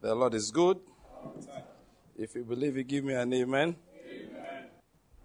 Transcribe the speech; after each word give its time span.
The 0.00 0.14
Lord 0.14 0.34
is 0.34 0.50
good. 0.52 0.78
If 2.16 2.36
you 2.36 2.44
believe 2.44 2.76
it, 2.76 2.84
give 2.84 3.04
me 3.04 3.14
an 3.14 3.32
amen. 3.32 3.74
amen. 4.08 4.64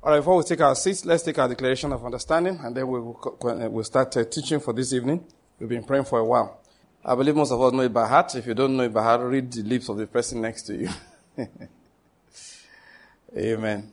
All 0.01 0.11
right, 0.11 0.17
before 0.17 0.37
we 0.37 0.43
take 0.43 0.61
our 0.61 0.75
seats, 0.75 1.05
let's 1.05 1.21
take 1.21 1.37
our 1.37 1.47
declaration 1.47 1.93
of 1.93 2.03
understanding 2.03 2.59
and 2.63 2.75
then 2.75 2.87
we'll, 2.87 3.19
we'll 3.41 3.83
start 3.83 4.17
uh, 4.17 4.23
teaching 4.25 4.59
for 4.59 4.73
this 4.73 4.91
evening. 4.91 5.25
We've 5.59 5.69
been 5.69 5.83
praying 5.83 6.05
for 6.05 6.17
a 6.19 6.25
while. 6.25 6.59
I 7.05 7.13
believe 7.13 7.35
most 7.35 7.51
of 7.51 7.61
us 7.61 7.71
know 7.71 7.81
it 7.81 7.93
by 7.93 8.07
heart. 8.07 8.33
If 8.33 8.47
you 8.47 8.55
don't 8.55 8.75
know 8.75 8.83
it 8.83 8.93
by 8.93 9.03
heart, 9.03 9.21
read 9.21 9.51
the 9.51 9.61
lips 9.61 9.89
of 9.89 9.97
the 9.97 10.07
person 10.07 10.41
next 10.41 10.63
to 10.63 10.75
you. 10.75 10.89
amen. 13.37 13.91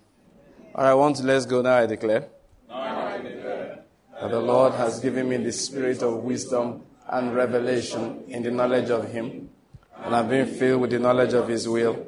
All 0.74 0.98
right, 0.98 1.16
two, 1.16 1.24
let's 1.24 1.44
go 1.44 1.60
now. 1.60 1.76
I 1.76 1.86
declare. 1.86 2.28
Now 2.68 3.06
I 3.06 3.18
declare 3.18 3.84
that 4.18 4.30
the 4.30 4.40
Lord 4.40 4.72
has 4.74 4.98
given 5.00 5.28
me 5.28 5.36
the 5.36 5.52
spirit 5.52 6.02
of 6.02 6.22
wisdom 6.22 6.84
and 7.06 7.34
revelation 7.34 8.24
in 8.28 8.42
the 8.42 8.50
knowledge 8.50 8.88
of 8.88 9.10
Him, 9.12 9.50
and 10.02 10.14
I've 10.14 10.28
been 10.28 10.46
filled 10.46 10.80
with 10.82 10.90
the 10.90 10.98
knowledge 10.98 11.32
of 11.34 11.48
His 11.48 11.68
will, 11.68 12.06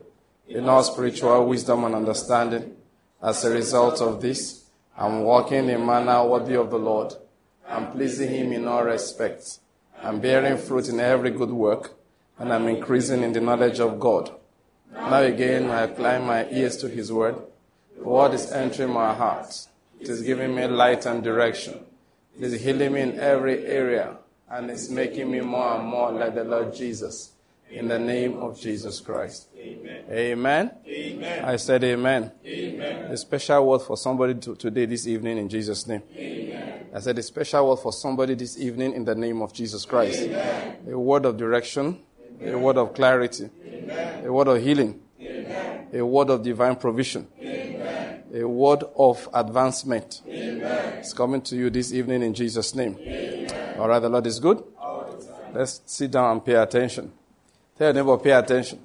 in 0.48 0.68
all 0.68 0.82
spiritual 0.82 1.46
wisdom 1.46 1.84
and 1.84 1.94
understanding. 1.94 2.76
As 3.22 3.44
a 3.44 3.50
result 3.50 4.00
of 4.00 4.20
this, 4.20 4.64
I'm 4.96 5.22
walking 5.22 5.68
in 5.68 5.86
manner 5.86 6.24
worthy 6.24 6.56
of 6.56 6.70
the 6.70 6.78
Lord. 6.78 7.14
I'm 7.68 7.92
pleasing 7.92 8.30
Him 8.30 8.52
in 8.52 8.66
all 8.66 8.84
respects. 8.84 9.60
I'm 10.02 10.20
bearing 10.20 10.58
fruit 10.58 10.88
in 10.88 11.00
every 11.00 11.30
good 11.30 11.50
work, 11.50 11.94
and 12.38 12.52
I'm 12.52 12.68
increasing 12.68 13.22
in 13.22 13.32
the 13.32 13.40
knowledge 13.40 13.80
of 13.80 14.00
God. 14.00 14.32
Now 14.92 15.22
again, 15.22 15.70
I 15.70 15.82
apply 15.82 16.18
my 16.18 16.48
ears 16.50 16.76
to 16.78 16.88
His 16.88 17.12
word. 17.12 17.36
The 17.96 18.04
word 18.04 18.34
is 18.34 18.50
entering 18.50 18.92
my 18.92 19.14
heart. 19.14 19.66
It 20.00 20.08
is 20.08 20.22
giving 20.22 20.54
me 20.54 20.66
light 20.66 21.06
and 21.06 21.22
direction. 21.22 21.84
It 22.36 22.44
is 22.44 22.62
healing 22.62 22.94
me 22.94 23.00
in 23.02 23.20
every 23.20 23.64
area 23.66 24.16
and 24.52 24.70
it's 24.70 24.90
making 24.90 25.30
me 25.30 25.40
more 25.40 25.76
and 25.76 25.86
more 25.86 26.12
like 26.12 26.34
the 26.34 26.44
Lord 26.44 26.74
Jesus. 26.74 27.31
In 27.72 27.88
the 27.88 27.98
name 27.98 28.36
of 28.38 28.60
Jesus 28.60 29.00
Christ. 29.00 29.48
Amen. 29.56 30.04
Amen. 30.10 30.70
Amen. 30.86 31.44
I 31.44 31.56
said 31.56 31.82
amen. 31.84 32.30
Amen. 32.44 33.10
A 33.10 33.16
special 33.16 33.66
word 33.66 33.80
for 33.80 33.96
somebody 33.96 34.34
to, 34.34 34.54
today, 34.54 34.84
this 34.84 35.06
evening, 35.06 35.38
in 35.38 35.48
Jesus' 35.48 35.86
name. 35.86 36.02
Amen. 36.14 36.86
I 36.94 37.00
said 37.00 37.18
a 37.18 37.22
special 37.22 37.70
word 37.70 37.78
for 37.78 37.92
somebody 37.92 38.34
this 38.34 38.58
evening 38.58 38.92
in 38.92 39.06
the 39.06 39.14
name 39.14 39.40
of 39.40 39.54
Jesus 39.54 39.86
Christ. 39.86 40.20
Amen. 40.20 40.76
A 40.90 40.98
word 40.98 41.24
of 41.24 41.38
direction, 41.38 41.98
a 42.42 42.54
word 42.54 42.76
of 42.76 42.92
clarity, 42.92 43.48
Amen. 43.66 44.26
a 44.26 44.32
word 44.32 44.48
of 44.48 44.62
healing, 44.62 45.00
Amen. 45.18 45.88
a 45.94 46.02
word 46.02 46.28
of 46.28 46.42
divine 46.42 46.76
provision, 46.76 47.26
Amen. 47.40 48.24
a 48.34 48.44
word 48.44 48.84
of 48.96 49.26
advancement. 49.32 50.20
Amen. 50.28 50.98
It's 50.98 51.14
coming 51.14 51.40
to 51.42 51.56
you 51.56 51.70
this 51.70 51.90
evening 51.92 52.22
in 52.22 52.34
Jesus' 52.34 52.74
name. 52.74 52.96
All 53.78 53.88
right, 53.88 53.98
the 53.98 54.10
Lord 54.10 54.26
is 54.26 54.38
good. 54.38 54.62
Let's 55.54 55.80
sit 55.86 56.10
down 56.10 56.32
and 56.32 56.44
pay 56.44 56.54
attention. 56.54 57.12
Tell 57.78 57.86
your 57.86 57.94
neighbor, 57.94 58.18
pay 58.18 58.32
attention. 58.32 58.78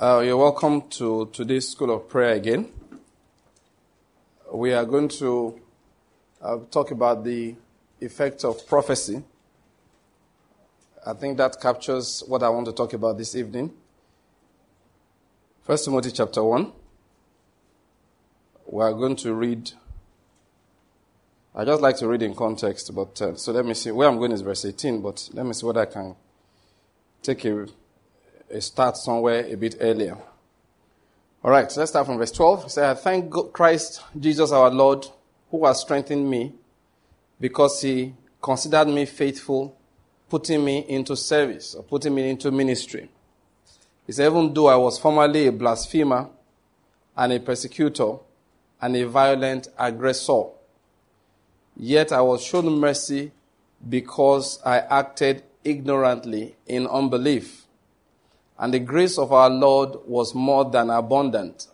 Uh, 0.00 0.22
you're 0.24 0.36
welcome 0.36 0.88
to 0.90 1.28
today's 1.32 1.68
School 1.68 1.90
of 1.90 2.08
Prayer 2.08 2.34
again. 2.34 2.70
We 4.52 4.72
are 4.72 4.84
going 4.84 5.08
to 5.08 5.60
uh, 6.40 6.58
talk 6.70 6.92
about 6.92 7.24
the 7.24 7.56
effect 8.00 8.44
of 8.44 8.64
prophecy. 8.68 9.24
I 11.04 11.12
think 11.14 11.38
that 11.38 11.60
captures 11.60 12.22
what 12.28 12.44
I 12.44 12.50
want 12.50 12.66
to 12.66 12.72
talk 12.72 12.92
about 12.92 13.18
this 13.18 13.34
evening. 13.34 13.72
First 15.64 15.86
Timothy 15.86 16.12
chapter 16.12 16.44
1. 16.44 16.70
We 18.66 18.80
are 18.80 18.92
going 18.92 19.16
to 19.16 19.34
read 19.34 19.72
I 21.56 21.64
just 21.64 21.80
like 21.80 21.96
to 21.98 22.08
read 22.08 22.22
in 22.22 22.34
context, 22.34 22.92
but 22.92 23.22
uh, 23.22 23.36
so 23.36 23.52
let 23.52 23.64
me 23.64 23.74
see. 23.74 23.92
Where 23.92 24.08
I'm 24.08 24.18
going 24.18 24.32
is 24.32 24.40
verse 24.40 24.64
18, 24.64 25.00
but 25.00 25.28
let 25.32 25.46
me 25.46 25.52
see 25.52 25.64
whether 25.64 25.82
I 25.82 25.86
can 25.86 26.16
take 27.22 27.44
a, 27.44 27.68
a 28.50 28.60
start 28.60 28.96
somewhere 28.96 29.46
a 29.46 29.54
bit 29.54 29.76
earlier. 29.80 30.16
All 31.44 31.50
right, 31.52 31.70
so 31.70 31.80
let's 31.80 31.92
start 31.92 32.06
from 32.06 32.18
verse 32.18 32.32
12. 32.32 32.64
It 32.64 32.78
I 32.78 32.94
thank 32.94 33.30
God, 33.30 33.52
Christ 33.52 34.02
Jesus 34.18 34.50
our 34.50 34.68
Lord, 34.68 35.06
who 35.50 35.64
has 35.64 35.80
strengthened 35.80 36.28
me 36.28 36.54
because 37.38 37.80
he 37.82 38.14
considered 38.42 38.88
me 38.88 39.06
faithful, 39.06 39.76
putting 40.28 40.64
me 40.64 40.84
into 40.88 41.16
service 41.16 41.76
or 41.76 41.84
putting 41.84 42.16
me 42.16 42.30
into 42.30 42.50
ministry. 42.50 43.08
He 44.06 44.12
said, 44.12 44.26
even 44.26 44.52
though 44.52 44.66
I 44.66 44.76
was 44.76 44.98
formerly 44.98 45.46
a 45.46 45.52
blasphemer 45.52 46.30
and 47.16 47.32
a 47.32 47.38
persecutor 47.38 48.16
and 48.80 48.96
a 48.96 49.06
violent 49.06 49.68
aggressor, 49.78 50.46
Yet 51.76 52.12
I 52.12 52.20
was 52.20 52.42
shown 52.42 52.66
mercy 52.78 53.32
because 53.88 54.60
I 54.64 54.78
acted 54.78 55.42
ignorantly 55.64 56.56
in 56.66 56.86
unbelief. 56.86 57.66
And 58.58 58.72
the 58.72 58.78
grace 58.78 59.18
of 59.18 59.32
our 59.32 59.50
Lord 59.50 59.96
was 60.06 60.34
more 60.34 60.64
than 60.64 60.90
abundant 60.90 61.66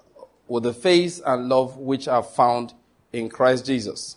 with 0.49 0.62
the 0.62 0.72
faith 0.72 1.21
and 1.27 1.49
love 1.49 1.77
which 1.77 2.09
are 2.09 2.22
found 2.22 2.72
in 3.12 3.28
Christ 3.28 3.66
Jesus. 3.66 4.16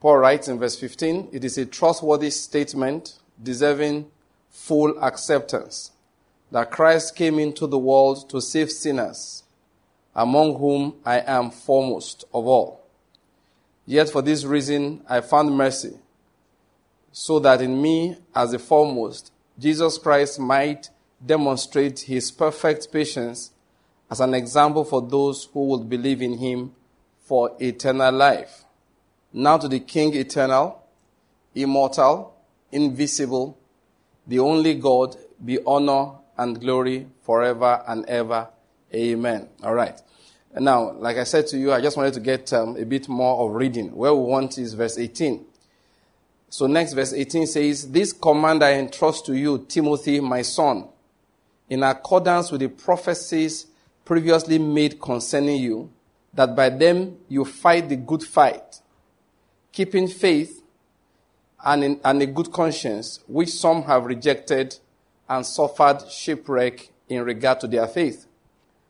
Paul 0.00 0.18
writes 0.18 0.48
in 0.48 0.58
verse 0.58 0.78
15, 0.78 1.28
it 1.32 1.44
is 1.44 1.58
a 1.58 1.66
trustworthy 1.66 2.30
statement 2.30 3.18
deserving 3.42 4.10
full 4.50 4.96
acceptance 5.02 5.90
that 6.50 6.70
Christ 6.70 7.16
came 7.16 7.38
into 7.38 7.66
the 7.66 7.78
world 7.78 8.28
to 8.30 8.40
save 8.40 8.70
sinners, 8.70 9.42
among 10.14 10.58
whom 10.58 10.94
I 11.04 11.20
am 11.20 11.50
foremost 11.50 12.24
of 12.32 12.46
all. 12.46 12.81
Yet 13.86 14.10
for 14.10 14.22
this 14.22 14.44
reason 14.44 15.02
I 15.08 15.20
found 15.20 15.56
mercy, 15.56 15.98
so 17.10 17.38
that 17.40 17.60
in 17.60 17.80
me, 17.80 18.16
as 18.34 18.52
the 18.52 18.58
foremost, 18.58 19.32
Jesus 19.58 19.98
Christ 19.98 20.38
might 20.38 20.90
demonstrate 21.24 22.00
his 22.00 22.30
perfect 22.30 22.90
patience 22.92 23.52
as 24.10 24.20
an 24.20 24.34
example 24.34 24.84
for 24.84 25.02
those 25.02 25.48
who 25.52 25.66
would 25.66 25.88
believe 25.88 26.22
in 26.22 26.38
him 26.38 26.74
for 27.20 27.56
eternal 27.60 28.12
life. 28.12 28.64
Now 29.32 29.58
to 29.58 29.68
the 29.68 29.80
King 29.80 30.14
eternal, 30.14 30.82
immortal, 31.54 32.34
invisible, 32.70 33.58
the 34.26 34.38
only 34.38 34.74
God, 34.74 35.16
be 35.44 35.58
honor 35.66 36.12
and 36.36 36.60
glory 36.60 37.06
forever 37.22 37.82
and 37.86 38.04
ever. 38.06 38.48
Amen. 38.94 39.48
All 39.62 39.74
right. 39.74 40.00
Now, 40.58 40.92
like 40.92 41.16
I 41.16 41.24
said 41.24 41.46
to 41.48 41.58
you, 41.58 41.72
I 41.72 41.80
just 41.80 41.96
wanted 41.96 42.14
to 42.14 42.20
get 42.20 42.52
um, 42.52 42.76
a 42.76 42.84
bit 42.84 43.08
more 43.08 43.46
of 43.46 43.54
reading. 43.54 43.94
Where 43.94 44.14
we 44.14 44.22
want 44.22 44.58
is 44.58 44.74
verse 44.74 44.98
18. 44.98 45.46
So 46.50 46.66
next 46.66 46.92
verse 46.92 47.14
18 47.14 47.46
says, 47.46 47.90
This 47.90 48.12
command 48.12 48.62
I 48.62 48.74
entrust 48.74 49.24
to 49.26 49.34
you, 49.34 49.64
Timothy, 49.66 50.20
my 50.20 50.42
son, 50.42 50.88
in 51.70 51.82
accordance 51.82 52.52
with 52.52 52.60
the 52.60 52.68
prophecies 52.68 53.66
previously 54.04 54.58
made 54.58 55.00
concerning 55.00 55.62
you, 55.62 55.90
that 56.34 56.54
by 56.54 56.68
them 56.68 57.16
you 57.28 57.46
fight 57.46 57.88
the 57.88 57.96
good 57.96 58.22
fight, 58.22 58.80
keeping 59.72 60.06
faith 60.06 60.62
and, 61.64 61.82
in, 61.82 62.00
and 62.04 62.20
a 62.20 62.26
good 62.26 62.52
conscience, 62.52 63.20
which 63.26 63.50
some 63.50 63.84
have 63.84 64.04
rejected 64.04 64.76
and 65.30 65.46
suffered 65.46 66.02
shipwreck 66.10 66.90
in 67.08 67.22
regard 67.22 67.60
to 67.60 67.66
their 67.66 67.86
faith. 67.86 68.26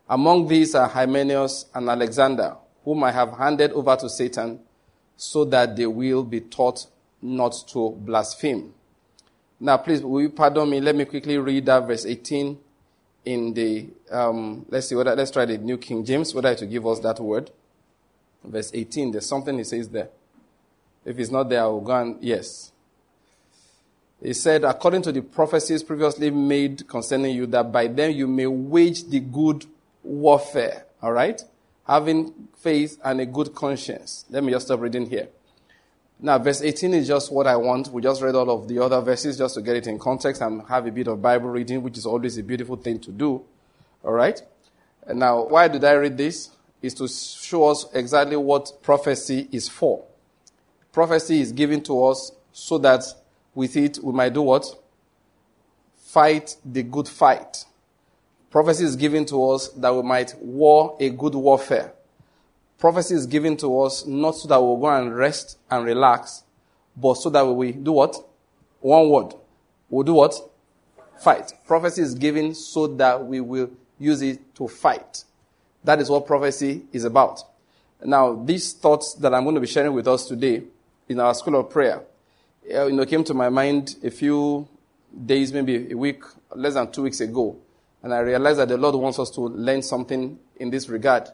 Among 0.08 0.46
these 0.46 0.74
are 0.74 0.88
Hymenaeus 0.88 1.66
and 1.74 1.88
Alexander, 1.88 2.56
whom 2.84 3.04
I 3.04 3.12
have 3.12 3.32
handed 3.32 3.72
over 3.72 3.96
to 3.96 4.08
Satan, 4.08 4.60
so 5.16 5.44
that 5.46 5.76
they 5.76 5.86
will 5.86 6.24
be 6.24 6.40
taught 6.40 6.86
not 7.20 7.54
to 7.68 7.90
blaspheme. 7.90 8.74
Now, 9.60 9.76
please, 9.76 10.02
will 10.02 10.22
you 10.22 10.30
pardon 10.30 10.68
me? 10.68 10.80
Let 10.80 10.96
me 10.96 11.04
quickly 11.04 11.38
read 11.38 11.66
that 11.66 11.86
verse 11.86 12.04
18 12.04 12.58
in 13.24 13.54
the, 13.54 13.86
um, 14.10 14.66
let's 14.68 14.88
see, 14.88 14.96
whether, 14.96 15.14
let's 15.14 15.30
try 15.30 15.44
the 15.44 15.58
New 15.58 15.78
King 15.78 16.04
James, 16.04 16.34
whether 16.34 16.54
to 16.54 16.66
give 16.66 16.84
us 16.86 16.98
that 17.00 17.20
word. 17.20 17.50
Verse 18.42 18.72
18, 18.74 19.12
there's 19.12 19.26
something 19.26 19.56
he 19.56 19.62
says 19.62 19.88
there. 19.88 20.08
If 21.04 21.18
it's 21.18 21.30
not 21.30 21.48
there, 21.48 21.62
I 21.62 21.66
will 21.66 21.80
go 21.80 21.94
and, 21.94 22.16
yes. 22.20 22.72
He 24.20 24.32
said, 24.34 24.64
according 24.64 25.02
to 25.02 25.12
the 25.12 25.22
prophecies 25.22 25.82
previously 25.82 26.30
made 26.30 26.86
concerning 26.88 27.36
you, 27.36 27.46
that 27.46 27.70
by 27.70 27.86
them 27.86 28.12
you 28.12 28.26
may 28.26 28.46
wage 28.46 29.04
the 29.04 29.20
good 29.20 29.64
warfare. 30.02 30.86
All 31.02 31.12
right? 31.12 31.42
Having 31.86 32.48
faith 32.56 32.98
and 33.04 33.20
a 33.20 33.26
good 33.26 33.54
conscience. 33.54 34.24
Let 34.30 34.44
me 34.44 34.52
just 34.52 34.66
stop 34.66 34.80
reading 34.80 35.08
here. 35.08 35.28
Now, 36.24 36.38
verse 36.38 36.62
18 36.62 36.94
is 36.94 37.08
just 37.08 37.32
what 37.32 37.48
I 37.48 37.56
want. 37.56 37.88
We 37.88 38.00
just 38.00 38.22
read 38.22 38.36
all 38.36 38.48
of 38.48 38.68
the 38.68 38.78
other 38.78 39.00
verses 39.00 39.38
just 39.38 39.56
to 39.56 39.62
get 39.62 39.74
it 39.74 39.88
in 39.88 39.98
context 39.98 40.40
and 40.40 40.62
have 40.68 40.86
a 40.86 40.92
bit 40.92 41.08
of 41.08 41.20
Bible 41.20 41.48
reading, 41.48 41.82
which 41.82 41.98
is 41.98 42.06
always 42.06 42.38
a 42.38 42.44
beautiful 42.44 42.76
thing 42.76 43.00
to 43.00 43.10
do. 43.10 43.42
All 44.04 44.12
right? 44.12 44.40
And 45.04 45.18
now, 45.18 45.44
why 45.44 45.66
did 45.66 45.82
I 45.82 45.94
read 45.94 46.16
this? 46.16 46.50
Is 46.80 46.94
to 46.94 47.08
show 47.08 47.70
us 47.70 47.86
exactly 47.92 48.36
what 48.36 48.82
prophecy 48.82 49.48
is 49.52 49.68
for. 49.68 50.04
Prophecy 50.92 51.40
is 51.40 51.52
given 51.52 51.80
to 51.84 52.04
us 52.04 52.32
so 52.52 52.78
that 52.78 53.04
with 53.54 53.76
it 53.76 53.98
we 54.02 54.12
might 54.12 54.34
do 54.34 54.42
what? 54.42 54.66
Fight 55.96 56.56
the 56.64 56.82
good 56.82 57.08
fight. 57.08 57.64
Prophecy 58.52 58.84
is 58.84 58.96
given 58.96 59.24
to 59.24 59.50
us 59.50 59.68
that 59.68 59.94
we 59.94 60.02
might 60.02 60.34
war 60.38 60.94
a 61.00 61.08
good 61.08 61.34
warfare. 61.34 61.94
Prophecy 62.78 63.14
is 63.14 63.26
given 63.26 63.56
to 63.56 63.80
us 63.80 64.04
not 64.04 64.32
so 64.32 64.46
that 64.46 64.60
we'll 64.60 64.76
go 64.76 64.88
and 64.88 65.16
rest 65.16 65.56
and 65.70 65.86
relax, 65.86 66.42
but 66.94 67.14
so 67.14 67.30
that 67.30 67.46
we 67.46 67.72
do 67.72 67.92
what? 67.92 68.14
One 68.80 69.08
word. 69.08 69.32
We'll 69.88 70.04
do 70.04 70.12
what? 70.12 70.34
Fight. 71.18 71.54
Prophecy 71.66 72.02
is 72.02 72.14
given 72.14 72.54
so 72.54 72.88
that 72.88 73.24
we 73.24 73.40
will 73.40 73.70
use 73.98 74.20
it 74.20 74.54
to 74.56 74.68
fight. 74.68 75.24
That 75.82 76.00
is 76.00 76.10
what 76.10 76.26
prophecy 76.26 76.82
is 76.92 77.04
about. 77.04 77.42
Now, 78.04 78.34
these 78.34 78.74
thoughts 78.74 79.14
that 79.14 79.32
I'm 79.32 79.44
going 79.44 79.54
to 79.54 79.62
be 79.62 79.66
sharing 79.66 79.94
with 79.94 80.06
us 80.06 80.26
today 80.26 80.62
in 81.08 81.20
our 81.20 81.32
school 81.32 81.58
of 81.58 81.70
prayer, 81.70 82.02
uh, 82.70 82.84
you 82.84 82.92
know, 82.92 83.06
came 83.06 83.24
to 83.24 83.32
my 83.32 83.48
mind 83.48 83.96
a 84.04 84.10
few 84.10 84.68
days, 85.24 85.54
maybe 85.54 85.90
a 85.90 85.96
week, 85.96 86.22
less 86.54 86.74
than 86.74 86.92
two 86.92 87.04
weeks 87.04 87.20
ago. 87.20 87.56
And 88.02 88.12
I 88.12 88.18
realize 88.18 88.56
that 88.56 88.68
the 88.68 88.76
Lord 88.76 88.94
wants 88.96 89.18
us 89.18 89.30
to 89.30 89.42
learn 89.42 89.82
something 89.82 90.38
in 90.56 90.70
this 90.70 90.88
regard. 90.88 91.28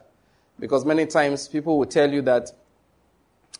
Because 0.59 0.85
many 0.85 1.05
times 1.05 1.47
people 1.47 1.79
will 1.79 1.85
tell 1.85 2.11
you 2.11 2.21
that 2.23 2.51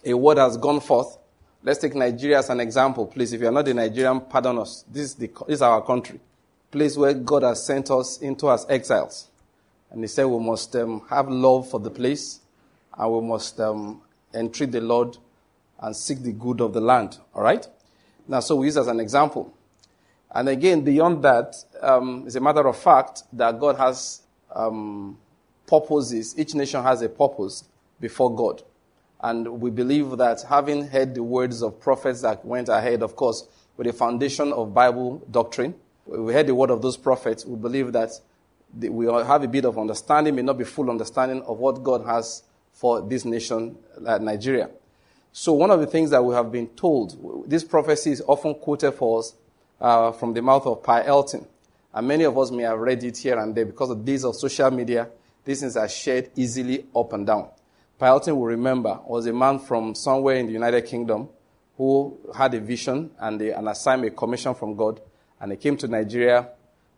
a 0.05 0.13
word 0.13 0.37
has 0.37 0.57
gone 0.57 0.79
forth. 0.79 1.17
Let's 1.63 1.79
take 1.79 1.95
Nigeria 1.95 2.39
as 2.39 2.49
an 2.49 2.59
example, 2.59 3.07
please. 3.07 3.33
If 3.33 3.41
you 3.41 3.47
are 3.47 3.51
not 3.51 3.67
a 3.67 3.73
Nigerian, 3.73 4.21
pardon 4.21 4.59
us. 4.59 4.85
This 4.89 5.03
is, 5.05 5.15
the, 5.15 5.27
this 5.47 5.55
is 5.55 5.61
our 5.61 5.81
country. 5.81 6.19
Place 6.71 6.95
where 6.95 7.13
God 7.13 7.43
has 7.43 7.65
sent 7.65 7.89
us 7.89 8.19
into 8.19 8.49
as 8.49 8.65
exiles. 8.69 9.27
And 9.91 10.01
he 10.01 10.07
said 10.07 10.25
we 10.25 10.39
must 10.39 10.75
um, 10.75 11.01
have 11.09 11.27
love 11.29 11.69
for 11.69 11.79
the 11.79 11.89
place 11.89 12.39
and 12.97 13.11
we 13.11 13.21
must 13.21 13.59
um, 13.59 14.01
entreat 14.33 14.71
the 14.71 14.81
Lord 14.81 15.17
and 15.79 15.95
seek 15.95 16.21
the 16.21 16.31
good 16.31 16.61
of 16.61 16.73
the 16.73 16.81
land. 16.81 17.17
All 17.33 17.41
right? 17.41 17.65
Now, 18.27 18.41
so 18.41 18.57
we 18.57 18.67
use 18.67 18.77
as 18.77 18.87
an 18.87 18.99
example. 18.99 19.53
And 20.31 20.47
again, 20.49 20.81
beyond 20.81 21.23
that, 21.23 21.55
um, 21.81 22.23
it's 22.25 22.35
a 22.35 22.39
matter 22.39 22.67
of 22.67 22.77
fact 22.77 23.23
that 23.33 23.59
God 23.59 23.77
has 23.77 24.21
um, 24.53 25.17
purposes. 25.65 26.37
Each 26.37 26.53
nation 26.53 26.83
has 26.83 27.01
a 27.01 27.09
purpose 27.09 27.63
before 27.99 28.35
God. 28.35 28.63
And 29.21 29.59
we 29.59 29.69
believe 29.69 30.17
that 30.17 30.43
having 30.43 30.87
heard 30.87 31.15
the 31.15 31.23
words 31.23 31.61
of 31.61 31.79
prophets 31.79 32.21
that 32.21 32.45
went 32.45 32.69
ahead, 32.69 33.01
of 33.01 33.15
course, 33.15 33.47
with 33.75 33.87
the 33.87 33.93
foundation 33.93 34.53
of 34.53 34.73
Bible 34.73 35.21
doctrine, 35.31 35.73
we 36.05 36.33
heard 36.33 36.47
the 36.47 36.55
word 36.55 36.69
of 36.69 36.81
those 36.81 36.97
prophets, 36.97 37.45
we 37.45 37.55
believe 37.55 37.91
that 37.93 38.11
we 38.79 39.05
have 39.07 39.43
a 39.43 39.47
bit 39.47 39.65
of 39.65 39.77
understanding, 39.77 40.35
may 40.35 40.41
not 40.41 40.57
be 40.57 40.63
full 40.63 40.89
understanding 40.89 41.41
of 41.43 41.59
what 41.59 41.83
God 41.83 42.05
has 42.05 42.43
for 42.71 43.01
this 43.01 43.25
nation, 43.25 43.77
uh, 44.05 44.17
Nigeria. 44.19 44.69
So 45.31 45.53
one 45.53 45.69
of 45.69 45.79
the 45.79 45.87
things 45.87 46.09
that 46.11 46.23
we 46.23 46.33
have 46.33 46.51
been 46.51 46.67
told, 46.69 47.45
this 47.49 47.63
prophecy 47.63 48.11
is 48.11 48.21
often 48.25 48.55
quoted 48.55 48.93
for 48.93 49.19
us 49.19 49.35
uh, 49.79 50.11
from 50.11 50.33
the 50.33 50.41
mouth 50.41 50.65
of 50.65 50.83
Pa 50.83 51.03
Elton. 51.05 51.45
And 51.93 52.07
many 52.07 52.23
of 52.23 52.37
us 52.37 52.51
may 52.51 52.63
have 52.63 52.79
read 52.79 53.03
it 53.03 53.17
here 53.17 53.37
and 53.39 53.55
there 53.55 53.65
because 53.65 53.89
of 53.89 54.05
days 54.05 54.23
of 54.23 54.35
social 54.35 54.69
media. 54.71 55.09
These 55.43 55.61
things 55.61 55.77
are 55.77 55.89
shared 55.89 56.31
easily 56.35 56.85
up 56.95 57.13
and 57.13 57.25
down. 57.25 57.49
Pa 57.97 58.07
Elton 58.07 58.35
will 58.35 58.45
remember 58.45 58.99
was 59.05 59.25
a 59.25 59.33
man 59.33 59.59
from 59.59 59.95
somewhere 59.95 60.35
in 60.35 60.45
the 60.45 60.53
United 60.53 60.85
Kingdom 60.85 61.29
who 61.77 62.17
had 62.35 62.53
a 62.53 62.59
vision 62.59 63.09
and 63.19 63.41
an 63.41 63.67
assignment, 63.67 64.13
a 64.13 64.15
commission 64.15 64.53
from 64.53 64.75
God, 64.75 64.99
and 65.39 65.51
he 65.51 65.57
came 65.57 65.77
to 65.77 65.87
Nigeria 65.87 66.49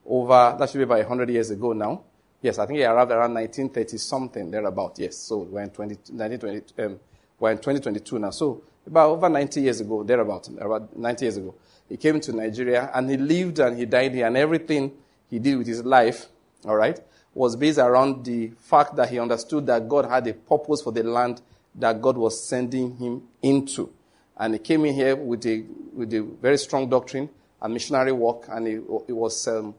over, 0.06 0.56
that 0.58 0.70
should 0.70 0.80
be 0.80 0.84
about 0.84 0.98
100 1.00 1.30
years 1.30 1.52
ago 1.52 1.74
now. 1.74 2.04
Yes, 2.42 2.58
I 2.58 2.66
think 2.66 2.80
he 2.80 2.86
arrived 2.86 3.12
around 3.12 3.36
1930 3.36 3.98
something, 3.98 4.50
thereabout. 4.50 4.98
Yes, 4.98 5.18
so 5.18 5.40
we're 5.40 5.62
in, 5.62 5.70
20, 5.70 5.94
1920, 6.14 6.84
um, 6.84 7.00
we're 7.40 7.52
in 7.52 7.58
2022 7.58 8.18
now. 8.18 8.32
So 8.32 8.64
about 8.88 9.12
over 9.12 9.30
90 9.30 9.62
years 9.62 9.80
ago, 9.82 10.04
thereabout, 10.04 10.48
about 10.48 10.98
90 10.98 11.26
years 11.26 11.38
ago, 11.38 11.54
he 11.92 11.98
came 11.98 12.22
to 12.22 12.32
Nigeria 12.32 12.90
and 12.94 13.10
he 13.10 13.18
lived 13.18 13.60
and 13.60 13.78
he 13.78 13.86
died 13.86 14.14
here 14.14 14.26
and 14.26 14.38
everything 14.38 14.94
he 15.30 15.40
did 15.40 15.58
with 15.58 15.68
his 15.68 15.84
life, 15.84 16.28
all 16.66 16.78
right, 16.78 16.98
was 17.34 17.58
based 17.58 17.80
around 17.80 18.24
the 18.24 18.50
fact 18.62 18.96
that 18.96 19.10
he 19.10 19.20
understood 19.20 19.66
that 19.66 19.90
God 19.90 20.06
had 20.06 20.26
a 20.26 20.34
purpose 20.34 20.82
for 20.82 20.94
the 20.94 21.04
land 21.04 21.42
that 21.76 22.02
God 22.02 22.16
was 22.16 22.48
sending 22.48 22.96
him 22.96 23.24
into. 23.42 23.92
And 24.38 24.54
he 24.54 24.60
came 24.60 24.86
in 24.86 24.96
here 24.96 25.18
with 25.18 25.46
a, 25.46 25.66
with 25.94 26.14
a 26.14 26.22
very 26.22 26.58
strong 26.58 26.90
doctrine 26.90 27.30
and 27.62 27.74
missionary 27.74 28.14
work 28.14 28.46
and 28.48 28.70
it, 28.70 28.82
it 29.10 29.14
was 29.14 29.46
um, 29.50 29.76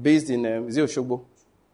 based 0.00 0.30
in 0.30 0.44
um, 0.46 0.68
Oshogbo. 0.68 1.24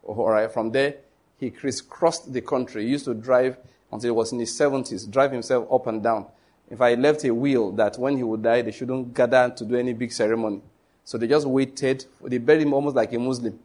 All 0.03 0.31
right, 0.31 0.53
from 0.53 0.73
there, 0.73 0.97
he 1.39 1.51
crisscrossed 1.51 2.31
the 2.31 2.43
country. 2.43 2.85
He 2.85 2.91
used 2.91 3.07
to 3.07 3.15
drive 3.15 3.57
until 3.91 4.09
he 4.09 4.13
was 4.13 4.31
in 4.33 4.41
his 4.41 4.53
70s, 4.53 5.11
drive 5.11 5.33
himself 5.33 5.73
up 5.73 5.87
and 5.87 6.03
down. 6.03 6.27
If 6.71 6.81
I 6.81 6.95
left 6.95 7.25
a 7.25 7.35
will 7.35 7.73
that 7.73 7.99
when 7.99 8.17
he 8.17 8.23
would 8.23 8.43
die, 8.43 8.63
they 8.63 8.71
shouldn't 8.71 9.13
gather 9.13 9.51
to 9.51 9.65
do 9.65 9.75
any 9.77 9.93
big 9.93 10.13
ceremony. 10.13 10.63
So 11.05 11.19
they 11.19 11.27
just 11.27 11.47
waited. 11.47 12.05
They 12.23 12.39
buried 12.39 12.63
him 12.63 12.73
almost 12.73 12.95
like 12.95 13.13
a 13.13 13.19
Muslim. 13.19 13.59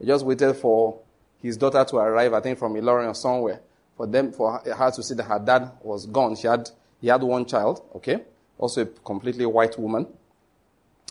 They 0.00 0.06
just 0.06 0.24
waited 0.24 0.54
for 0.54 0.98
his 1.42 1.56
daughter 1.56 1.84
to 1.84 1.96
arrive, 1.96 2.32
I 2.32 2.40
think 2.40 2.58
from 2.58 2.74
Ilorin 2.74 3.08
or 3.08 3.14
somewhere, 3.14 3.60
for 3.96 4.06
them, 4.06 4.32
for 4.32 4.58
her 4.58 4.90
to 4.90 5.02
see 5.02 5.14
that 5.14 5.24
her 5.24 5.38
dad 5.38 5.70
was 5.82 6.06
gone. 6.06 6.36
She 6.36 6.46
had, 6.46 6.70
he 7.00 7.08
had 7.08 7.22
one 7.22 7.44
child, 7.44 7.82
okay? 7.96 8.22
Also 8.58 8.82
a 8.82 8.86
completely 8.86 9.44
white 9.46 9.78
woman. 9.78 10.06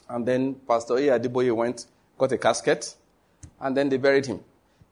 And 0.08 0.26
then 0.28 0.56
Pastor 0.68 0.96
A. 0.98 1.20
Adeboye 1.20 1.56
went, 1.56 1.86
got 2.18 2.32
a 2.32 2.38
casket, 2.38 2.96
and 3.60 3.78
then 3.78 3.90
they 3.90 3.98
buried 3.98 4.26
him. 4.26 4.40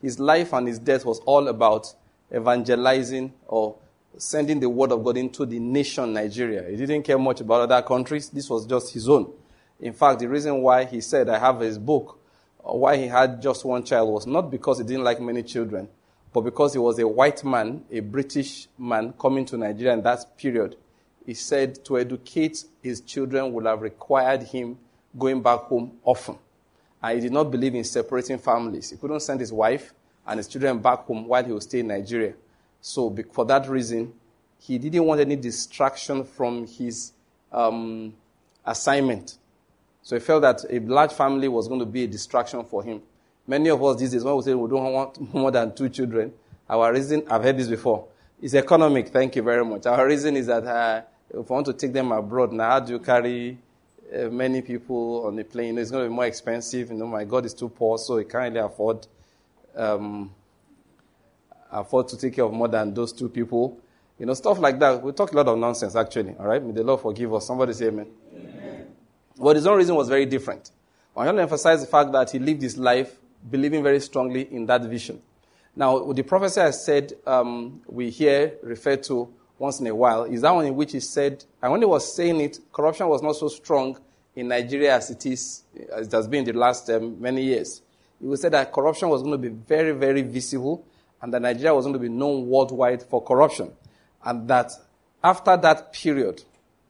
His 0.01 0.19
life 0.19 0.53
and 0.53 0.67
his 0.67 0.77
death 0.77 1.05
was 1.05 1.19
all 1.19 1.47
about 1.47 1.93
evangelizing 2.33 3.33
or 3.47 3.75
sending 4.17 4.59
the 4.59 4.69
word 4.69 4.91
of 4.91 5.03
God 5.03 5.17
into 5.17 5.45
the 5.45 5.59
nation 5.59 6.13
Nigeria. 6.13 6.69
He 6.69 6.75
didn't 6.75 7.03
care 7.03 7.17
much 7.17 7.41
about 7.41 7.69
other 7.69 7.81
countries. 7.85 8.29
This 8.29 8.49
was 8.49 8.65
just 8.65 8.93
his 8.93 9.07
own. 9.07 9.31
In 9.79 9.93
fact, 9.93 10.19
the 10.19 10.27
reason 10.27 10.61
why 10.61 10.85
he 10.85 11.01
said, 11.01 11.29
I 11.29 11.37
have 11.37 11.59
his 11.59 11.77
book, 11.77 12.19
why 12.57 12.97
he 12.97 13.07
had 13.07 13.41
just 13.41 13.63
one 13.63 13.83
child 13.83 14.09
was 14.09 14.25
not 14.27 14.49
because 14.51 14.79
he 14.79 14.83
didn't 14.83 15.03
like 15.03 15.21
many 15.21 15.43
children, 15.43 15.87
but 16.33 16.41
because 16.41 16.73
he 16.73 16.79
was 16.79 16.99
a 16.99 17.07
white 17.07 17.43
man, 17.43 17.83
a 17.91 17.99
British 17.99 18.67
man 18.77 19.13
coming 19.19 19.45
to 19.45 19.57
Nigeria 19.57 19.93
in 19.93 20.01
that 20.01 20.37
period. 20.37 20.75
He 21.25 21.33
said 21.33 21.83
to 21.85 21.97
educate 21.99 22.63
his 22.81 23.01
children 23.01 23.51
would 23.53 23.65
have 23.65 23.81
required 23.81 24.43
him 24.43 24.77
going 25.17 25.41
back 25.41 25.61
home 25.61 25.97
often. 26.03 26.37
And 27.01 27.15
he 27.15 27.21
did 27.21 27.33
not 27.33 27.51
believe 27.51 27.75
in 27.75 27.83
separating 27.83 28.39
families. 28.39 28.89
He 28.89 28.97
couldn't 28.97 29.19
send 29.19 29.39
his 29.39 29.53
wife 29.53 29.93
and 30.25 30.37
his 30.37 30.47
children 30.47 30.79
back 30.79 30.99
home 30.99 31.27
while 31.27 31.43
he 31.43 31.51
was 31.51 31.63
staying 31.65 31.85
in 31.85 31.99
Nigeria. 31.99 32.33
So, 32.81 33.15
for 33.31 33.45
that 33.45 33.67
reason, 33.67 34.13
he 34.59 34.77
didn't 34.77 35.05
want 35.05 35.21
any 35.21 35.35
distraction 35.35 36.23
from 36.23 36.67
his 36.67 37.13
um, 37.51 38.13
assignment. 38.65 39.37
So 40.01 40.15
he 40.15 40.19
felt 40.19 40.41
that 40.43 40.63
a 40.69 40.79
large 40.79 41.13
family 41.13 41.47
was 41.47 41.67
going 41.67 41.79
to 41.79 41.85
be 41.85 42.03
a 42.03 42.07
distraction 42.07 42.63
for 42.63 42.83
him. 42.83 43.01
Many 43.45 43.69
of 43.69 43.83
us 43.83 43.99
these 43.99 44.11
days, 44.11 44.23
when 44.23 44.35
we 44.35 44.41
say 44.41 44.53
we 44.53 44.69
don't 44.69 44.91
want 44.93 45.33
more 45.33 45.51
than 45.51 45.73
two 45.75 45.89
children, 45.89 46.33
our 46.69 46.91
reason, 46.93 47.23
I've 47.29 47.43
heard 47.43 47.57
this 47.57 47.67
before, 47.67 48.07
is 48.41 48.55
economic. 48.55 49.09
Thank 49.09 49.35
you 49.35 49.41
very 49.41 49.65
much. 49.65 49.85
Our 49.85 50.05
reason 50.05 50.35
is 50.35 50.47
that 50.47 50.65
uh, 50.65 51.01
if 51.29 51.49
I 51.49 51.53
want 51.53 51.65
to 51.67 51.73
take 51.73 51.93
them 51.93 52.11
abroad, 52.11 52.51
now 52.51 52.71
how 52.71 52.79
do 52.81 52.93
you 52.93 52.99
carry 52.99 53.57
uh, 54.15 54.29
many 54.29 54.61
people 54.61 55.25
on 55.25 55.35
the 55.35 55.43
plane. 55.43 55.77
It's 55.77 55.91
going 55.91 56.05
to 56.05 56.09
be 56.09 56.15
more 56.15 56.25
expensive. 56.25 56.89
You 56.91 56.97
know, 56.97 57.07
my 57.07 57.25
God 57.25 57.45
is 57.45 57.53
too 57.53 57.67
poor, 57.67 57.97
so 57.97 58.17
he 58.17 58.23
can't 58.23 58.53
really 58.53 58.65
afford 58.65 59.05
um, 59.75 60.33
afford 61.71 62.07
to 62.09 62.17
take 62.17 62.35
care 62.35 62.45
of 62.45 62.53
more 62.53 62.67
than 62.67 62.93
those 62.93 63.13
two 63.13 63.29
people. 63.29 63.79
You 64.19 64.25
know, 64.25 64.33
stuff 64.33 64.59
like 64.59 64.79
that. 64.79 65.01
We 65.01 65.11
talk 65.11 65.31
a 65.31 65.35
lot 65.35 65.47
of 65.47 65.57
nonsense, 65.57 65.95
actually. 65.95 66.35
All 66.39 66.47
right? 66.47 66.63
May 66.63 66.71
the 66.73 66.83
Lord 66.83 67.01
forgive 67.01 67.33
us. 67.33 67.45
Somebody 67.45 67.73
say 67.73 67.87
amen. 67.87 68.07
amen. 68.35 68.87
But 69.37 69.55
his 69.55 69.67
own 69.67 69.77
reason 69.77 69.95
was 69.95 70.09
very 70.09 70.25
different. 70.25 70.71
I 71.15 71.25
want 71.25 71.37
to 71.37 71.41
emphasize 71.41 71.81
the 71.81 71.87
fact 71.87 72.11
that 72.11 72.31
he 72.31 72.39
lived 72.39 72.61
his 72.61 72.77
life 72.77 73.15
believing 73.49 73.83
very 73.83 73.99
strongly 73.99 74.53
in 74.53 74.65
that 74.67 74.83
vision. 74.83 75.21
Now, 75.75 76.11
the 76.11 76.23
prophecy 76.23 76.61
I 76.61 76.71
said 76.71 77.13
um, 77.25 77.81
we 77.87 78.09
hear 78.09 78.53
referred 78.63 79.03
to 79.03 79.31
once 79.59 79.79
in 79.79 79.87
a 79.87 79.95
while 79.95 80.23
is 80.23 80.41
that 80.41 80.53
one 80.53 80.65
in 80.65 80.75
which 80.75 80.91
he 80.91 80.99
said, 80.99 81.43
and 81.61 81.71
when 81.71 81.81
he 81.81 81.85
was 81.85 82.15
saying 82.15 82.39
it, 82.41 82.59
corruption 82.71 83.07
was 83.07 83.21
not 83.21 83.35
so 83.35 83.47
strong 83.47 83.97
in 84.35 84.47
Nigeria 84.47 84.95
as 84.95 85.09
it 85.09 85.25
is, 85.25 85.63
as 85.91 86.07
it 86.07 86.11
has 86.11 86.27
been 86.27 86.47
in 86.47 86.53
the 86.53 86.59
last 86.59 86.89
um, 86.89 87.19
many 87.19 87.43
years. 87.43 87.81
He 88.21 88.35
said 88.35 88.53
that 88.53 88.71
corruption 88.71 89.09
was 89.09 89.21
going 89.21 89.33
to 89.33 89.37
be 89.37 89.49
very, 89.49 89.91
very 89.91 90.21
visible, 90.21 90.85
and 91.21 91.33
that 91.33 91.41
Nigeria 91.41 91.73
was 91.73 91.85
going 91.85 91.93
to 91.93 91.99
be 91.99 92.09
known 92.09 92.47
worldwide 92.47 93.03
for 93.03 93.23
corruption. 93.23 93.71
And 94.23 94.47
that 94.47 94.71
after 95.23 95.57
that 95.57 95.93
period, 95.93 96.43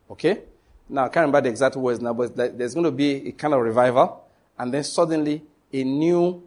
okay, 0.10 0.42
now 0.90 1.06
I 1.06 1.10
can't 1.10 1.26
remember 1.26 1.42
the 1.42 1.50
exact 1.50 1.76
words 1.76 2.00
now, 2.02 2.14
but 2.14 2.36
there's 2.36 2.74
going 2.74 2.86
to 2.86 2.92
be 2.92 3.30
a 3.30 3.32
kind 3.32 3.54
of 3.54 3.62
revival, 3.62 4.24
and 4.58 4.74
then 4.74 4.84
suddenly 4.84 5.44
a 5.72 5.84
new 5.84 6.44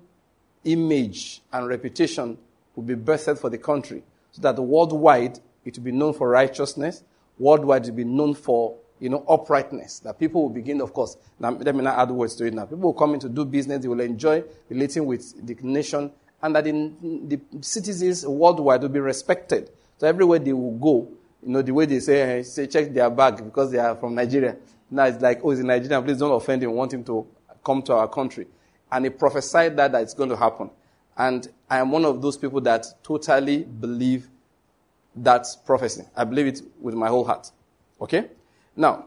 image 0.64 1.42
and 1.52 1.68
reputation 1.68 2.37
will 2.75 2.82
be 2.82 2.94
birthed 2.94 3.38
for 3.38 3.50
the 3.50 3.58
country, 3.58 4.02
so 4.32 4.42
that 4.42 4.56
worldwide 4.58 5.38
it 5.64 5.76
will 5.76 5.84
be 5.84 5.92
known 5.92 6.14
for 6.14 6.28
righteousness. 6.28 7.02
Worldwide, 7.38 7.87
it 7.87 7.90
will 7.90 7.96
be 7.96 8.04
known 8.04 8.34
for, 8.34 8.76
you 8.99 9.08
know, 9.08 9.25
uprightness. 9.28 9.99
That 10.00 10.18
people 10.18 10.42
will 10.42 10.50
begin, 10.50 10.80
of 10.80 10.92
course, 10.92 11.16
now, 11.38 11.50
let 11.50 11.75
me 11.75 11.82
not 11.82 11.99
add 11.99 12.10
words 12.10 12.34
to 12.37 12.46
it 12.46 12.54
now. 12.54 12.64
People 12.64 12.92
will 12.92 12.94
come 12.94 13.14
in 13.14 13.20
to 13.20 13.28
do 13.28 13.44
business. 13.44 13.82
They 13.82 13.88
will 13.88 14.00
enjoy 14.00 14.44
relating 14.68 15.06
with 15.06 15.46
the 15.46 15.54
nation. 15.62 16.12
And 16.42 16.54
that 16.56 16.66
in 16.66 17.28
the 17.28 17.38
citizens 17.61 18.26
worldwide 18.26 18.82
will 18.82 18.88
be 18.88 19.00
respected. 19.00 19.70
So 19.99 20.06
everywhere 20.06 20.38
they 20.38 20.52
will 20.52 20.78
go, 20.78 21.09
you 21.42 21.52
know, 21.52 21.62
the 21.62 21.73
way 21.73 21.87
they 21.87 22.00
say, 22.00 22.42
say 22.42 22.66
check 22.66 22.92
their 22.92 23.11
bag 23.11 23.44
because 23.44 23.70
they 23.70 23.78
are 23.78 23.94
from 23.97 24.14
Nigeria. 24.14 24.56
Now 24.90 25.04
it's 25.04 25.23
like, 25.23 25.40
oh, 25.44 25.50
he's 25.50 25.61
in 25.61 25.66
Nigeria. 25.66 26.00
Please 26.02 26.18
don't 26.18 26.32
offend 26.32 26.62
him. 26.62 26.73
Want 26.73 26.92
him 26.92 27.04
to 27.04 27.26
come 27.64 27.82
to 27.82 27.94
our 27.94 28.09
country. 28.09 28.47
And 28.90 29.04
he 29.04 29.11
prophesied 29.11 29.76
that, 29.76 29.92
that 29.92 30.02
it's 30.02 30.14
going 30.14 30.30
to 30.30 30.37
happen. 30.37 30.70
And 31.16 31.47
I 31.68 31.78
am 31.78 31.90
one 31.90 32.04
of 32.04 32.23
those 32.23 32.37
people 32.37 32.61
that 32.62 32.87
totally 33.02 33.64
believe 33.64 34.28
that 35.16 35.47
prophecy. 35.66 36.02
I 36.16 36.25
believe 36.25 36.47
it 36.47 36.62
with 36.80 36.94
my 36.94 37.09
whole 37.09 37.25
heart. 37.25 37.50
Okay? 38.00 38.28
Now, 38.75 39.06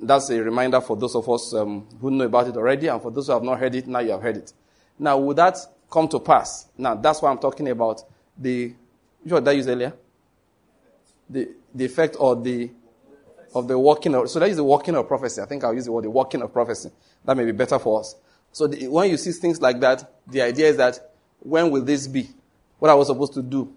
that's 0.00 0.28
a 0.30 0.42
reminder 0.42 0.80
for 0.80 0.96
those 0.96 1.14
of 1.14 1.28
us 1.28 1.54
um, 1.54 1.86
who 2.00 2.10
know 2.10 2.24
about 2.24 2.48
it 2.48 2.56
already, 2.56 2.88
and 2.88 3.00
for 3.00 3.10
those 3.10 3.28
who 3.28 3.32
have 3.32 3.42
not 3.42 3.58
heard 3.58 3.74
it, 3.74 3.86
now 3.86 4.00
you 4.00 4.10
have 4.10 4.22
heard 4.22 4.36
it. 4.36 4.52
Now, 4.98 5.18
with 5.18 5.38
that 5.38 5.58
come 5.90 6.08
to 6.08 6.20
pass? 6.20 6.66
Now, 6.76 6.94
that's 6.94 7.22
what 7.22 7.30
I'm 7.30 7.38
talking 7.38 7.68
about 7.68 8.02
the, 8.36 8.74
what 9.24 9.44
did 9.44 9.48
I 9.48 9.52
use 9.52 9.68
earlier? 9.68 9.92
The, 11.28 11.48
the 11.74 11.84
effect 11.84 12.16
or 12.18 12.36
the, 12.36 12.70
of 13.54 13.68
the 13.68 13.78
working 13.78 14.14
of, 14.14 14.28
so 14.30 14.38
that 14.38 14.48
is 14.48 14.56
the 14.56 14.64
working 14.64 14.94
of 14.94 15.08
prophecy. 15.08 15.40
I 15.40 15.46
think 15.46 15.64
I'll 15.64 15.74
use 15.74 15.86
the 15.86 15.92
word 15.92 16.04
the 16.04 16.10
working 16.10 16.42
of 16.42 16.52
prophecy. 16.52 16.90
That 17.24 17.36
may 17.36 17.44
be 17.44 17.52
better 17.52 17.78
for 17.78 18.00
us. 18.00 18.14
So 18.52 18.66
the, 18.66 18.88
when 18.88 19.10
you 19.10 19.16
see 19.16 19.32
things 19.32 19.60
like 19.60 19.80
that, 19.80 20.12
the 20.26 20.42
idea 20.42 20.68
is 20.68 20.76
that 20.76 20.98
when 21.40 21.70
will 21.70 21.82
this 21.82 22.06
be? 22.06 22.28
What 22.78 22.90
are 22.90 22.98
we 22.98 23.04
supposed 23.04 23.34
to 23.34 23.42
do? 23.42 23.72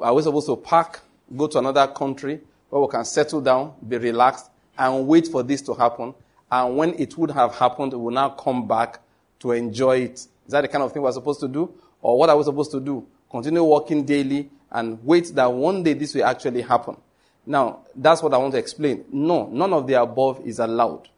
Are 0.00 0.14
we 0.14 0.22
supposed 0.22 0.46
to 0.46 0.56
pack, 0.56 1.00
go 1.34 1.46
to 1.46 1.58
another 1.58 1.86
country 1.88 2.40
where 2.68 2.82
we 2.82 2.88
can 2.88 3.04
settle 3.04 3.40
down, 3.40 3.74
be 3.86 3.96
relaxed, 3.98 4.50
and 4.78 5.06
wait 5.06 5.28
for 5.28 5.42
this 5.42 5.62
to 5.62 5.74
happen? 5.74 6.14
And 6.50 6.76
when 6.76 6.94
it 6.94 7.16
would 7.16 7.30
have 7.30 7.54
happened, 7.54 7.92
we 7.92 7.98
will 7.98 8.10
now 8.10 8.30
come 8.30 8.66
back 8.68 9.00
to 9.40 9.52
enjoy 9.52 9.98
it. 9.98 10.26
Is 10.46 10.52
that 10.52 10.62
the 10.62 10.68
kind 10.68 10.84
of 10.84 10.92
thing 10.92 11.02
we're 11.02 11.12
supposed 11.12 11.40
to 11.40 11.48
do? 11.48 11.72
Or 12.00 12.18
what 12.18 12.30
are 12.30 12.36
we 12.36 12.44
supposed 12.44 12.70
to 12.70 12.80
do? 12.80 13.06
Continue 13.30 13.64
working 13.64 14.04
daily 14.04 14.50
and 14.70 15.02
wait 15.04 15.34
that 15.34 15.52
one 15.52 15.82
day 15.82 15.92
this 15.92 16.14
will 16.14 16.24
actually 16.24 16.62
happen. 16.62 16.96
Now, 17.44 17.80
that's 17.94 18.22
what 18.22 18.34
I 18.34 18.38
want 18.38 18.52
to 18.52 18.58
explain. 18.58 19.04
No, 19.12 19.48
none 19.48 19.72
of 19.72 19.86
the 19.86 20.00
above 20.00 20.40
is 20.44 20.58
allowed. 20.58 21.08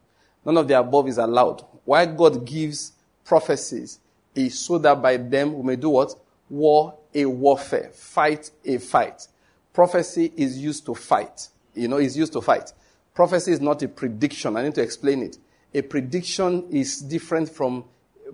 None 0.44 0.56
of 0.56 0.68
the 0.68 0.78
above 0.78 1.08
is 1.08 1.18
allowed. 1.18 1.64
Why 1.85 2.06
God 2.06 2.44
gives 2.44 2.92
prophecies 3.25 3.99
is 4.35 4.58
so 4.58 4.78
that 4.78 5.00
by 5.00 5.16
them 5.16 5.54
we 5.54 5.62
may 5.62 5.76
do 5.76 5.90
what? 5.90 6.14
War 6.49 6.99
a 7.14 7.25
warfare. 7.25 7.90
Fight 7.92 8.50
a 8.64 8.78
fight. 8.78 9.26
Prophecy 9.73 10.32
is 10.37 10.58
used 10.58 10.87
to 10.87 10.94
fight. 10.94 11.49
You 11.75 11.88
know, 11.88 11.99
is 11.99 12.16
used 12.16 12.32
to 12.35 12.40
fight. 12.40 12.73
Prophecy 13.14 13.52
is 13.52 13.61
not 13.61 13.82
a 13.82 13.88
prediction. 13.88 14.56
I 14.56 14.62
need 14.62 14.75
to 14.76 14.82
explain 14.82 15.23
it. 15.23 15.38
A 15.75 15.82
prediction 15.82 16.66
is 16.70 17.00
different 17.00 17.49
from 17.49 17.85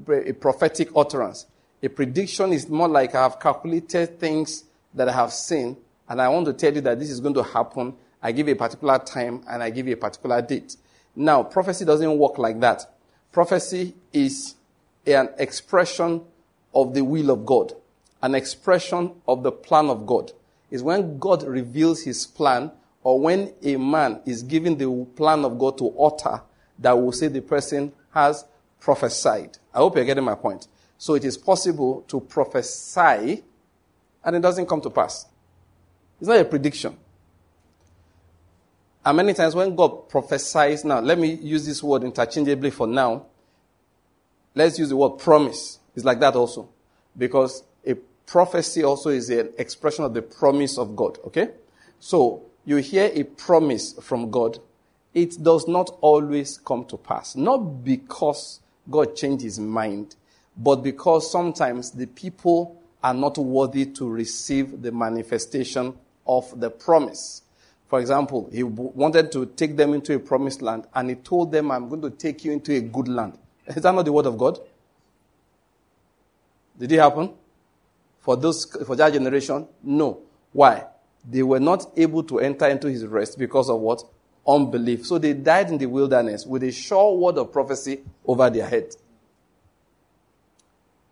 a 0.09 0.33
prophetic 0.33 0.91
utterance. 0.97 1.47
A 1.83 1.89
prediction 1.89 2.53
is 2.53 2.69
more 2.69 2.89
like 2.89 3.15
I 3.15 3.23
have 3.23 3.39
calculated 3.39 4.19
things 4.19 4.65
that 4.95 5.09
I 5.09 5.13
have 5.13 5.33
seen, 5.33 5.77
and 6.09 6.21
I 6.21 6.29
want 6.29 6.47
to 6.47 6.53
tell 6.53 6.75
you 6.75 6.81
that 6.83 6.99
this 6.99 7.11
is 7.11 7.21
going 7.21 7.35
to 7.35 7.43
happen. 7.43 7.95
I 8.23 8.33
give 8.33 8.49
a 8.49 8.55
particular 8.55 8.99
time 8.99 9.43
and 9.49 9.63
I 9.63 9.71
give 9.71 9.87
a 9.89 9.95
particular 9.97 10.41
date. 10.41 10.77
Now, 11.15 11.43
prophecy 11.43 11.85
doesn't 11.85 12.19
work 12.19 12.39
like 12.39 12.59
that. 12.61 12.91
Prophecy 13.33 13.95
is 14.13 14.55
an 15.07 15.29
expression 15.39 16.23
of 16.75 16.95
the 16.95 17.03
will 17.05 17.31
of 17.31 17.45
God, 17.45 17.73
an 18.23 18.35
expression 18.35 19.13
of 19.29 19.43
the 19.43 19.53
plan 19.53 19.87
of 19.87 20.07
God. 20.07 20.33
Is 20.71 20.83
when 20.83 21.19
God 21.19 21.43
reveals 21.43 22.03
his 22.03 22.27
plan 22.27 22.73
or 23.03 23.21
when 23.21 23.53
a 23.63 23.77
man 23.77 24.21
is 24.25 24.43
given 24.43 24.79
the 24.79 25.07
plan 25.15 25.45
of 25.45 25.59
God 25.59 25.79
to 25.79 25.97
utter 26.01 26.41
that 26.79 26.93
will 26.93 27.13
say 27.13 27.29
the 27.29 27.43
person 27.43 27.93
has 28.13 28.45
prophesied. 28.85 29.57
I 29.73 29.79
hope 29.79 29.97
you're 29.97 30.05
getting 30.05 30.25
my 30.25 30.35
point. 30.35 30.69
So 30.99 31.15
it 31.15 31.25
is 31.25 31.39
possible 31.39 32.03
to 32.09 32.21
prophesy 32.21 33.43
and 34.23 34.37
it 34.37 34.41
doesn't 34.41 34.67
come 34.67 34.83
to 34.83 34.91
pass. 34.91 35.25
It's 36.21 36.29
not 36.29 36.39
a 36.39 36.45
prediction. 36.45 36.95
And 39.03 39.17
many 39.17 39.33
times 39.33 39.55
when 39.55 39.75
God 39.75 40.11
prophesies, 40.11 40.85
now 40.85 41.01
let 41.01 41.19
me 41.19 41.33
use 41.33 41.65
this 41.65 41.83
word 41.83 42.05
interchangeably 42.05 42.71
for 42.71 42.87
now. 42.87 43.25
Let's 44.55 44.79
use 44.79 44.91
the 44.91 44.97
word 44.97 45.19
promise. 45.19 45.79
It's 45.97 46.05
like 46.05 46.21
that 46.21 46.37
also. 46.37 46.69
Because 47.17 47.65
a 47.87 47.95
prophecy 48.27 48.85
also 48.85 49.09
is 49.09 49.31
an 49.31 49.51
expression 49.57 50.05
of 50.05 50.13
the 50.13 50.23
promise 50.23 50.77
of 50.77 50.95
God. 50.95 51.19
Okay? 51.27 51.49
So 52.01 52.43
you 52.67 52.77
hear 52.77 53.11
a 53.15 53.25
promise 53.25 53.95
from 53.95 54.31
God, 54.31 54.59
it 55.15 55.43
does 55.43 55.67
not 55.69 55.97
always 56.03 56.59
come 56.59 56.85
to 56.87 56.99
pass. 56.99 57.35
Not 57.35 57.83
because 57.83 58.61
God 58.91 59.17
changed 59.17 59.43
his 59.43 59.59
mind, 59.59 60.17
but 60.57 60.77
because 60.77 61.31
sometimes 61.31 61.91
the 61.91 62.07
people 62.07 62.81
are 63.03 63.15
not 63.15 63.39
worthy 63.39 63.87
to 63.87 64.09
receive 64.09 64.83
the 64.83 64.93
manifestation 64.93 65.95
of 66.27 66.59
the 66.59 66.71
promise. 66.71 67.43
For 67.89 68.01
example, 68.01 68.49
he 68.53 68.63
wanted 68.63 69.31
to 69.33 69.47
take 69.47 69.77
them 69.77 69.95
into 69.95 70.15
a 70.15 70.19
promised 70.19 70.63
land 70.63 70.87
and 70.95 71.11
he 71.11 71.17
told 71.17 71.53
them, 71.53 71.71
I'm 71.71 71.89
going 71.89 72.03
to 72.03 72.11
take 72.11 72.45
you 72.45 72.53
into 72.53 72.75
a 72.75 72.81
good 72.81 73.09
land. 73.09 73.39
Is 73.67 73.83
that 73.83 73.95
not 73.95 74.05
the 74.05 74.13
word 74.13 74.27
of 74.27 74.39
God? 74.39 74.59
Did 76.79 76.93
it 76.93 76.99
happen? 76.99 77.33
For 78.21 78.37
those, 78.37 78.65
for 78.87 78.97
that 78.97 79.13
generation? 79.13 79.69
No. 79.83 80.21
Why? 80.53 80.87
They 81.29 81.43
were 81.43 81.61
not 81.61 81.87
able 81.97 82.23
to 82.25 82.41
enter 82.41 82.67
into 82.67 82.89
his 82.89 83.07
rest 83.07 83.39
because 83.39 83.69
of 83.71 83.81
what? 83.81 84.03
Unbelief. 84.47 85.07
So 85.07 85.19
they 85.19 85.33
died 85.33 85.71
in 85.71 85.79
the 85.79 85.87
wilderness 85.87 86.47
with 86.47 86.63
a 86.63 86.73
sure 86.73 87.17
word 87.17 87.39
of 87.39 87.53
prophecy 87.53 88.01
over 88.27 88.51
their 88.51 88.69
head. 88.69 88.95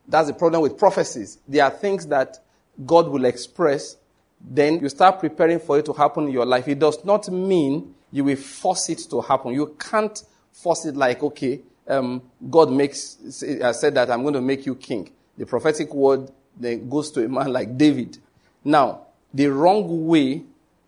That's 0.06 0.28
the 0.28 0.34
problem 0.34 0.62
with 0.62 0.76
prophecies. 0.76 1.38
There 1.48 1.64
are 1.64 1.70
things 1.70 2.06
that 2.08 2.38
God 2.84 3.08
will 3.08 3.24
express, 3.24 3.96
then 4.40 4.80
you 4.80 4.88
start 4.88 5.20
preparing 5.20 5.60
for 5.60 5.78
it 5.78 5.86
to 5.86 5.92
happen 5.92 6.24
in 6.24 6.32
your 6.32 6.44
life. 6.44 6.68
It 6.68 6.78
does 6.78 7.04
not 7.04 7.30
mean 7.30 7.94
you 8.10 8.24
will 8.24 8.36
force 8.36 8.88
it 8.90 9.00
to 9.10 9.20
happen. 9.20 9.54
You 9.54 9.76
can't 9.78 10.22
force 10.52 10.84
it 10.84 10.96
like, 10.96 11.22
okay, 11.22 11.60
um, 11.88 12.22
God 12.50 12.70
makes, 12.70 13.42
uh, 13.42 13.72
said 13.72 13.94
that 13.94 14.10
I'm 14.10 14.22
going 14.22 14.34
to 14.34 14.40
make 14.40 14.66
you 14.66 14.74
king. 14.74 15.10
The 15.38 15.46
prophetic 15.46 15.94
word 15.94 16.30
then 16.58 16.88
goes 16.88 17.10
to 17.12 17.24
a 17.24 17.28
man 17.28 17.52
like 17.52 17.78
David. 17.78 18.18
Now, 18.64 19.06
the 19.32 19.46
wrong 19.46 20.06
way 20.06 20.42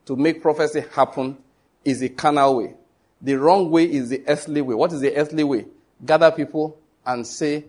to 0.06 0.16
make 0.16 0.42
prophecy 0.42 0.84
happen 0.94 1.38
is 1.84 2.02
a 2.02 2.08
carnal 2.08 2.56
way. 2.56 2.74
The 3.20 3.34
wrong 3.34 3.70
way 3.70 3.84
is 3.84 4.10
the 4.10 4.22
earthly 4.26 4.60
way. 4.60 4.74
What 4.74 4.92
is 4.92 5.00
the 5.00 5.14
earthly 5.16 5.44
way? 5.44 5.66
Gather 6.04 6.30
people 6.30 6.78
and 7.06 7.26
say, 7.26 7.64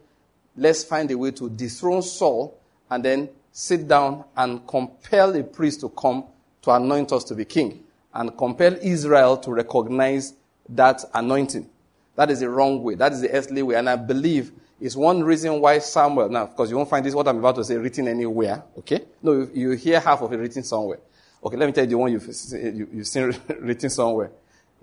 let's 0.58 0.84
find 0.84 1.10
a 1.12 1.18
way 1.18 1.32
to 1.32 1.50
dethrone 1.50 2.02
Saul 2.02 2.58
and 2.90 3.04
then 3.04 3.30
sit 3.52 3.88
down 3.88 4.26
and 4.36 4.68
compel 4.68 5.36
a 5.36 5.44
priest 5.44 5.82
to 5.82 5.90
come 5.90 6.26
to 6.62 6.72
anoint 6.72 7.12
us 7.12 7.24
to 7.26 7.36
be 7.36 7.46
king 7.46 7.84
and 8.14 8.38
compel 8.38 8.76
Israel 8.82 9.38
to 9.38 9.52
recognize 9.52 10.34
that 10.70 11.04
anointing. 11.14 11.70
That 12.16 12.32
is 12.32 12.40
the 12.40 12.50
wrong 12.50 12.82
way. 12.82 12.96
That 12.96 13.12
is 13.12 13.22
the 13.22 13.30
earthly 13.32 13.62
way. 13.62 13.76
And 13.76 13.90
I 13.90 13.98
believe 13.98 14.52
it's 14.80 14.96
one 14.96 15.24
reason 15.24 15.62
why 15.62 15.80
Samuel, 15.80 16.30
now, 16.30 16.44
of 16.44 16.56
course, 16.56 16.70
you 16.70 16.78
won't 16.78 16.90
find 16.90 17.06
this, 17.06 17.14
what 17.14 17.28
I'm 17.28 17.38
about 17.38 17.56
to 17.56 17.64
say, 17.64 17.78
written 17.78 18.08
anywhere. 18.08 18.64
Okay? 18.80 19.02
No, 19.22 19.34
you, 19.34 19.52
you 19.54 19.72
hear 19.72 20.00
half 20.00 20.22
of 20.22 20.32
it 20.34 20.38
written 20.38 20.64
somewhere. 20.64 21.00
Okay, 21.44 21.58
let 21.58 21.68
me 21.68 21.72
tell 21.72 21.84
you 21.84 21.90
the 21.92 21.98
one 21.98 22.12
you've, 22.12 22.28
you, 22.54 22.90
you've 22.94 23.08
seen 23.08 23.36
written 23.60 23.90
somewhere. 23.90 24.32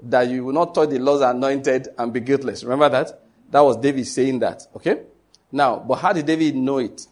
That 0.02 0.28
you 0.28 0.44
will 0.44 0.52
not 0.52 0.74
touch 0.74 0.90
the 0.90 0.98
Lord's 0.98 1.22
anointed 1.22 1.88
and 1.98 2.12
be 2.12 2.20
guiltless. 2.20 2.64
Remember 2.64 2.88
that? 2.88 3.20
That 3.50 3.60
was 3.60 3.76
David 3.76 4.06
saying 4.06 4.38
that. 4.40 4.62
Okay? 4.76 5.02
Now, 5.50 5.78
but 5.78 5.96
how 5.96 6.12
did 6.12 6.26
David 6.26 6.56
know 6.56 6.78
it? 6.78 7.06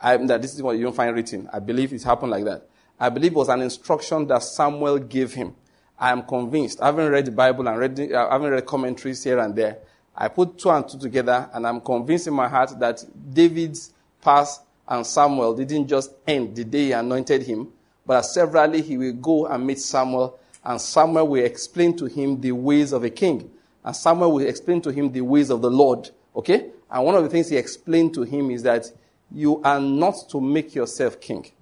I, 0.00 0.16
that 0.16 0.40
this 0.40 0.54
is 0.54 0.62
what 0.62 0.76
you 0.76 0.84
don't 0.84 0.96
find 0.96 1.14
written. 1.14 1.48
I 1.52 1.58
believe 1.58 1.92
it 1.92 2.02
happened 2.02 2.30
like 2.30 2.44
that. 2.44 2.68
I 2.98 3.08
believe 3.08 3.32
it 3.32 3.36
was 3.36 3.48
an 3.48 3.62
instruction 3.62 4.26
that 4.28 4.42
Samuel 4.42 4.98
gave 4.98 5.34
him. 5.34 5.54
I 5.98 6.10
am 6.10 6.22
convinced. 6.22 6.80
I 6.80 6.86
haven't 6.86 7.10
read 7.10 7.26
the 7.26 7.32
Bible 7.32 7.68
and 7.68 7.78
read, 7.78 8.00
I 8.00 8.04
uh, 8.14 8.30
haven't 8.30 8.50
read 8.50 8.66
commentaries 8.66 9.22
here 9.22 9.38
and 9.38 9.54
there. 9.54 9.78
I 10.16 10.28
put 10.28 10.58
two 10.58 10.70
and 10.70 10.88
two 10.88 10.98
together 10.98 11.50
and 11.52 11.66
I'm 11.66 11.80
convinced 11.80 12.26
in 12.26 12.34
my 12.34 12.48
heart 12.48 12.78
that 12.78 13.04
David's 13.32 13.92
past 14.22 14.62
and 14.88 15.06
Samuel 15.06 15.54
didn't 15.54 15.88
just 15.88 16.12
end 16.26 16.56
the 16.56 16.64
day 16.64 16.86
he 16.86 16.92
anointed 16.92 17.42
him, 17.42 17.68
but 18.10 18.22
severally 18.22 18.82
he 18.82 18.98
will 18.98 19.12
go 19.12 19.46
and 19.46 19.64
meet 19.64 19.78
Samuel 19.78 20.36
and 20.64 20.80
Samuel 20.80 21.28
will 21.28 21.44
explain 21.44 21.96
to 21.98 22.06
him 22.06 22.40
the 22.40 22.50
ways 22.50 22.90
of 22.90 23.04
a 23.04 23.08
king. 23.08 23.48
And 23.84 23.94
Samuel 23.94 24.32
will 24.32 24.48
explain 24.48 24.82
to 24.82 24.90
him 24.90 25.12
the 25.12 25.20
ways 25.20 25.48
of 25.48 25.62
the 25.62 25.70
Lord. 25.70 26.10
Okay? 26.34 26.70
And 26.90 27.04
one 27.04 27.14
of 27.14 27.22
the 27.22 27.28
things 27.28 27.50
he 27.50 27.56
explained 27.56 28.14
to 28.14 28.22
him 28.22 28.50
is 28.50 28.64
that 28.64 28.86
you 29.30 29.62
are 29.62 29.78
not 29.78 30.16
to 30.30 30.40
make 30.40 30.74
yourself 30.74 31.20
king. 31.20 31.52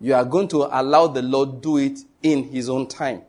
You 0.00 0.14
are 0.14 0.24
going 0.24 0.48
to 0.48 0.68
allow 0.72 1.06
the 1.08 1.20
Lord 1.20 1.60
do 1.60 1.76
it 1.76 1.98
in 2.22 2.44
his 2.44 2.70
own 2.70 2.86
time. 2.86 3.24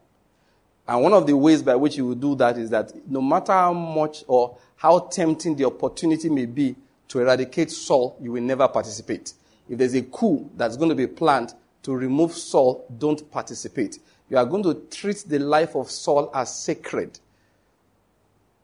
And 0.87 1.03
one 1.03 1.11
of 1.11 1.27
the 1.27 1.35
ways 1.35 1.61
by 1.61 1.75
which 1.75 1.97
you 1.97 2.05
will 2.07 2.15
do 2.15 2.35
that 2.35 2.57
is 2.57 2.69
that 2.69 2.93
no 3.11 3.19
matter 3.19 3.51
how 3.51 3.73
much 3.73 4.23
or 4.27 4.55
how 4.77 4.99
tempting 4.99 5.57
the 5.57 5.65
opportunity 5.65 6.29
may 6.29 6.45
be 6.45 6.77
to 7.09 7.19
eradicate 7.19 7.69
Saul, 7.69 8.17
you 8.21 8.31
will 8.31 8.41
never 8.41 8.69
participate. 8.69 9.33
If 9.69 9.77
there's 9.77 9.95
a 9.95 10.03
coup 10.03 10.49
that's 10.55 10.77
going 10.77 10.89
to 10.89 10.95
be 10.95 11.07
planned 11.07 11.53
to 11.83 11.95
remove 11.95 12.33
Saul, 12.33 12.85
don't 12.97 13.29
participate. 13.31 13.99
You 14.29 14.37
are 14.37 14.45
going 14.45 14.63
to 14.63 14.73
treat 14.91 15.23
the 15.27 15.39
life 15.39 15.75
of 15.75 15.89
Saul 15.89 16.31
as 16.33 16.55
sacred. 16.55 17.19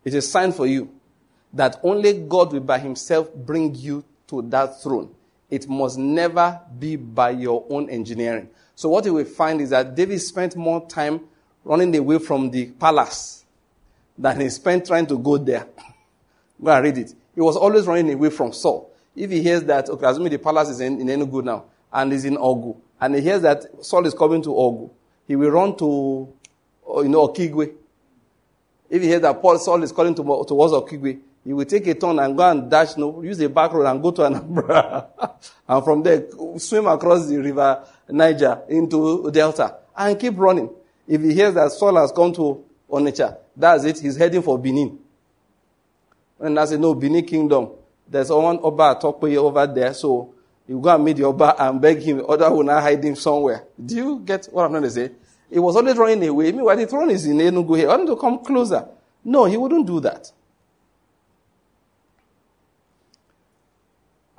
It's 0.03 0.15
a 0.15 0.21
sign 0.21 0.51
for 0.51 0.65
you 0.65 0.89
that 1.53 1.79
only 1.83 2.13
God 2.13 2.53
will 2.53 2.61
by 2.61 2.79
himself 2.79 3.33
bring 3.33 3.75
you 3.75 4.03
to 4.27 4.41
that 4.43 4.81
throne. 4.81 5.13
It 5.49 5.67
must 5.67 5.97
never 5.97 6.59
be 6.79 6.95
by 6.95 7.31
your 7.31 7.65
own 7.69 7.89
engineering. 7.89 8.49
So 8.73 8.89
what 8.89 9.05
you 9.05 9.13
will 9.13 9.25
find 9.25 9.61
is 9.61 9.69
that 9.71 9.95
David 9.95 10.19
spent 10.19 10.55
more 10.55 10.87
time 10.87 11.21
running 11.63 11.95
away 11.95 12.19
from 12.19 12.49
the 12.49 12.67
palace 12.67 13.45
than 14.17 14.39
he 14.39 14.49
spent 14.49 14.87
trying 14.87 15.05
to 15.07 15.17
go 15.17 15.37
there. 15.37 15.67
go 16.63 16.71
and 16.71 16.83
read 16.83 16.97
it. 16.97 17.13
He 17.35 17.41
was 17.41 17.57
always 17.57 17.85
running 17.85 18.13
away 18.13 18.29
from 18.29 18.53
Saul. 18.53 18.90
If 19.15 19.29
he 19.31 19.41
hears 19.41 19.63
that, 19.65 19.89
okay, 19.89 20.05
assuming 20.07 20.31
the 20.31 20.39
palace 20.39 20.69
is 20.69 20.79
in, 20.79 21.01
in 21.01 21.07
Enugu 21.07 21.43
now, 21.43 21.65
and 21.91 22.13
is 22.13 22.25
in 22.25 22.37
Ogu, 22.37 22.77
and 22.99 23.15
he 23.15 23.21
hears 23.21 23.41
that 23.41 23.65
Saul 23.83 24.05
is 24.05 24.13
coming 24.13 24.41
to 24.43 24.49
Ogu, 24.49 24.89
he 25.27 25.35
will 25.35 25.49
run 25.51 25.75
to, 25.77 26.33
uh, 26.89 27.01
you 27.01 27.09
know, 27.09 27.27
Okigwe 27.27 27.73
If 28.91 29.01
he 29.01 29.07
hears 29.07 29.21
that 29.21 29.41
Paul 29.41 29.57
Saul 29.57 29.81
is 29.83 29.93
calling 29.93 30.13
to, 30.15 30.21
towards 30.21 30.73
Okigwe, 30.73 31.19
he 31.45 31.53
will 31.53 31.65
take 31.65 31.87
a 31.87 31.95
turn 31.95 32.19
and 32.19 32.37
go 32.37 32.51
and 32.51 32.69
dash, 32.69 32.97
no, 32.97 33.21
use 33.23 33.39
a 33.39 33.47
back 33.49 33.71
road 33.71 33.85
and 33.87 34.01
go 34.03 34.11
to 34.11 34.21
Anambra. 34.23 35.07
and 35.67 35.83
from 35.83 36.03
there, 36.03 36.25
swim 36.57 36.85
across 36.87 37.27
the 37.27 37.37
river 37.37 37.83
Niger 38.09 38.61
into 38.67 39.31
Delta 39.31 39.77
and 39.95 40.19
keep 40.19 40.37
running. 40.37 40.69
If 41.07 41.21
he 41.21 41.33
hears 41.33 41.53
that 41.53 41.71
Saul 41.71 41.95
has 41.95 42.11
come 42.11 42.33
to 42.33 42.63
Onitsha, 42.89 43.37
that's 43.55 43.85
it. 43.85 43.99
He's 43.99 44.17
heading 44.17 44.41
for 44.41 44.59
Benin. 44.59 44.99
And 46.39 46.59
I 46.59 46.65
said, 46.65 46.81
no, 46.81 46.93
Benin 46.93 47.25
Kingdom. 47.25 47.69
There's 48.11 48.29
one 48.29 48.59
Oba 48.61 48.99
Tokwe 49.01 49.37
over 49.37 49.65
there, 49.65 49.93
so 49.93 50.33
you 50.67 50.81
go 50.81 50.93
and 50.93 51.05
meet 51.05 51.15
the 51.15 51.23
Oba 51.23 51.55
and 51.57 51.79
beg 51.79 52.01
him, 52.01 52.25
other 52.27 52.51
will 52.51 52.63
not 52.63 52.83
hide 52.83 53.01
him 53.01 53.15
somewhere. 53.15 53.63
Do 53.83 53.95
you 53.95 54.19
get 54.19 54.47
what 54.51 54.65
I'm 54.65 54.71
trying 54.71 54.83
to 54.83 54.91
say? 54.91 55.11
He 55.49 55.59
was 55.59 55.77
always 55.77 55.95
running 55.95 56.27
away. 56.27 56.51
Meanwhile, 56.51 56.75
the 56.75 56.87
throne 56.87 57.09
is 57.09 57.25
in 57.25 57.37
Enugu 57.37 57.77
here. 57.77 57.89
I 57.89 57.95
want 57.95 58.09
to 58.09 58.17
come 58.17 58.43
closer. 58.43 58.85
No, 59.23 59.45
he 59.45 59.55
wouldn't 59.55 59.87
do 59.87 60.01
that. 60.01 60.29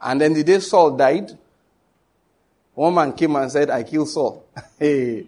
And 0.02 0.20
then 0.20 0.34
the 0.34 0.44
day 0.44 0.58
Saul 0.58 0.94
died, 0.94 1.30
one 2.74 2.94
man 2.94 3.12
came 3.14 3.36
and 3.36 3.50
said, 3.50 3.70
I 3.70 3.84
killed 3.84 4.08
Saul. 4.08 4.44
hey, 4.78 5.24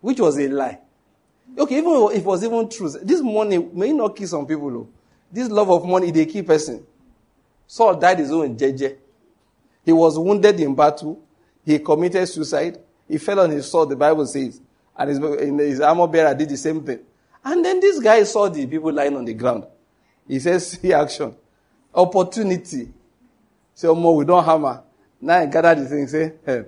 which 0.00 0.20
was 0.20 0.38
a 0.38 0.48
lie. 0.48 0.78
Okay, 1.58 1.78
even 1.78 1.92
if 2.12 2.18
it 2.18 2.24
was 2.24 2.42
even 2.42 2.68
true, 2.70 2.88
this 3.02 3.20
money 3.20 3.58
may 3.58 3.92
not 3.92 4.16
kill 4.16 4.28
some 4.28 4.46
people. 4.46 4.70
Though. 4.70 4.88
This 5.30 5.48
love 5.50 5.70
of 5.70 5.84
money, 5.84 6.10
they 6.10 6.24
keep 6.24 6.46
person. 6.46 6.86
Saul 7.68 7.96
died 7.96 8.18
his 8.18 8.32
own 8.32 8.56
jeje. 8.56 8.96
He 9.84 9.92
was 9.92 10.18
wounded 10.18 10.58
in 10.58 10.74
battle. 10.74 11.22
He 11.64 11.78
committed 11.78 12.26
suicide. 12.26 12.78
He 13.06 13.18
fell 13.18 13.40
on 13.40 13.50
his 13.50 13.70
sword, 13.70 13.90
the 13.90 13.96
Bible 13.96 14.26
says. 14.26 14.60
And 14.96 15.10
his, 15.10 15.18
his 15.60 15.80
armor 15.80 16.06
bearer 16.08 16.34
did 16.34 16.48
the 16.48 16.56
same 16.56 16.82
thing. 16.82 17.00
And 17.44 17.64
then 17.64 17.78
this 17.78 18.00
guy 18.00 18.22
saw 18.24 18.48
the 18.48 18.66
people 18.66 18.92
lying 18.92 19.14
on 19.16 19.24
the 19.24 19.34
ground. 19.34 19.66
He 20.26 20.40
says, 20.40 20.66
see 20.80 20.92
action. 20.92 21.34
Opportunity. 21.94 22.88
Say, 23.74 23.86
oh, 23.86 24.12
we 24.12 24.24
don't 24.24 24.44
hammer. 24.44 24.82
Now 25.20 25.38
I 25.38 25.46
gather 25.46 25.74
the 25.82 25.88
thing, 25.88 26.08
say, 26.08 26.32
hey, 26.44 26.58
eh, 26.58 26.62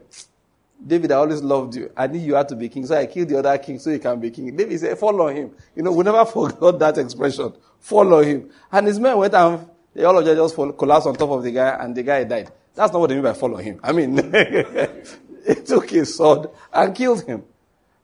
David, 0.87 1.12
I 1.12 1.16
always 1.16 1.42
loved 1.42 1.76
you. 1.76 1.90
I 1.97 2.07
knew 2.07 2.19
you 2.19 2.35
had 2.35 2.49
to 2.49 2.57
be 2.57 2.69
king, 2.69 2.87
so 2.87 2.97
I 2.97 3.07
killed 3.07 3.28
the 3.28 3.38
other 3.38 3.57
king 3.59 3.78
so 3.78 3.90
you 3.90 3.99
can 3.99 4.19
be 4.19 4.30
king. 4.30 4.54
David 4.57 4.80
said, 4.80 4.99
follow 4.99 5.28
him. 5.28 5.50
You 5.75 5.83
know, 5.83 5.92
we 5.92 6.04
never 6.04 6.25
forgot 6.26 6.78
that 6.78 6.99
expression. 6.99 7.52
Follow 7.78 8.23
him. 8.23 8.50
And 8.71 8.87
his 8.87 8.99
men 8.99 9.16
went 9.16 9.35
and 9.35 9.70
they 9.94 10.04
all 10.04 10.18
of 10.18 10.25
them 10.25 10.37
just 10.37 10.54
collapsed 10.54 11.06
on 11.06 11.14
top 11.14 11.30
of 11.30 11.42
the 11.42 11.50
guy 11.50 11.76
and 11.80 11.94
the 11.94 12.02
guy 12.02 12.25
died. 12.25 12.50
That's 12.75 12.92
not 12.92 13.00
what 13.00 13.09
they 13.09 13.14
mean 13.14 13.25
by 13.25 13.32
follow 13.32 13.56
him. 13.56 13.80
I 13.82 13.92
mean, 13.92 14.16
he 15.47 15.54
took 15.54 15.90
his 15.90 16.16
sword 16.16 16.49
and 16.73 16.94
killed 16.94 17.25
him. 17.25 17.44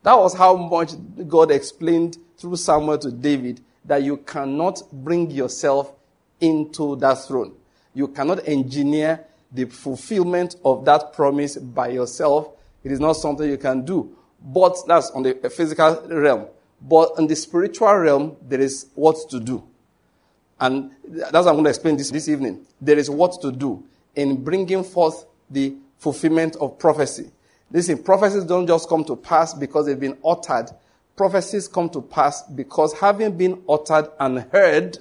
That 0.02 0.19
was 0.19 0.35
how 0.35 0.57
much 0.57 0.93
God 1.26 1.50
explained 1.50 2.19
through 2.38 2.57
Samuel 2.57 2.99
to 2.99 3.11
David 3.11 3.61
that 3.85 4.02
you 4.02 4.19
cannot 4.19 4.83
bring 4.93 5.31
yourself 5.31 5.93
into 6.40 6.97
that 6.97 7.25
throne. 7.25 7.55
You 7.95 8.09
cannot 8.09 8.47
engineer 8.47 9.25
the 9.52 9.64
fulfillment 9.66 10.57
of 10.64 10.85
that 10.85 11.12
promise 11.12 11.57
by 11.57 11.88
yourself 11.88 12.50
it 12.87 12.93
is 12.93 13.00
not 13.00 13.14
something 13.14 13.50
you 13.50 13.59
can 13.59 13.85
do. 13.85 14.16
But 14.40 14.76
that's 14.87 15.11
on 15.11 15.25
the 15.25 15.35
physical 15.50 16.07
realm. 16.09 16.47
But 16.81 17.14
in 17.19 17.26
the 17.26 17.35
spiritual 17.35 17.93
realm, 17.97 18.37
there 18.40 18.61
is 18.61 18.87
what 18.95 19.16
to 19.31 19.40
do. 19.40 19.66
And 20.59 20.91
that's 21.07 21.33
what 21.33 21.49
I'm 21.49 21.55
going 21.55 21.65
to 21.65 21.71
explain 21.71 21.97
this, 21.97 22.11
this 22.11 22.29
evening. 22.29 22.67
There 22.81 22.99
is 22.99 23.11
what 23.11 23.41
to 23.43 23.53
do 23.53 23.85
in 24.15 24.43
bringing 24.43 24.83
forth 24.83 25.27
the 25.51 25.77
fulfillment 25.99 26.57
of 26.57 26.79
prophecy. 26.79 27.31
Listen, 27.71 28.03
prophecies 28.03 28.45
don't 28.45 28.67
just 28.67 28.89
come 28.89 29.05
to 29.05 29.17
pass 29.17 29.53
because 29.53 29.87
they've 29.87 30.01
been 30.01 30.19
uttered. 30.25 30.71
Prophecies 31.17 31.69
come 31.69 31.91
to 31.91 32.01
pass 32.01 32.43
because 32.43 32.93
having 32.95 33.37
been 33.37 33.63
uttered 33.69 34.09
and 34.19 34.41
heard, 34.53 34.99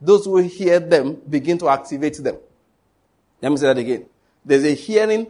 those 0.00 0.24
who 0.24 0.38
hear 0.38 0.80
them 0.80 1.20
begin 1.28 1.58
to 1.58 1.68
activate 1.68 2.16
them. 2.22 2.36
Let 3.40 3.50
me 3.50 3.56
say 3.58 3.66
that 3.66 3.78
again. 3.78 4.06
There's 4.44 4.64
a 4.64 4.74
hearing 4.74 5.26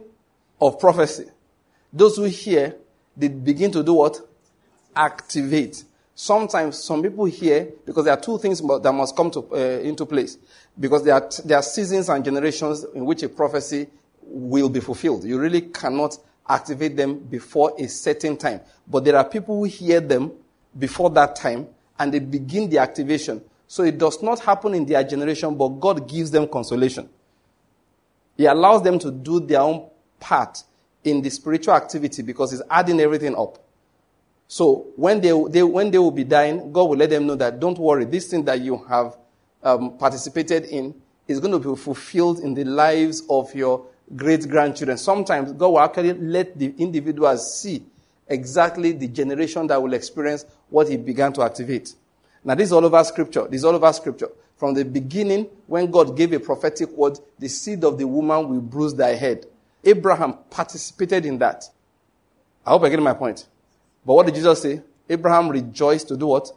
of 0.59 0.79
prophecy. 0.79 1.25
Those 1.91 2.17
who 2.17 2.23
hear, 2.23 2.75
they 3.15 3.27
begin 3.27 3.71
to 3.71 3.83
do 3.83 3.93
what? 3.93 4.19
Activate. 4.95 5.83
Sometimes 6.13 6.83
some 6.83 7.01
people 7.01 7.25
hear 7.25 7.69
because 7.85 8.05
there 8.05 8.13
are 8.13 8.19
two 8.19 8.37
things 8.37 8.61
that 8.61 8.93
must 8.93 9.15
come 9.15 9.31
to, 9.31 9.47
uh, 9.53 9.79
into 9.81 10.05
place. 10.05 10.37
Because 10.79 11.03
there 11.03 11.15
are, 11.15 11.29
there 11.45 11.57
are 11.57 11.63
seasons 11.63 12.09
and 12.09 12.23
generations 12.23 12.85
in 12.93 13.05
which 13.05 13.23
a 13.23 13.29
prophecy 13.29 13.87
will 14.21 14.69
be 14.69 14.79
fulfilled. 14.79 15.23
You 15.23 15.39
really 15.39 15.61
cannot 15.61 16.17
activate 16.47 16.95
them 16.95 17.19
before 17.19 17.73
a 17.77 17.87
certain 17.87 18.37
time. 18.37 18.61
But 18.87 19.05
there 19.05 19.15
are 19.15 19.27
people 19.27 19.57
who 19.57 19.63
hear 19.65 19.99
them 19.99 20.31
before 20.77 21.09
that 21.11 21.35
time 21.35 21.67
and 21.97 22.13
they 22.13 22.19
begin 22.19 22.69
the 22.69 22.79
activation. 22.79 23.41
So 23.67 23.83
it 23.83 23.97
does 23.97 24.21
not 24.21 24.39
happen 24.39 24.73
in 24.73 24.85
their 24.85 25.03
generation, 25.03 25.55
but 25.55 25.69
God 25.69 26.09
gives 26.09 26.31
them 26.31 26.47
consolation. 26.47 27.09
He 28.35 28.45
allows 28.45 28.83
them 28.83 28.99
to 28.99 29.11
do 29.11 29.39
their 29.39 29.61
own 29.61 29.89
part 30.19 30.63
in 31.03 31.21
the 31.21 31.29
spiritual 31.29 31.73
activity 31.73 32.21
because 32.21 32.51
He's 32.51 32.61
adding 32.69 32.99
everything 32.99 33.35
up. 33.35 33.57
So 34.51 34.87
when 34.97 35.21
they, 35.21 35.31
they, 35.47 35.63
when 35.63 35.91
they 35.91 35.97
will 35.97 36.11
be 36.11 36.25
dying, 36.25 36.73
God 36.73 36.89
will 36.89 36.97
let 36.97 37.09
them 37.09 37.25
know 37.25 37.35
that 37.35 37.61
don't 37.61 37.79
worry, 37.79 38.03
this 38.03 38.27
thing 38.27 38.43
that 38.43 38.59
you 38.59 38.79
have 38.89 39.15
um, 39.63 39.97
participated 39.97 40.65
in 40.65 40.93
is 41.25 41.39
going 41.39 41.53
to 41.53 41.69
be 41.69 41.81
fulfilled 41.81 42.39
in 42.39 42.53
the 42.53 42.65
lives 42.65 43.23
of 43.29 43.55
your 43.55 43.85
great 44.13 44.49
grandchildren. 44.49 44.97
Sometimes 44.97 45.53
God 45.53 45.69
will 45.69 45.79
actually 45.79 46.11
let 46.15 46.59
the 46.59 46.73
individuals 46.79 47.61
see 47.61 47.81
exactly 48.27 48.91
the 48.91 49.07
generation 49.07 49.67
that 49.67 49.81
will 49.81 49.93
experience 49.93 50.43
what 50.69 50.89
He 50.89 50.97
began 50.97 51.31
to 51.31 51.43
activate. 51.43 51.93
Now, 52.43 52.55
this 52.55 52.65
is 52.65 52.73
all 52.73 52.83
over 52.83 53.01
Scripture. 53.05 53.47
This 53.47 53.59
is 53.59 53.63
all 53.63 53.75
over 53.75 53.93
Scripture. 53.93 54.31
From 54.57 54.73
the 54.73 54.83
beginning, 54.83 55.47
when 55.65 55.89
God 55.89 56.17
gave 56.17 56.33
a 56.33 56.41
prophetic 56.41 56.89
word, 56.89 57.17
the 57.39 57.47
seed 57.47 57.85
of 57.85 57.97
the 57.97 58.05
woman 58.05 58.49
will 58.49 58.59
bruise 58.59 58.95
thy 58.95 59.15
head. 59.15 59.45
Abraham 59.81 60.33
participated 60.49 61.25
in 61.25 61.37
that. 61.37 61.63
I 62.65 62.71
hope 62.71 62.83
I 62.83 62.89
get 62.89 63.01
my 63.01 63.13
point. 63.13 63.47
But 64.05 64.13
what 64.13 64.25
did 64.25 64.35
Jesus 64.35 64.61
say? 64.61 64.81
Abraham 65.09 65.49
rejoiced 65.49 66.07
to 66.09 66.17
do 66.17 66.27
what? 66.27 66.51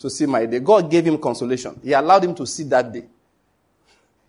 To 0.00 0.10
see 0.10 0.26
my 0.26 0.46
day. 0.46 0.58
God 0.58 0.90
gave 0.90 1.04
him 1.06 1.18
consolation. 1.18 1.80
He 1.82 1.92
allowed 1.92 2.24
him 2.24 2.34
to 2.34 2.46
see 2.46 2.64
that 2.64 2.92
day. 2.92 3.04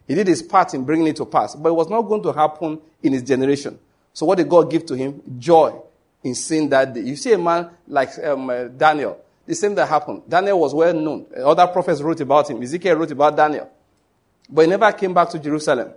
He 0.08 0.16
did 0.16 0.28
his 0.28 0.44
part 0.44 0.74
in 0.74 0.84
bringing 0.84 1.08
it 1.08 1.16
to 1.18 1.26
pass, 1.26 1.56
but 1.56 1.70
it 1.70 1.74
was 1.74 1.90
not 1.90 2.02
going 2.04 2.22
to 2.24 2.32
happen 2.34 2.80
in 3.02 3.14
his 3.14 3.24
generation. 3.24 3.80
So 4.14 4.26
what 4.26 4.38
did 4.38 4.50
God 4.50 4.70
give 4.70 4.86
to 4.88 4.96
him? 4.96 5.22
Joy 5.40 5.80
in 6.24 6.36
seeing 6.36 6.70
that 6.70 6.94
day. 6.94 7.02
You 7.02 7.16
see 7.16 7.34
a 7.34 7.38
man 7.38 7.70
like 7.88 8.10
um, 8.24 8.50
uh, 8.50 8.66
Daniel. 8.66 9.20
The 9.46 9.56
same 9.56 9.76
that 9.76 9.88
happened. 9.88 10.24
Daniel 10.28 10.60
was 10.60 10.74
well 10.74 10.94
known. 10.94 11.26
Other 11.38 11.68
prophets 11.68 12.02
wrote 12.02 12.22
about 12.22 12.50
him. 12.50 12.62
Ezekiel 12.62 12.96
wrote 12.96 13.12
about 13.12 13.36
Daniel. 13.36 13.70
But 14.50 14.62
he 14.62 14.68
never 14.68 14.92
came 14.94 15.14
back 15.14 15.30
to 15.30 15.40
Jerusalem. 15.40 15.92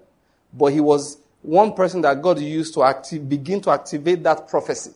But 0.52 0.66
he 0.72 0.80
was 0.80 1.18
one 1.42 1.74
person 1.74 2.00
that 2.00 2.20
God 2.20 2.40
used 2.40 2.74
to 2.74 3.20
begin 3.20 3.60
to 3.62 3.70
activate 3.70 4.22
that 4.24 4.48
prophecy. 4.48 4.92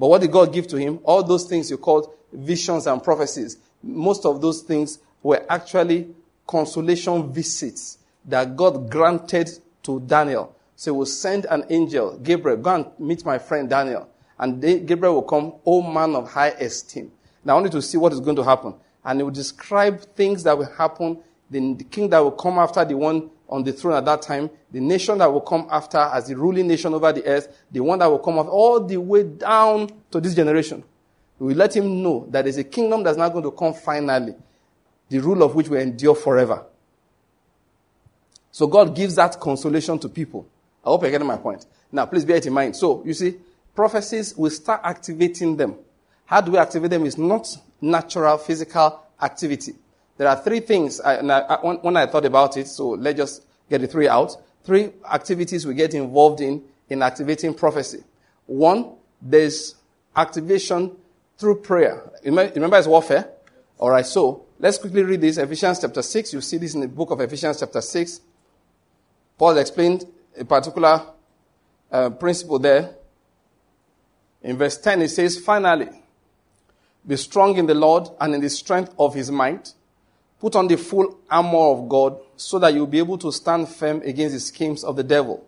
But 0.00 0.08
what 0.08 0.22
did 0.22 0.32
God 0.32 0.50
give 0.50 0.66
to 0.68 0.78
him? 0.78 0.98
All 1.04 1.22
those 1.22 1.44
things 1.44 1.70
you 1.70 1.76
called 1.76 2.10
visions 2.32 2.86
and 2.86 3.02
prophecies. 3.02 3.58
Most 3.82 4.24
of 4.24 4.40
those 4.40 4.62
things 4.62 4.98
were 5.22 5.44
actually 5.46 6.08
consolation 6.46 7.30
visits 7.30 7.98
that 8.24 8.56
God 8.56 8.90
granted 8.90 9.50
to 9.82 10.00
Daniel. 10.00 10.56
So 10.74 10.94
he 10.94 10.98
will 10.98 11.04
send 11.04 11.44
an 11.50 11.66
angel, 11.68 12.18
Gabriel, 12.18 12.56
go 12.56 12.74
and 12.76 12.86
meet 12.98 13.26
my 13.26 13.38
friend 13.38 13.68
Daniel. 13.68 14.08
And 14.38 14.62
Gabriel 14.62 15.16
will 15.16 15.22
come, 15.22 15.52
O 15.66 15.82
man 15.82 16.14
of 16.16 16.30
high 16.30 16.48
esteem. 16.48 17.12
Now 17.44 17.52
I 17.52 17.60
want 17.60 17.66
you 17.66 17.78
to 17.78 17.86
see 17.86 17.98
what 17.98 18.14
is 18.14 18.20
going 18.20 18.36
to 18.36 18.42
happen. 18.42 18.74
And 19.04 19.18
he 19.18 19.22
will 19.22 19.30
describe 19.30 20.00
things 20.00 20.42
that 20.44 20.56
will 20.56 20.72
happen, 20.78 21.18
the 21.50 21.84
king 21.90 22.08
that 22.08 22.20
will 22.20 22.30
come 22.30 22.58
after 22.58 22.82
the 22.86 22.96
one 22.96 23.28
on 23.50 23.64
the 23.64 23.72
throne 23.72 23.94
at 23.94 24.04
that 24.04 24.22
time, 24.22 24.48
the 24.70 24.80
nation 24.80 25.18
that 25.18 25.30
will 25.30 25.40
come 25.40 25.66
after 25.70 25.98
as 25.98 26.28
the 26.28 26.36
ruling 26.36 26.68
nation 26.68 26.94
over 26.94 27.12
the 27.12 27.26
earth, 27.26 27.64
the 27.70 27.80
one 27.80 27.98
that 27.98 28.06
will 28.06 28.20
come 28.20 28.38
after, 28.38 28.50
all 28.50 28.80
the 28.80 28.96
way 28.96 29.24
down 29.24 29.90
to 30.10 30.20
this 30.20 30.34
generation. 30.34 30.82
We 31.38 31.48
will 31.48 31.56
let 31.56 31.76
him 31.76 32.02
know 32.02 32.26
that 32.30 32.44
there's 32.44 32.58
a 32.58 32.64
kingdom 32.64 33.02
that's 33.02 33.18
not 33.18 33.32
going 33.32 33.44
to 33.44 33.50
come 33.50 33.74
finally, 33.74 34.34
the 35.08 35.18
rule 35.18 35.42
of 35.42 35.54
which 35.54 35.68
will 35.68 35.80
endure 35.80 36.14
forever. 36.14 36.64
So 38.52 38.66
God 38.66 38.94
gives 38.94 39.16
that 39.16 39.40
consolation 39.40 39.98
to 39.98 40.08
people. 40.08 40.46
I 40.84 40.88
hope 40.88 41.02
you're 41.02 41.10
getting 41.10 41.26
my 41.26 41.36
point. 41.36 41.66
Now, 41.90 42.06
please 42.06 42.24
bear 42.24 42.36
it 42.36 42.46
in 42.46 42.52
mind. 42.52 42.76
So, 42.76 43.02
you 43.04 43.14
see, 43.14 43.36
prophecies, 43.74 44.36
we 44.36 44.50
start 44.50 44.80
activating 44.84 45.56
them. 45.56 45.76
How 46.24 46.40
do 46.40 46.52
we 46.52 46.58
activate 46.58 46.90
them? 46.90 47.04
It's 47.04 47.18
not 47.18 47.48
natural 47.80 48.38
physical 48.38 49.02
activity. 49.20 49.74
There 50.20 50.28
are 50.28 50.36
three 50.36 50.60
things, 50.60 51.00
I, 51.00 51.14
and 51.14 51.32
I, 51.32 51.56
when 51.62 51.96
I 51.96 52.04
thought 52.04 52.26
about 52.26 52.58
it, 52.58 52.68
so 52.68 52.90
let's 52.90 53.16
just 53.16 53.42
get 53.70 53.80
the 53.80 53.86
three 53.86 54.06
out. 54.06 54.36
Three 54.64 54.90
activities 55.10 55.66
we 55.66 55.72
get 55.72 55.94
involved 55.94 56.42
in 56.42 56.62
in 56.90 57.00
activating 57.00 57.54
prophecy. 57.54 58.04
One, 58.44 58.96
there's 59.22 59.76
activation 60.14 60.94
through 61.38 61.62
prayer. 61.62 62.12
Remember, 62.22 62.76
it's 62.76 62.86
warfare? 62.86 63.30
All 63.78 63.88
right, 63.88 64.04
so 64.04 64.44
let's 64.58 64.76
quickly 64.76 65.04
read 65.04 65.22
this. 65.22 65.38
Ephesians 65.38 65.80
chapter 65.80 66.02
6. 66.02 66.34
You 66.34 66.42
see 66.42 66.58
this 66.58 66.74
in 66.74 66.82
the 66.82 66.88
book 66.88 67.12
of 67.12 67.20
Ephesians 67.22 67.58
chapter 67.58 67.80
6. 67.80 68.20
Paul 69.38 69.56
explained 69.56 70.04
a 70.38 70.44
particular 70.44 71.02
uh, 71.90 72.10
principle 72.10 72.58
there. 72.58 72.94
In 74.42 74.58
verse 74.58 74.76
10, 74.76 75.00
it 75.00 75.08
says, 75.08 75.38
Finally, 75.38 75.88
be 77.06 77.16
strong 77.16 77.56
in 77.56 77.64
the 77.64 77.74
Lord 77.74 78.10
and 78.20 78.34
in 78.34 78.42
the 78.42 78.50
strength 78.50 78.94
of 78.98 79.14
his 79.14 79.30
might. 79.30 79.72
Put 80.40 80.56
on 80.56 80.66
the 80.66 80.76
full 80.76 81.20
armor 81.30 81.58
of 81.58 81.88
God 81.88 82.18
so 82.36 82.58
that 82.58 82.72
you'll 82.72 82.86
be 82.86 82.98
able 82.98 83.18
to 83.18 83.30
stand 83.30 83.68
firm 83.68 84.00
against 84.02 84.34
the 84.34 84.40
schemes 84.40 84.82
of 84.82 84.96
the 84.96 85.04
devil. 85.04 85.46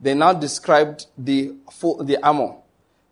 They 0.00 0.14
now 0.14 0.32
described 0.32 1.06
the 1.18 1.54
full, 1.72 2.02
the 2.04 2.24
armor. 2.24 2.56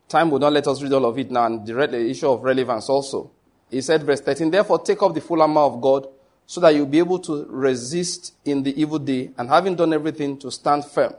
Time 0.09 0.31
will 0.31 0.39
not 0.39 0.53
let 0.53 0.67
us 0.67 0.83
read 0.83 0.93
all 0.93 1.07
of 1.07 1.19
it 1.19 1.31
now 1.31 1.47
and 1.47 1.67
the 1.67 2.11
issue 2.11 2.29
of 2.29 2.43
relevance 2.43 2.89
also. 2.89 3.31
He 3.71 3.81
said, 3.81 4.03
verse 4.03 4.21
13, 4.21 4.51
therefore 4.51 4.81
take 4.81 5.03
up 5.03 5.15
the 5.15 5.21
full 5.21 5.43
armor 5.43 5.61
of 5.61 5.81
God 5.81 6.09
so 6.47 6.61
that 6.61 6.75
you'll 6.75 6.87
be 6.87 6.99
able 6.99 7.21
to 7.21 7.47
resist 7.49 8.35
in 8.45 8.65
the 8.65 8.81
evil 8.81 8.99
day 8.99 9.31
and 9.39 9.49
having 9.49 9.77
done 9.77 9.93
everything 9.93 10.37
to 10.39 10.51
stand 10.51 10.85
firm. 10.85 11.15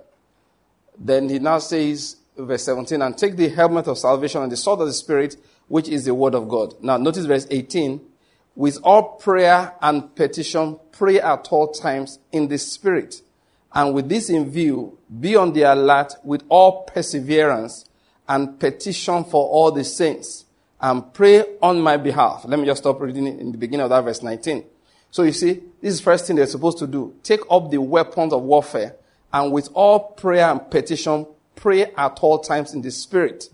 Then 0.97 1.29
he 1.29 1.39
now 1.39 1.59
says, 1.59 2.17
verse 2.37 2.65
17, 2.65 3.01
and 3.01 3.17
take 3.17 3.37
the 3.37 3.47
helmet 3.47 3.87
of 3.87 3.97
salvation 3.97 4.41
and 4.41 4.51
the 4.51 4.57
sword 4.57 4.81
of 4.81 4.87
the 4.87 4.93
Spirit, 4.93 5.37
which 5.69 5.87
is 5.87 6.03
the 6.03 6.13
word 6.13 6.35
of 6.35 6.49
God. 6.49 6.75
Now 6.81 6.97
notice 6.97 7.25
verse 7.25 7.47
18, 7.49 8.01
with 8.55 8.77
all 8.83 9.15
prayer 9.17 9.73
and 9.81 10.13
petition, 10.15 10.79
pray 10.91 11.19
at 11.19 11.47
all 11.51 11.71
times 11.71 12.19
in 12.31 12.47
the 12.47 12.57
Spirit. 12.57 13.21
And 13.73 13.93
with 13.93 14.09
this 14.09 14.29
in 14.29 14.49
view, 14.49 14.97
be 15.19 15.35
on 15.35 15.53
the 15.53 15.63
alert 15.63 16.13
with 16.23 16.43
all 16.49 16.83
perseverance 16.83 17.85
and 18.27 18.59
petition 18.59 19.23
for 19.23 19.47
all 19.47 19.71
the 19.71 19.83
saints 19.83 20.45
and 20.79 21.13
pray 21.13 21.43
on 21.61 21.79
my 21.79 21.97
behalf. 21.97 22.43
Let 22.45 22.59
me 22.59 22.65
just 22.65 22.81
stop 22.81 22.99
reading 22.99 23.27
in 23.27 23.51
the 23.51 23.57
beginning 23.57 23.83
of 23.83 23.89
that 23.91 24.03
verse 24.03 24.21
19. 24.21 24.65
So 25.11 25.23
you 25.23 25.31
see, 25.31 25.61
this 25.81 25.93
is 25.93 26.01
first 26.01 26.27
thing 26.27 26.35
they're 26.35 26.47
supposed 26.47 26.79
to 26.79 26.87
do. 26.87 27.15
Take 27.23 27.41
up 27.49 27.69
the 27.69 27.79
weapons 27.79 28.33
of 28.33 28.43
warfare 28.43 28.95
and 29.33 29.51
with 29.51 29.69
all 29.73 29.99
prayer 29.99 30.49
and 30.49 30.69
petition, 30.69 31.25
pray 31.55 31.85
at 31.95 32.19
all 32.21 32.39
times 32.39 32.73
in 32.73 32.81
the 32.81 32.91
spirit. 32.91 33.49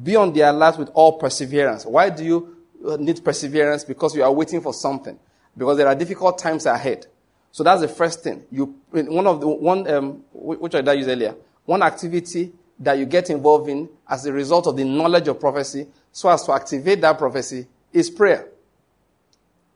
Be 0.00 0.14
on 0.14 0.32
the 0.32 0.42
alert 0.42 0.78
with 0.78 0.90
all 0.94 1.18
perseverance. 1.18 1.86
Why 1.86 2.10
do 2.10 2.24
you 2.24 2.55
need 2.98 3.24
perseverance? 3.24 3.84
Because 3.84 4.14
you 4.14 4.22
are 4.22 4.32
waiting 4.32 4.60
for 4.60 4.72
something. 4.72 5.18
Because 5.56 5.76
there 5.78 5.88
are 5.88 5.94
difficult 5.94 6.38
times 6.38 6.66
ahead. 6.66 7.06
So 7.52 7.64
that's 7.64 7.80
the 7.80 7.88
first 7.88 8.22
thing. 8.22 8.44
You, 8.50 8.76
one 8.90 9.26
of 9.26 9.40
the, 9.40 9.48
one, 9.48 9.90
um, 9.90 10.24
which 10.32 10.74
I 10.74 10.82
did 10.82 10.98
use 10.98 11.08
earlier, 11.08 11.34
one 11.64 11.82
activity 11.82 12.52
that 12.78 12.98
you 12.98 13.06
get 13.06 13.30
involved 13.30 13.68
in 13.68 13.88
as 14.08 14.26
a 14.26 14.32
result 14.32 14.66
of 14.66 14.76
the 14.76 14.84
knowledge 14.84 15.28
of 15.28 15.40
prophecy, 15.40 15.86
so 16.12 16.28
as 16.28 16.42
to 16.44 16.52
activate 16.52 17.00
that 17.00 17.16
prophecy, 17.16 17.66
is 17.92 18.10
prayer. 18.10 18.48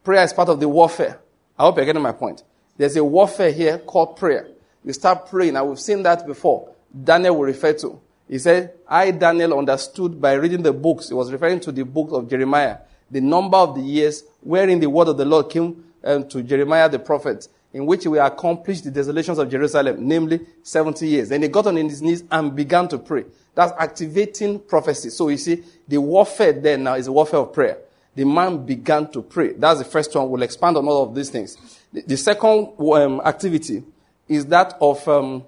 Prayer 0.04 0.24
is 0.24 0.32
part 0.32 0.48
of 0.50 0.60
the 0.60 0.68
warfare. 0.68 1.20
I 1.58 1.62
hope 1.62 1.76
you're 1.76 1.86
getting 1.86 2.02
my 2.02 2.12
point. 2.12 2.42
There's 2.76 2.96
a 2.96 3.04
warfare 3.04 3.52
here 3.52 3.78
called 3.78 4.16
prayer. 4.16 4.48
You 4.84 4.92
start 4.92 5.28
praying, 5.28 5.56
and 5.56 5.68
we've 5.68 5.80
seen 5.80 6.02
that 6.02 6.26
before. 6.26 6.72
Daniel 7.04 7.36
will 7.36 7.44
refer 7.44 7.72
to. 7.74 8.00
He 8.28 8.38
said, 8.38 8.74
I, 8.86 9.10
Daniel, 9.10 9.58
understood 9.58 10.20
by 10.20 10.34
reading 10.34 10.62
the 10.62 10.72
books. 10.72 11.08
He 11.08 11.14
was 11.14 11.32
referring 11.32 11.60
to 11.60 11.72
the 11.72 11.84
book 11.84 12.10
of 12.12 12.28
Jeremiah. 12.28 12.78
The 13.10 13.20
number 13.20 13.56
of 13.56 13.74
the 13.74 13.82
years 13.82 14.24
wherein 14.40 14.80
the 14.80 14.88
word 14.88 15.08
of 15.08 15.16
the 15.16 15.24
Lord 15.24 15.50
came 15.50 15.84
um, 16.04 16.28
to 16.28 16.42
Jeremiah 16.42 16.88
the 16.88 16.98
prophet, 16.98 17.48
in 17.72 17.86
which 17.86 18.02
he 18.02 18.08
will 18.08 18.24
accomplish 18.24 18.80
the 18.80 18.90
desolations 18.90 19.38
of 19.38 19.50
Jerusalem, 19.50 19.96
namely 20.06 20.40
70 20.62 21.06
years. 21.06 21.28
Then 21.28 21.42
he 21.42 21.48
got 21.48 21.66
on 21.66 21.76
his 21.76 22.02
knees 22.02 22.24
and 22.30 22.54
began 22.54 22.88
to 22.88 22.98
pray. 22.98 23.24
That's 23.54 23.72
activating 23.78 24.60
prophecy. 24.60 25.10
So 25.10 25.28
you 25.28 25.36
see, 25.36 25.62
the 25.86 25.98
warfare 25.98 26.52
there 26.52 26.78
now 26.78 26.94
is 26.94 27.06
a 27.06 27.12
warfare 27.12 27.40
of 27.40 27.52
prayer 27.52 27.78
the 28.14 28.24
man 28.24 28.64
began 28.66 29.10
to 29.12 29.22
pray. 29.22 29.52
That's 29.52 29.78
the 29.78 29.84
first 29.84 30.14
one. 30.14 30.28
We'll 30.30 30.42
expand 30.42 30.76
on 30.76 30.86
all 30.86 31.04
of 31.04 31.14
these 31.14 31.30
things. 31.30 31.56
The, 31.92 32.02
the 32.02 32.16
second 32.16 32.74
um, 32.78 33.20
activity 33.24 33.82
is 34.28 34.46
that 34.46 34.76
of 34.80 35.06
um, 35.08 35.44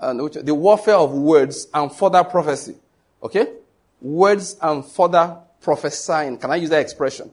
the 0.00 0.54
warfare 0.54 0.96
of 0.96 1.12
words 1.12 1.68
and 1.72 1.92
further 1.92 2.24
prophecy. 2.24 2.76
Okay? 3.22 3.46
Words 4.00 4.56
and 4.60 4.84
further 4.84 5.38
prophesying. 5.62 6.38
Can 6.38 6.50
I 6.50 6.56
use 6.56 6.70
that 6.70 6.80
expression? 6.80 7.30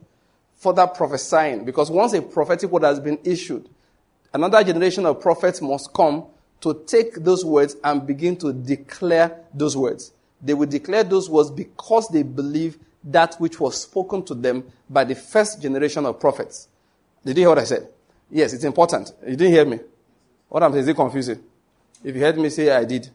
Further 0.58 0.88
prophesying. 0.88 1.66
Because 1.66 1.90
once 1.90 2.14
a 2.14 2.22
prophetic 2.22 2.70
word 2.70 2.84
has 2.84 3.00
been 3.00 3.18
issued, 3.24 3.68
another 4.34 4.64
generation 4.64 5.06
of 5.06 5.22
prophets 5.22 5.62
must 5.62 5.94
come 5.94 6.26
to 6.62 6.84
take 6.86 7.16
those 7.16 7.46
words 7.46 7.76
and 7.84 8.06
begin 8.06 8.36
to 8.38 8.54
declare 8.54 9.40
those 9.54 9.76
words. 9.76 10.12
They 10.42 10.54
will 10.54 10.68
declare 10.68 11.04
those 11.04 11.30
words 11.30 11.52
because 11.52 12.10
they 12.10 12.24
believe 12.24 12.78
that 13.04 13.36
which 13.36 13.60
was 13.60 13.82
spoken 13.82 14.24
to 14.26 14.36
them 14.36 14.66
by 14.90 15.04
the 15.04 15.16
first 15.16 15.62
generation 15.62 16.06
of 16.06 16.20
prophets. 16.20 16.68
Did 17.26 17.38
you 17.38 17.44
hear 17.44 17.50
what 17.50 17.60
I 17.60 17.64
said? 17.64 17.88
Yes, 18.30 18.54
it's 18.54 18.64
important. 18.64 19.12
You 19.26 19.36
didn't 19.36 19.54
hear 19.54 19.66
me. 19.66 19.80
What 20.48 20.64
I'm 20.64 20.72
saying 20.72 20.84
is 20.84 20.88
it 20.90 20.96
confusing? 20.96 21.44
If 22.04 22.16
you 22.16 22.22
heard 22.22 22.38
me 22.38 22.50
say 22.50 22.72
I 22.72 22.86
did. 22.86 23.10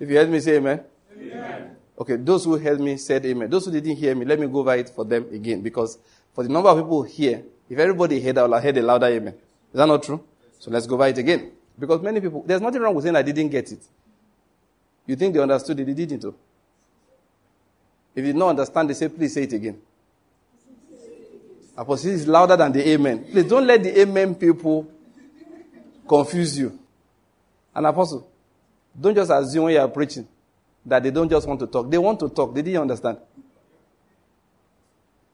If 0.00 0.08
you 0.08 0.16
heard 0.16 0.30
me 0.30 0.40
say 0.40 0.56
amen. 0.56 0.84
amen. 1.20 1.76
Okay, 2.00 2.14
those 2.16 2.44
who 2.44 2.56
heard 2.56 2.78
me 2.78 2.96
said 2.96 3.26
amen. 3.26 3.50
Those 3.50 3.66
who 3.66 3.72
didn't 3.72 3.96
hear 3.96 4.14
me, 4.14 4.24
let 4.24 4.38
me 4.38 4.46
go 4.46 4.60
over 4.60 4.74
it 4.76 4.88
for 4.88 5.04
them 5.04 5.26
again. 5.32 5.60
Because 5.62 5.98
for 6.32 6.44
the 6.44 6.48
number 6.48 6.68
of 6.68 6.78
people 6.78 7.02
here, 7.02 7.42
if 7.68 7.76
everybody 7.76 8.20
heard, 8.20 8.38
I 8.38 8.42
will 8.44 8.54
have 8.54 8.62
heard 8.62 8.76
a 8.76 8.82
louder 8.82 9.06
amen. 9.06 9.34
Is 9.34 9.74
that 9.74 9.86
not 9.86 10.02
true? 10.04 10.22
So 10.60 10.70
let's 10.70 10.86
go 10.86 10.94
over 10.94 11.08
it 11.08 11.18
again. 11.18 11.50
Because 11.76 12.00
many 12.00 12.20
people, 12.20 12.44
there's 12.46 12.60
nothing 12.60 12.80
wrong 12.80 12.94
with 12.94 13.04
saying 13.04 13.16
I 13.16 13.22
didn't 13.22 13.48
get 13.48 13.72
it. 13.72 13.84
You 15.06 15.16
think 15.16 15.34
they 15.34 15.40
understood 15.40 15.80
it, 15.80 15.86
they 15.86 15.94
didn't. 15.94 16.20
Too. 16.20 16.34
If 18.14 18.24
you 18.24 18.32
don't 18.32 18.50
understand, 18.50 18.90
they 18.90 18.94
say, 18.94 19.08
please 19.08 19.34
say 19.34 19.42
it 19.42 19.52
again. 19.52 19.80
Apostle 21.76 22.10
is 22.10 22.26
louder 22.28 22.56
than 22.56 22.72
the 22.72 22.88
amen. 22.90 23.24
Please 23.30 23.44
don't 23.44 23.66
let 23.66 23.82
the 23.82 24.00
amen 24.00 24.36
people 24.36 24.88
confuse 26.06 26.58
you. 26.58 26.78
And 27.74 27.86
apostle, 27.86 28.28
don't 29.00 29.14
just 29.14 29.30
assume 29.30 29.64
when 29.64 29.74
you 29.74 29.80
are 29.80 29.88
preaching 29.88 30.26
that 30.88 31.02
they 31.02 31.10
don't 31.10 31.28
just 31.28 31.46
want 31.46 31.60
to 31.60 31.66
talk. 31.66 31.90
They 31.90 31.98
want 31.98 32.20
to 32.20 32.28
talk. 32.28 32.54
They 32.54 32.62
didn't 32.62 32.82
understand. 32.82 33.18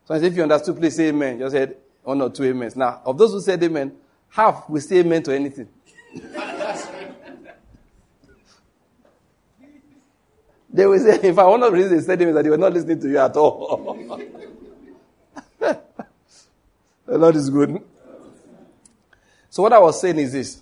So 0.05 0.13
if 0.13 0.35
you 0.35 0.43
understood, 0.43 0.77
please 0.77 0.95
say 0.95 1.07
amen. 1.09 1.39
Just 1.39 1.53
said 1.53 1.77
one 2.03 2.21
or 2.21 2.29
two 2.29 2.49
amens. 2.49 2.75
Now, 2.75 3.01
of 3.05 3.17
those 3.17 3.31
who 3.31 3.41
said 3.41 3.63
amen, 3.63 3.93
half 4.29 4.69
will 4.69 4.81
say 4.81 4.99
amen 4.99 5.23
to 5.23 5.33
anything. 5.35 5.67
They 10.75 10.85
will 10.85 10.99
say, 10.99 11.15
in 11.29 11.33
fact, 11.33 11.47
one 11.47 11.63
of 11.63 11.71
the 11.71 11.77
reasons 11.77 12.01
they 12.01 12.05
said 12.05 12.21
him 12.21 12.27
is 12.27 12.35
that 12.35 12.43
they 12.43 12.49
were 12.49 12.57
not 12.57 12.73
listening 12.73 12.99
to 12.99 13.07
you 13.07 13.17
at 13.17 13.33
all. 13.37 13.97
the 15.57 15.79
Lord 17.07 17.33
is 17.37 17.49
good. 17.49 17.81
So 19.49 19.63
what 19.63 19.71
I 19.71 19.79
was 19.79 20.01
saying 20.01 20.19
is 20.19 20.33
this. 20.33 20.61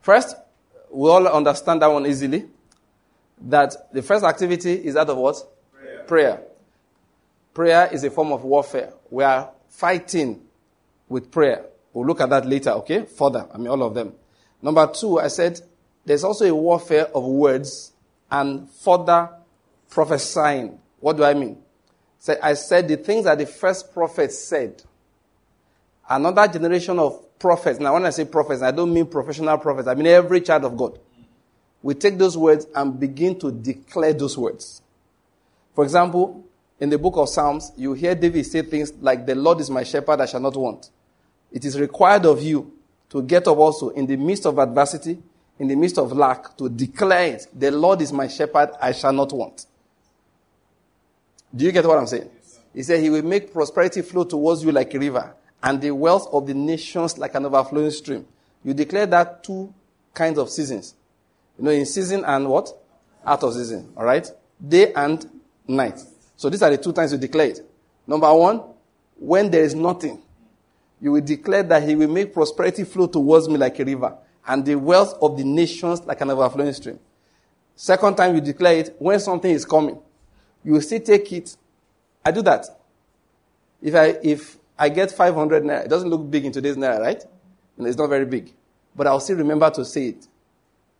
First, 0.00 0.34
we 0.90 1.08
all 1.08 1.28
understand 1.28 1.82
that 1.82 1.86
one 1.86 2.04
easily. 2.04 2.46
That 3.40 3.92
the 3.92 4.02
first 4.02 4.24
activity 4.24 4.72
is 4.72 4.94
that 4.94 5.08
of 5.08 5.16
what? 5.16 5.36
Prayer. 5.72 6.04
Prayer. 6.04 6.42
Prayer 7.54 7.88
is 7.92 8.04
a 8.04 8.10
form 8.10 8.32
of 8.32 8.44
warfare. 8.44 8.92
We 9.10 9.24
are 9.24 9.50
fighting 9.68 10.42
with 11.08 11.30
prayer. 11.30 11.64
We'll 11.92 12.06
look 12.06 12.20
at 12.20 12.30
that 12.30 12.46
later, 12.46 12.70
okay? 12.70 13.04
Further. 13.04 13.48
I 13.52 13.58
mean, 13.58 13.68
all 13.68 13.82
of 13.82 13.94
them. 13.94 14.12
Number 14.60 14.86
two, 14.88 15.18
I 15.18 15.28
said 15.28 15.60
there's 16.04 16.24
also 16.24 16.44
a 16.44 16.54
warfare 16.54 17.06
of 17.14 17.24
words 17.24 17.92
and 18.30 18.68
further 18.68 19.30
prophesying. 19.90 20.78
What 21.00 21.16
do 21.16 21.24
I 21.24 21.34
mean? 21.34 21.58
So 22.18 22.36
I 22.42 22.54
said 22.54 22.88
the 22.88 22.96
things 22.96 23.24
that 23.24 23.38
the 23.38 23.46
first 23.46 23.92
prophets 23.92 24.38
said. 24.38 24.82
Another 26.08 26.48
generation 26.48 26.98
of 26.98 27.38
prophets. 27.38 27.78
Now, 27.78 27.94
when 27.94 28.06
I 28.06 28.10
say 28.10 28.24
prophets, 28.24 28.62
I 28.62 28.70
don't 28.70 28.92
mean 28.92 29.06
professional 29.06 29.58
prophets. 29.58 29.86
I 29.86 29.94
mean 29.94 30.06
every 30.06 30.40
child 30.40 30.64
of 30.64 30.76
God. 30.76 30.98
We 31.82 31.94
take 31.94 32.18
those 32.18 32.36
words 32.36 32.66
and 32.74 32.98
begin 32.98 33.38
to 33.40 33.52
declare 33.52 34.12
those 34.12 34.36
words. 34.36 34.82
For 35.74 35.84
example, 35.84 36.44
in 36.80 36.90
the 36.90 36.98
book 36.98 37.16
of 37.16 37.28
Psalms, 37.28 37.72
you 37.76 37.92
hear 37.92 38.14
David 38.14 38.46
say 38.46 38.62
things 38.62 38.92
like, 39.00 39.26
The 39.26 39.34
Lord 39.34 39.60
is 39.60 39.70
my 39.70 39.84
shepherd, 39.84 40.20
I 40.20 40.26
shall 40.26 40.40
not 40.40 40.56
want. 40.56 40.90
It 41.52 41.64
is 41.64 41.78
required 41.78 42.26
of 42.26 42.42
you 42.42 42.72
to 43.10 43.22
get 43.22 43.46
up 43.48 43.56
also 43.56 43.90
in 43.90 44.06
the 44.06 44.16
midst 44.16 44.46
of 44.46 44.58
adversity, 44.58 45.18
in 45.58 45.68
the 45.68 45.76
midst 45.76 45.98
of 45.98 46.12
lack 46.12 46.56
to 46.56 46.68
declare 46.68 47.34
it. 47.34 47.46
The 47.54 47.70
Lord 47.70 48.02
is 48.02 48.12
my 48.12 48.28
shepherd, 48.28 48.70
I 48.80 48.92
shall 48.92 49.12
not 49.12 49.32
want. 49.32 49.66
Do 51.54 51.64
you 51.64 51.72
get 51.72 51.86
what 51.86 51.98
I'm 51.98 52.06
saying? 52.06 52.30
He 52.74 52.82
said 52.82 53.00
he 53.00 53.10
will 53.10 53.22
make 53.22 53.52
prosperity 53.52 54.02
flow 54.02 54.24
towards 54.24 54.62
you 54.62 54.70
like 54.70 54.92
a 54.94 54.98
river 54.98 55.34
and 55.62 55.80
the 55.80 55.90
wealth 55.90 56.28
of 56.32 56.46
the 56.46 56.54
nations 56.54 57.18
like 57.18 57.34
an 57.34 57.46
overflowing 57.46 57.90
stream. 57.90 58.26
You 58.62 58.74
declare 58.74 59.06
that 59.06 59.42
two 59.42 59.72
kinds 60.14 60.38
of 60.38 60.50
seasons. 60.50 60.94
You 61.58 61.64
know, 61.64 61.70
in 61.70 61.86
season 61.86 62.24
and 62.24 62.48
what? 62.48 62.70
Out 63.26 63.42
of 63.42 63.54
season. 63.54 63.92
All 63.96 64.04
right? 64.04 64.26
Day 64.66 64.92
and 64.92 65.28
night. 65.66 66.00
So 66.36 66.48
these 66.48 66.62
are 66.62 66.70
the 66.70 66.78
two 66.78 66.92
times 66.92 67.12
you 67.12 67.18
declare 67.18 67.48
it. 67.48 67.60
Number 68.06 68.32
one, 68.32 68.62
when 69.18 69.50
there 69.50 69.62
is 69.64 69.74
nothing, 69.74 70.22
you 71.00 71.12
will 71.12 71.20
declare 71.20 71.62
that 71.64 71.82
he 71.82 71.94
will 71.94 72.08
make 72.08 72.32
prosperity 72.32 72.84
flow 72.84 73.06
towards 73.06 73.48
me 73.48 73.56
like 73.56 73.78
a 73.78 73.84
river 73.84 74.16
and 74.46 74.64
the 74.64 74.76
wealth 74.76 75.14
of 75.20 75.36
the 75.36 75.44
nations 75.44 76.00
like 76.02 76.20
an 76.20 76.30
overflowing 76.30 76.72
stream. 76.72 76.98
Second 77.74 78.16
time 78.16 78.34
you 78.34 78.40
declare 78.40 78.78
it 78.78 78.96
when 78.98 79.20
something 79.20 79.50
is 79.50 79.64
coming. 79.64 79.98
You 80.64 80.72
will 80.74 80.80
still 80.80 81.00
take 81.00 81.32
it. 81.32 81.56
I 82.24 82.30
do 82.30 82.42
that. 82.42 82.66
If 83.82 83.94
I, 83.94 84.18
if 84.22 84.56
I 84.78 84.88
get 84.88 85.10
500 85.10 85.62
naira, 85.62 85.84
it 85.84 85.88
doesn't 85.88 86.08
look 86.08 86.30
big 86.30 86.44
in 86.44 86.52
today's 86.52 86.76
naira, 86.76 87.00
right? 87.00 87.22
And 87.76 87.86
it's 87.86 87.96
not 87.96 88.08
very 88.08 88.26
big. 88.26 88.52
But 88.94 89.06
I'll 89.06 89.20
still 89.20 89.36
remember 89.36 89.70
to 89.70 89.84
say 89.84 90.08
it. 90.08 90.27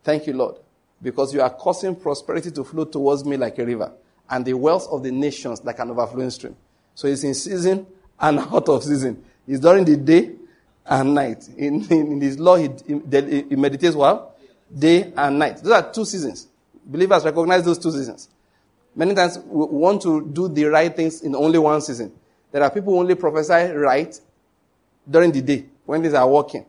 Thank 0.09 0.25
you, 0.25 0.33
Lord. 0.33 0.55
Because 1.03 1.35
you 1.35 1.41
are 1.41 1.51
causing 1.51 1.95
prosperity 1.95 2.49
to 2.49 2.63
flow 2.63 2.85
towards 2.85 3.23
me 3.23 3.37
like 3.37 3.59
a 3.59 3.63
river 3.63 3.91
and 4.27 4.43
the 4.43 4.55
wealth 4.55 4.87
of 4.89 5.03
the 5.03 5.11
nations 5.11 5.63
like 5.63 5.77
an 5.77 5.91
overflowing 5.91 6.31
stream. 6.31 6.55
So 6.95 7.07
it's 7.07 7.23
in 7.23 7.35
season 7.35 7.85
and 8.19 8.39
out 8.51 8.67
of 8.69 8.83
season. 8.83 9.23
It's 9.47 9.59
during 9.59 9.85
the 9.85 9.97
day 9.97 10.31
and 10.83 11.13
night. 11.13 11.47
In, 11.55 11.85
in, 11.91 12.13
in 12.13 12.21
his 12.21 12.39
law, 12.39 12.55
he, 12.55 12.69
he, 12.87 13.43
he 13.49 13.55
meditates 13.55 13.95
well, 13.95 14.33
day 14.75 15.13
and 15.15 15.37
night. 15.37 15.57
Those 15.57 15.73
are 15.73 15.93
two 15.93 16.05
seasons. 16.05 16.47
Believers 16.83 17.23
recognize 17.23 17.63
those 17.63 17.77
two 17.77 17.91
seasons. 17.91 18.29
Many 18.95 19.13
times 19.13 19.37
we 19.37 19.63
want 19.65 20.01
to 20.01 20.25
do 20.25 20.47
the 20.47 20.65
right 20.65 20.95
things 20.95 21.21
in 21.21 21.35
only 21.35 21.59
one 21.59 21.81
season. 21.81 22.11
There 22.51 22.63
are 22.63 22.71
people 22.71 22.93
who 22.93 22.99
only 22.99 23.13
prophesy 23.13 23.73
right 23.73 24.19
during 25.07 25.31
the 25.31 25.43
day 25.43 25.65
when 25.85 26.01
things 26.01 26.15
are 26.15 26.27
working. 26.27 26.65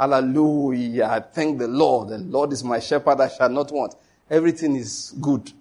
Hallelujah. 0.00 1.26
Thank 1.30 1.58
the 1.58 1.68
Lord. 1.68 2.08
The 2.08 2.18
Lord 2.18 2.54
is 2.54 2.64
my 2.64 2.80
shepherd. 2.80 3.20
I 3.20 3.28
shall 3.28 3.50
not 3.50 3.70
want. 3.70 3.94
Everything 4.30 4.74
is 4.76 5.14
good. 5.20 5.52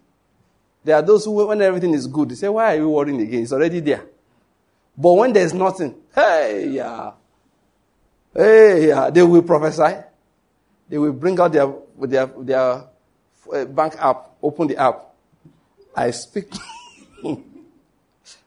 There 0.82 0.96
are 0.96 1.02
those 1.02 1.26
who, 1.26 1.46
when 1.46 1.62
everything 1.62 1.94
is 1.94 2.08
good, 2.08 2.30
they 2.30 2.36
say, 2.36 2.48
Why 2.48 2.74
are 2.76 2.78
you 2.78 2.90
worrying 2.90 3.20
again? 3.20 3.44
It's 3.44 3.52
already 3.52 3.82
there. 3.82 4.06
But 4.98 5.12
when 5.12 5.34
there's 5.34 5.54
nothing, 5.54 5.94
hey, 6.16 6.70
yeah. 6.70 7.12
Hey, 8.34 8.88
yeah. 8.88 9.10
They 9.10 9.24
will 9.24 9.42
prophesy. 9.42 9.98
They 10.88 10.98
will 10.98 11.12
bring 11.12 11.38
out 11.38 11.52
their, 11.52 11.74
their, 12.00 12.28
their 12.28 12.86
uh, 13.54 13.66
bank 13.66 13.96
app, 14.00 14.38
open 14.42 14.68
the 14.68 14.78
app. 14.78 15.02
I 15.94 16.12
speak 16.12 16.54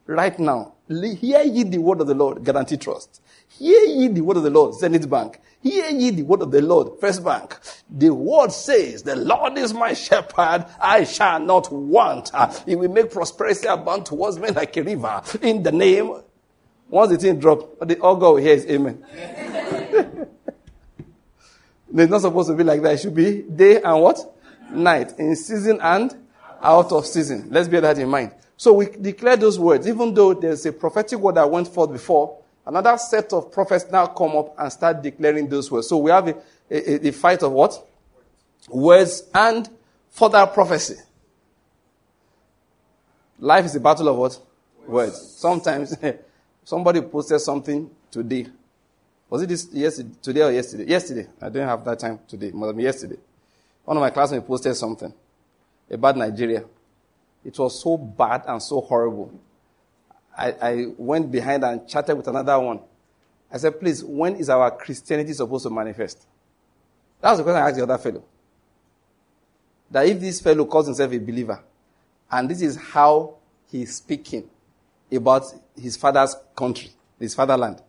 right 0.06 0.38
now. 0.38 0.72
Hear 0.88 1.42
ye 1.42 1.64
the 1.64 1.78
word 1.78 2.00
of 2.00 2.06
the 2.06 2.14
Lord, 2.14 2.42
Guaranty 2.42 2.78
Trust. 2.78 3.20
Hear 3.58 3.84
ye 3.84 4.08
the 4.08 4.22
word 4.22 4.38
of 4.38 4.42
the 4.42 4.50
Lord, 4.50 4.74
Zenith 4.74 5.08
Bank. 5.10 5.38
Hear 5.62 5.90
ye 5.90 6.10
the 6.10 6.22
word 6.22 6.42
of 6.42 6.50
the 6.50 6.60
Lord, 6.60 6.98
First 7.00 7.24
Bank. 7.24 7.56
The 7.88 8.10
word 8.10 8.50
says, 8.50 9.04
The 9.04 9.14
Lord 9.14 9.56
is 9.56 9.72
my 9.72 9.94
shepherd, 9.94 10.66
I 10.80 11.04
shall 11.04 11.38
not 11.38 11.72
want. 11.72 12.34
Uh, 12.34 12.52
he 12.66 12.74
will 12.74 12.90
make 12.90 13.12
prosperity 13.12 13.68
abound 13.68 14.06
towards 14.06 14.40
me 14.40 14.50
like 14.50 14.76
a 14.76 14.82
river. 14.82 15.22
In 15.40 15.62
the 15.62 15.70
name. 15.70 16.20
Once 16.88 17.10
the 17.10 17.16
thing 17.16 17.38
drop, 17.38 17.78
the 17.88 17.98
all 18.00 18.16
go 18.16 18.36
here 18.36 18.52
is 18.54 18.66
amen. 18.66 19.02
it's 21.94 22.10
not 22.10 22.20
supposed 22.20 22.48
to 22.50 22.54
be 22.54 22.64
like 22.64 22.82
that. 22.82 22.94
It 22.94 23.00
should 23.00 23.14
be 23.14 23.42
day 23.42 23.80
and 23.80 24.02
what? 24.02 24.18
Night. 24.70 25.18
In 25.18 25.34
season 25.36 25.80
and 25.80 26.14
out 26.60 26.92
of 26.92 27.06
season. 27.06 27.48
Let's 27.50 27.68
bear 27.68 27.80
that 27.82 27.98
in 27.98 28.08
mind. 28.08 28.32
So 28.56 28.74
we 28.74 28.86
declare 28.86 29.36
those 29.36 29.58
words, 29.58 29.88
even 29.88 30.12
though 30.12 30.34
there's 30.34 30.66
a 30.66 30.72
prophetic 30.72 31.18
word 31.18 31.36
that 31.36 31.50
went 31.50 31.68
forth 31.68 31.92
before, 31.92 32.41
Another 32.64 32.96
set 32.96 33.32
of 33.32 33.50
prophets 33.50 33.86
now 33.90 34.06
come 34.06 34.36
up 34.36 34.54
and 34.58 34.72
start 34.72 35.02
declaring 35.02 35.48
those 35.48 35.70
words. 35.70 35.88
So 35.88 35.98
we 35.98 36.10
have 36.10 36.28
a, 36.28 36.34
a, 36.70 37.08
a 37.08 37.10
fight 37.12 37.42
of 37.42 37.52
what? 37.52 37.74
Words 38.68 39.24
and 39.34 39.68
further 40.10 40.46
prophecy. 40.46 40.96
Life 43.38 43.64
is 43.64 43.74
a 43.74 43.80
battle 43.80 44.08
of 44.08 44.16
what? 44.16 44.38
Words. 44.86 45.20
Sometimes 45.20 45.96
somebody 46.64 47.00
posted 47.00 47.40
something 47.40 47.90
today. 48.10 48.46
Was 49.28 49.42
it 49.42 49.48
this 49.48 49.68
yesterday, 49.72 50.10
today 50.22 50.42
or 50.42 50.52
yesterday? 50.52 50.84
Yesterday. 50.86 51.26
I 51.40 51.48
didn't 51.48 51.68
have 51.68 51.84
that 51.84 51.98
time 51.98 52.20
today. 52.28 52.48
It 52.48 52.54
must 52.54 52.68
have 52.68 52.76
been 52.76 52.84
yesterday. 52.84 53.16
One 53.84 53.96
of 53.96 54.00
my 54.00 54.10
classmates 54.10 54.46
posted 54.46 54.76
something 54.76 55.12
about 55.90 56.16
Nigeria. 56.16 56.64
It 57.44 57.58
was 57.58 57.82
so 57.82 57.96
bad 57.96 58.44
and 58.46 58.62
so 58.62 58.80
horrible 58.80 59.32
I, 60.36 60.52
I 60.52 60.86
went 60.96 61.30
behind 61.30 61.64
and 61.64 61.86
chatted 61.88 62.16
with 62.16 62.28
another 62.28 62.58
one. 62.58 62.80
I 63.52 63.58
said, 63.58 63.78
please, 63.78 64.02
when 64.02 64.36
is 64.36 64.48
our 64.48 64.70
Christianity 64.70 65.32
supposed 65.34 65.64
to 65.64 65.70
manifest? 65.70 66.26
That 67.20 67.30
was 67.30 67.38
the 67.38 67.44
question 67.44 67.62
I 67.62 67.68
asked 67.68 67.76
the 67.76 67.82
other 67.82 67.98
fellow. 67.98 68.24
That 69.90 70.06
if 70.06 70.20
this 70.20 70.40
fellow 70.40 70.64
calls 70.64 70.86
himself 70.86 71.12
a 71.12 71.18
believer, 71.18 71.62
and 72.30 72.48
this 72.48 72.62
is 72.62 72.76
how 72.76 73.34
he's 73.70 73.96
speaking 73.96 74.48
about 75.12 75.44
his 75.76 75.96
father's 75.96 76.34
country, 76.56 76.90
his 77.18 77.34
fatherland, 77.34 77.82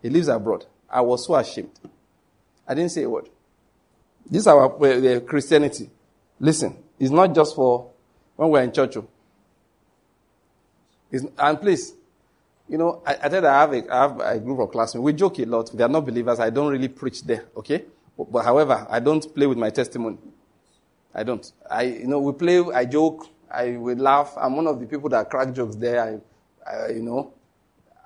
he 0.00 0.08
lives 0.08 0.28
abroad. 0.28 0.66
I 0.88 1.00
was 1.00 1.26
so 1.26 1.34
ashamed. 1.34 1.72
I 2.66 2.74
didn't 2.74 2.90
say 2.90 3.02
a 3.02 3.10
word. 3.10 3.28
This 4.30 4.42
is 4.42 4.46
our 4.46 4.66
uh, 4.66 5.20
Christianity. 5.20 5.90
Listen, 6.38 6.76
it's 6.98 7.10
not 7.10 7.34
just 7.34 7.56
for 7.56 7.90
when 8.36 8.50
we're 8.50 8.62
in 8.62 8.72
church. 8.72 8.96
It's, 11.10 11.24
and 11.38 11.60
please, 11.60 11.94
you 12.68 12.78
know, 12.78 13.02
I, 13.06 13.14
I 13.14 13.26
I 13.26 13.60
have, 13.60 13.72
a, 13.72 13.94
I 13.94 14.00
have 14.02 14.20
a 14.20 14.38
group 14.40 14.58
of 14.60 14.70
classmates. 14.70 15.02
We 15.02 15.12
joke 15.14 15.38
a 15.38 15.44
lot. 15.44 15.70
They 15.76 15.82
are 15.82 15.88
not 15.88 16.04
believers. 16.04 16.38
I 16.40 16.50
don't 16.50 16.70
really 16.70 16.88
preach 16.88 17.22
there, 17.24 17.46
okay? 17.56 17.84
But, 18.16 18.30
but, 18.30 18.44
however, 18.44 18.86
I 18.90 19.00
don't 19.00 19.34
play 19.34 19.46
with 19.46 19.58
my 19.58 19.70
testimony. 19.70 20.18
I 21.14 21.22
don't. 21.22 21.50
I, 21.70 21.82
you 21.82 22.06
know, 22.06 22.20
we 22.20 22.32
play, 22.32 22.62
I 22.74 22.84
joke, 22.84 23.26
I 23.50 23.76
will 23.76 23.96
laugh. 23.96 24.34
I'm 24.36 24.56
one 24.56 24.66
of 24.66 24.78
the 24.78 24.86
people 24.86 25.08
that 25.10 25.30
crack 25.30 25.52
jokes 25.54 25.76
there. 25.76 26.20
I, 26.66 26.70
I 26.70 26.90
you 26.90 27.02
know, 27.02 27.32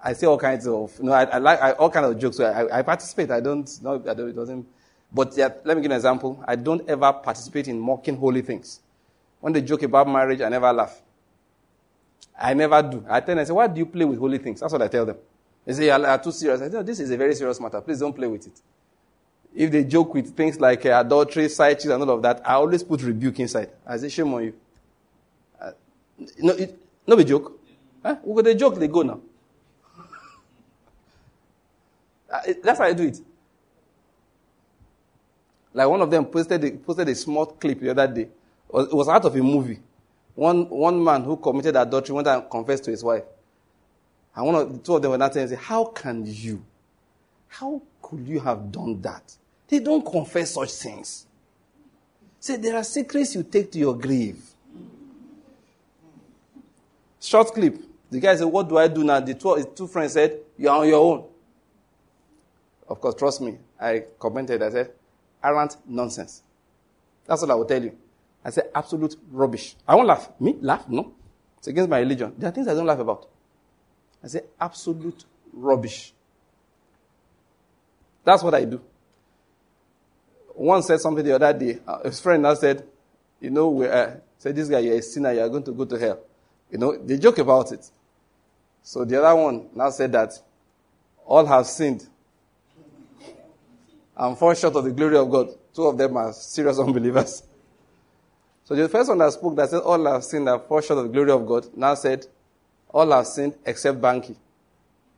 I 0.03 0.13
say 0.13 0.27
all 0.27 0.39
kinds 0.39 0.67
of, 0.67 0.97
you 0.99 1.05
know, 1.05 1.13
I, 1.13 1.25
I 1.25 1.39
like 1.39 1.61
I, 1.61 1.73
all 1.73 1.91
kinds 1.91 2.07
of 2.11 2.19
jokes. 2.19 2.37
So 2.37 2.45
I, 2.45 2.79
I 2.79 2.83
participate. 2.83 3.31
I 3.31 3.41
don't, 3.41 3.69
no, 3.83 3.95
I 3.95 4.15
don't, 4.15 4.29
it 4.29 4.37
doesn't. 4.37 4.67
But 5.13 5.37
yeah, 5.37 5.49
let 5.65 5.77
me 5.77 5.83
give 5.83 5.91
an 5.91 5.97
example. 5.97 6.43
I 6.47 6.57
don't 6.57 6.89
ever 6.89 7.13
participate 7.13 7.69
in 7.69 7.79
mocking 7.79 8.17
holy 8.17 8.43
things. 8.43 8.81
When 9.41 9.53
they 9.53 9.61
joke 9.61 9.83
about 9.83 10.09
marriage, 10.09 10.41
I 10.41 10.49
never 10.49 10.73
laugh. 10.73 11.03
I 12.39 12.55
never 12.55 12.83
do. 12.83 13.05
I 13.09 13.21
tell 13.21 13.35
them, 13.35 13.39
I 13.39 13.45
say, 13.45 13.53
why 13.53 13.67
do 13.67 13.79
you 13.79 13.87
play 13.87 14.05
with 14.05 14.19
holy 14.19 14.39
things? 14.39 14.61
That's 14.61 14.73
what 14.73 14.83
I 14.83 14.89
tell 14.89 15.07
them. 15.07 15.17
They 15.65 15.73
say, 15.75 15.85
you 15.87 15.93
are 15.93 16.19
too 16.23 16.33
serious. 16.33 16.61
I 16.61 16.69
say, 16.69 16.73
no, 16.73 16.83
this 16.83 16.99
is 17.01 17.11
a 17.11 17.17
very 17.17 17.35
serious 17.35 17.61
matter. 17.61 17.81
Please 17.81 18.01
don't 18.01 18.13
play 18.15 18.27
with 18.27 18.47
it. 18.47 18.61
If 19.55 19.71
they 19.71 19.85
joke 19.85 20.15
with 20.15 20.35
things 20.35 20.59
like 20.59 20.85
uh, 20.87 21.03
adultery, 21.05 21.49
side 21.49 21.85
and 21.85 22.03
all 22.03 22.11
of 22.11 22.23
that, 22.23 22.41
I 22.45 22.55
always 22.55 22.83
put 22.83 23.03
rebuke 23.03 23.39
inside. 23.41 23.71
I 23.87 23.97
say, 23.99 24.09
shame 24.09 24.33
on 24.33 24.45
you. 24.45 24.55
Uh, 25.61 25.71
no, 26.39 26.53
it, 26.55 26.79
no 27.07 27.17
be 27.17 27.25
joke. 27.25 27.61
Huh? 28.03 28.17
A 28.45 28.55
joke, 28.55 28.77
they 28.77 28.89
go 28.89 29.03
now. 29.03 29.21
uh, 32.33 32.41
that's 32.63 32.79
how 32.79 32.87
I 32.87 32.93
do 32.95 33.05
it. 33.05 33.21
Like 35.75 35.89
one 35.89 36.01
of 36.03 36.11
them 36.11 36.25
posted 36.27 36.65
a, 36.65 36.71
posted 36.73 37.09
a 37.09 37.15
small 37.15 37.47
clip 37.47 37.81
the 37.81 37.91
other 37.91 38.07
day. 38.07 38.29
It 38.75 38.93
was 38.93 39.09
out 39.09 39.25
of 39.25 39.35
a 39.37 39.43
movie. 39.43 39.79
One, 40.35 40.69
one 40.69 41.03
man 41.03 41.25
who 41.25 41.37
committed 41.37 41.77
adultery 41.77 42.15
went 42.15 42.29
and 42.29 42.49
confessed 42.51 42.85
to 42.85 42.91
his 42.91 43.05
wife. 43.05 43.25
And 44.35 44.47
one 44.47 44.55
of 44.55 44.73
the 44.73 44.79
two 44.79 44.97
of 44.97 45.03
them 45.03 45.11
were 45.11 45.19
not 45.19 45.35
saying, 45.35 45.51
How 45.51 45.85
can 45.85 46.25
you? 46.27 46.65
How 47.49 47.83
could 48.01 48.27
you 48.27 48.41
have 48.41 48.73
done 48.73 49.01
that? 49.03 49.37
They 49.69 49.79
don't 49.79 50.05
confess 50.05 50.53
such 50.55 50.71
things. 50.73 51.27
Say, 52.41 52.57
there 52.57 52.77
are 52.77 52.85
secrets 52.85 53.35
you 53.35 53.43
take 53.43 53.71
to 53.73 53.79
your 53.79 53.97
grave. 53.97 54.43
Short 57.21 57.49
clip. 57.55 57.77
The 58.11 58.19
guy 58.21 58.35
said, 58.37 58.45
What 58.45 58.69
do 58.69 58.79
I 58.79 58.89
do 58.89 59.05
now? 59.05 59.21
The 59.21 59.35
two, 59.35 59.55
his 59.55 59.67
two 59.75 59.87
friends 59.87 60.15
said, 60.15 60.39
You're 60.57 60.73
on 60.73 60.89
your 60.89 61.01
own. 61.05 61.25
Of 62.89 63.01
course, 63.01 63.15
trust 63.15 63.41
me. 63.41 63.59
I 63.81 64.05
commented, 64.19 64.63
I 64.63 64.71
said, 64.71 64.91
Arrant 65.43 65.77
nonsense. 65.87 66.43
That's 67.27 67.43
what 67.43 67.51
I 67.51 67.55
will 67.55 67.65
tell 67.65 67.83
you. 67.83 67.97
I 68.45 68.51
say 68.51 68.63
absolute 68.75 69.17
rubbish. 69.31 69.77
I 69.87 69.95
won't 69.95 70.09
laugh. 70.09 70.29
Me? 70.41 70.57
Laugh? 70.61 70.89
No. 70.89 71.13
It's 71.59 71.69
against 71.69 71.89
my 71.89 71.99
religion. 71.99 72.35
There 72.37 72.49
are 72.49 72.53
things 72.53 72.67
I 72.69 72.75
don't 72.75 72.87
laugh 72.87 72.99
about. 72.99 73.29
I 74.23 74.29
say 74.29 74.43
absolute 74.61 75.25
rubbish. 75.53 76.13
That's 78.25 78.43
what 78.43 78.55
I 78.55 78.65
do. 78.65 78.81
One 80.55 80.83
said 80.83 81.01
something 81.01 81.25
the 81.25 81.35
other 81.35 81.53
day. 81.57 81.79
Uh, 81.87 82.03
his 82.05 82.21
friend 82.21 82.43
now 82.43 82.55
said, 82.55 82.85
you 83.41 83.51
know, 83.51 83.69
we, 83.71 83.87
uh, 83.87 84.17
said 84.39 84.55
this 84.55 84.69
guy, 84.69 84.81
you're 84.81 84.97
a 84.97 85.03
sinner, 85.03 85.33
you're 85.33 85.49
going 85.49 85.63
to 85.65 85.73
go 85.73 85.85
to 85.85 85.99
hell. 85.99 86.21
You 86.71 86.79
know, 86.79 86.97
they 86.97 87.19
joke 87.19 87.39
about 87.39 87.73
it. 87.73 87.89
So 88.83 89.05
the 89.05 89.23
other 89.23 89.41
one 89.41 89.69
now 89.75 89.91
said 89.91 90.13
that 90.13 90.33
all 91.25 91.47
have 91.47 91.67
sinned 91.67 92.07
and 94.17 94.37
fall 94.37 94.55
short 94.55 94.75
of 94.75 94.85
the 94.85 94.91
glory 94.91 95.17
of 95.17 95.31
God. 95.31 95.49
Two 95.75 95.87
of 95.87 95.97
them 95.97 96.17
are 96.17 96.33
serious 96.33 96.79
unbelievers. 96.81 97.43
So 98.65 98.75
the 98.75 98.89
first 98.89 99.09
one 99.09 99.19
that 99.19 99.33
spoke 99.33 99.57
that 99.57 99.71
said, 99.71 99.81
All 99.81 100.05
have 100.07 100.25
sinned 100.25 100.49
and 100.49 100.63
fall 100.63 100.81
short 100.81 100.99
of 101.01 101.07
the 101.07 101.13
glory 101.13 101.31
of 101.33 101.47
God, 101.47 101.67
now 101.77 101.95
said, 101.95 102.27
All 102.89 103.11
have 103.11 103.27
sinned 103.27 103.55
except 103.65 104.01
Banky. 104.01 104.37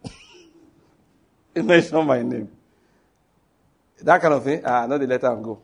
he 1.55 1.63
mentioned 1.63 2.07
my 2.07 2.23
name. 2.23 2.51
That 4.01 4.21
kind 4.21 4.35
of 4.35 4.45
thing, 4.45 4.63
ah, 4.65 4.87
not 4.87 5.01
the 5.01 5.07
let 5.07 5.23
him 5.23 5.43
go. 5.43 5.61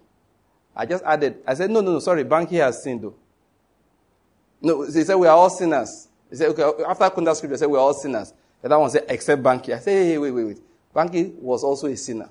I 0.75 0.87
just 0.87 1.05
added, 1.05 1.43
I 1.47 1.55
said, 1.55 1.71
No, 1.71 1.81
no, 1.81 1.93
no, 1.93 1.99
sorry, 1.99 2.25
Banky 2.25 2.61
has 2.61 2.83
sinned 2.83 3.03
though. 3.03 3.15
No, 4.63 4.83
he 4.83 5.03
said, 5.03 5.15
We 5.17 5.27
are 5.27 5.37
all 5.37 5.51
sinners. 5.51 6.09
He 6.29 6.37
said, 6.37 6.49
Okay, 6.51 6.85
after 6.85 7.05
Kunda 7.11 7.35
scripture, 7.35 7.55
he 7.55 7.59
said, 7.59 7.69
We 7.69 7.77
are 7.77 7.83
all 7.83 7.95
sinners. 7.95 8.33
The 8.61 8.67
other 8.67 8.79
one 8.79 8.91
said, 8.91 9.05
Except 9.09 9.43
Banky. 9.43 9.75
I 9.75 9.79
said, 9.79 10.05
Hey, 10.05 10.19
wait, 10.19 10.31
wait, 10.31 10.45
wait. 10.45 10.59
Banky 10.95 11.35
was 11.35 11.65
also 11.65 11.87
a 11.87 11.97
sinner. 11.97 12.31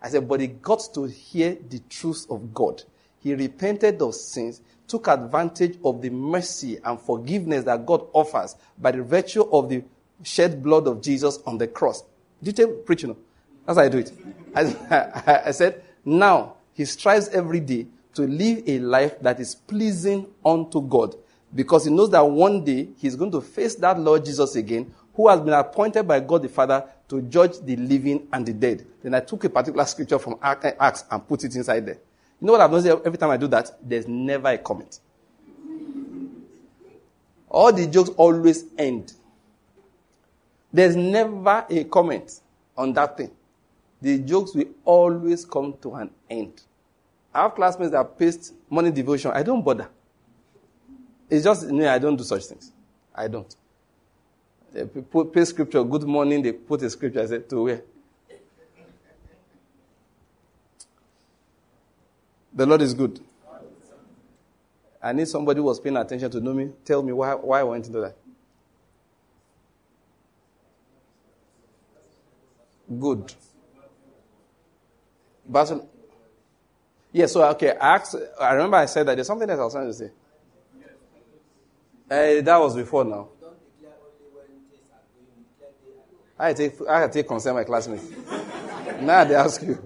I 0.00 0.08
said, 0.08 0.28
But 0.28 0.40
he 0.40 0.46
got 0.48 0.82
to 0.94 1.04
hear 1.04 1.56
the 1.68 1.80
truth 1.88 2.26
of 2.30 2.54
God. 2.54 2.82
He 3.18 3.34
repented 3.34 4.00
of 4.00 4.14
sins 4.14 4.62
took 4.90 5.06
advantage 5.08 5.78
of 5.84 6.02
the 6.02 6.10
mercy 6.10 6.78
and 6.84 7.00
forgiveness 7.00 7.64
that 7.64 7.86
God 7.86 8.06
offers 8.12 8.56
by 8.76 8.90
the 8.90 9.02
virtue 9.02 9.42
of 9.52 9.68
the 9.68 9.84
shed 10.22 10.62
blood 10.62 10.86
of 10.86 11.00
Jesus 11.00 11.38
on 11.46 11.58
the 11.58 11.68
cross. 11.68 12.02
Detail 12.42 12.72
preaching. 12.84 13.16
That's 13.64 13.78
how 13.78 13.84
I 13.84 13.88
do 13.88 13.98
it. 13.98 14.12
I, 14.54 15.42
I 15.46 15.50
said, 15.52 15.82
now 16.04 16.56
he 16.74 16.84
strives 16.84 17.28
every 17.28 17.60
day 17.60 17.86
to 18.14 18.22
live 18.22 18.64
a 18.66 18.80
life 18.80 19.20
that 19.20 19.38
is 19.38 19.54
pleasing 19.54 20.26
unto 20.44 20.82
God 20.82 21.14
because 21.54 21.84
he 21.84 21.90
knows 21.90 22.10
that 22.10 22.28
one 22.28 22.64
day 22.64 22.88
he's 22.98 23.16
going 23.16 23.30
to 23.32 23.40
face 23.40 23.76
that 23.76 23.98
Lord 23.98 24.24
Jesus 24.24 24.56
again, 24.56 24.92
who 25.14 25.28
has 25.28 25.40
been 25.40 25.52
appointed 25.52 26.06
by 26.06 26.20
God 26.20 26.42
the 26.42 26.48
Father 26.48 26.84
to 27.08 27.22
judge 27.22 27.60
the 27.60 27.76
living 27.76 28.26
and 28.32 28.46
the 28.46 28.52
dead. 28.52 28.86
Then 29.02 29.14
I 29.14 29.20
took 29.20 29.44
a 29.44 29.48
particular 29.48 29.84
scripture 29.84 30.18
from 30.18 30.38
Acts 30.42 31.04
and 31.10 31.26
put 31.26 31.44
it 31.44 31.54
inside 31.54 31.86
there. 31.86 31.98
You 32.40 32.46
know 32.46 32.52
what 32.52 32.62
I've 32.62 32.70
noticed 32.70 33.04
every 33.04 33.18
time 33.18 33.30
I 33.30 33.36
do 33.36 33.46
that? 33.48 33.70
There's 33.82 34.08
never 34.08 34.48
a 34.48 34.58
comment. 34.58 35.00
All 37.48 37.72
the 37.72 37.86
jokes 37.86 38.10
always 38.16 38.64
end. 38.78 39.12
There's 40.72 40.96
never 40.96 41.66
a 41.68 41.84
comment 41.84 42.40
on 42.76 42.92
that 42.94 43.16
thing. 43.16 43.30
The 44.00 44.18
jokes 44.20 44.54
will 44.54 44.68
always 44.84 45.44
come 45.44 45.74
to 45.82 45.94
an 45.96 46.10
end. 46.30 46.62
I 47.34 47.42
have 47.42 47.54
classmates 47.54 47.92
that 47.92 48.18
paste 48.18 48.54
morning 48.70 48.92
devotion. 48.92 49.32
I 49.32 49.42
don't 49.42 49.62
bother. 49.62 49.88
It's 51.28 51.44
just, 51.44 51.66
no, 51.68 51.88
I 51.88 51.98
don't 51.98 52.16
do 52.16 52.24
such 52.24 52.44
things. 52.44 52.72
I 53.14 53.28
don't. 53.28 53.54
They 54.72 54.84
put, 54.84 55.32
paste 55.32 55.50
scripture, 55.50 55.84
good 55.84 56.04
morning, 56.04 56.42
they 56.42 56.52
put 56.52 56.82
a 56.82 56.90
scripture. 56.90 57.20
I 57.20 57.26
said, 57.26 57.50
to 57.50 57.62
where? 57.62 57.82
The 62.52 62.66
Lord 62.66 62.82
is 62.82 62.94
good. 62.94 63.20
I 65.02 65.12
need 65.12 65.28
somebody 65.28 65.58
who 65.58 65.64
was 65.64 65.80
paying 65.80 65.96
attention 65.96 66.30
to 66.30 66.40
know 66.40 66.52
me. 66.52 66.70
Tell 66.84 67.02
me 67.02 67.12
why, 67.12 67.34
why 67.34 67.60
I 67.60 67.62
went 67.62 67.86
into 67.86 68.00
that. 68.00 68.16
Good. 72.98 73.32
Battle. 75.46 75.88
Yeah, 77.12 77.26
so 77.26 77.44
okay, 77.50 77.76
I 77.76 77.96
asked, 77.96 78.16
I 78.40 78.52
remember 78.52 78.76
I 78.76 78.86
said 78.86 79.06
that 79.06 79.14
there's 79.14 79.26
something 79.26 79.48
else 79.48 79.58
I 79.58 79.64
was 79.64 79.72
trying 79.72 79.86
to 79.86 79.94
say. 79.94 80.10
Uh, 82.10 82.42
that 82.42 82.56
was 82.58 82.74
before 82.74 83.04
now. 83.04 83.28
I 86.38 86.54
take 86.54 86.72
I 86.88 87.06
take 87.08 87.28
concern 87.28 87.54
my 87.54 87.64
classmates. 87.64 88.04
now 89.00 89.24
they 89.24 89.34
ask 89.34 89.62
you. 89.62 89.78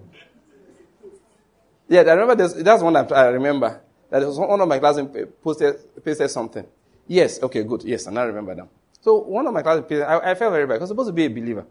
Yeah, 1.89 2.01
I 2.01 2.13
remember 2.13 2.35
this, 2.37 2.55
that's 2.55 2.83
one 2.83 2.97
I 2.97 3.27
remember. 3.29 3.81
That 4.11 4.27
was 4.27 4.39
one 4.39 4.61
of 4.61 4.69
my 4.69 4.79
classmates 4.79 5.17
eh, 5.17 5.25
posted 5.43 5.77
posted 6.05 6.31
something. 6.31 6.65
Yes, 7.07 7.43
okay, 7.43 7.63
good. 7.65 7.83
Yes, 7.85 8.07
and 8.07 8.19
I 8.19 8.23
remember 8.25 8.55
now. 8.55 8.69
So 9.01 9.19
one 9.19 9.47
of 9.47 9.53
my 9.53 9.63
classmates, 9.63 9.91
eh, 9.93 10.05
I, 10.05 10.31
I 10.31 10.35
felt 10.35 10.53
very 10.53 10.67
bad. 10.67 10.77
I 10.77 10.79
was 10.81 10.89
supposed 10.91 11.09
to 11.09 11.13
be 11.13 11.25
a 11.25 11.29
believer. 11.29 11.67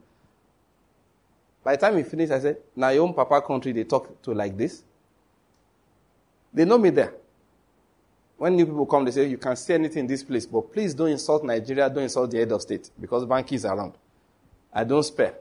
By 1.63 1.75
the 1.75 1.81
time 1.81 1.97
he 1.97 2.03
finished, 2.03 2.31
I 2.31 2.39
said, 2.39 2.57
Now 2.75 2.89
your 2.89 3.03
own 3.07 3.13
papa 3.13 3.41
country 3.41 3.71
they 3.71 3.85
talk 3.85 4.21
to 4.23 4.33
like 4.33 4.57
this. 4.57 4.83
They 6.53 6.65
know 6.65 6.77
me 6.77 6.89
there. 6.89 7.13
When 8.37 8.55
new 8.55 8.65
people 8.65 8.85
come, 8.85 9.05
they 9.05 9.11
say, 9.11 9.27
You 9.27 9.37
can 9.37 9.55
say 9.55 9.75
anything 9.75 10.01
in 10.01 10.07
this 10.07 10.23
place, 10.23 10.45
but 10.45 10.71
please 10.73 10.93
don't 10.93 11.09
insult 11.09 11.43
Nigeria, 11.43 11.89
don't 11.89 12.03
insult 12.03 12.29
the 12.29 12.39
head 12.39 12.51
of 12.51 12.61
state, 12.61 12.91
because 12.99 13.25
Banky 13.25 13.53
is 13.53 13.65
around. 13.65 13.93
I 14.73 14.83
don't 14.83 15.03
spare. 15.03 15.35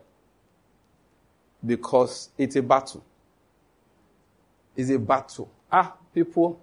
Because 1.64 2.28
it's 2.38 2.56
a 2.56 2.62
battle. 2.62 3.04
It's 4.76 4.90
a 4.90 4.98
battle. 4.98 5.50
Ah, 5.70 5.94
people. 6.14 6.61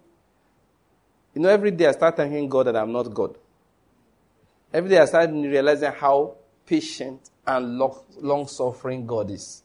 You 1.33 1.41
know, 1.41 1.49
every 1.49 1.71
day 1.71 1.87
I 1.87 1.91
start 1.91 2.17
thanking 2.17 2.49
God 2.49 2.67
that 2.67 2.75
I'm 2.75 2.91
not 2.91 3.13
God. 3.13 3.37
Every 4.73 4.89
day 4.89 4.97
I 4.99 5.05
start 5.05 5.29
realizing 5.31 5.91
how 5.91 6.35
patient 6.65 7.29
and 7.45 7.77
long 7.77 8.47
suffering 8.47 9.05
God 9.05 9.31
is. 9.31 9.63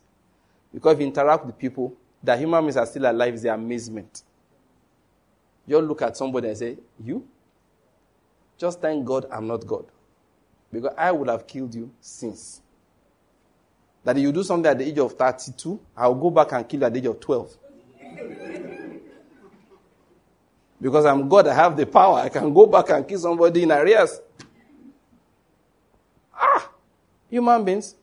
Because 0.73 0.95
if 0.95 1.01
you 1.01 1.07
interact 1.07 1.45
with 1.47 1.59
people, 1.59 1.95
that 2.23 2.39
human 2.39 2.65
beings 2.65 2.77
are 2.77 2.87
still 2.87 3.11
alive 3.11 3.35
is 3.35 3.43
the 3.43 3.53
amazement. 3.53 4.23
You 5.67 5.79
look 5.81 6.03
at 6.03 6.17
somebody 6.17 6.49
and 6.49 6.57
say, 6.57 6.79
You? 7.03 7.27
Just 8.57 8.81
thank 8.81 9.05
God 9.05 9.27
I'm 9.31 9.47
not 9.47 9.67
God. 9.67 9.87
Because 10.73 10.95
I 10.97 11.13
would 11.13 11.29
have 11.29 11.47
killed 11.47 11.75
you 11.75 11.91
since. 12.01 12.61
That 14.05 14.17
you 14.17 14.33
do 14.33 14.43
something 14.43 14.71
at 14.71 14.79
the 14.79 14.87
age 14.87 14.99
of 14.99 15.13
32, 15.13 15.81
I'll 15.97 16.15
go 16.15 16.31
back 16.31 16.53
and 16.53 16.69
kill 16.69 16.81
you 16.81 16.87
at 16.87 16.93
the 16.93 16.99
age 16.99 17.07
of 17.07 17.21
12. 17.21 17.57
Because 20.81 21.07
I'm 21.07 21.29
God, 21.29 21.49
I 21.49 21.55
have 21.55 21.77
the 21.77 21.87
power. 21.87 22.19
I 22.21 22.29
can 22.29 22.53
go 22.53 22.67
back 22.67 22.91
and 22.91 23.09
kill 23.09 23.19
somebody 23.19 23.63
in 23.63 23.73
arrears. 23.73 24.21
Ah! 26.35 26.71
Human 27.31 27.65
beings. 27.65 27.95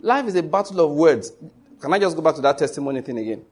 Life 0.00 0.26
is 0.26 0.34
a 0.36 0.42
battle 0.42 0.80
of 0.80 0.90
words. 0.92 1.32
Can 1.80 1.92
I 1.92 1.98
just 1.98 2.14
go 2.14 2.22
back 2.22 2.34
to 2.34 2.40
that 2.42 2.58
testimony 2.58 3.00
thing 3.00 3.18
again? 3.18 3.44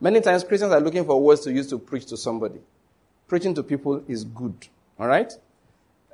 Many 0.00 0.20
times 0.20 0.44
Christians 0.44 0.72
are 0.72 0.80
looking 0.80 1.04
for 1.04 1.20
words 1.20 1.42
to 1.42 1.52
use 1.52 1.68
to 1.68 1.78
preach 1.78 2.06
to 2.06 2.16
somebody. 2.16 2.60
Preaching 3.28 3.54
to 3.54 3.62
people 3.62 4.02
is 4.08 4.24
good. 4.24 4.54
All 4.98 5.06
right? 5.06 5.32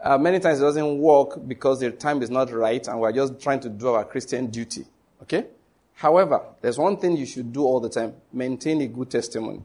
Uh, 0.03 0.19
many 0.19 0.41
times 0.41 0.59
it 0.59 0.63
doesn't 0.63 0.99
work 0.99 1.47
because 1.47 1.81
the 1.81 1.91
time 1.91 2.23
is 2.23 2.31
not 2.31 2.51
right 2.53 2.87
and 2.89 3.01
we're 3.01 3.13
just 3.13 3.41
trying 3.41 3.61
to 3.61 3.69
do 3.69 3.89
our 3.89 4.05
Christian 4.05 4.47
duty. 4.49 4.87
Okay? 5.23 5.47
However, 6.01 6.41
there's 6.63 6.79
one 6.79 6.97
thing 6.97 7.15
you 7.15 7.27
should 7.27 7.53
do 7.53 7.63
all 7.63 7.79
the 7.79 7.91
time 7.91 8.15
maintain 8.33 8.81
a 8.81 8.87
good 8.87 9.11
testimony. 9.11 9.63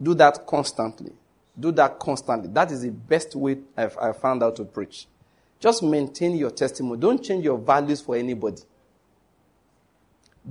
Do 0.00 0.14
that 0.14 0.46
constantly. 0.46 1.10
Do 1.58 1.72
that 1.72 1.98
constantly. 1.98 2.48
That 2.52 2.70
is 2.70 2.82
the 2.82 2.92
best 2.92 3.34
way 3.34 3.58
I've, 3.76 3.98
I've 4.00 4.18
found 4.18 4.44
out 4.44 4.54
to 4.56 4.64
preach. 4.64 5.08
Just 5.58 5.82
maintain 5.82 6.36
your 6.36 6.52
testimony. 6.52 7.00
Don't 7.00 7.20
change 7.24 7.44
your 7.44 7.58
values 7.58 8.00
for 8.00 8.14
anybody. 8.14 8.62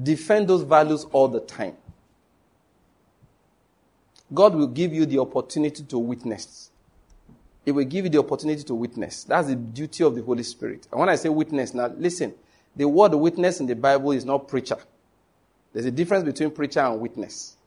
Defend 0.04 0.50
those 0.50 0.64
values 0.64 1.06
all 1.14 1.30
the 1.30 1.40
time. 1.40 1.78
God 4.34 4.56
will 4.56 4.68
give 4.68 4.94
you 4.94 5.06
the 5.06 5.20
opportunity 5.20 5.84
to 5.84 5.98
witness. 5.98 6.70
He 7.64 7.72
will 7.72 7.86
give 7.86 8.04
you 8.04 8.10
the 8.10 8.20
opportunity 8.20 8.64
to 8.64 8.76
witness. 8.76 9.24
That's 9.24 9.48
the 9.48 9.56
duty 9.56 10.04
of 10.04 10.16
the 10.16 10.22
Holy 10.22 10.44
Spirit. 10.44 10.86
And 10.92 11.00
when 11.00 11.08
I 11.08 11.16
say 11.16 11.30
witness, 11.30 11.74
now 11.74 11.88
listen, 11.98 12.34
the 12.80 12.88
word 12.88 13.14
witness 13.14 13.60
in 13.60 13.66
the 13.66 13.76
Bible 13.76 14.14
is 14.14 14.24
not 14.24 14.48
preacher. 14.48 14.78
There's 15.74 15.86
a 15.86 15.92
difference 15.92 16.24
between 16.24 16.50
preacher 16.50 16.80
and 16.80 17.02
witness. 17.02 17.58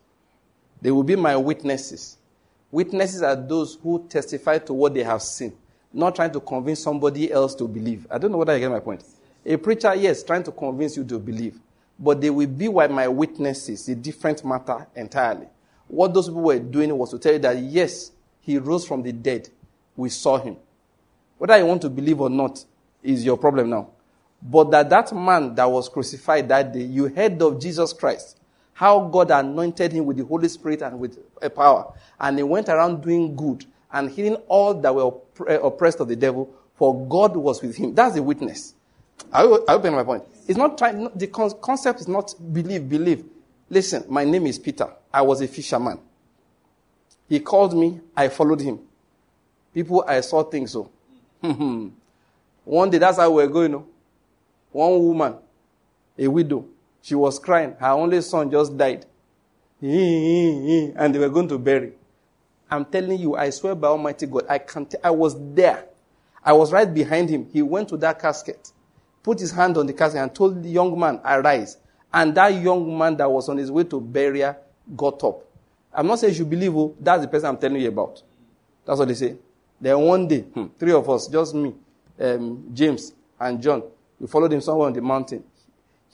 They 0.81 0.90
will 0.90 1.03
be 1.03 1.16
my 1.16 1.37
witnesses. 1.37 2.16
Witnesses 2.70 3.20
are 3.20 3.37
those 3.37 3.75
who 3.83 4.07
testify 4.09 4.57
to 4.61 4.72
what 4.72 4.94
they 4.94 5.03
have 5.03 5.20
seen, 5.20 5.53
not 5.92 6.16
trying 6.16 6.33
to 6.33 6.40
convince 6.40 6.83
somebody 6.83 7.31
else 7.31 7.55
to 7.57 7.68
believe. 7.68 8.07
I 8.11 8.16
don't 8.16 8.33
know 8.33 8.38
whether 8.38 8.55
I 8.55 8.59
get 8.59 8.70
my 8.70 8.81
point. 8.81 9.05
A 9.44 9.59
preacher, 9.59 9.94
yes, 9.94 10.22
trying 10.22 10.44
to 10.44 10.51
convince 10.51 10.96
you 10.96 11.05
to 11.05 11.18
believe, 11.18 11.61
but 11.98 12.18
they 12.18 12.31
will 12.31 12.46
be 12.46 12.70
my 12.70 13.07
witnesses, 13.07 13.87
a 13.90 13.94
different 13.94 14.42
matter 14.46 14.87
entirely. 14.96 15.46
What 15.88 16.14
those 16.14 16.29
people 16.29 16.40
were 16.40 16.59
doing 16.59 16.96
was 16.96 17.11
to 17.11 17.18
tell 17.18 17.35
you 17.35 17.38
that, 17.40 17.59
yes, 17.59 18.12
he 18.40 18.57
rose 18.57 18.87
from 18.87 19.03
the 19.03 19.12
dead. 19.12 19.51
We 19.94 20.09
saw 20.09 20.38
him. 20.38 20.57
Whether 21.37 21.59
you 21.59 21.66
want 21.66 21.83
to 21.83 21.90
believe 21.90 22.18
or 22.18 22.31
not 22.31 22.64
is 23.03 23.27
your 23.27 23.37
problem 23.37 23.68
now. 23.68 23.90
But 24.42 24.70
that 24.72 24.90
that 24.90 25.14
man 25.14 25.55
that 25.55 25.70
was 25.70 25.88
crucified 25.88 26.48
that 26.48 26.72
day, 26.72 26.83
you 26.83 27.07
heard 27.07 27.40
of 27.40 27.61
Jesus 27.61 27.92
Christ. 27.92 28.38
How 28.72 29.00
God 29.00 29.31
anointed 29.31 29.92
him 29.92 30.07
with 30.07 30.16
the 30.16 30.24
Holy 30.24 30.48
Spirit 30.48 30.83
and 30.83 30.98
with 30.98 31.18
a 31.40 31.48
power. 31.48 31.92
And 32.18 32.38
he 32.38 32.42
went 32.42 32.68
around 32.68 33.02
doing 33.02 33.37
good 33.37 33.64
and 33.92 34.11
healing 34.11 34.37
all 34.48 34.74
that 34.74 34.94
were 34.94 35.12
oppressed 35.59 36.00
eh, 36.00 36.02
of 36.02 36.09
the 36.09 36.16
devil, 36.16 36.52
for 36.74 37.07
God 37.07 37.37
was 37.37 37.62
with 37.62 37.76
him. 37.76 37.94
That's 37.94 38.14
the 38.14 38.22
witness. 38.22 38.74
I 39.33 39.42
open 39.44 39.94
my 39.94 40.02
point. 40.02 40.24
It's 40.48 40.59
not 40.59 40.78
trying, 40.78 41.09
the 41.14 41.26
concept 41.28 42.00
is 42.00 42.09
not 42.09 42.35
believe, 42.52 42.88
believe. 42.88 43.24
Listen, 43.70 44.05
my 44.09 44.24
name 44.24 44.46
is 44.46 44.59
Peter. 44.59 44.88
I 45.12 45.22
was 45.22 45.40
a 45.40 45.48
fisherman. 45.48 45.98
He 47.28 47.40
called 47.40 47.76
me, 47.76 48.00
I 48.16 48.28
followed 48.28 48.61
him. 48.61 48.81
People, 49.72 50.05
I 50.07 50.20
saw 50.20 50.42
things 50.42 50.74
oh. 50.76 50.90
so. 51.42 51.52
One 52.64 52.90
day, 52.90 52.98
that's 52.98 53.18
how 53.18 53.31
we're 53.31 53.46
going. 53.46 53.74
Oh. 53.74 53.87
One 54.72 54.98
woman, 55.02 55.37
a 56.18 56.26
widow, 56.28 56.66
she 57.02 57.14
was 57.14 57.38
crying. 57.38 57.74
Her 57.78 57.90
only 57.90 58.20
son 58.22 58.50
just 58.50 58.76
died. 58.76 59.06
And 59.80 61.14
they 61.14 61.18
were 61.18 61.28
going 61.28 61.48
to 61.48 61.58
bury. 61.58 61.92
I'm 62.70 62.85
telling 62.87 63.18
you, 63.20 63.37
I 63.37 63.50
swear 63.50 63.74
by 63.74 63.88
Almighty 63.88 64.26
God, 64.26 64.46
I 64.48 64.58
can't, 64.58 64.90
t- 64.90 64.96
I 65.04 65.11
was 65.11 65.35
there. 65.54 65.87
I 66.44 66.52
was 66.52 66.72
right 66.72 66.92
behind 66.92 67.28
him. 67.28 67.47
He 67.53 67.61
went 67.62 67.88
to 67.90 67.97
that 67.99 68.18
casket, 68.18 68.72
put 69.22 69.40
his 69.40 69.53
hand 69.53 69.76
on 69.76 69.86
the 69.86 69.92
casket 69.92 70.22
and 70.22 70.34
told 70.34 70.62
the 70.62 70.68
young 70.70 70.99
man, 70.99 71.20
arise. 71.24 71.76
And 72.12 72.34
that 72.34 72.49
young 72.55 72.97
man 72.97 73.16
that 73.18 73.30
was 73.30 73.49
on 73.49 73.59
his 73.59 73.70
way 73.70 73.84
to 73.84 74.01
burial 74.01 74.57
got 74.97 75.22
up. 75.22 75.44
I'm 75.92 76.07
not 76.07 76.18
saying 76.20 76.34
you 76.34 76.44
believe, 76.47 76.74
oh, 76.74 76.94
that's 76.99 77.22
the 77.22 77.28
person 77.28 77.51
I'm 77.51 77.59
telling 77.59 77.80
you 77.80 77.88
about. 77.88 78.22
That's 78.86 78.99
what 78.99 79.09
they 79.09 79.14
say. 79.14 79.36
Then 79.80 79.99
one 80.01 80.26
day, 80.28 80.40
hmm, 80.40 80.66
three 80.78 80.92
of 80.92 81.09
us, 81.11 81.28
just 81.28 81.55
me, 81.55 81.74
um, 82.20 82.70
James, 82.72 83.12
and 83.38 83.61
John, 83.62 83.82
we 84.23 84.29
followed 84.29 84.53
him 84.53 84.61
somewhere 84.61 84.87
on 84.87 84.93
the 84.93 85.03
mountain. 85.03 85.43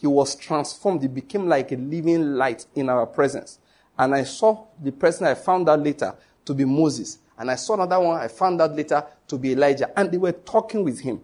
He 0.01 0.07
was 0.07 0.35
transformed. 0.35 1.03
He 1.03 1.09
became 1.09 1.47
like 1.47 1.71
a 1.73 1.77
living 1.77 2.37
light 2.37 2.65
in 2.75 2.89
our 2.89 3.05
presence. 3.05 3.59
And 3.99 4.15
I 4.15 4.25
saw 4.25 4.65
the 4.83 4.93
person 4.93 5.27
I 5.27 5.35
found 5.35 5.69
out 5.69 5.81
later 5.81 6.15
to 6.47 6.55
be 6.55 6.65
Moses. 6.65 7.19
And 7.37 7.51
I 7.51 7.57
saw 7.57 7.75
another 7.75 8.01
one 8.01 8.19
I 8.19 8.29
found 8.29 8.63
out 8.63 8.75
later 8.75 9.05
to 9.27 9.37
be 9.37 9.53
Elijah. 9.53 9.91
And 9.95 10.11
they 10.11 10.17
were 10.17 10.33
talking 10.33 10.83
with 10.83 11.01
him. 11.01 11.21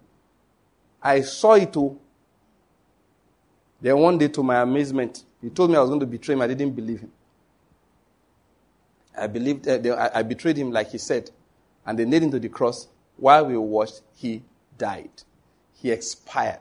I 1.01 1.21
saw 1.21 1.53
it 1.55 1.73
too. 1.73 1.99
Then 3.81 3.97
one 3.97 4.19
day, 4.19 4.27
to 4.27 4.43
my 4.43 4.61
amazement, 4.61 5.23
he 5.41 5.49
told 5.49 5.71
me 5.71 5.77
I 5.77 5.81
was 5.81 5.89
going 5.89 6.01
to 6.01 6.05
betray 6.05 6.33
him. 6.33 6.41
I 6.41 6.47
didn't 6.47 6.71
believe 6.71 6.99
him. 6.99 7.11
I 9.17 9.25
believed, 9.25 9.67
uh, 9.67 10.09
I 10.13 10.21
betrayed 10.21 10.57
him 10.57 10.71
like 10.71 10.91
he 10.91 10.99
said. 10.99 11.31
And 11.83 11.97
they 11.97 12.05
nailed 12.05 12.23
him 12.23 12.31
to 12.31 12.39
the 12.39 12.49
cross. 12.49 12.87
While 13.17 13.47
we 13.47 13.57
watched, 13.57 14.01
he 14.13 14.43
died. 14.77 15.23
He 15.81 15.91
expired. 15.91 16.59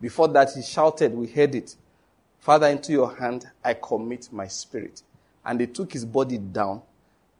Before 0.00 0.28
that, 0.28 0.52
he 0.52 0.62
shouted, 0.62 1.14
we 1.14 1.26
heard 1.26 1.54
it. 1.54 1.76
Father, 2.40 2.66
into 2.66 2.92
your 2.92 3.14
hand 3.14 3.46
I 3.64 3.74
commit 3.74 4.28
my 4.30 4.48
spirit. 4.48 5.02
And 5.44 5.58
they 5.58 5.66
took 5.66 5.92
his 5.92 6.04
body 6.04 6.38
down 6.38 6.82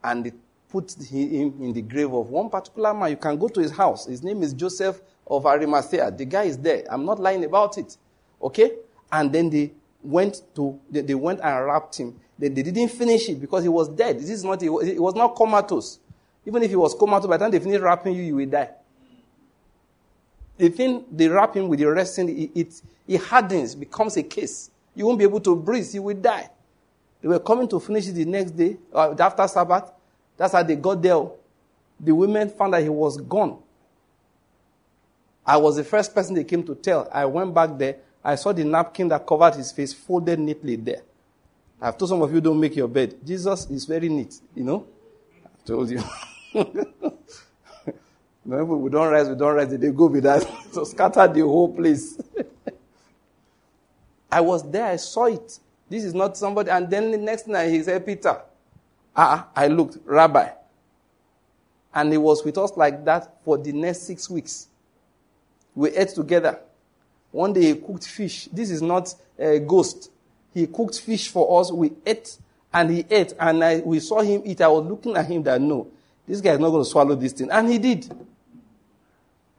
and 0.02 0.24
they 0.24 0.32
put 0.68 0.92
him 0.94 1.54
in 1.60 1.72
the 1.72 1.82
grave 1.82 2.12
of 2.12 2.30
one 2.30 2.50
particular 2.50 2.94
man. 2.94 3.10
You 3.10 3.16
can 3.16 3.38
go 3.38 3.48
to 3.48 3.60
his 3.60 3.70
house. 3.70 4.06
His 4.06 4.22
name 4.22 4.42
is 4.42 4.52
Joseph 4.52 5.00
of 5.26 5.46
Arimathea. 5.46 6.10
The 6.10 6.24
guy 6.24 6.44
is 6.44 6.58
there. 6.58 6.84
I'm 6.90 7.04
not 7.04 7.20
lying 7.20 7.44
about 7.44 7.78
it. 7.78 7.96
Okay? 8.42 8.72
And 9.12 9.32
then 9.32 9.50
they 9.50 9.72
went 10.02 10.42
to, 10.54 10.78
they, 10.90 11.14
went 11.14 11.40
and 11.42 11.64
wrapped 11.66 11.98
him. 11.98 12.18
They, 12.38 12.48
they, 12.48 12.62
didn't 12.62 12.88
finish 12.88 13.28
it 13.28 13.40
because 13.40 13.62
he 13.62 13.68
was 13.68 13.88
dead. 13.88 14.18
This 14.18 14.30
is 14.30 14.44
not, 14.44 14.60
he 14.60 14.68
was 14.68 15.14
not 15.14 15.36
comatose. 15.36 16.00
Even 16.46 16.62
if 16.62 16.70
he 16.70 16.76
was 16.76 16.94
comatose, 16.94 17.28
by 17.28 17.36
the 17.36 17.44
time 17.44 17.50
they 17.52 17.60
finish 17.60 17.80
wrapping 17.80 18.14
you, 18.14 18.22
you 18.22 18.36
will 18.36 18.46
die. 18.46 18.70
The 20.56 20.68
thing 20.68 21.04
they 21.10 21.28
wrap 21.28 21.54
him 21.56 21.68
with 21.68 21.80
the 21.80 21.86
resin, 21.86 22.28
it, 22.28 22.50
it, 22.54 22.82
it 23.08 23.20
hardens, 23.20 23.74
becomes 23.74 24.16
a 24.16 24.22
case. 24.22 24.70
You 24.94 25.06
won't 25.06 25.18
be 25.18 25.24
able 25.24 25.40
to 25.40 25.56
breathe, 25.56 25.92
you 25.92 26.02
will 26.02 26.16
die. 26.16 26.48
They 27.20 27.28
were 27.28 27.40
coming 27.40 27.66
to 27.68 27.80
finish 27.80 28.06
it 28.08 28.12
the 28.12 28.24
next 28.24 28.52
day, 28.52 28.76
uh, 28.92 29.14
after 29.18 29.48
Sabbath. 29.48 29.90
That's 30.36 30.52
how 30.52 30.62
they 30.62 30.76
got 30.76 31.00
there. 31.02 31.26
The 31.98 32.12
women 32.12 32.50
found 32.50 32.74
that 32.74 32.82
he 32.82 32.88
was 32.88 33.16
gone. 33.16 33.58
I 35.46 35.56
was 35.56 35.76
the 35.76 35.84
first 35.84 36.14
person 36.14 36.34
they 36.34 36.44
came 36.44 36.62
to 36.64 36.74
tell. 36.74 37.08
I 37.12 37.24
went 37.26 37.52
back 37.54 37.76
there. 37.76 37.96
I 38.22 38.36
saw 38.36 38.52
the 38.52 38.64
napkin 38.64 39.08
that 39.08 39.26
covered 39.26 39.54
his 39.54 39.70
face 39.72 39.92
folded 39.92 40.38
neatly 40.38 40.76
there. 40.76 41.02
I've 41.80 41.98
told 41.98 42.08
some 42.08 42.22
of 42.22 42.32
you 42.32 42.40
don't 42.40 42.58
make 42.58 42.76
your 42.76 42.88
bed. 42.88 43.16
Jesus 43.24 43.68
is 43.68 43.84
very 43.84 44.08
neat, 44.08 44.40
you 44.54 44.64
know. 44.64 44.86
I 45.44 45.66
told 45.66 45.90
you. 45.90 46.02
no, 48.44 48.64
we 48.64 48.90
don't 48.90 49.10
rise, 49.10 49.28
we 49.28 49.34
don't 49.34 49.54
rise. 49.54 49.76
They 49.76 49.90
go 49.90 50.06
with 50.06 50.24
that 50.24 50.42
to 50.74 50.84
scatter 50.84 51.26
the 51.26 51.40
whole 51.40 51.72
place. 51.74 52.20
I 54.30 54.40
was 54.40 54.68
there, 54.70 54.86
I 54.86 54.96
saw 54.96 55.26
it. 55.26 55.58
This 55.88 56.04
is 56.04 56.12
not 56.14 56.36
somebody. 56.36 56.70
And 56.70 56.90
then 56.90 57.10
the 57.10 57.18
next 57.18 57.46
night 57.46 57.70
he 57.70 57.82
said, 57.82 58.04
Peter. 58.04 58.40
Ah, 59.16 59.48
I 59.54 59.68
looked, 59.68 59.98
Rabbi. 60.04 60.48
And 61.94 62.10
he 62.10 62.18
was 62.18 62.44
with 62.44 62.58
us 62.58 62.76
like 62.76 63.04
that 63.04 63.32
for 63.44 63.56
the 63.56 63.72
next 63.72 64.02
six 64.02 64.28
weeks. 64.28 64.66
We 65.74 65.90
ate 65.90 66.08
together. 66.08 66.58
One 67.30 67.52
day 67.52 67.62
he 67.62 67.74
cooked 67.76 68.06
fish. 68.06 68.48
This 68.52 68.70
is 68.70 68.82
not 68.82 69.14
a 69.38 69.60
ghost. 69.60 70.10
He 70.52 70.66
cooked 70.66 71.00
fish 71.00 71.28
for 71.28 71.60
us. 71.60 71.70
We 71.70 71.92
ate 72.04 72.36
and 72.72 72.90
he 72.90 73.04
ate. 73.08 73.34
And 73.38 73.62
I, 73.62 73.78
we 73.80 74.00
saw 74.00 74.20
him 74.20 74.42
eat. 74.44 74.60
I 74.60 74.68
was 74.68 74.84
looking 74.84 75.16
at 75.16 75.26
him 75.26 75.42
that 75.44 75.60
no, 75.60 75.86
this 76.26 76.40
guy 76.40 76.52
is 76.52 76.58
not 76.58 76.70
going 76.70 76.84
to 76.84 76.90
swallow 76.90 77.14
this 77.14 77.32
thing. 77.32 77.50
And 77.50 77.68
he 77.68 77.78
did. 77.78 78.12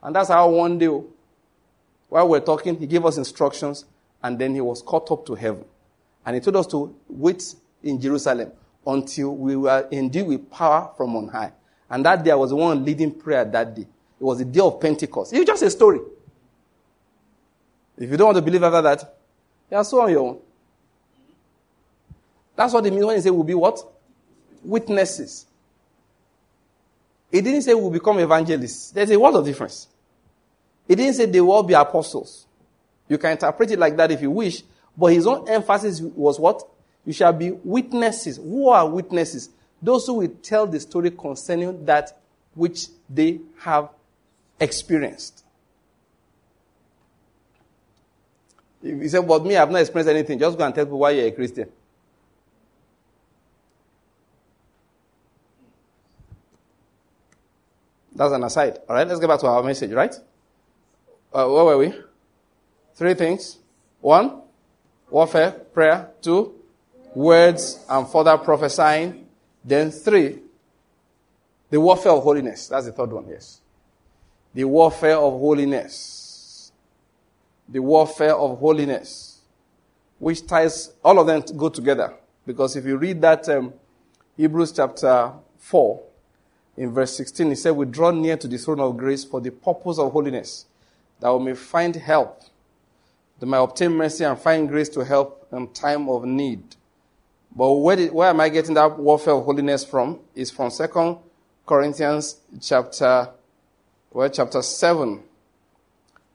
And 0.05 0.15
that's 0.15 0.29
how 0.29 0.47
one 0.51 0.77
day, 0.77 0.85
while 0.85 2.25
we 2.25 2.37
we're 2.37 2.45
talking, 2.45 2.77
he 2.77 2.85
gave 2.85 3.03
us 3.07 3.17
instructions 3.17 3.85
and 4.21 4.37
then 4.37 4.53
he 4.53 4.61
was 4.61 4.83
caught 4.83 5.09
up 5.09 5.25
to 5.25 5.33
heaven. 5.33 5.65
And 6.23 6.35
he 6.35 6.41
told 6.41 6.57
us 6.57 6.67
to 6.67 6.95
wait 7.09 7.55
in 7.81 7.99
Jerusalem 7.99 8.51
until 8.85 9.35
we 9.35 9.55
were 9.55 9.87
endued 9.91 10.27
with 10.27 10.51
power 10.51 10.91
from 10.95 11.15
on 11.15 11.27
high. 11.29 11.53
And 11.89 12.05
that 12.05 12.23
day 12.23 12.29
I 12.29 12.35
was 12.35 12.51
the 12.51 12.55
one 12.55 12.85
leading 12.85 13.15
prayer 13.15 13.45
that 13.45 13.75
day. 13.75 13.81
It 13.81 14.23
was 14.23 14.37
the 14.37 14.45
day 14.45 14.59
of 14.59 14.79
Pentecost. 14.79 15.33
It's 15.33 15.43
just 15.43 15.63
a 15.63 15.71
story. 15.71 16.01
If 17.97 18.07
you 18.07 18.15
don't 18.15 18.27
want 18.27 18.37
to 18.37 18.43
believe 18.43 18.61
after 18.61 18.83
that, 18.83 19.17
you 19.71 19.77
are 19.77 19.83
so 19.83 20.01
on 20.01 20.11
your 20.11 20.19
own. 20.19 20.39
That's 22.55 22.75
what 22.75 22.85
it 22.85 22.91
means 22.91 23.05
when 23.05 23.15
he 23.15 23.21
said 23.23 23.31
we'll 23.31 23.43
be 23.43 23.55
what? 23.55 23.83
Witnesses. 24.63 25.47
He 27.31 27.41
didn't 27.41 27.63
say 27.63 27.73
we'll 27.73 27.89
become 27.89 28.19
evangelists. 28.19 28.91
There's 28.91 29.09
a 29.09 29.19
world 29.19 29.37
of 29.37 29.45
difference. 29.45 29.87
He 30.87 30.95
didn't 30.95 31.15
say 31.15 31.25
they 31.25 31.41
will 31.41 31.51
all 31.51 31.63
be 31.63 31.73
apostles. 31.73 32.45
You 33.07 33.17
can 33.17 33.31
interpret 33.31 33.71
it 33.71 33.79
like 33.79 33.97
that 33.97 34.11
if 34.11 34.21
you 34.21 34.31
wish, 34.31 34.63
but 34.97 35.07
his 35.07 35.27
own 35.27 35.47
emphasis 35.49 36.01
was 36.01 36.39
what? 36.39 36.63
You 37.05 37.13
shall 37.13 37.33
be 37.33 37.51
witnesses. 37.51 38.37
Who 38.37 38.69
are 38.69 38.87
witnesses? 38.87 39.49
Those 39.81 40.07
who 40.07 40.15
will 40.15 40.35
tell 40.41 40.65
the 40.65 40.79
story 40.79 41.11
concerning 41.11 41.85
that 41.85 42.17
which 42.53 42.87
they 43.09 43.41
have 43.59 43.89
experienced. 44.59 45.43
He 48.81 49.07
said, 49.07 49.27
but 49.27 49.43
me, 49.43 49.55
I've 49.55 49.71
not 49.71 49.81
experienced 49.81 50.09
anything, 50.09 50.39
just 50.39 50.57
go 50.57 50.63
and 50.63 50.73
tell 50.73 50.85
people 50.85 50.99
why 50.99 51.11
you're 51.11 51.27
a 51.27 51.31
Christian. 51.31 51.69
That's 58.13 58.31
an 58.31 58.43
aside. 58.43 58.79
All 58.87 58.95
right, 58.95 59.07
let's 59.07 59.19
get 59.19 59.27
back 59.27 59.39
to 59.41 59.47
our 59.47 59.61
message, 59.61 59.91
right? 59.91 60.15
Uh, 61.35 61.49
where 61.49 61.65
were 61.65 61.77
we? 61.77 61.93
Three 62.93 63.13
things. 63.13 63.57
One, 63.99 64.41
warfare, 65.09 65.51
prayer. 65.51 66.11
Two, 66.21 66.55
words 67.13 67.83
and 67.89 68.07
further 68.07 68.37
prophesying. 68.37 69.27
Then 69.61 69.91
three, 69.91 70.39
the 71.69 71.81
warfare 71.81 72.13
of 72.13 72.23
holiness. 72.23 72.69
That's 72.69 72.85
the 72.85 72.93
third 72.93 73.11
one, 73.11 73.27
yes. 73.27 73.59
The 74.53 74.63
warfare 74.63 75.17
of 75.17 75.33
holiness. 75.33 76.71
The 77.67 77.79
warfare 77.79 78.35
of 78.35 78.57
holiness. 78.57 79.41
Which 80.19 80.47
ties, 80.47 80.93
all 81.03 81.19
of 81.19 81.27
them 81.27 81.43
go 81.57 81.67
together. 81.67 82.13
Because 82.47 82.77
if 82.77 82.85
you 82.85 82.95
read 82.95 83.21
that 83.23 83.49
um, 83.49 83.73
Hebrews 84.37 84.71
chapter 84.71 85.33
4, 85.57 86.01
in 86.77 86.93
verse 86.93 87.17
16, 87.17 87.49
he 87.49 87.55
said, 87.55 87.71
We 87.71 87.87
draw 87.87 88.11
near 88.11 88.37
to 88.37 88.47
the 88.47 88.57
throne 88.57 88.79
of 88.79 88.95
grace 88.95 89.25
for 89.25 89.41
the 89.41 89.51
purpose 89.51 89.99
of 89.99 90.13
holiness, 90.13 90.65
that 91.25 91.33
we 91.33 91.43
may 91.43 91.55
find 91.55 91.95
help, 91.95 92.43
that 93.39 93.47
may 93.47 93.57
obtain 93.57 93.91
mercy 93.93 94.23
and 94.23 94.37
find 94.37 94.69
grace 94.69 94.89
to 94.89 95.03
help 95.03 95.47
in 95.51 95.67
time 95.69 96.07
of 96.07 96.23
need. 96.23 96.75
But 97.55 97.73
where, 97.73 97.95
did, 97.95 98.13
where 98.13 98.29
am 98.29 98.39
I 98.39 98.49
getting 98.49 98.75
that 98.75 98.99
warfare 98.99 99.33
of 99.33 99.43
holiness 99.43 99.83
from? 99.83 100.19
Is 100.35 100.51
from 100.51 100.69
2 100.69 101.19
Corinthians 101.65 102.35
chapter, 102.61 103.31
well, 104.11 104.29
chapter 104.29 104.61
7. 104.61 105.23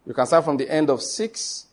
You 0.07 0.13
can 0.13 0.27
start 0.27 0.45
from 0.45 0.57
the 0.57 0.69
end 0.69 0.91
of 0.91 1.01
6. 1.01 1.67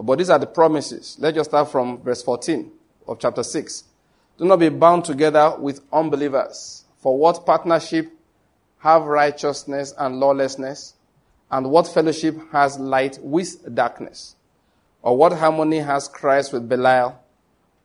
But 0.00 0.16
these 0.16 0.30
are 0.30 0.38
the 0.38 0.46
promises. 0.46 1.18
Let's 1.20 1.34
just 1.34 1.50
start 1.50 1.70
from 1.70 2.00
verse 2.00 2.22
14 2.22 2.72
of 3.06 3.18
chapter 3.18 3.42
6. 3.42 3.84
Do 4.38 4.46
not 4.46 4.60
be 4.60 4.70
bound 4.70 5.04
together 5.04 5.56
with 5.58 5.82
unbelievers. 5.92 6.84
For 7.00 7.18
what 7.18 7.44
partnership 7.44 8.15
have 8.86 9.02
righteousness 9.02 9.92
and 9.98 10.20
lawlessness? 10.20 10.94
And 11.50 11.70
what 11.70 11.88
fellowship 11.88 12.36
has 12.52 12.78
light 12.78 13.18
with 13.20 13.74
darkness? 13.74 14.36
Or 15.02 15.16
what 15.16 15.32
harmony 15.32 15.78
has 15.78 16.06
Christ 16.06 16.52
with 16.52 16.68
Belial? 16.68 17.20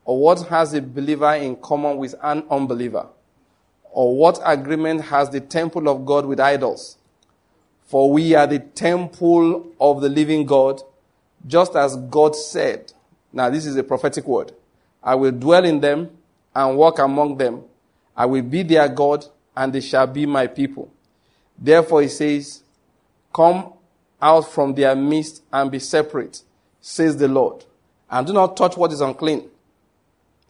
Or 0.06 0.20
what 0.20 0.47
has 0.49 0.76
a 0.76 0.82
believer 0.82 1.34
in 1.34 1.56
common 1.56 1.97
with 1.97 2.14
an 2.22 2.43
unbeliever? 2.52 3.08
Or 3.91 4.16
what 4.16 4.39
agreement 4.43 5.02
has 5.06 5.32
the 5.32 5.39
temple 5.41 5.89
of 5.89 6.06
God 6.06 6.28
with 6.28 6.39
idols? 6.39 6.97
For 7.86 8.12
we 8.12 8.36
are 8.36 8.45
the 8.45 8.60
temple 8.60 9.74
of 9.80 10.02
the 10.02 10.10
living 10.10 10.45
God, 10.45 10.82
just 11.47 11.76
as 11.76 11.95
God 11.97 12.36
said. 12.36 12.93
Now, 13.34 13.49
this 13.49 13.66
is 13.66 13.76
a 13.76 13.84
prophetic 13.84 14.28
word. 14.28 14.52
I 15.04 15.16
will 15.16 15.32
dwell 15.32 15.66
in 15.66 15.80
them 15.80 16.12
and 16.56 16.78
walk 16.78 16.99
among 16.99 17.38
them. 17.38 17.64
I 18.16 18.28
will 18.28 18.43
be 18.43 18.62
their 18.62 18.88
God, 18.88 19.26
and 19.56 19.74
they 19.74 19.82
shall 19.82 20.08
be 20.08 20.26
my 20.26 20.47
people. 20.47 20.91
Therefore, 21.58 22.02
he 22.02 22.08
says, 22.08 22.64
Come 23.34 23.74
out 24.22 24.52
from 24.52 24.74
their 24.74 24.95
midst 24.95 25.43
and 25.52 25.72
be 25.72 25.80
separate 25.80 26.43
says 26.82 27.16
the 27.16 27.28
Lord. 27.28 27.64
And 28.10 28.28
do 28.28 28.34
not 28.34 28.58
touch 28.58 28.76
what 28.76 28.91
is 28.91 28.99
unclean. 28.99 29.47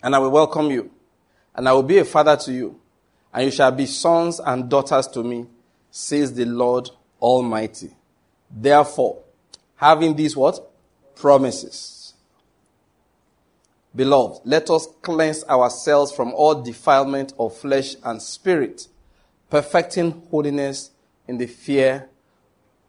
And 0.02 0.16
I 0.16 0.20
will 0.20 0.32
welcome 0.32 0.72
you. 0.72 0.90
And 1.54 1.68
I 1.68 1.74
will 1.74 1.84
be 1.84 2.00
a 2.00 2.06
father 2.06 2.38
to 2.38 2.52
you. 2.52 2.80
And 3.34 3.46
you 3.46 3.52
shall 3.52 3.72
be 3.72 3.86
sons 3.86 4.40
and 4.40 4.70
daughters 4.70 5.08
to 5.08 5.24
me, 5.24 5.46
says 5.92 6.34
the 6.34 6.46
Lord 6.46 6.90
Almighty. 7.22 7.92
Therefore, 8.50 9.22
having 9.76 10.16
these 10.16 10.36
what? 10.36 10.68
Promises. 11.16 12.14
Beloved, 13.94 14.42
let 14.46 14.70
us 14.70 14.88
cleanse 15.02 15.44
ourselves 15.44 16.12
from 16.12 16.34
all 16.34 16.62
defilement 16.62 17.34
of 17.38 17.56
flesh 17.56 17.96
and 18.04 18.22
spirit, 18.22 18.88
perfecting 19.52 20.24
holiness 20.32 20.90
in 21.28 21.38
the 21.38 21.46
fear 21.46 22.10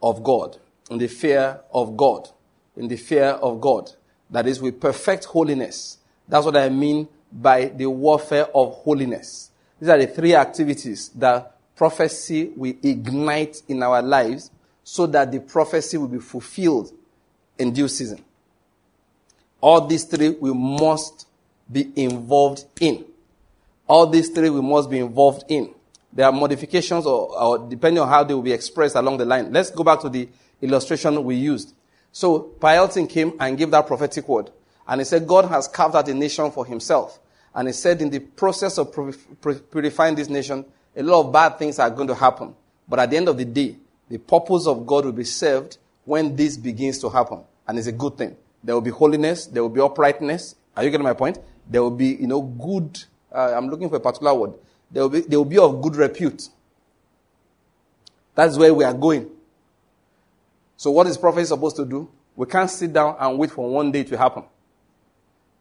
of 0.03 0.23
God. 0.23 0.57
In 0.91 0.97
the 0.97 1.09
fear 1.09 1.61
of 1.73 1.97
God 1.99 2.31
in 2.77 2.89
the 2.89 2.97
fear 2.97 3.27
of 3.27 3.61
God. 3.61 3.91
That 4.31 4.47
is, 4.47 4.61
with 4.61 4.81
perfect 4.81 5.27
holiness. 5.27 5.99
That's 6.29 6.47
what 6.47 6.57
I 6.57 6.69
mean 6.69 7.09
by 7.31 7.67
the 7.67 7.87
warfare 7.87 8.47
of 8.55 8.75
holiness. 8.75 9.51
These 9.79 9.89
are 9.89 9.99
the 9.99 10.07
three 10.07 10.35
activities 10.35 11.11
that 11.11 11.57
prophecy 11.77 12.53
will 12.57 12.75
ignite 12.83 13.63
in 13.69 13.83
our 13.83 14.03
lives 14.03 14.51
so 14.85 15.07
that 15.07 15.31
the 15.31 15.41
prophecy 15.41 15.97
will 15.99 16.09
be 16.09 16.19
fulfilled 16.19 16.93
in 17.59 17.73
due 17.73 17.89
season. 17.89 18.25
All 19.61 19.87
these 19.87 20.05
three 20.05 20.31
we 20.31 20.53
must 20.53 21.27
be 21.71 21.93
involved 21.97 22.65
in. 22.81 23.05
All 23.87 24.07
these 24.07 24.31
three 24.31 24.51
we 24.51 24.61
must 24.61 24.91
be 24.91 24.99
involved 24.99 25.45
in. 25.49 25.75
There 26.13 26.27
are 26.27 26.33
modifications 26.33 27.07
or, 27.07 27.39
or 27.39 27.59
depending 27.69 28.03
on 28.03 28.09
how 28.09 28.25
they 28.25 28.35
will 28.35 28.43
be 28.43 28.53
expressed 28.53 28.97
along 28.97 29.19
the 29.19 29.25
line. 29.25 29.53
Let's 29.53 29.71
go 29.71 29.83
back 29.83 30.01
to 30.01 30.09
the 30.09 30.29
illustration 30.61 31.23
we 31.25 31.37
used. 31.37 31.75
So 32.13 32.41
Pa 32.41 32.69
Elton 32.69 33.07
came 33.07 33.33
and 33.41 33.57
gave 33.57 33.71
that 33.71 33.87
prophetic 33.87 34.29
word. 34.29 34.51
And 34.87 35.01
he 35.01 35.05
said, 35.05 35.27
God 35.27 35.47
has 35.47 35.69
carved 35.69 35.97
out 35.97 36.09
a 36.09 36.15
nation 36.15 36.51
for 36.51 36.67
himself. 36.67 37.19
And 37.55 37.69
he 37.69 37.73
said, 37.73 38.03
in 38.03 38.11
the 38.11 38.19
process 38.19 38.79
of 38.79 38.93
purifying 39.71 40.15
this 40.15 40.29
nation, 40.29 40.65
a 40.95 41.03
lot 41.03 41.27
of 41.27 41.33
bad 41.33 41.59
things 41.59 41.79
are 41.79 41.91
going 41.91 42.09
to 42.09 42.15
happen. 42.15 42.55
But 42.89 42.99
at 42.99 43.11
the 43.11 43.17
end 43.17 43.29
of 43.29 43.39
the 43.39 43.45
day, 43.45 43.77
the 44.09 44.19
purpose 44.19 44.67
of 44.67 44.87
God 44.87 45.05
will 45.07 45.13
be 45.13 45.25
served 45.25 45.79
when 46.05 46.37
this 46.37 46.57
begins 46.57 46.99
to 46.99 47.09
happen. 47.09 47.41
And 47.67 47.79
it's 47.79 47.87
a 47.87 47.93
good 47.93 48.19
thing. 48.19 48.37
There 48.63 48.75
will 48.75 48.83
be 48.83 48.91
holiness, 48.91 49.47
there 49.47 49.63
will 49.63 49.71
be 49.71 49.81
uprightness. 49.81 50.57
Are 50.77 50.85
you 50.85 50.91
getting 50.91 51.05
my 51.05 51.15
point? 51.15 51.39
There 51.69 51.83
will 51.83 51.91
be, 51.91 52.09
you 52.09 52.27
know, 52.27 52.43
good, 52.43 53.03
uh, 53.33 53.55
I'm 53.57 53.69
looking 53.69 53.89
for 53.89 53.97
a 53.97 54.01
particular 54.01 54.35
word. 54.35 54.55
There 54.93 55.03
will, 55.03 55.09
be, 55.09 55.21
there 55.21 55.39
will 55.39 55.47
be 55.47 55.59
of 55.59 55.81
good 55.81 55.97
repute. 55.97 56.49
That's 58.35 58.57
where 58.59 58.73
we 58.73 58.85
are 58.85 58.95
going. 58.95 59.31
So 60.77 60.91
what 60.91 61.07
is 61.07 61.17
prophet 61.17 61.47
supposed 61.47 61.77
to 61.77 61.85
do? 61.85 62.11
We 62.37 62.47
can't 62.47 62.71
sit 62.71 62.93
down 62.93 63.17
and 63.19 63.39
wait 63.39 63.51
for 63.51 63.69
one 63.69 63.91
day 63.93 64.05
to 64.05 64.19
happen. 64.19 64.45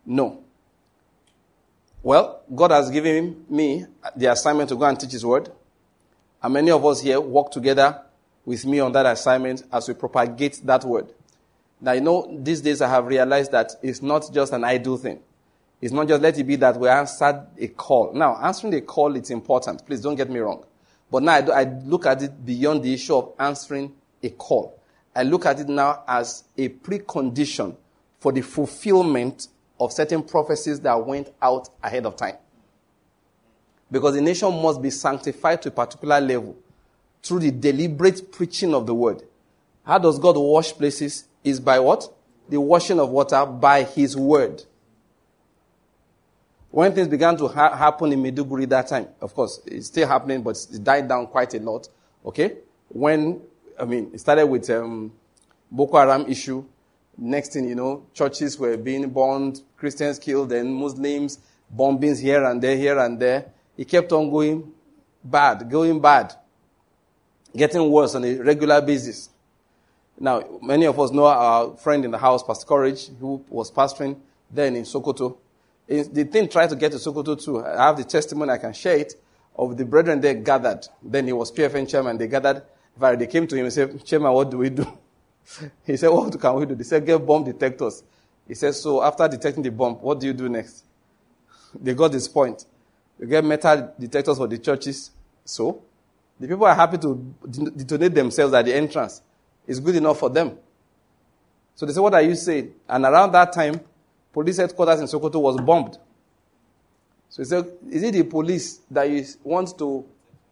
No. 0.06 0.44
Well, 2.04 2.42
God 2.54 2.72
has 2.72 2.90
given 2.90 3.46
me 3.50 3.86
the 4.16 4.32
assignment 4.32 4.70
to 4.70 4.76
go 4.76 4.86
and 4.86 5.00
teach 5.00 5.12
His 5.12 5.26
word. 5.26 5.50
And 6.42 6.54
many 6.54 6.72
of 6.72 6.84
us 6.86 7.02
here 7.02 7.22
work 7.22 7.52
together 7.52 8.02
with 8.46 8.66
me 8.66 8.80
on 8.80 8.92
that 8.94 9.06
assignment 9.06 9.64
as 9.72 9.88
we 9.88 9.94
propagate 9.94 10.62
that 10.66 10.84
word. 10.84 11.14
Now, 11.80 11.92
you 11.94 12.02
know, 12.02 12.40
these 12.42 12.62
days 12.62 12.82
I 12.82 12.90
have 12.90 13.06
realized 13.06 13.52
that 13.52 13.74
it's 13.82 14.02
not 14.02 14.32
just 14.34 14.54
an 14.54 14.64
idle 14.64 14.98
thing. 14.98 15.20
It's 15.82 15.92
not 15.92 16.08
just 16.08 16.22
let 16.22 16.38
it 16.38 16.44
be 16.44 16.56
that 16.58 16.80
we 16.80 16.88
answered 16.88 17.48
a 17.58 17.68
call. 17.70 18.14
Now, 18.14 18.38
answering 18.42 18.74
a 18.76 18.82
call, 18.82 19.16
it's 19.16 19.32
important. 19.32 19.86
Please 19.86 20.02
don't 20.02 20.16
get 20.16 20.30
me 20.30 20.40
wrong. 20.40 20.64
But 21.10 21.24
now 21.24 21.34
I, 21.34 21.42
do, 21.42 21.52
I 21.52 21.64
look 21.64 22.06
at 22.06 22.22
it 22.22 22.46
beyond 22.46 22.84
the 22.84 22.94
issue 22.94 23.16
of 23.16 23.34
answering 23.40 23.92
a 24.22 24.30
call. 24.30 24.80
I 25.16 25.24
look 25.24 25.46
at 25.46 25.60
it 25.60 25.68
now 25.68 26.04
as 26.08 26.44
a 26.58 26.70
precondition 26.70 27.76
for 28.20 28.32
the 28.32 28.42
fulfillment 28.42 29.48
of 29.80 29.92
certain 29.92 30.22
prophecies 30.22 30.80
that 30.82 31.06
went 31.06 31.34
out 31.42 31.70
ahead 31.84 32.06
of 32.06 32.16
time. 32.16 32.36
Because 33.92 34.14
the 34.14 34.22
nation 34.22 34.50
must 34.62 34.82
be 34.82 34.92
sanctified 34.92 35.64
to 35.64 35.70
a 35.70 35.72
particular 35.72 36.22
level 36.22 36.56
through 37.24 37.40
the 37.40 37.52
deliberate 37.52 38.32
preaching 38.32 38.74
of 38.74 38.86
the 38.86 38.94
word. 38.94 39.24
How 39.84 39.98
does 39.98 40.20
God 40.20 40.38
wash 40.38 40.72
places? 40.74 41.26
Is 41.44 41.60
by 41.60 41.80
what? 41.80 42.08
The 42.48 42.62
washing 42.62 43.00
of 43.00 43.10
water 43.10 43.46
by 43.46 43.84
his 43.84 44.16
word. 44.16 44.64
When 46.72 46.94
things 46.94 47.10
began 47.10 47.36
to 47.36 47.50
ha- 47.50 47.76
happen 47.76 48.14
in 48.14 48.24
Maiduguri 48.24 48.68
that 48.70 48.88
time, 48.88 49.08
of 49.20 49.34
course, 49.34 49.60
it's 49.66 49.88
still 49.88 50.08
happening, 50.08 50.42
but 50.42 50.56
it 50.72 50.82
died 50.82 51.08
down 51.08 51.28
quite 51.28 51.54
a 51.54 51.60
lot. 51.60 51.90
Okay? 52.26 52.60
When, 52.88 53.42
I 53.78 53.84
mean, 53.84 54.12
it 54.14 54.20
started 54.20 54.46
with 54.46 54.70
um, 54.70 55.12
Boko 55.70 55.98
Haram 55.98 56.26
issue. 56.30 56.64
Next 57.18 57.52
thing 57.52 57.68
you 57.68 57.76
know, 57.76 58.06
churches 58.14 58.58
were 58.58 58.78
being 58.78 59.10
bombed, 59.10 59.62
Christians 59.76 60.18
killed, 60.18 60.54
and 60.54 60.74
Muslims, 60.74 61.40
bombings 61.76 62.22
here 62.22 62.44
and 62.46 62.62
there, 62.62 62.78
here 62.78 62.98
and 63.00 63.20
there. 63.20 63.48
It 63.78 63.90
kept 63.90 64.14
on 64.14 64.30
going 64.30 64.72
bad, 65.22 65.70
going 65.70 66.00
bad, 66.00 66.34
getting 67.56 67.92
worse 67.92 68.16
on 68.16 68.24
a 68.24 68.36
regular 68.38 68.82
basis. 68.82 69.30
Now, 70.18 70.42
many 70.62 70.86
of 70.86 70.98
us 70.98 71.12
know 71.12 71.26
our 71.26 71.76
friend 71.76 72.06
in 72.06 72.12
the 72.12 72.18
house, 72.18 72.44
Pastor 72.44 72.66
Courage, 72.66 73.10
who 73.20 73.44
was 73.50 73.70
pastoring 73.70 74.18
then 74.50 74.78
in 74.78 74.84
Sokoto 74.84 75.38
the 75.92 76.24
thing 76.24 76.48
tried 76.48 76.70
to 76.70 76.76
get 76.76 76.92
to 76.94 76.98
Sokoto 76.98 77.42
too. 77.44 77.64
I 77.64 77.88
have 77.88 77.98
the 77.98 78.04
testimony, 78.04 78.52
I 78.52 78.58
can 78.58 78.74
share 78.74 78.98
it, 78.98 79.14
of 79.56 79.76
the 79.78 79.86
brethren 79.86 80.22
there 80.22 80.34
gathered. 80.34 80.88
Then 81.04 81.28
he 81.28 81.34
was 81.34 81.52
PFN 81.52 81.90
chairman, 81.90 82.18
they 82.18 82.28
gathered. 82.28 82.64
They 83.00 83.28
came 83.28 83.48
to 83.48 83.56
him 83.56 83.66
and 83.66 83.74
said, 83.74 84.06
Chairman, 84.06 84.32
what 84.34 84.52
do 84.52 84.58
we 84.58 84.70
do? 84.70 84.86
he 85.86 85.98
said, 85.98 86.10
What 86.10 86.40
can 86.40 86.56
we 86.56 86.66
do? 86.66 86.76
They 86.76 86.84
said, 86.84 87.06
Get 87.06 87.26
bomb 87.26 87.44
detectors. 87.44 88.04
He 88.48 88.54
said, 88.54 88.76
So 88.76 89.02
after 89.02 89.28
detecting 89.28 89.64
the 89.64 89.72
bomb, 89.72 89.96
what 89.96 90.20
do 90.20 90.28
you 90.28 90.34
do 90.34 90.50
next? 90.50 90.86
They 91.82 91.94
got 91.94 92.12
this 92.12 92.28
point. 92.28 92.66
You 93.18 93.28
get 93.28 93.46
metal 93.46 93.94
detectors 93.98 94.38
for 94.38 94.48
the 94.48 94.58
churches. 94.58 95.12
So 95.46 95.82
the 96.40 96.48
people 96.48 96.66
are 96.66 96.76
happy 96.76 96.98
to 97.00 97.16
detonate 97.76 98.14
themselves 98.14 98.54
at 98.54 98.66
the 98.66 98.76
entrance. 98.76 99.22
It's 99.66 99.80
good 99.80 99.96
enough 99.96 100.20
for 100.20 100.30
them. 100.30 100.58
So 101.76 101.86
they 101.86 101.94
said, 101.94 102.02
What 102.02 102.14
are 102.14 102.22
you 102.22 102.36
saying? 102.36 102.74
And 102.88 103.06
around 103.06 103.32
that 103.32 103.54
time, 103.54 103.80
police 104.34 104.58
headquarters 104.58 105.00
in 105.00 105.08
Sokoto 105.08 105.42
was 105.42 105.58
bombed. 105.58 105.98
So 107.30 107.42
he 107.44 107.46
said, 107.46 107.66
Is 107.90 108.04
it 108.04 108.12
the 108.14 108.24
police 108.24 108.82
that 108.92 109.10
you 109.10 109.26
want 109.44 109.78
to 109.78 110.06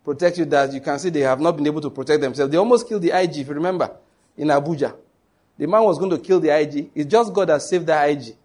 protect 0.03 0.37
you 0.37 0.45
that 0.45 0.71
you 0.73 0.81
can 0.81 0.97
see 0.97 1.09
they 1.09 1.21
have 1.21 1.39
not 1.39 1.57
been 1.57 1.67
able 1.67 1.81
to 1.81 1.89
protect 1.89 2.21
themselves? 2.21 2.51
They 2.51 2.57
almost 2.57 2.87
killed 2.87 3.01
the 3.01 3.11
IG, 3.11 3.37
if 3.39 3.47
you 3.47 3.53
remember, 3.53 3.91
in 4.37 4.47
Abuja. 4.47 4.95
The 5.57 5.67
man 5.67 5.83
was 5.83 5.97
going 5.99 6.11
to 6.11 6.17
kill 6.17 6.39
the 6.39 6.57
IG. 6.57 6.91
It's 6.95 7.11
just 7.11 7.33
God 7.33 7.49
that 7.49 7.61
saved 7.61 7.85
the 7.85 8.09
IG. 8.09 8.35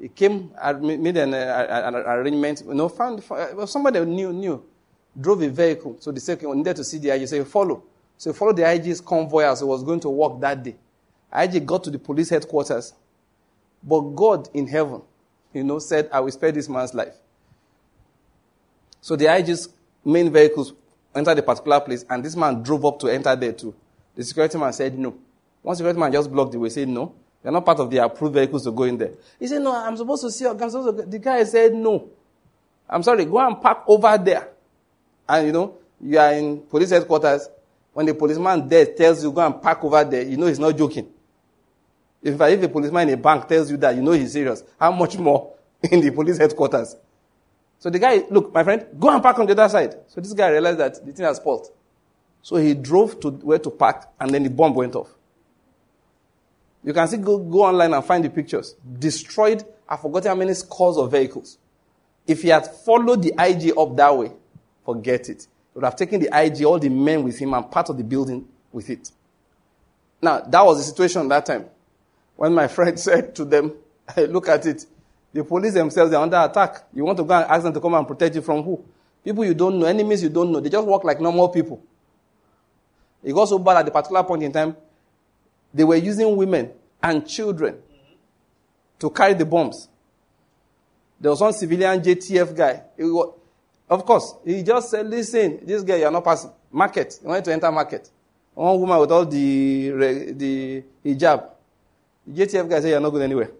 He 0.00 0.08
came, 0.08 0.50
made 0.80 1.16
an, 1.18 1.34
uh, 1.34 1.82
an 1.86 1.94
arrangement, 1.94 2.62
you 2.66 2.74
know, 2.74 2.88
found, 2.88 3.22
uh, 3.30 3.66
somebody 3.66 4.00
knew, 4.04 4.32
knew, 4.32 4.62
drove 5.18 5.42
a 5.42 5.48
vehicle. 5.48 5.96
So 6.00 6.14
said, 6.16 6.42
we 6.42 6.54
needed 6.56 6.76
to 6.76 6.84
see 6.84 6.98
the 6.98 7.10
IG. 7.10 7.28
So 7.28 7.44
follow. 7.44 7.82
So 8.18 8.32
follow 8.32 8.52
the 8.52 8.70
IG's 8.70 9.00
convoy 9.00 9.44
as 9.44 9.60
he 9.60 9.66
was 9.66 9.82
going 9.82 10.00
to 10.00 10.08
walk 10.08 10.40
that 10.40 10.62
day. 10.62 10.76
IG 11.34 11.66
got 11.66 11.84
to 11.84 11.90
the 11.90 11.98
police 11.98 12.30
headquarters. 12.30 12.94
But 13.82 14.00
God 14.00 14.48
in 14.54 14.66
heaven, 14.66 15.02
you 15.52 15.64
know, 15.64 15.78
said, 15.78 16.08
I 16.12 16.20
will 16.20 16.30
spare 16.32 16.52
this 16.52 16.68
man's 16.68 16.94
life. 16.94 17.14
So 19.00 19.16
the 19.16 19.26
IG's 19.26 19.68
main 20.04 20.32
vehicles 20.32 20.72
entered 21.14 21.38
a 21.38 21.42
particular 21.42 21.80
place, 21.80 22.04
and 22.10 22.24
this 22.24 22.36
man 22.36 22.62
drove 22.62 22.84
up 22.84 22.98
to 23.00 23.08
enter 23.08 23.34
there 23.36 23.52
too. 23.52 23.74
The 24.14 24.24
security 24.24 24.58
man 24.58 24.72
said 24.72 24.98
no. 24.98 25.16
One 25.62 25.76
security 25.76 25.98
man 25.98 26.12
just 26.12 26.30
blocked 26.30 26.52
the 26.52 26.58
way, 26.58 26.68
said 26.68 26.88
no. 26.88 27.14
You're 27.46 27.52
not 27.52 27.64
part 27.64 27.78
of 27.78 27.88
the 27.90 27.98
approved 27.98 28.34
vehicles 28.34 28.64
to 28.64 28.72
go 28.72 28.82
in 28.82 28.98
there. 28.98 29.12
He 29.38 29.46
said, 29.46 29.62
No, 29.62 29.72
I'm 29.72 29.96
supposed 29.96 30.22
to 30.22 30.32
see. 30.32 30.44
Supposed 30.44 30.98
to. 30.98 31.04
The 31.06 31.18
guy 31.20 31.44
said, 31.44 31.74
No. 31.74 32.10
I'm 32.90 33.04
sorry, 33.04 33.24
go 33.24 33.38
and 33.38 33.62
park 33.62 33.84
over 33.86 34.18
there. 34.18 34.48
And 35.28 35.46
you 35.46 35.52
know, 35.52 35.74
you 36.00 36.18
are 36.18 36.32
in 36.32 36.60
police 36.62 36.90
headquarters. 36.90 37.48
When 37.92 38.04
the 38.04 38.14
policeman 38.14 38.68
there 38.68 38.86
tells 38.86 39.22
you 39.22 39.30
go 39.30 39.46
and 39.46 39.62
park 39.62 39.82
over 39.84 40.02
there, 40.02 40.22
you 40.22 40.36
know 40.36 40.46
he's 40.46 40.58
not 40.58 40.76
joking. 40.76 41.08
If, 42.26 42.40
if 42.40 42.62
a 42.64 42.68
policeman 42.68 43.08
in 43.08 43.14
a 43.14 43.16
bank 43.16 43.46
tells 43.46 43.70
you 43.70 43.76
that, 43.76 43.94
you 43.94 44.02
know 44.02 44.10
he's 44.10 44.32
serious. 44.32 44.64
How 44.80 44.90
much 44.90 45.16
more 45.16 45.54
in 45.82 46.00
the 46.00 46.10
police 46.10 46.38
headquarters? 46.38 46.96
So 47.78 47.88
the 47.88 48.00
guy, 48.00 48.24
look, 48.28 48.52
my 48.52 48.64
friend, 48.64 48.84
go 48.98 49.10
and 49.10 49.22
park 49.22 49.38
on 49.38 49.46
the 49.46 49.52
other 49.52 49.68
side. 49.68 49.94
So 50.08 50.20
this 50.20 50.32
guy 50.32 50.48
realized 50.48 50.78
that 50.78 51.06
the 51.06 51.12
thing 51.12 51.24
has 51.24 51.38
fault. 51.38 51.72
So 52.42 52.56
he 52.56 52.74
drove 52.74 53.20
to 53.20 53.30
where 53.30 53.60
to 53.60 53.70
park, 53.70 54.08
and 54.18 54.30
then 54.30 54.42
the 54.42 54.50
bomb 54.50 54.74
went 54.74 54.96
off. 54.96 55.08
You 56.82 56.92
can 56.92 57.06
see, 57.06 57.16
go, 57.18 57.38
go 57.38 57.64
online 57.64 57.94
and 57.94 58.04
find 58.04 58.24
the 58.24 58.30
pictures. 58.30 58.74
Destroyed, 58.98 59.64
I 59.88 59.96
forgot 59.96 60.24
how 60.24 60.34
many 60.34 60.54
scores 60.54 60.96
of 60.96 61.12
vehicles. 61.12 61.58
If 62.26 62.42
he 62.42 62.48
had 62.48 62.66
followed 62.66 63.22
the 63.22 63.34
IG 63.38 63.78
up 63.78 63.96
that 63.96 64.16
way, 64.16 64.32
forget 64.84 65.28
it. 65.28 65.42
He 65.42 65.78
would 65.78 65.84
have 65.84 65.94
taken 65.94 66.20
the 66.20 66.30
IG, 66.32 66.64
all 66.64 66.80
the 66.80 66.88
men 66.88 67.22
with 67.22 67.38
him, 67.38 67.54
and 67.54 67.70
part 67.70 67.88
of 67.88 67.96
the 67.96 68.04
building 68.04 68.48
with 68.72 68.90
it. 68.90 69.12
Now, 70.20 70.40
that 70.40 70.62
was 70.66 70.78
the 70.78 70.84
situation 70.84 71.28
that 71.28 71.46
time. 71.46 71.66
When 72.36 72.54
my 72.54 72.68
friend 72.76 72.98
said 72.98 73.34
to 73.36 73.44
them, 73.44 73.72
hey, 74.14 74.26
look 74.26 74.48
at 74.48 74.66
it. 74.66 74.86
The 75.32 75.44
police 75.44 75.74
themselves 75.74 76.12
are 76.14 76.22
under 76.22 76.38
attack. 76.38 76.84
You 76.94 77.04
want 77.04 77.18
to 77.18 77.24
go 77.24 77.34
and 77.34 77.50
ask 77.50 77.62
them 77.62 77.72
to 77.74 77.80
come 77.80 77.94
and 77.94 78.06
protect 78.06 78.34
you 78.36 78.42
from 78.42 78.62
who? 78.62 78.82
People 79.22 79.44
you 79.44 79.54
don't 79.54 79.78
know, 79.78 79.86
enemies 79.86 80.22
you 80.22 80.28
don't 80.28 80.50
know. 80.52 80.60
They 80.60 80.70
just 80.70 80.86
walk 80.86 81.04
like 81.04 81.20
normal 81.20 81.48
people. 81.48 81.82
It 83.22 83.34
got 83.34 83.46
so 83.48 83.58
bad 83.58 83.78
at 83.78 83.86
the 83.86 83.90
particular 83.90 84.22
point 84.22 84.44
in 84.44 84.52
time, 84.52 84.76
they 85.74 85.84
were 85.84 85.96
using 85.96 86.36
women 86.36 86.70
and 87.02 87.26
children 87.26 87.76
to 88.98 89.10
carry 89.10 89.34
the 89.34 89.44
bombs. 89.44 89.88
There 91.20 91.30
was 91.30 91.40
one 91.40 91.52
civilian 91.52 92.00
JTF 92.00 92.56
guy. 92.56 92.82
Was, 92.98 93.34
of 93.88 94.04
course, 94.04 94.34
he 94.44 94.62
just 94.62 94.90
said, 94.90 95.08
listen, 95.08 95.60
this 95.64 95.82
guy, 95.82 95.96
you're 95.96 96.10
not 96.10 96.24
passing. 96.24 96.50
Market. 96.70 97.18
You 97.22 97.28
want 97.28 97.44
to 97.44 97.52
enter 97.52 97.70
market. 97.72 98.08
One 98.54 98.80
woman 98.80 98.98
with 99.00 99.12
all 99.12 99.24
the, 99.26 99.90
the 100.32 100.84
hijab. 101.04 101.50
The 102.26 102.46
JTF 102.46 102.68
guy 102.68 102.80
said, 102.80 102.90
You're 102.90 103.00
not 103.00 103.10
going 103.10 103.22
anywhere. 103.22 103.50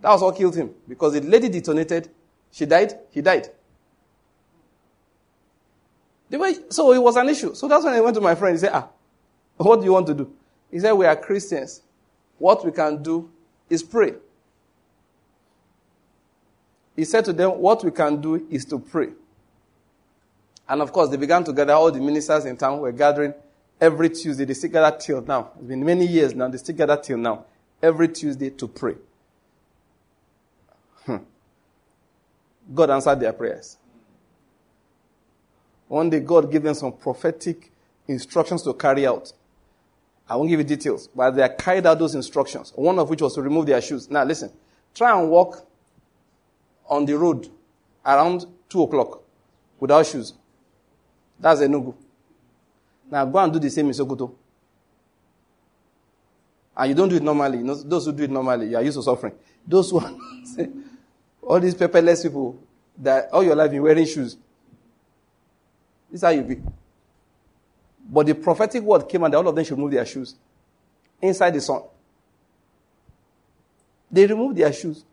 That 0.00 0.10
was 0.10 0.22
what 0.22 0.36
killed 0.36 0.56
him. 0.56 0.74
Because 0.88 1.14
the 1.14 1.20
lady 1.20 1.48
detonated, 1.48 2.10
she 2.50 2.66
died, 2.66 2.98
he 3.10 3.20
died. 3.20 3.48
Way, 6.30 6.54
so 6.68 6.92
it 6.92 7.02
was 7.02 7.16
an 7.16 7.28
issue. 7.28 7.54
So 7.54 7.66
that's 7.66 7.84
when 7.84 7.92
I 7.92 8.00
went 8.00 8.14
to 8.14 8.20
my 8.20 8.34
friend. 8.34 8.54
He 8.54 8.60
said, 8.60 8.70
Ah, 8.72 8.88
what 9.56 9.80
do 9.80 9.84
you 9.84 9.92
want 9.92 10.06
to 10.06 10.14
do? 10.14 10.32
He 10.70 10.78
said, 10.78 10.92
We 10.92 11.06
are 11.06 11.16
Christians. 11.16 11.82
What 12.38 12.64
we 12.64 12.72
can 12.72 13.02
do 13.02 13.30
is 13.68 13.82
pray. 13.82 14.14
He 16.94 17.04
said 17.04 17.24
to 17.26 17.32
them, 17.32 17.58
What 17.58 17.84
we 17.84 17.90
can 17.90 18.20
do 18.20 18.46
is 18.50 18.64
to 18.66 18.78
pray. 18.78 19.08
And 20.68 20.80
of 20.80 20.92
course, 20.92 21.10
they 21.10 21.16
began 21.16 21.42
to 21.44 21.52
gather, 21.52 21.72
all 21.72 21.90
the 21.90 22.00
ministers 22.00 22.44
in 22.44 22.56
town 22.56 22.78
were 22.78 22.92
gathering 22.92 23.34
every 23.80 24.10
Tuesday. 24.10 24.44
They 24.44 24.54
still 24.54 24.70
gather 24.70 24.96
till 24.96 25.22
now. 25.22 25.52
It's 25.56 25.66
been 25.66 25.84
many 25.84 26.06
years 26.06 26.34
now. 26.34 26.48
They 26.48 26.58
still 26.58 26.76
gather 26.76 26.96
till 26.96 27.18
now. 27.18 27.46
Every 27.82 28.08
Tuesday 28.08 28.50
to 28.50 28.68
pray. 28.68 28.94
Hmm. 31.06 31.16
God 32.74 32.90
answered 32.90 33.20
their 33.20 33.32
prayers. 33.32 33.78
One 35.88 36.10
day 36.10 36.20
God 36.20 36.52
gave 36.52 36.62
them 36.62 36.74
some 36.74 36.92
prophetic 36.92 37.72
instructions 38.06 38.62
to 38.62 38.74
carry 38.74 39.06
out. 39.06 39.32
I 40.28 40.36
won't 40.36 40.48
give 40.48 40.60
you 40.60 40.64
details, 40.64 41.08
but 41.08 41.32
they 41.32 41.48
carried 41.58 41.86
out 41.86 41.98
those 41.98 42.14
instructions. 42.14 42.72
One 42.76 42.98
of 43.00 43.10
which 43.10 43.20
was 43.20 43.34
to 43.34 43.42
remove 43.42 43.66
their 43.66 43.80
shoes. 43.80 44.08
Now 44.08 44.22
listen, 44.22 44.52
try 44.94 45.18
and 45.18 45.28
walk 45.28 45.66
on 46.88 47.06
the 47.06 47.18
road 47.18 47.48
around 48.06 48.46
two 48.68 48.82
o'clock 48.82 49.22
without 49.80 50.06
shoes. 50.06 50.34
That's 51.40 51.60
a 51.60 51.68
no 51.68 51.80
go. 51.80 51.94
Now 53.10 53.24
go 53.24 53.38
and 53.38 53.52
do 53.52 53.58
the 53.58 53.70
same 53.70 53.86
in 53.86 53.92
Sokoto. 53.92 54.32
And 56.76 56.88
you 56.88 56.94
don't 56.94 57.08
do 57.08 57.16
it 57.16 57.22
normally. 57.22 57.58
You 57.58 57.64
know, 57.64 57.74
those 57.74 58.06
who 58.06 58.12
do 58.12 58.22
it 58.22 58.30
normally, 58.30 58.68
you 58.70 58.76
are 58.76 58.82
used 58.82 58.96
to 58.96 59.02
suffering. 59.02 59.34
Those 59.66 59.90
who 59.90 60.00
all 61.42 61.60
these 61.60 61.74
paperless 61.74 62.22
people 62.22 62.58
that 62.98 63.28
all 63.32 63.42
your 63.42 63.56
life 63.56 63.72
you're 63.72 63.82
wearing 63.82 64.06
shoes. 64.06 64.36
This 66.10 66.20
is 66.20 66.22
how 66.22 66.30
you 66.30 66.42
be. 66.42 66.60
But 68.08 68.26
the 68.26 68.34
prophetic 68.34 68.82
word 68.82 69.08
came 69.08 69.22
and 69.24 69.34
all 69.34 69.46
of 69.46 69.54
them 69.54 69.64
should 69.64 69.76
remove 69.76 69.92
their 69.92 70.06
shoes 70.06 70.34
inside 71.20 71.50
the 71.50 71.60
sun. 71.60 71.82
They 74.10 74.26
removed 74.26 74.56
their 74.56 74.72
shoes. 74.72 75.04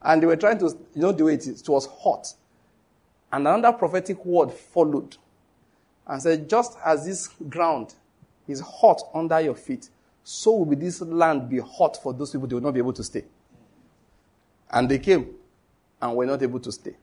And 0.00 0.22
they 0.22 0.26
were 0.26 0.36
trying 0.36 0.58
to, 0.58 0.66
you 0.94 1.02
know, 1.02 1.12
the 1.12 1.24
way 1.24 1.34
it 1.34 1.46
is. 1.46 1.60
It 1.60 1.68
was 1.68 1.86
hot. 1.86 2.32
And 3.32 3.46
another 3.46 3.76
prophetic 3.76 4.24
word 4.24 4.52
followed 4.52 5.16
and 6.08 6.22
said, 6.22 6.48
just 6.48 6.78
as 6.84 7.04
this 7.04 7.28
ground 7.48 7.94
is 8.46 8.60
hot 8.60 9.02
under 9.14 9.40
your 9.40 9.54
feet, 9.54 9.90
so 10.24 10.56
will 10.56 10.76
this 10.76 11.00
land 11.02 11.48
be 11.48 11.58
hot 11.58 12.02
for 12.02 12.12
those 12.12 12.32
people. 12.32 12.48
They 12.48 12.54
will 12.54 12.62
not 12.62 12.74
be 12.74 12.80
able 12.80 12.94
to 12.94 13.04
stay. 13.04 13.24
And 14.70 14.88
they 14.88 14.98
came 14.98 15.34
and 16.00 16.16
were 16.16 16.26
not 16.26 16.42
able 16.42 16.60
to 16.60 16.72
stay. 16.72 16.96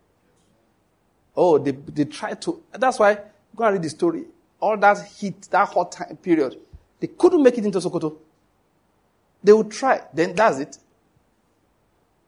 Oh, 1.35 1.57
they, 1.57 1.71
they 1.71 2.05
tried 2.05 2.41
to. 2.43 2.61
That's 2.71 2.99
why, 2.99 3.19
go 3.55 3.65
and 3.65 3.73
read 3.73 3.83
the 3.83 3.89
story. 3.89 4.25
All 4.59 4.77
that 4.77 5.05
heat, 5.07 5.41
that 5.51 5.67
hot 5.69 5.91
time 5.91 6.17
period, 6.17 6.57
they 6.99 7.07
couldn't 7.07 7.43
make 7.43 7.57
it 7.57 7.65
into 7.65 7.79
Sokoto. 7.79 8.17
They 9.43 9.53
would 9.53 9.69
try. 9.69 10.01
Then 10.13 10.33
that's 10.33 10.59
it. 10.59 10.77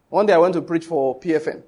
One 0.10 0.26
day 0.26 0.34
I 0.34 0.38
went 0.38 0.54
to 0.54 0.62
preach 0.62 0.86
for 0.86 1.20
PFN. 1.20 1.64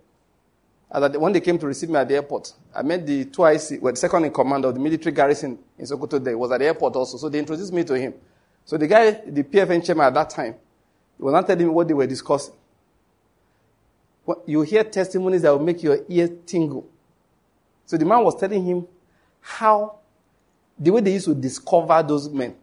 Uh, 0.92 1.04
and 1.04 1.18
when 1.18 1.34
they 1.34 1.40
came 1.40 1.58
to 1.60 1.68
receive 1.68 1.90
me 1.90 1.98
at 1.98 2.08
the 2.08 2.16
airport, 2.16 2.52
I 2.76 2.82
met 2.82 3.06
the 3.06 3.26
2IC, 3.26 3.82
well, 3.82 3.94
the 3.94 3.98
second 3.98 4.26
in 4.26 4.34
command 4.34 4.66
of 4.66 4.74
the 4.74 4.80
military 4.80 5.14
garrison 5.14 5.60
in 5.78 5.86
Sokoto 5.86 6.24
there, 6.24 6.38
was 6.38 6.52
at 6.52 6.60
the 6.60 6.66
airport 6.66 6.96
also. 6.96 7.18
So 7.18 7.30
they 7.30 7.40
introduced 7.40 7.72
me 7.72 7.84
to 7.84 7.94
him. 7.94 8.14
So 8.66 8.78
the 8.78 8.88
guy, 8.88 9.12
the 9.12 9.44
PFN 9.44 9.86
chairman 9.86 10.08
at 10.08 10.14
that 10.16 10.30
time, 10.32 10.56
was 11.20 11.34
not 11.34 11.46
telling 11.46 11.68
me 11.68 11.72
what 11.72 11.88
they 11.88 11.94
were 11.94 12.08
discussing. 12.08 12.54
You 14.46 14.62
hear 14.62 14.84
testimonies 14.84 15.42
that 15.44 15.52
will 15.52 15.64
make 15.64 15.82
your 15.82 16.00
ears 16.08 16.30
tingle. 16.46 16.88
So 17.86 17.98
the 17.98 18.06
man 18.06 18.24
was 18.24 18.40
telling 18.40 18.64
him 18.64 18.88
how, 19.42 19.98
the 20.78 20.92
way 20.92 21.02
they 21.02 21.14
used 21.14 21.26
to 21.26 21.36
discover 21.36 22.04
those 22.04 22.30
men. 22.30 22.56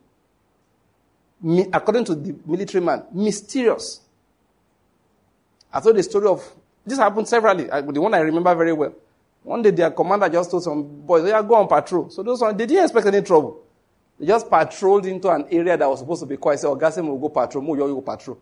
According 1.72 2.04
to 2.06 2.14
the 2.14 2.36
military 2.46 2.82
man, 2.84 3.04
mysterious. 3.12 4.00
I 5.72 5.80
told 5.80 5.96
the 5.96 6.02
story 6.02 6.28
of, 6.28 6.42
this 6.86 6.98
happened 6.98 7.26
severally, 7.28 7.64
the 7.64 8.00
one 8.00 8.14
I 8.14 8.20
remember 8.20 8.54
very 8.54 8.72
well. 8.72 8.94
One 9.42 9.62
day 9.62 9.70
their 9.70 9.90
commander 9.90 10.28
just 10.28 10.50
told 10.50 10.62
some 10.62 10.82
boys, 10.82 11.22
oh, 11.22 11.26
yeah, 11.26 11.42
go 11.42 11.54
on 11.54 11.68
patrol. 11.68 12.10
So 12.10 12.22
those 12.22 12.40
ones, 12.40 12.56
they 12.56 12.66
didn't 12.66 12.84
expect 12.84 13.06
any 13.06 13.22
trouble. 13.22 13.62
They 14.18 14.26
just 14.26 14.48
patrolled 14.50 15.06
into 15.06 15.28
an 15.30 15.46
area 15.50 15.76
that 15.76 15.88
was 15.88 16.00
supposed 16.00 16.22
to 16.22 16.26
be 16.26 16.36
quiet. 16.36 16.60
Said, 16.60 16.68
Ogasim 16.68 17.06
oh, 17.06 17.14
will 17.14 17.28
go 17.28 17.28
patrol, 17.28 17.62
Mo 17.62 17.74
you 17.74 17.94
go 17.94 18.00
patrol. 18.00 18.38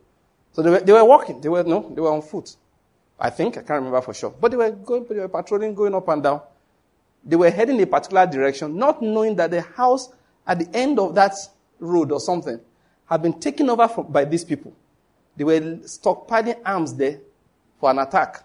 So 0.53 0.63
they 0.63 0.71
were, 0.71 0.81
they 0.81 0.93
were 0.93 1.05
walking. 1.05 1.41
They 1.41 1.49
were, 1.49 1.63
no, 1.63 1.91
they 1.95 2.01
were 2.01 2.13
on 2.13 2.23
foot. 2.23 2.57
I 3.19 3.31
think, 3.31 3.57
I 3.57 3.61
can't 3.61 3.71
remember 3.83 4.01
for 4.01 4.15
sure. 4.15 4.31
But 4.31 4.51
they 4.51 4.57
were 4.57 4.71
going, 4.71 5.07
they 5.09 5.17
were 5.17 5.29
patrolling, 5.29 5.75
going 5.75 5.95
up 5.95 6.09
and 6.09 6.23
down. 6.23 6.41
They 7.25 7.37
were 7.37 7.51
heading 7.51 7.81
a 7.83 7.87
particular 7.87 8.27
direction, 8.27 8.77
not 8.77 9.03
knowing 9.03 9.37
that 9.37 9.51
the 9.51 9.63
house 9.63 10.11
at 10.47 10.59
the 10.59 10.77
end 10.77 10.99
of 10.99 11.15
that 11.15 11.35
road 11.81 12.13
or 12.13 12.21
something 12.21 12.61
had 13.07 13.23
been 13.23 13.39
taken 13.41 13.69
over 13.69 13.89
from, 13.89 14.11
by 14.11 14.25
these 14.25 14.45
people. 14.45 14.75
They 15.37 15.45
were 15.45 15.61
stockpiling 15.61 16.61
arms 16.65 16.95
there 16.95 17.21
for 17.85 17.91
an 17.91 17.99
attack. 17.99 18.43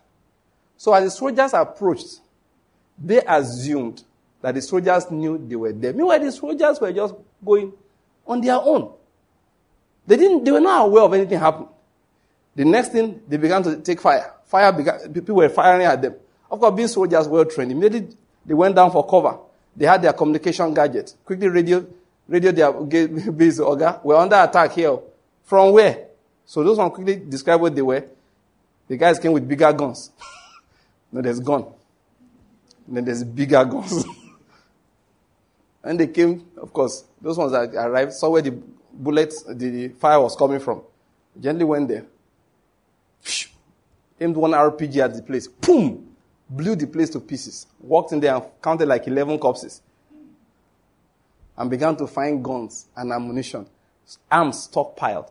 So 0.76 0.94
as 0.94 1.06
the 1.06 1.12
soldiers 1.12 1.54
approached, 1.54 2.20
they 3.02 3.22
assumed 3.26 4.04
that 4.42 4.54
the 4.54 4.62
soldiers 4.62 5.10
knew 5.10 5.38
they 5.38 5.56
were 5.56 5.72
there. 5.72 5.94
Meanwhile, 5.94 6.20
the 6.20 6.32
soldiers 6.34 6.78
were 6.82 6.92
just 6.92 7.14
going 7.46 7.72
on 8.28 8.42
their 8.42 8.56
own. 8.56 8.92
They 10.06 10.18
didn't, 10.18 10.44
they 10.44 10.52
were 10.52 10.60
not 10.60 10.88
aware 10.88 11.04
of 11.04 11.14
anything 11.14 11.40
happening. 11.40 11.70
The 12.54 12.66
next 12.66 12.90
thing, 12.90 13.22
they 13.30 13.38
began 13.38 13.64
to 13.64 13.78
take 13.78 14.02
fire. 14.02 14.34
Fire 14.44 14.74
began, 14.74 15.14
people 15.14 15.36
were 15.38 15.48
firing 15.48 15.86
at 15.86 16.02
them. 16.02 16.16
Of 16.52 16.60
course, 16.60 16.76
being 16.76 16.90
soldiers 16.90 17.26
well 17.26 17.46
trained, 17.46 17.72
immediately 17.72 18.18
they 18.46 18.54
went 18.54 18.76
down 18.76 18.92
for 18.92 19.08
cover. 19.08 19.38
They 19.74 19.86
had 19.86 20.02
their 20.02 20.12
communication 20.12 20.74
gadget. 20.74 21.16
Quickly 21.24 21.48
radio, 21.48 21.88
radio 22.28 22.52
their 22.52 22.74
base, 23.32 23.62
Oga. 23.62 24.04
We're 24.04 24.18
under 24.18 24.36
attack 24.36 24.74
here. 24.74 25.00
From 25.46 25.72
where? 25.72 26.08
So 26.46 26.62
those 26.62 26.78
one 26.78 26.92
quickly 26.92 27.16
describe 27.16 27.62
what 27.62 27.74
they 27.74 27.82
were. 27.82 28.04
The 28.90 28.98
guys 28.98 29.20
came 29.20 29.32
with 29.32 29.48
bigger 29.48 29.72
guns. 29.72 30.10
no, 31.12 31.22
there's 31.22 31.40
gun. 31.40 31.66
And 32.88 32.98
then 32.98 33.06
there's 33.06 33.24
bigger 33.24 33.64
guns. 33.64 34.04
and 35.84 36.00
they 36.00 36.08
came, 36.08 36.48
of 36.58 36.74
course, 36.74 37.06
those 37.22 37.38
ones 37.38 37.52
that 37.52 37.76
arrived, 37.76 38.14
saw 38.14 38.32
where 38.32 38.42
the 38.42 38.52
bullets, 38.92 39.44
the 39.44 39.90
fire 39.90 40.20
was 40.20 40.36
coming 40.36 40.60
from. 40.60 40.82
Gently 41.40 41.64
went 41.64 41.88
there. 41.88 42.06
Aimed 44.20 44.36
one 44.36 44.52
RPG 44.52 44.98
at 44.98 45.14
the 45.14 45.22
place. 45.22 45.48
Boom! 45.48 46.16
Blew 46.50 46.76
the 46.76 46.88
place 46.88 47.12
to 47.12 47.20
pieces. 47.20 47.68
Walked 47.80 48.12
in 48.12 48.20
there 48.20 48.36
and 48.36 48.44
counted 48.62 48.88
like 48.88 49.08
11 49.08 49.38
corpses. 49.38 49.84
And 51.56 51.70
began 51.70 51.96
to 51.98 52.08
find 52.08 52.44
guns 52.44 52.88
and 52.96 53.12
ammunition. 53.12 53.68
Arms 54.32 54.68
stockpiled. 54.68 55.30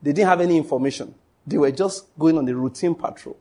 They 0.00 0.12
didn't 0.14 0.28
have 0.28 0.40
any 0.40 0.56
information. 0.56 1.14
They 1.46 1.58
were 1.58 1.70
just 1.70 2.06
going 2.18 2.36
on 2.38 2.44
the 2.44 2.56
routine 2.56 2.94
patrol. 2.94 3.36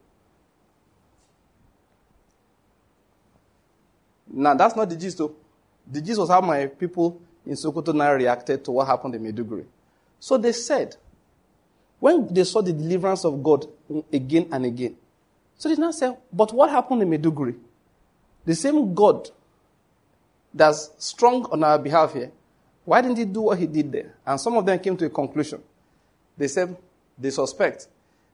Now, 4.32 4.53
that's 4.53 4.76
not 4.76 4.89
the 4.89 4.95
gist, 4.95 5.18
though. 5.18 5.36
The 5.91 6.01
gist 6.01 6.20
was 6.20 6.30
how 6.30 6.41
my 6.41 6.68
people 6.68 7.22
in 7.45 7.53
Sokoto 7.53 7.93
now 7.93 8.14
reacted 8.14 8.64
to 8.66 8.72
what 8.72 8.88
happened 8.88 9.16
in 9.16 9.24
Maiduguri. 9.24 9.66
So 10.20 10.38
they 10.38 10.51
said, 10.51 10.95
when 11.99 12.34
they 12.34 12.43
saw 12.43 12.62
the 12.62 12.74
deliverance 12.74 13.24
of 13.24 13.41
God 13.41 13.66
again 14.12 14.49
and 14.51 14.66
again, 14.66 14.95
so 15.58 15.70
they 15.70 15.76
now 15.76 15.91
say, 15.91 16.16
but 16.34 16.53
what 16.53 16.70
happened 16.70 17.01
in 17.01 17.10
Maiduguri? 17.10 17.56
The 18.43 18.56
same 18.56 18.93
God 18.93 19.30
that's 20.53 20.91
strong 20.97 21.45
on 21.51 21.64
our 21.64 21.80
behalf 21.80 22.14
here, 22.14 22.32
why 22.84 23.01
didn't 23.01 23.18
he 23.18 23.26
do 23.26 23.41
what 23.41 23.58
he 23.58 23.66
did 23.68 23.91
there? 23.91 24.16
And 24.26 24.39
some 24.39 24.58
of 24.58 24.66
them 24.66 24.78
came 24.80 24.97
to 24.97 25.06
a 25.06 25.10
conclusion. 25.10 25.62
They 26.38 26.47
said, 26.47 26.76
they 27.18 27.30
suspect 27.30 27.88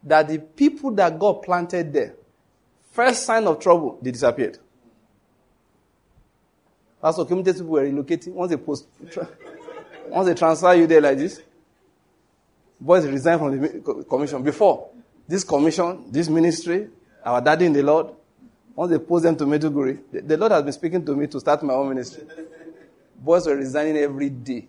that 0.04 0.28
the 0.28 0.40
people 0.40 0.92
that 0.92 1.18
God 1.18 1.44
planted 1.44 1.94
there, 1.94 2.16
first 2.92 3.24
sign 3.24 3.46
of 3.48 3.60
trouble, 3.60 4.00
they 4.02 4.12
disappeared. 4.12 4.58
That's 7.02 7.18
what 7.18 7.28
community 7.28 7.54
people 7.54 7.72
were 7.72 7.84
relocating. 7.84 8.34
Once 8.34 8.52
they 8.52 8.58
post, 8.58 8.88
once 10.08 10.28
they 10.28 10.36
transfer 10.36 10.74
you 10.74 10.88
there 10.88 11.02
like 11.02 11.18
this, 11.18 11.42
boys 12.80 13.06
resign 13.06 13.40
from 13.40 13.60
the 13.60 14.06
commission. 14.08 14.44
Before, 14.44 14.90
this 15.28 15.44
commission, 15.44 16.12
this 16.12 16.30
ministry, 16.30 16.90
our 17.24 17.42
daddy 17.42 17.66
in 17.66 17.74
the 17.74 17.84
Lord, 17.84 18.08
once 18.76 18.92
they 18.92 19.00
post 19.00 19.24
them 19.24 19.36
to 19.36 19.46
Maiduguri, 19.46 20.00
the, 20.12 20.22
the 20.22 20.38
Lord 20.38 20.52
has 20.52 20.64
been 20.64 20.74
speaking 20.74 21.06
to 21.06 21.16
me 21.16 21.28
to 21.28 21.40
start 21.40 21.64
my 21.64 21.74
own 21.74 21.90
ministry. 21.90 22.24
Boys 23.16 23.46
were 23.46 23.56
resigning 23.56 23.98
every 23.98 24.30
day. 24.30 24.68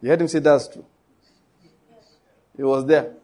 You 0.00 0.10
heard 0.10 0.20
him 0.20 0.28
say 0.28 0.38
that's 0.38 0.68
true. 0.68 0.84
He 2.56 2.62
was 2.62 2.84
there. 2.86 3.14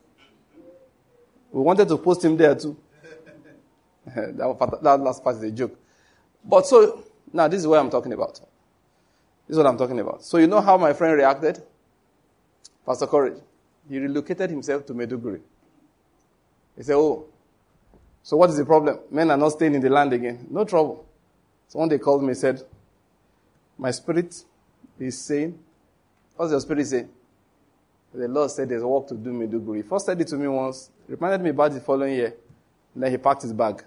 We 1.55 1.63
wanted 1.63 1.87
to 1.87 1.99
post 1.99 2.25
him 2.25 2.37
there 2.37 2.57
too. 2.57 2.77
that, 4.07 4.79
that 4.83 5.01
last 5.01 5.23
part 5.23 5.37
is 5.37 5.43
a 5.45 5.53
joke. 5.53 5.79
But 6.45 6.67
so, 6.67 7.05
now 7.33 7.47
this 7.47 7.61
is 7.61 7.67
what 7.69 7.79
I'm 7.79 7.91
talking 7.91 8.13
about. 8.13 8.41
This 9.47 9.55
is 9.55 9.57
what 9.57 9.67
I'm 9.69 9.79
talking 9.79 10.01
about. 10.01 10.25
So 10.25 10.39
you 10.39 10.49
know 10.49 10.61
how 10.61 10.77
my 10.77 10.93
friend 10.93 11.17
reacted? 11.17 11.63
Pastor 12.85 13.07
Courage. 13.07 13.41
He 13.89 14.01
relocated 14.01 14.51
himself 14.51 14.85
to 14.87 14.95
Maiduguri. 14.95 15.43
He 16.77 16.83
said, 16.83 16.97
Oh, 16.97 17.27
so 18.25 18.37
what 18.37 18.51
is 18.51 18.57
the 18.57 18.65
problem? 18.65 18.99
Men 19.13 19.31
are 19.31 19.37
not 19.37 19.51
staying 19.51 19.77
in 19.77 19.81
the 19.81 19.91
land 19.91 20.13
again. 20.13 20.49
No 20.51 20.65
trouble. 20.65 21.07
So 21.69 21.79
one 21.79 21.89
day 21.89 21.99
called 21.99 22.23
me 22.23 22.31
and 22.31 22.37
said, 22.37 22.63
My 23.79 23.93
spirit 23.93 24.43
is 24.99 25.19
saying, 25.19 25.57
What's 26.35 26.51
your 26.51 26.61
spirit 26.61 26.85
saying? 26.85 27.11
The 28.13 28.27
Lord 28.27 28.51
said 28.51 28.69
there's 28.69 28.83
work 28.83 29.07
to 29.09 29.15
do. 29.15 29.73
He 29.73 29.83
first 29.83 30.07
said 30.07 30.21
it 30.21 30.27
to 30.29 30.37
me 30.37 30.49
once, 30.49 30.91
reminded 31.09 31.41
me 31.43 31.51
about 31.51 31.73
the 31.73 31.81
following 31.81 32.15
year. 32.15 32.35
Then 32.97 33.11
he 33.11 33.19
packed 33.19 33.43
his 33.43 33.53
bag 33.53 33.85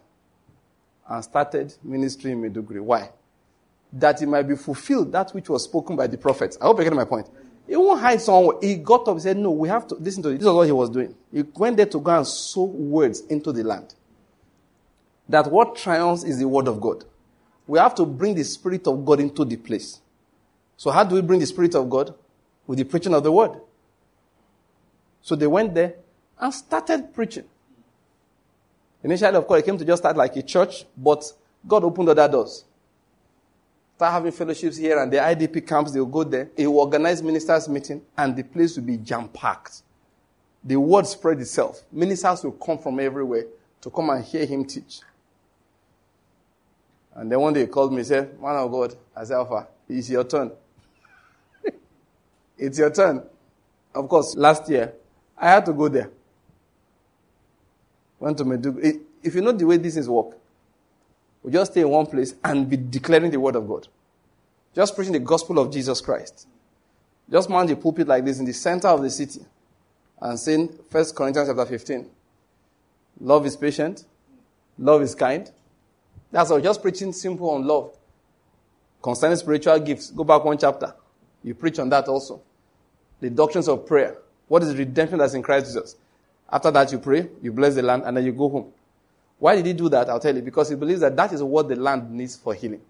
and 1.07 1.24
started 1.24 1.74
ministry 1.84 2.32
in 2.32 2.41
Maiduguri. 2.41 2.82
Why? 2.82 3.09
That 3.93 4.22
it 4.22 4.28
might 4.28 4.43
be 4.43 4.55
fulfilled 4.55 5.11
that 5.13 5.32
which 5.32 5.49
was 5.49 5.63
spoken 5.63 5.95
by 5.95 6.07
the 6.07 6.18
prophets. 6.18 6.57
I 6.61 6.65
hope 6.65 6.78
you 6.80 6.84
get 6.84 6.93
my 6.93 7.05
point. 7.05 7.30
He 7.68 7.76
won't 7.76 8.01
hide 8.01 8.22
somewhere. 8.22 8.57
He 8.61 8.76
got 8.76 9.01
up 9.01 9.09
and 9.09 9.22
said, 9.22 9.38
No, 9.38 9.51
we 9.51 9.70
have 9.70 9.88
to 9.88 9.95
listen 9.95 10.24
to 10.24 10.30
this. 10.30 10.39
This 10.39 10.47
is 10.47 10.53
what 10.53 10.65
he 10.65 10.72
was 10.72 10.89
doing. 10.89 11.15
He 11.34 11.43
went 11.55 11.78
there 11.78 11.86
to 11.86 11.99
go 11.99 12.15
and 12.18 12.28
sow 12.28 12.63
words 12.63 13.22
into 13.22 13.51
the 13.51 13.63
land. 13.63 13.93
that 15.30 15.51
what 15.51 15.76
triumphs 15.76 16.24
is 16.24 16.39
the 16.39 16.47
word 16.47 16.68
of 16.68 16.80
God. 16.80 17.03
We 17.65 17.80
have 17.80 17.95
to 17.95 18.05
bring 18.05 18.36
the 18.36 18.43
spirit 18.43 18.88
of 18.88 19.05
God 19.05 19.20
into 19.20 19.43
the 19.43 19.57
place. 19.57 19.99
So 20.78 20.91
how 20.91 21.03
do 21.03 21.15
we 21.15 21.22
bring 21.22 21.39
the 21.39 21.45
spirit 21.45 21.76
of 21.76 21.89
God? 21.89 22.13
With 22.65 22.80
the 22.80 22.86
preaching 22.86 23.13
of 23.13 23.24
the 23.24 23.32
word. 23.32 23.59
So 25.22 25.36
they 25.36 25.47
went 25.47 25.74
there 25.74 25.95
and 26.40 26.54
started 26.54 27.14
preaching. 27.14 27.46
Initially, 29.04 29.36
of 29.36 29.48
course, 29.48 29.62
it 29.62 29.66
came 29.66 29.78
to 29.78 29.86
just 29.86 30.02
start 30.02 30.18
like 30.18 30.36
a 30.36 30.42
church, 30.42 30.86
but 30.96 31.24
God 31.68 31.84
opened 31.84 32.10
other 32.10 32.28
doors. 32.28 32.66
Start 33.96 34.14
having 34.14 34.32
fellowships 34.32 34.78
here 34.78 35.00
and 35.00 35.12
the 35.12 35.18
IDP 35.18 35.68
camps, 35.68 35.92
they'll 35.92 36.06
go 36.06 36.24
there. 36.24 36.50
He 36.56 36.68
will 36.68 36.80
organize 36.80 37.24
ministers' 37.24 37.68
meeting 37.68 38.02
and 38.18 38.36
the 38.36 38.44
place 38.44 38.76
will 38.76 38.84
be 38.84 38.98
jam-packed. 38.98 39.82
The 40.64 40.76
word 40.76 41.08
spread 41.08 41.40
itself. 41.40 41.82
Ministers 41.92 42.44
will 42.44 42.52
come 42.52 42.78
from 42.78 43.00
everywhere 43.00 43.46
to 43.82 43.90
come 43.90 44.10
and 44.10 44.24
hear 44.24 44.46
him 44.46 44.66
teach. 44.66 45.02
And 47.16 47.32
then 47.32 47.40
one 47.40 47.54
day 47.54 47.62
he 47.62 47.68
called 47.68 47.92
me 47.92 48.00
and 48.00 48.08
said, 48.08 48.40
Man 48.40 48.56
of 48.56 48.72
God, 48.72 48.96
I 49.16 49.24
said, 49.24 49.36
Alpha, 49.36 49.68
it's 49.90 50.10
your 50.10 50.24
turn. 50.24 50.52
it's 52.58 52.78
your 52.78 52.92
turn. 52.92 53.24
Of 53.96 54.08
course, 54.08 54.36
last 54.36 54.70
year, 54.70 54.94
I 55.36 55.50
had 55.50 55.66
to 55.66 55.74
go 55.74 55.88
there. 55.88 56.12
Went 58.20 58.38
to 58.38 58.45
Maiduguri. 58.45 58.86
Eh, 58.86 58.93
if 59.24 59.36
you 59.36 59.41
know 59.41 59.51
the 59.51 59.65
way 59.65 59.78
this 59.78 59.97
is 59.97 60.09
work, 60.09 60.38
we 61.43 61.51
just 61.51 61.72
stay 61.72 61.82
in 61.82 61.89
one 61.89 62.05
place 62.05 62.36
and 62.43 62.70
be 62.70 62.78
declaring 62.78 63.32
the 63.32 63.39
word 63.39 63.55
of 63.55 63.68
God. 63.68 63.88
Just 64.76 64.95
preaching 64.95 65.13
the 65.13 65.20
gospel 65.20 65.59
of 65.59 65.72
Jesus 65.72 66.01
Christ. 66.01 66.47
Just 67.30 67.49
mount 67.49 67.70
the 67.70 67.76
pulpit 67.76 68.07
like 68.07 68.24
this 68.26 68.39
in 68.39 68.45
the 68.45 68.53
center 68.53 68.88
of 68.88 69.01
the 69.01 69.09
city 69.09 69.41
and 70.22 70.39
saying 70.39 70.68
1 70.91 71.05
Corinthians 71.15 71.49
chapter 71.49 71.65
15. 71.65 72.09
Love 73.22 73.45
is 73.45 73.55
patient. 73.55 74.05
Love 74.78 75.01
is 75.01 75.15
kind. 75.15 75.51
That's 76.32 76.51
all. 76.51 76.61
Just 76.61 76.82
preaching 76.82 77.13
simple 77.13 77.49
on 77.49 77.65
love. 77.65 77.95
Concerning 79.01 79.38
spiritual 79.38 79.80
gifts. 79.80 80.11
Go 80.11 80.24
back 80.24 80.43
one 80.43 80.57
chapter. 80.57 80.93
You 81.43 81.53
preach 81.55 81.80
on 81.80 81.89
that 81.89 82.07
also. 82.07 82.41
The 83.20 83.30
doctrines 83.30 83.68
of 83.68 83.86
prayer. 83.86 84.18
What 84.47 84.63
is 84.63 84.76
redemption 84.76 85.20
that's 85.20 85.34
in 85.34 85.41
Christ 85.41 85.68
Jesus? 85.68 85.95
After 86.50 86.72
that, 86.72 86.91
you 86.91 87.00
pray, 87.00 87.30
you 87.41 87.52
bless 87.52 87.76
the 87.76 87.82
land, 87.82 88.04
and 88.06 88.16
then 88.16 88.26
you 88.26 88.32
go 88.32 88.50
home. 88.50 88.72
Why 89.39 89.56
did 89.56 89.66
he 89.66 89.74
do 89.74 89.89
that? 89.89 90.10
I'll 90.10 90.20
tell 90.20 90.36
you. 90.36 90.41
Because 90.41 90.70
he 90.70 90.76
believes 90.76 91.02
that 91.02 91.16
that 91.16 91.34
is 91.34 91.43
what 91.43 91.68
the 91.68 91.76
land 91.76 92.12
needs 92.12 92.36
for 92.36 92.54
healing. 92.54 92.82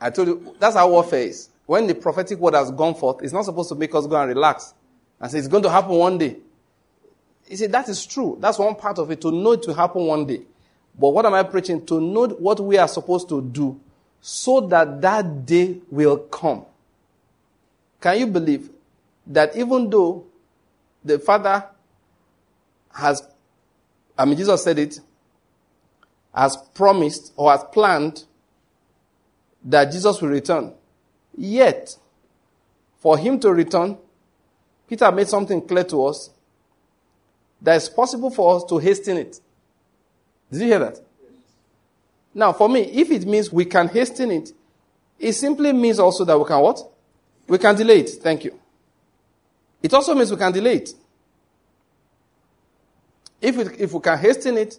I 0.00 0.10
told 0.10 0.28
you, 0.28 0.56
that's 0.58 0.76
how 0.76 0.90
warfare 0.90 1.22
is. 1.22 1.48
When 1.66 1.86
the 1.86 1.94
prophetic 1.94 2.38
word 2.38 2.54
has 2.54 2.70
gone 2.70 2.94
forth, 2.94 3.22
it's 3.22 3.32
not 3.32 3.44
supposed 3.44 3.68
to 3.70 3.74
make 3.74 3.94
us 3.94 4.06
go 4.06 4.16
and 4.16 4.28
relax 4.28 4.74
and 5.20 5.30
say 5.30 5.38
it's 5.38 5.48
going 5.48 5.62
to 5.64 5.70
happen 5.70 5.92
one 5.92 6.16
day. 6.18 6.36
He 7.48 7.56
said, 7.56 7.72
that 7.72 7.88
is 7.88 8.04
true. 8.06 8.36
That's 8.40 8.58
one 8.58 8.74
part 8.74 8.98
of 8.98 9.10
it, 9.10 9.20
to 9.22 9.30
know 9.30 9.52
it 9.52 9.62
to 9.64 9.74
happen 9.74 10.06
one 10.06 10.26
day. 10.26 10.42
But 10.98 11.10
what 11.10 11.26
am 11.26 11.34
I 11.34 11.42
preaching? 11.42 11.84
To 11.86 12.00
know 12.00 12.26
what 12.28 12.60
we 12.60 12.78
are 12.78 12.88
supposed 12.88 13.28
to 13.28 13.42
do 13.42 13.80
so 14.20 14.60
that 14.62 15.00
that 15.00 15.46
day 15.46 15.78
will 15.90 16.18
come. 16.18 16.64
Can 18.00 18.18
you 18.18 18.26
believe 18.26 18.70
that 19.26 19.56
even 19.56 19.90
though 19.90 20.24
the 21.04 21.18
Father 21.18 21.64
has, 22.96 23.22
I 24.16 24.24
mean, 24.24 24.36
Jesus 24.36 24.64
said 24.64 24.78
it, 24.78 24.98
has 26.34 26.56
promised 26.74 27.32
or 27.36 27.50
has 27.50 27.64
planned 27.72 28.24
that 29.64 29.92
Jesus 29.92 30.20
will 30.20 30.30
return. 30.30 30.72
Yet, 31.36 31.96
for 32.98 33.18
him 33.18 33.38
to 33.40 33.52
return, 33.52 33.98
Peter 34.88 35.10
made 35.12 35.28
something 35.28 35.60
clear 35.66 35.84
to 35.84 36.06
us 36.06 36.30
that 37.60 37.76
it's 37.76 37.88
possible 37.88 38.30
for 38.30 38.56
us 38.56 38.64
to 38.64 38.78
hasten 38.78 39.16
it. 39.18 39.40
Did 40.50 40.60
you 40.62 40.66
hear 40.68 40.78
that? 40.78 41.00
Now, 42.34 42.52
for 42.52 42.68
me, 42.68 42.82
if 42.82 43.10
it 43.10 43.26
means 43.26 43.52
we 43.52 43.64
can 43.64 43.88
hasten 43.88 44.30
it, 44.30 44.52
it 45.18 45.32
simply 45.32 45.72
means 45.72 45.98
also 45.98 46.24
that 46.24 46.38
we 46.38 46.44
can 46.44 46.60
what? 46.60 46.80
We 47.48 47.58
can 47.58 47.74
delay 47.74 48.00
it. 48.00 48.10
Thank 48.22 48.44
you. 48.44 48.58
It 49.82 49.92
also 49.94 50.14
means 50.14 50.30
we 50.30 50.36
can 50.36 50.52
delay 50.52 50.76
it. 50.76 50.90
If, 53.40 53.56
we, 53.56 53.64
if 53.78 53.92
we 53.92 54.00
can 54.00 54.18
hasten 54.18 54.56
it, 54.56 54.78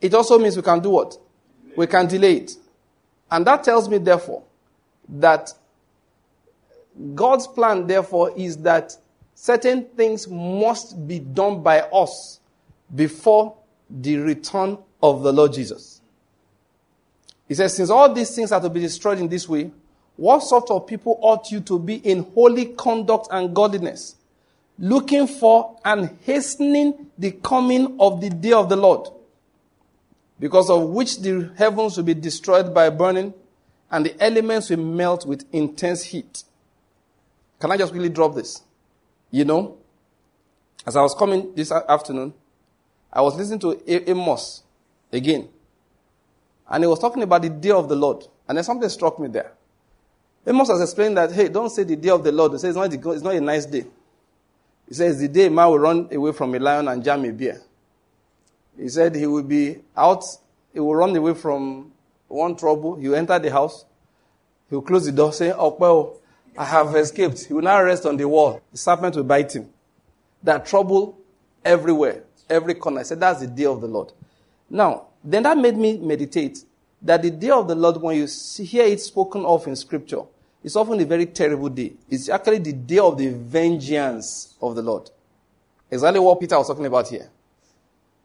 it 0.00 0.14
also 0.14 0.38
means 0.38 0.56
we 0.56 0.62
can 0.62 0.80
do 0.80 0.90
what? 0.90 1.16
We 1.76 1.86
can 1.86 2.06
delay 2.06 2.38
it. 2.38 2.52
And 3.30 3.46
that 3.46 3.64
tells 3.64 3.88
me, 3.88 3.98
therefore, 3.98 4.42
that 5.08 5.52
God's 7.14 7.46
plan, 7.46 7.86
therefore, 7.86 8.32
is 8.36 8.56
that 8.58 8.96
certain 9.34 9.84
things 9.84 10.28
must 10.28 11.06
be 11.06 11.18
done 11.18 11.62
by 11.62 11.80
us 11.80 12.40
before 12.94 13.56
the 13.90 14.16
return 14.16 14.78
of 15.02 15.22
the 15.22 15.32
Lord 15.32 15.52
Jesus. 15.52 16.00
He 17.48 17.54
says, 17.54 17.76
since 17.76 17.90
all 17.90 18.12
these 18.12 18.34
things 18.34 18.50
are 18.50 18.60
to 18.60 18.70
be 18.70 18.80
destroyed 18.80 19.18
in 19.18 19.28
this 19.28 19.48
way, 19.48 19.70
what 20.16 20.42
sort 20.42 20.70
of 20.70 20.86
people 20.86 21.18
ought 21.20 21.50
you 21.50 21.60
to 21.60 21.78
be 21.78 21.96
in 21.96 22.24
holy 22.34 22.66
conduct 22.66 23.28
and 23.30 23.54
godliness, 23.54 24.15
looking 24.78 25.26
for 25.26 25.78
and 25.84 26.18
hastening 26.24 27.06
the 27.18 27.32
coming 27.32 27.96
of 27.98 28.20
the 28.20 28.30
day 28.30 28.52
of 28.52 28.68
the 28.68 28.76
Lord, 28.76 29.08
because 30.38 30.68
of 30.70 30.90
which 30.90 31.20
the 31.20 31.52
heavens 31.56 31.96
will 31.96 32.04
be 32.04 32.14
destroyed 32.14 32.74
by 32.74 32.90
burning 32.90 33.32
and 33.90 34.04
the 34.04 34.22
elements 34.22 34.70
will 34.70 34.78
melt 34.78 35.26
with 35.26 35.44
intense 35.52 36.04
heat. 36.04 36.44
Can 37.60 37.70
I 37.70 37.76
just 37.76 37.94
really 37.94 38.10
drop 38.10 38.34
this? 38.34 38.62
You 39.30 39.44
know, 39.44 39.78
as 40.86 40.96
I 40.96 41.02
was 41.02 41.14
coming 41.14 41.54
this 41.54 41.72
afternoon, 41.72 42.34
I 43.12 43.22
was 43.22 43.34
listening 43.36 43.60
to 43.60 44.10
Amos 44.10 44.62
again. 45.12 45.48
And 46.68 46.84
he 46.84 46.88
was 46.88 46.98
talking 46.98 47.22
about 47.22 47.42
the 47.42 47.48
day 47.48 47.70
of 47.70 47.88
the 47.88 47.96
Lord. 47.96 48.26
And 48.48 48.58
then 48.58 48.64
something 48.64 48.88
struck 48.88 49.18
me 49.18 49.28
there. 49.28 49.52
Amos 50.46 50.68
has 50.68 50.80
explained 50.80 51.16
that, 51.16 51.32
hey, 51.32 51.48
don't 51.48 51.70
say 51.70 51.84
the 51.84 51.96
day 51.96 52.10
of 52.10 52.22
the 52.22 52.30
Lord. 52.30 52.52
He 52.52 52.58
says 52.58 52.76
it's 52.76 53.04
not, 53.04 53.14
it's 53.14 53.22
not 53.22 53.34
a 53.34 53.40
nice 53.40 53.66
day. 53.66 53.84
He 54.88 54.94
says 54.94 55.18
the 55.18 55.28
day 55.28 55.48
man 55.48 55.68
will 55.68 55.78
run 55.78 56.08
away 56.12 56.32
from 56.32 56.54
a 56.54 56.58
lion 56.58 56.88
and 56.88 57.02
jam 57.02 57.24
a 57.24 57.32
bear. 57.32 57.60
He 58.78 58.88
said 58.88 59.14
he 59.16 59.26
will 59.26 59.42
be 59.42 59.78
out, 59.96 60.24
he 60.72 60.80
will 60.80 60.94
run 60.94 61.16
away 61.16 61.34
from 61.34 61.92
one 62.28 62.56
trouble. 62.56 62.96
He 62.96 63.08
will 63.08 63.16
enter 63.16 63.38
the 63.38 63.50
house. 63.50 63.84
He 64.68 64.74
will 64.74 64.82
close 64.82 65.06
the 65.06 65.12
door 65.12 65.32
saying, 65.32 65.54
oh, 65.56 65.76
well, 65.78 66.18
I 66.58 66.64
have 66.64 66.94
escaped. 66.96 67.44
He 67.44 67.54
will 67.54 67.62
now 67.62 67.82
rest 67.82 68.04
on 68.06 68.16
the 68.16 68.28
wall. 68.28 68.60
The 68.72 68.78
serpent 68.78 69.16
will 69.16 69.24
bite 69.24 69.54
him. 69.54 69.68
That 70.42 70.66
trouble 70.66 71.18
everywhere, 71.64 72.24
every 72.48 72.74
corner. 72.74 73.00
I 73.00 73.02
said, 73.04 73.20
that's 73.20 73.40
the 73.40 73.46
day 73.46 73.66
of 73.66 73.80
the 73.80 73.86
Lord. 73.86 74.12
Now, 74.68 75.06
then 75.22 75.44
that 75.44 75.56
made 75.58 75.76
me 75.76 75.98
meditate 75.98 76.64
that 77.02 77.22
the 77.22 77.30
day 77.30 77.50
of 77.50 77.68
the 77.68 77.74
Lord, 77.74 77.98
when 77.98 78.16
you 78.16 78.26
hear 78.64 78.84
it 78.84 79.00
spoken 79.00 79.44
of 79.44 79.66
in 79.66 79.76
scripture, 79.76 80.22
it's 80.66 80.74
often 80.74 81.00
a 81.00 81.04
very 81.04 81.26
terrible 81.26 81.68
day. 81.68 81.92
It's 82.10 82.28
actually 82.28 82.58
the 82.58 82.72
day 82.72 82.98
of 82.98 83.16
the 83.16 83.28
vengeance 83.28 84.56
of 84.60 84.74
the 84.74 84.82
Lord. 84.82 85.08
Exactly 85.88 86.18
what 86.18 86.40
Peter 86.40 86.58
was 86.58 86.66
talking 86.66 86.86
about 86.86 87.06
here. 87.06 87.30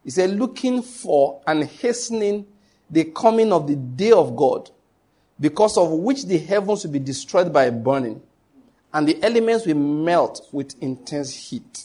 He 0.02 0.10
said, 0.10 0.30
looking 0.30 0.82
for 0.82 1.40
and 1.46 1.62
hastening 1.62 2.44
the 2.90 3.04
coming 3.04 3.52
of 3.52 3.68
the 3.68 3.76
day 3.76 4.10
of 4.10 4.34
God, 4.34 4.72
because 5.38 5.78
of 5.78 5.92
which 5.92 6.24
the 6.24 6.36
heavens 6.36 6.84
will 6.84 6.90
be 6.90 6.98
destroyed 6.98 7.52
by 7.52 7.70
burning, 7.70 8.20
and 8.92 9.06
the 9.06 9.22
elements 9.22 9.64
will 9.64 9.76
melt 9.76 10.48
with 10.50 10.74
intense 10.82 11.32
heat. 11.32 11.84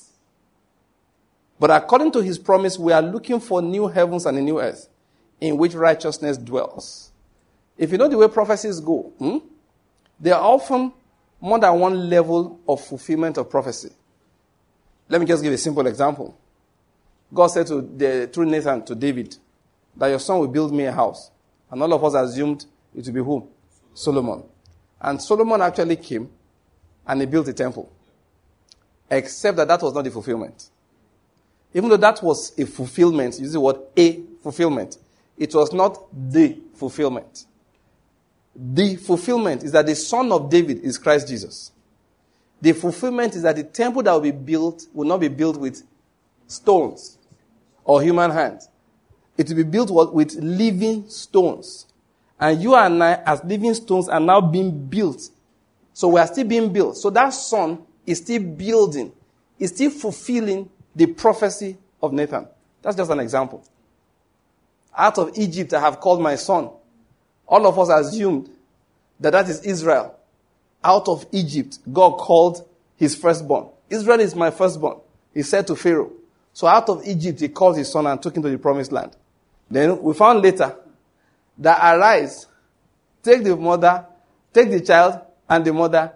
But 1.59 1.69
according 1.69 2.13
to 2.13 2.23
his 2.23 2.39
promise, 2.39 2.79
we 2.79 2.93
are 2.93 3.03
looking 3.03 3.39
for 3.39 3.61
new 3.61 3.89
heavens 3.89 4.25
and 4.25 4.35
a 4.39 4.41
new 4.41 4.59
earth 4.59 4.89
in 5.39 5.55
which 5.57 5.75
righteousness 5.75 6.35
dwells. 6.35 7.11
If 7.77 7.91
you 7.91 7.99
know 7.99 8.07
the 8.07 8.17
way 8.17 8.27
prophecies 8.27 8.79
go, 8.79 9.13
hmm, 9.19 9.37
there 10.19 10.35
are 10.35 10.43
often 10.43 10.93
more 11.39 11.59
than 11.59 11.79
one 11.79 12.09
level 12.09 12.59
of 12.67 12.81
fulfillment 12.81 13.37
of 13.37 13.49
prophecy. 13.49 13.89
Let 15.09 15.21
me 15.21 15.27
just 15.27 15.43
give 15.43 15.53
a 15.53 15.57
simple 15.57 15.85
example. 15.87 16.37
God 17.33 17.47
said 17.47 17.67
to 17.67 17.81
the, 17.81 18.29
through 18.31 18.45
Nathan 18.45 18.83
to 18.85 18.95
David 18.95 19.35
that 19.95 20.07
your 20.07 20.19
son 20.19 20.39
will 20.39 20.47
build 20.47 20.73
me 20.73 20.85
a 20.85 20.91
house. 20.91 21.31
And 21.69 21.81
all 21.81 21.93
of 21.93 22.03
us 22.03 22.13
assumed 22.13 22.65
it 22.95 23.05
would 23.05 23.13
be 23.13 23.19
who? 23.19 23.47
Solomon. 23.93 24.43
And 25.01 25.21
Solomon 25.21 25.61
actually 25.61 25.97
came 25.97 26.29
and 27.05 27.21
he 27.21 27.27
built 27.27 27.47
a 27.47 27.53
temple. 27.53 27.91
Except 29.09 29.57
that 29.57 29.67
that 29.67 29.81
was 29.81 29.93
not 29.93 30.03
the 30.03 30.11
fulfillment. 30.11 30.69
Even 31.73 31.89
though 31.89 31.97
that 31.97 32.21
was 32.23 32.57
a 32.57 32.65
fulfillment, 32.65 33.39
you 33.39 33.47
see 33.47 33.57
what? 33.57 33.91
A 33.95 34.21
fulfillment. 34.41 34.97
It 35.37 35.53
was 35.53 35.71
not 35.73 35.99
the 36.11 36.57
fulfillment. 36.75 37.45
The 38.59 38.95
fulfillment 38.95 39.63
is 39.63 39.71
that 39.73 39.85
the 39.85 39.95
son 39.95 40.31
of 40.31 40.49
David 40.49 40.79
is 40.79 40.97
Christ 40.97 41.27
Jesus. 41.27 41.71
The 42.59 42.73
fulfillment 42.73 43.35
is 43.35 43.43
that 43.43 43.55
the 43.55 43.63
temple 43.63 44.01
that 44.01 44.13
will 44.13 44.21
be 44.21 44.31
built 44.31 44.87
will 44.93 45.07
not 45.07 45.19
be 45.19 45.27
built 45.27 45.57
with 45.57 45.83
stones 46.47 47.19
or 47.83 48.01
human 48.01 48.31
hands. 48.31 48.67
It 49.37 49.47
will 49.49 49.57
be 49.57 49.63
built 49.63 49.91
with 50.11 50.33
living 50.35 51.07
stones. 51.07 51.85
And 52.39 52.61
you 52.61 52.75
and 52.75 53.03
I, 53.03 53.21
as 53.25 53.43
living 53.43 53.75
stones, 53.75 54.09
are 54.09 54.19
now 54.19 54.41
being 54.41 54.87
built. 54.87 55.29
So 55.93 56.07
we 56.07 56.19
are 56.19 56.27
still 56.27 56.47
being 56.47 56.73
built. 56.73 56.97
So 56.97 57.11
that 57.11 57.29
son 57.29 57.83
is 58.07 58.17
still 58.17 58.41
building, 58.41 59.11
is 59.59 59.69
still 59.69 59.91
fulfilling 59.91 60.69
the 60.95 61.05
prophecy 61.05 61.77
of 62.01 62.11
Nathan. 62.11 62.47
That's 62.81 62.95
just 62.95 63.11
an 63.11 63.19
example. 63.19 63.63
Out 64.95 65.19
of 65.19 65.37
Egypt 65.37 65.73
I 65.73 65.79
have 65.79 65.99
called 65.99 66.21
my 66.21 66.35
son. 66.35 66.71
All 67.47 67.65
of 67.65 67.79
us 67.79 67.89
assumed 67.89 68.49
that 69.19 69.31
that 69.31 69.49
is 69.49 69.61
Israel. 69.61 70.15
Out 70.83 71.07
of 71.07 71.25
Egypt, 71.31 71.79
God 71.91 72.17
called 72.17 72.67
his 72.95 73.15
firstborn. 73.15 73.69
Israel 73.89 74.19
is 74.19 74.35
my 74.35 74.51
firstborn. 74.51 74.99
He 75.33 75.43
said 75.43 75.67
to 75.67 75.75
Pharaoh. 75.75 76.11
So 76.53 76.67
out 76.67 76.89
of 76.89 77.05
Egypt, 77.05 77.39
he 77.39 77.49
called 77.49 77.77
his 77.77 77.91
son 77.91 78.07
and 78.07 78.21
took 78.21 78.35
him 78.35 78.43
to 78.43 78.49
the 78.49 78.57
promised 78.57 78.91
land. 78.91 79.15
Then 79.69 80.01
we 80.01 80.13
found 80.13 80.41
later 80.41 80.75
that 81.59 81.95
arise, 81.95 82.47
take 83.21 83.43
the 83.43 83.55
mother, 83.55 84.05
take 84.53 84.69
the 84.69 84.81
child 84.81 85.21
and 85.49 85.63
the 85.65 85.73
mother, 85.73 86.13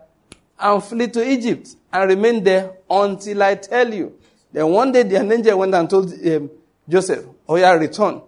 and 0.59 0.83
flee 0.83 1.07
to 1.07 1.27
Egypt 1.27 1.69
and 1.91 2.09
remain 2.09 2.43
there 2.43 2.71
until 2.89 3.43
I 3.43 3.55
tell 3.55 3.93
you. 3.93 4.17
Then 4.51 4.67
one 4.69 4.91
day 4.91 5.03
the 5.03 5.17
angel 5.17 5.59
went 5.59 5.73
and 5.73 5.89
told 5.89 6.13
um, 6.13 6.49
Joseph, 6.87 7.25
Oh 7.47 7.55
yeah, 7.55 7.71
return. 7.73 8.21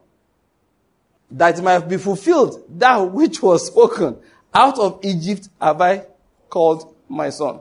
That 1.34 1.58
it 1.58 1.62
might 1.64 1.80
be 1.80 1.98
fulfilled 1.98 2.64
that 2.78 2.98
which 2.98 3.42
was 3.42 3.68
spoken. 3.68 4.18
Out 4.54 4.78
of 4.78 5.00
Egypt 5.04 5.50
have 5.60 5.82
I 5.82 6.06
called 6.48 6.96
my 7.10 7.30
son. 7.32 7.60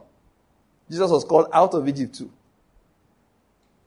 Jesus 0.90 1.10
was 1.10 1.24
called 1.24 1.48
out 1.52 1.72
of 1.72 1.88
Egypt 1.88 2.14
too. 2.14 2.30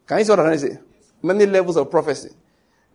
Can 0.07 0.19
you 0.19 0.25
see 0.25 0.31
what 0.31 0.39
I'm 0.39 0.45
trying 0.45 0.59
to 0.59 0.73
say? 0.73 0.79
Many 1.21 1.45
levels 1.45 1.77
of 1.77 1.89
prophecy. 1.89 2.29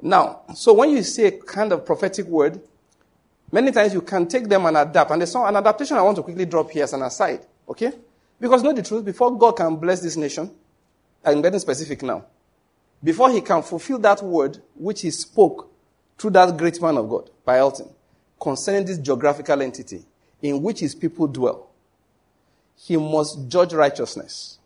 Now, 0.03 0.43
so 0.55 0.72
when 0.72 0.91
you 0.91 1.03
say 1.03 1.26
a 1.26 1.30
kind 1.32 1.72
of 1.72 1.86
prophetic 1.86 2.26
word, 2.26 2.61
many 3.53 3.70
times 3.70 3.95
you 3.95 4.01
can 4.01 4.26
take 4.26 4.49
them 4.49 4.66
and 4.66 4.76
adapt. 4.76 5.11
And 5.12 5.20
there's 5.20 5.34
an 5.34 5.57
adaptation 5.57 5.97
I 5.97 6.03
want 6.03 6.16
to 6.16 6.22
quickly 6.22 6.47
drop 6.47 6.70
here 6.70 6.84
as 6.84 6.93
an 6.93 7.03
aside. 7.03 7.47
Okay? 7.68 7.93
Because 8.41 8.62
know 8.62 8.72
the 8.72 8.82
truth, 8.82 9.05
before 9.05 9.36
God 9.36 9.53
can 9.53 9.76
bless 9.76 10.01
this 10.01 10.16
nation, 10.16 10.51
I'm 11.24 11.43
getting 11.43 11.61
specific 11.61 12.03
now. 12.03 12.24
Before 13.03 13.30
he 13.30 13.41
can 13.41 13.62
fulfill 13.62 13.99
that 14.01 14.22
word 14.22 14.61
which 14.74 15.03
he 15.03 15.11
spoke 15.11 15.70
through 16.21 16.31
that 16.33 16.55
great 16.59 16.81
man 16.83 16.99
of 16.99 17.09
God, 17.09 17.31
Pa 17.47 17.53
Elton, 17.53 17.89
concerning 18.39 18.85
this 18.85 18.99
geographical 18.99 19.62
entity 19.62 20.05
in 20.43 20.61
which 20.62 20.81
his 20.81 20.95
people 20.95 21.27
dwell, 21.27 21.71
he 22.77 22.97
must 22.99 23.49
judge 23.49 23.73
righteousness. 23.73 24.59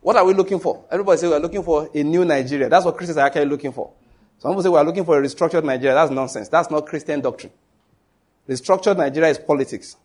What 0.00 0.16
are 0.16 0.24
we 0.24 0.34
looking 0.34 0.58
for? 0.58 0.84
Everybody 0.90 1.18
say 1.18 1.28
we 1.28 1.34
are 1.34 1.40
looking 1.40 1.62
for 1.62 1.88
a 1.94 2.02
new 2.02 2.24
Nigeria. 2.24 2.68
That's 2.68 2.84
what 2.84 2.96
Christians 2.96 3.18
are 3.18 3.26
actually 3.26 3.46
looking 3.46 3.72
for. 3.72 3.92
Some 4.40 4.50
people 4.50 4.62
say 4.64 4.68
we 4.68 4.76
are 4.76 4.84
looking 4.84 5.04
for 5.04 5.18
a 5.18 5.22
restructured 5.22 5.62
Nigeria. 5.64 5.94
That's 5.94 6.10
nonsense. 6.10 6.48
That's 6.48 6.70
not 6.70 6.86
Christian 6.86 7.20
doctrine. 7.20 7.52
Restructured 8.48 8.96
Nigeria 8.96 9.30
is 9.30 9.38
politics. 9.38 9.96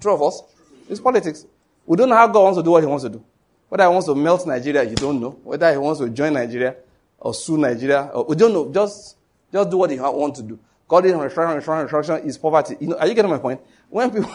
True 0.00 0.14
of 0.14 0.22
us? 0.22 0.42
It's 0.88 1.00
politics. 1.00 1.44
We 1.86 1.96
don't 1.96 2.08
know 2.08 2.16
how 2.16 2.28
God 2.28 2.42
wants 2.44 2.58
to 2.58 2.62
do 2.62 2.70
what 2.70 2.82
he 2.82 2.86
wants 2.86 3.02
to 3.04 3.10
do. 3.10 3.24
Whether 3.68 3.84
he 3.84 3.90
wants 3.90 4.06
to 4.06 4.14
melt 4.14 4.46
Nigeria, 4.46 4.84
you 4.84 4.94
don't 4.94 5.20
know. 5.20 5.30
Whether 5.42 5.70
he 5.72 5.78
wants 5.78 6.00
to 6.00 6.08
join 6.08 6.34
Nigeria 6.34 6.76
or 7.18 7.34
sue 7.34 7.58
Nigeria, 7.58 8.10
or, 8.14 8.24
we 8.24 8.36
don't 8.36 8.52
know. 8.52 8.72
Just, 8.72 9.16
just 9.52 9.70
do 9.70 9.76
what 9.76 9.90
he 9.90 9.98
want 9.98 10.34
to 10.36 10.42
do. 10.42 10.58
God 10.88 11.06
is 11.06 11.12
restructuring, 11.12 11.62
restructuring, 11.62 11.88
restructuring 11.88 12.26
is 12.26 12.38
poverty. 12.38 12.76
You 12.80 12.88
know, 12.88 12.98
are 12.98 13.06
you 13.06 13.14
getting 13.14 13.30
my 13.30 13.38
point? 13.38 13.60
When 13.88 14.10
people, 14.10 14.34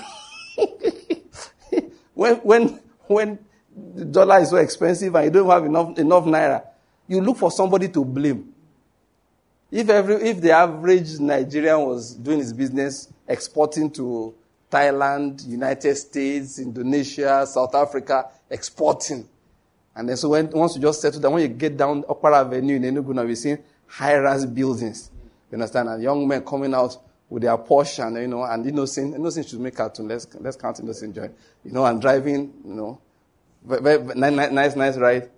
when, 2.14 2.36
when, 2.38 2.80
when 3.08 3.40
the 3.96 4.06
dollar 4.06 4.40
is 4.40 4.50
so 4.50 4.58
expensive 4.58 5.16
and 5.16 5.26
you 5.26 5.32
don't 5.32 5.50
have 5.50 5.66
enough, 5.66 5.98
enough 5.98 6.26
naira, 6.26 6.66
you 7.08 7.22
look 7.22 7.38
for 7.38 7.52
somebody 7.52 7.90
to 7.90 8.04
blame. 8.04 8.54
If 9.70 9.90
every, 9.90 10.16
if 10.16 10.42
the 10.42 10.52
average 10.52 11.20
Nigerian 11.20 11.82
was 11.82 12.14
doing 12.16 12.40
his 12.40 12.54
business 12.54 13.12
exporting 13.28 13.92
to 13.92 14.34
Thailand, 14.72 15.48
United 15.48 15.96
States, 15.96 16.60
Indonesia, 16.60 17.46
South 17.46 17.76
Africa, 17.76 18.30
exporting. 18.50 19.28
And 19.96 20.08
then 20.08 20.18
so 20.18 20.30
when, 20.30 20.50
once 20.52 20.76
you 20.76 20.82
just 20.82 21.02
settle 21.02 21.20
down, 21.20 21.34
when 21.34 21.42
you 21.42 21.50
get 21.50 21.76
down 21.76 22.04
Upper 22.10 22.34
Avenue 22.34 22.76
in 22.76 22.84
Enugu, 22.84 23.14
now 23.14 23.24
we're 23.24 23.36
seeing 23.88 24.10
high-rise 24.10 24.46
buildings. 24.46 25.12
You 25.52 25.56
understand? 25.56 25.90
And 25.90 26.04
young 26.04 26.28
men 26.28 26.44
coming 26.44 26.74
out 26.74 26.98
with 27.30 27.44
their 27.44 27.58
Porsche 27.58 28.06
and, 28.06 28.18
you 28.18 28.28
know, 28.28 28.44
and 28.44 28.66
innocent, 28.66 29.16
innocent 29.16 29.48
should 29.48 29.60
make 29.60 29.76
cartoon. 29.76 30.08
Let's, 30.08 30.28
let's 30.40 30.58
count 30.58 30.80
innocent 30.80 31.16
joy. 31.16 31.30
You 31.64 31.72
know, 31.72 31.86
and 31.86 32.02
driving, 32.02 32.54
you 32.66 32.74
know, 32.74 33.02
very, 33.64 33.98
very, 33.98 34.16
nice, 34.16 34.52
nice, 34.52 34.76
nice 34.76 34.98
ride. 34.98 35.30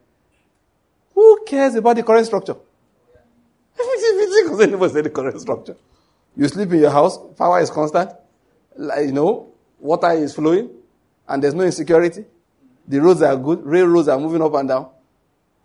Who 1.13 1.43
cares 1.45 1.75
about 1.75 1.95
the 1.95 2.03
current 2.03 2.25
structure? 2.25 2.55
Because 3.75 4.61
anybody 4.61 4.93
say 4.93 5.01
the 5.01 5.09
current 5.09 5.39
structure. 5.41 5.75
You 6.35 6.47
sleep 6.47 6.71
in 6.71 6.79
your 6.79 6.91
house, 6.91 7.17
power 7.37 7.59
is 7.59 7.69
constant, 7.69 8.11
you 8.77 9.11
know, 9.11 9.51
water 9.79 10.11
is 10.11 10.33
flowing, 10.33 10.69
and 11.27 11.43
there's 11.43 11.53
no 11.53 11.63
insecurity. 11.63 12.25
The 12.87 13.01
roads 13.01 13.21
are 13.21 13.35
good, 13.35 13.65
railroads 13.65 14.07
are 14.07 14.19
moving 14.19 14.41
up 14.41 14.53
and 14.53 14.69
down. 14.69 14.89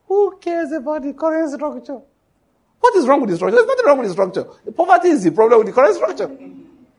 Who 0.09 0.39
cares 0.41 0.73
about 0.73 1.03
the 1.03 1.13
current 1.13 1.53
structure? 1.53 2.01
What 2.81 2.95
is 2.97 3.07
wrong 3.07 3.21
with 3.21 3.31
the 3.31 3.37
structure? 3.37 3.57
There's 3.57 3.67
nothing 3.67 3.87
wrong 3.87 3.99
with 3.99 4.09
the 4.09 4.13
structure. 4.13 4.45
The 4.65 4.73
poverty 4.73 5.09
is 5.09 5.25
the 5.25 5.31
problem 5.33 5.59
with 5.59 5.69
the 5.69 5.73
current 5.73 5.95
structure. 5.95 6.31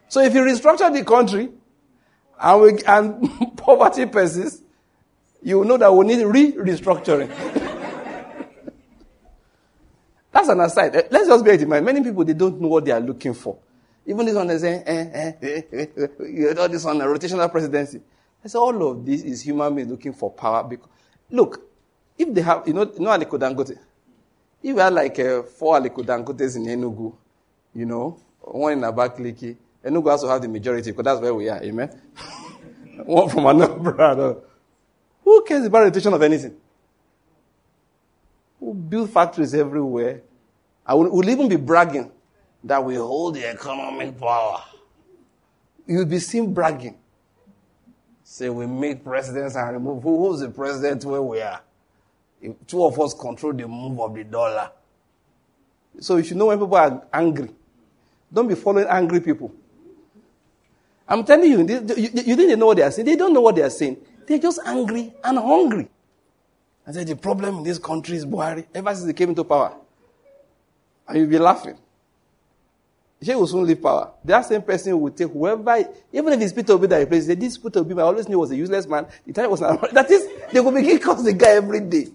So 0.08 0.22
if 0.22 0.34
you 0.34 0.42
restructure 0.42 0.92
the 0.94 1.04
country 1.04 1.50
and, 2.40 2.62
we, 2.62 2.84
and 2.88 3.58
poverty 3.58 4.06
persists, 4.06 4.62
you 5.42 5.64
know 5.64 5.78
that 5.78 5.94
we 5.94 6.06
need 6.06 6.24
re-restructuring. 6.24 7.30
That's 10.32 10.50
an 10.50 10.60
aside. 10.60 10.94
Let's 11.12 11.28
just 11.28 11.46
bear 11.46 11.54
it 11.54 11.62
in 11.62 11.70
mind. 11.70 11.86
Many 11.86 12.04
people, 12.04 12.26
they 12.26 12.34
don't 12.34 12.60
know 12.60 12.68
what 12.68 12.84
they 12.84 12.92
are 12.92 13.00
looking 13.00 13.34
for. 13.34 13.58
Even 14.06 14.26
this 14.26 14.36
one, 14.36 14.48
they 14.48 14.58
say, 14.58 14.84
eh, 14.86 15.10
eh, 15.14 15.32
eh, 15.42 15.62
eh, 15.72 15.86
eh, 15.98 16.54
all 16.60 16.68
this 16.68 16.86
on 16.86 17.00
a 17.00 17.06
rotational 17.06 17.50
presidency. 17.50 18.02
I 18.44 18.48
say, 18.48 18.58
all 18.60 18.92
of 18.92 19.06
this 19.06 19.24
is 19.24 19.42
human 19.42 19.74
beings 19.74 19.90
looking 19.90 20.14
for 20.14 20.32
power. 20.32 20.64
Because, 20.64 20.90
look, 21.32 21.62
if 22.18 22.34
they 22.34 22.42
have, 22.42 22.68
you 22.68 22.74
know, 22.74 22.84
you 22.84 23.00
know 23.00 23.10
Aliko 23.12 23.40
Dangote? 23.40 23.78
If 24.66 24.74
we 24.76 24.82
had 24.82 24.94
like 24.94 25.20
uh, 25.20 25.44
four 25.44 25.80
Aliko 25.80 26.04
Dangotes 26.04 26.56
in 26.56 26.66
Enugu, 26.66 27.16
you 27.76 27.86
know, 27.86 28.20
one 28.42 28.74
in 28.74 28.80
Abakaliki, 28.80 29.56
Enugu 29.86 30.10
also 30.10 30.28
have 30.28 30.42
the 30.42 30.48
majority 30.48 30.90
because 30.90 31.04
that's 31.06 31.22
where 31.22 31.36
we 31.36 31.48
are, 31.50 31.62
amen? 31.62 31.90
one 33.06 33.30
from 33.30 33.46
another 33.46 33.76
brother. 33.78 34.38
Who 35.24 35.44
cares 35.44 35.68
about 35.68 35.84
rotation 35.84 36.12
of 36.16 36.22
anything? 36.24 36.56
We'll 38.60 38.74
build 38.74 39.12
factories 39.12 39.54
everywhere. 39.54 40.24
I 40.84 40.96
will, 40.96 41.12
we'll 41.12 41.30
even 41.30 41.48
be 41.48 41.58
bragging 41.58 42.12
that 42.64 42.84
we 42.84 42.96
hold 42.96 43.36
the 43.36 43.46
economic 43.48 44.20
power. 44.20 44.64
You'll 45.86 46.06
be 46.06 46.18
seen 46.18 46.56
bragging. 46.56 46.98
Say 48.24 48.50
we 48.50 48.66
make 48.66 49.04
presidents 49.04 49.56
and 49.56 49.74
remove 49.74 50.02
who, 50.02 50.28
who's 50.28 50.40
the 50.40 50.50
president 50.50 51.06
where 51.06 51.22
we 51.22 51.40
are. 51.42 51.62
Two 52.68 52.86
of 52.86 53.00
us 53.00 53.14
control 53.14 53.54
the 53.54 53.68
move 53.68 54.00
of 54.00 54.14
the 54.16 54.24
dollar. 54.24 54.72
So 56.00 56.18
you 56.18 56.24
should 56.24 56.38
know 56.38 56.48
when 56.48 56.60
people 56.60 56.76
are 56.76 57.04
angry. 57.14 57.50
Don't 58.32 58.48
be 58.48 58.56
following 58.56 58.88
angry 58.88 59.22
people. 59.22 59.52
I'm 61.08 61.24
telling 61.24 61.50
you, 61.52 61.60
you, 61.60 62.10
you 62.26 62.36
didn't 62.36 62.60
know 62.60 62.68
what 62.68 62.78
they 62.78 62.84
are 62.84 62.92
saying. 62.92 63.06
They 63.06 63.16
don't 63.16 63.34
know 63.34 63.42
what 63.42 63.56
they 63.56 63.62
are 63.62 63.70
saying. 63.70 63.98
They're 64.28 64.40
just 64.40 64.60
angry 64.66 65.14
and 65.24 65.38
hungry. 65.38 65.88
I 66.88 66.92
said, 66.92 67.08
the 67.08 67.16
problem 67.16 67.60
in 67.60 67.64
this 67.64 67.80
country 67.80 68.18
is 68.18 68.26
Buhari 68.26 68.66
ever 68.74 68.94
since 68.94 69.08
he 69.08 69.14
came 69.14 69.30
into 69.30 69.44
power. 69.44 69.76
And 71.08 71.18
you'll 71.18 71.30
be 71.30 71.38
laughing. 71.40 71.78
He 73.22 73.34
will 73.34 73.48
soon 73.48 73.66
leave 73.66 73.82
power. 73.82 74.12
That 74.24 74.42
same 74.46 74.62
person 74.62 75.00
will 75.00 75.12
take 75.12 75.32
whoever, 75.32 75.78
even 76.12 76.34
if 76.34 76.42
it's 76.42 76.54
Peter 76.54 76.74
Obi 76.74 76.88
that 76.88 76.98
replaces, 77.00 77.36
this 77.36 77.58
Peter 77.58 77.80
Obi, 77.80 77.94
I 77.96 78.02
always 78.04 78.28
knew 78.28 78.38
was 78.38 78.52
a 78.52 78.56
useless 78.56 78.86
man. 78.88 79.08
The 79.26 79.34
time 79.34 79.50
was 79.50 79.62
not, 79.62 79.92
that 79.94 80.12
is, 80.12 80.28
they 80.52 80.60
will 80.60 80.72
begin 80.72 81.00
calling 81.00 81.24
the 81.24 81.34
guy 81.34 81.52
every 81.52 81.80
day. 81.80 82.08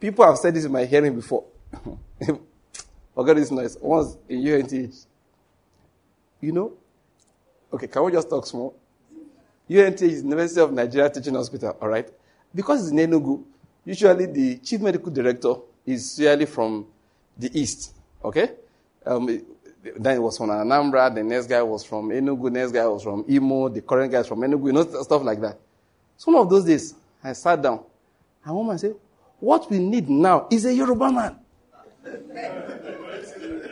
People 0.00 0.24
have 0.24 0.36
said 0.38 0.54
this 0.54 0.64
in 0.64 0.72
my 0.72 0.84
hearing 0.84 1.14
before. 1.14 1.44
Forget 3.14 3.36
this 3.36 3.50
noise. 3.50 3.76
Once 3.80 4.16
in 4.28 4.46
UNTH. 4.46 5.06
You 6.40 6.52
know? 6.52 6.72
Okay, 7.72 7.86
can 7.86 8.04
we 8.04 8.12
just 8.12 8.28
talk 8.28 8.46
small? 8.46 8.74
UNTH 9.70 10.02
is 10.02 10.22
University 10.22 10.60
of 10.60 10.72
Nigeria 10.72 11.08
Teaching 11.08 11.34
Hospital, 11.34 11.76
all 11.80 11.88
right? 11.88 12.08
Because 12.54 12.82
it's 12.82 12.90
in 12.92 12.98
Enugu, 12.98 13.42
usually 13.84 14.26
the 14.26 14.56
chief 14.58 14.80
medical 14.80 15.10
director 15.10 15.54
is 15.86 16.18
usually 16.18 16.46
from 16.46 16.86
the 17.36 17.50
east, 17.58 17.94
okay? 18.22 18.50
Um, 19.06 19.26
then 19.26 20.16
it 20.16 20.20
was 20.20 20.36
from 20.36 20.50
Anambra, 20.50 21.14
the 21.14 21.22
next 21.22 21.46
guy 21.46 21.62
was 21.62 21.82
from 21.84 22.10
Enugu, 22.10 22.50
next 22.52 22.72
guy 22.72 22.86
was 22.86 23.02
from 23.02 23.24
Imo, 23.28 23.68
the 23.68 23.80
current 23.80 24.12
guy 24.12 24.20
is 24.20 24.26
from 24.26 24.40
Enugu, 24.40 24.66
you 24.66 24.72
know, 24.72 25.02
stuff 25.02 25.22
like 25.22 25.40
that. 25.40 25.58
Some 26.16 26.34
of 26.36 26.48
those 26.48 26.64
days, 26.64 26.94
I 27.22 27.32
sat 27.32 27.60
down, 27.60 27.80
and 28.44 28.54
woman 28.54 28.78
said, 28.78 28.94
what 29.44 29.70
we 29.70 29.78
need 29.78 30.08
now 30.08 30.46
is 30.50 30.64
a 30.64 30.72
Yoruba 30.74 31.12
man. 31.12 31.36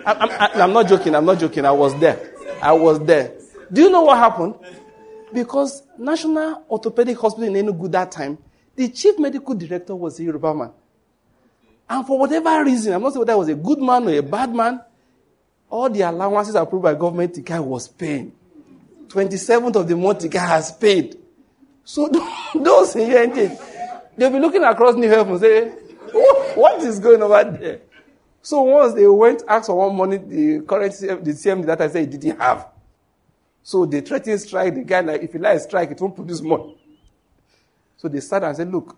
I'm, 0.04 0.16
I'm, 0.30 0.60
I'm 0.60 0.72
not 0.72 0.88
joking, 0.88 1.14
I'm 1.14 1.24
not 1.24 1.38
joking, 1.40 1.64
I 1.64 1.70
was 1.72 1.98
there. 1.98 2.34
I 2.60 2.72
was 2.72 3.00
there. 3.00 3.32
Do 3.72 3.82
you 3.82 3.90
know 3.90 4.02
what 4.02 4.18
happened? 4.18 4.54
Because 5.32 5.82
National 5.98 6.64
Orthopedic 6.70 7.18
Hospital 7.18 7.54
in 7.54 7.66
Enugu 7.66 7.90
that 7.92 8.12
time, 8.12 8.36
the 8.76 8.88
chief 8.88 9.18
medical 9.18 9.54
director 9.54 9.96
was 9.96 10.20
a 10.20 10.24
Yoruba 10.24 10.54
man. 10.54 10.70
And 11.88 12.06
for 12.06 12.18
whatever 12.18 12.64
reason, 12.64 12.92
I'm 12.92 13.02
not 13.02 13.12
saying 13.12 13.20
whether 13.20 13.36
was 13.36 13.48
a 13.48 13.54
good 13.54 13.78
man 13.80 14.06
or 14.06 14.12
a 14.12 14.22
bad 14.22 14.54
man, 14.54 14.80
all 15.70 15.88
the 15.88 16.02
allowances 16.02 16.54
approved 16.54 16.82
by 16.82 16.94
government, 16.94 17.34
the 17.34 17.40
guy 17.40 17.60
was 17.60 17.88
paying. 17.88 18.32
27th 19.08 19.76
of 19.76 19.88
the 19.88 19.96
month, 19.96 20.20
the 20.20 20.28
guy 20.28 20.46
has 20.46 20.70
paid. 20.72 21.16
So 21.84 22.08
those 22.54 22.94
in 22.96 23.10
they'll 24.16 24.30
be 24.30 24.38
looking 24.38 24.64
across 24.64 24.94
New 24.94 25.08
Haven 25.08 25.32
and 25.32 25.40
say, 25.40 25.68
what 26.54 26.82
is 26.82 26.98
going 26.98 27.22
over 27.22 27.44
there? 27.58 27.80
So 28.42 28.62
once 28.62 28.94
they 28.94 29.06
went 29.06 29.42
ask 29.48 29.66
for 29.66 29.76
one 29.78 29.96
money, 29.96 30.16
the 30.18 30.60
current 30.66 30.92
the 30.98 31.30
CM 31.32 31.64
that 31.66 31.80
I 31.80 31.88
said 31.88 32.10
he 32.12 32.18
didn't 32.18 32.40
have. 32.40 32.66
So 33.62 33.86
they 33.86 34.00
threatened 34.00 34.40
strike. 34.40 34.74
The 34.74 34.82
guy 34.82 35.00
like, 35.00 35.22
if 35.22 35.32
you 35.34 35.40
like 35.40 35.60
strike, 35.60 35.92
it 35.92 36.00
won't 36.00 36.16
produce 36.16 36.40
money. 36.42 36.76
So 37.96 38.08
they 38.08 38.18
started 38.18 38.48
and 38.48 38.56
said, 38.56 38.72
look, 38.72 38.96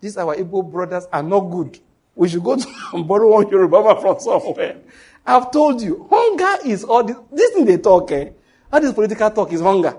these 0.00 0.18
our 0.18 0.36
Igbo 0.36 0.70
brothers 0.70 1.06
are 1.10 1.22
not 1.22 1.40
good. 1.40 1.78
We 2.14 2.28
should 2.28 2.42
go 2.44 2.56
to 2.56 2.68
and 2.92 3.08
borrow 3.08 3.28
one 3.30 3.48
Yoruba 3.48 3.98
from 4.00 4.20
somewhere. 4.20 4.76
I've 5.24 5.50
told 5.50 5.80
you, 5.80 6.06
hunger 6.10 6.68
is 6.68 6.84
all 6.84 7.02
this. 7.04 7.16
This 7.30 7.54
thing 7.54 7.64
they 7.64 7.78
talk, 7.78 8.10
eh? 8.12 8.30
All 8.70 8.80
this 8.80 8.92
political 8.92 9.30
talk 9.30 9.52
is 9.52 9.60
hunger. 9.62 9.96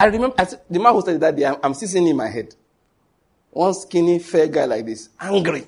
I 0.00 0.06
remember 0.06 0.34
I, 0.38 0.46
the 0.68 0.80
man 0.80 0.94
who 0.94 1.02
said 1.02 1.20
that 1.20 1.36
day, 1.36 1.44
I'm, 1.44 1.56
I'm 1.62 1.74
in 2.06 2.16
my 2.16 2.26
head. 2.28 2.54
One 3.50 3.74
skinny, 3.74 4.18
fair 4.18 4.48
guy 4.48 4.64
like 4.64 4.86
this, 4.86 5.10
angry 5.20 5.66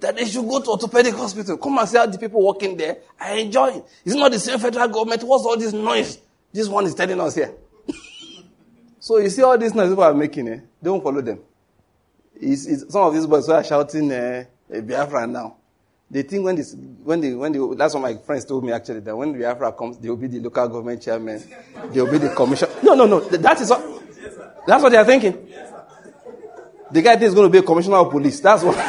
that 0.00 0.16
they 0.16 0.24
should 0.26 0.48
go 0.48 0.60
to 0.60 0.70
orthopedic 0.70 1.14
hospital. 1.14 1.56
Come 1.58 1.78
and 1.78 1.88
see 1.88 1.96
how 1.98 2.06
the 2.06 2.18
people 2.18 2.44
working 2.44 2.76
there 2.76 2.98
I 3.18 3.34
enjoy 3.34 3.68
it. 3.76 3.84
It's 4.04 4.14
not 4.14 4.32
the 4.32 4.38
same 4.38 4.58
federal 4.58 4.88
government. 4.88 5.22
What's 5.22 5.44
all 5.44 5.56
this 5.56 5.72
noise? 5.72 6.18
This 6.52 6.68
one 6.68 6.86
is 6.86 6.94
telling 6.94 7.20
us 7.20 7.34
here. 7.34 7.54
so 8.98 9.18
you 9.18 9.28
see 9.30 9.42
all 9.42 9.56
these 9.56 9.74
noise 9.74 9.90
people 9.90 10.04
are 10.04 10.14
making, 10.14 10.48
eh? 10.48 10.60
Don't 10.82 11.02
follow 11.02 11.20
them. 11.20 11.40
It's, 12.40 12.66
it's, 12.66 12.92
some 12.92 13.02
of 13.02 13.14
these 13.14 13.26
boys 13.26 13.48
are 13.48 13.62
shouting 13.62 14.10
uh, 14.10 14.44
Biafra 14.68 15.26
now. 15.26 15.56
They 16.10 16.22
think 16.22 16.44
when 16.44 16.56
this, 16.56 16.74
when 17.04 17.20
they, 17.20 17.32
when 17.34 17.52
they, 17.52 17.60
that's 17.76 17.94
what 17.94 18.00
my 18.00 18.16
friends 18.16 18.44
told 18.44 18.64
me 18.64 18.72
actually, 18.72 18.98
that 19.00 19.16
when 19.16 19.32
the 19.32 19.38
Biafra 19.38 19.72
comes, 19.72 19.96
they 19.98 20.08
will 20.08 20.16
be 20.16 20.26
the 20.26 20.40
local 20.40 20.66
government 20.68 21.00
chairman, 21.00 21.40
they 21.92 22.00
will 22.02 22.10
be 22.10 22.18
the 22.18 22.34
commission. 22.34 22.68
No, 22.82 22.94
no, 22.94 23.06
no. 23.06 23.20
That 23.20 23.60
is 23.60 23.70
what, 23.70 23.80
that's 24.66 24.82
what 24.82 24.90
they 24.90 24.98
are 24.98 25.04
thinking. 25.04 25.48
The 26.90 27.02
guy 27.02 27.14
is 27.14 27.32
going 27.32 27.46
to 27.46 27.52
be 27.52 27.58
a 27.58 27.62
commissioner 27.62 27.98
of 27.98 28.10
police. 28.10 28.40
That's 28.40 28.64
what. 28.64 28.76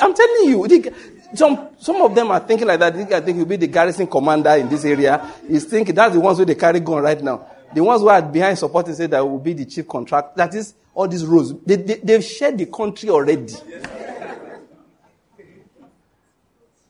I'm 0.00 0.14
telling 0.14 0.48
you, 0.48 0.66
the, 0.66 0.92
some, 1.34 1.68
some 1.78 2.02
of 2.02 2.12
them 2.14 2.32
are 2.32 2.40
thinking 2.40 2.66
like 2.66 2.80
that. 2.80 2.96
I 2.96 3.20
think 3.20 3.36
he'll 3.36 3.46
be 3.46 3.56
the 3.56 3.68
garrison 3.68 4.08
commander 4.08 4.50
in 4.50 4.68
this 4.68 4.84
area. 4.84 5.32
He's 5.46 5.64
thinking 5.64 5.94
that's 5.94 6.14
the 6.14 6.20
ones 6.20 6.38
who 6.38 6.44
they 6.44 6.56
carry 6.56 6.80
gun 6.80 7.02
right 7.02 7.22
now. 7.22 7.46
The 7.72 7.84
ones 7.84 8.00
who 8.00 8.08
are 8.08 8.20
behind 8.22 8.58
supporting 8.58 8.94
say 8.94 9.06
that 9.06 9.20
will 9.20 9.38
be 9.38 9.52
the 9.52 9.64
chief 9.66 9.86
contract. 9.86 10.36
That 10.36 10.54
is 10.54 10.74
all 10.98 11.06
these 11.06 11.24
roles. 11.24 11.54
They, 11.60 11.76
they, 11.76 11.94
they've 11.94 12.24
shared 12.24 12.58
the 12.58 12.66
country 12.66 13.08
already. 13.08 13.54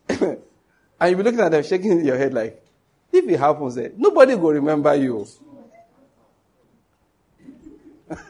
and 0.09 0.39
you'll 1.03 1.19
be 1.19 1.23
looking 1.23 1.41
at 1.41 1.51
them 1.51 1.63
shaking 1.63 2.03
your 2.07 2.17
head 2.17 2.33
like, 2.33 2.65
if 3.13 3.29
it 3.29 3.39
happens, 3.39 3.77
eh, 3.77 3.91
nobody 3.99 4.35
will 4.35 4.53
remember 4.53 4.95
you. 4.95 5.27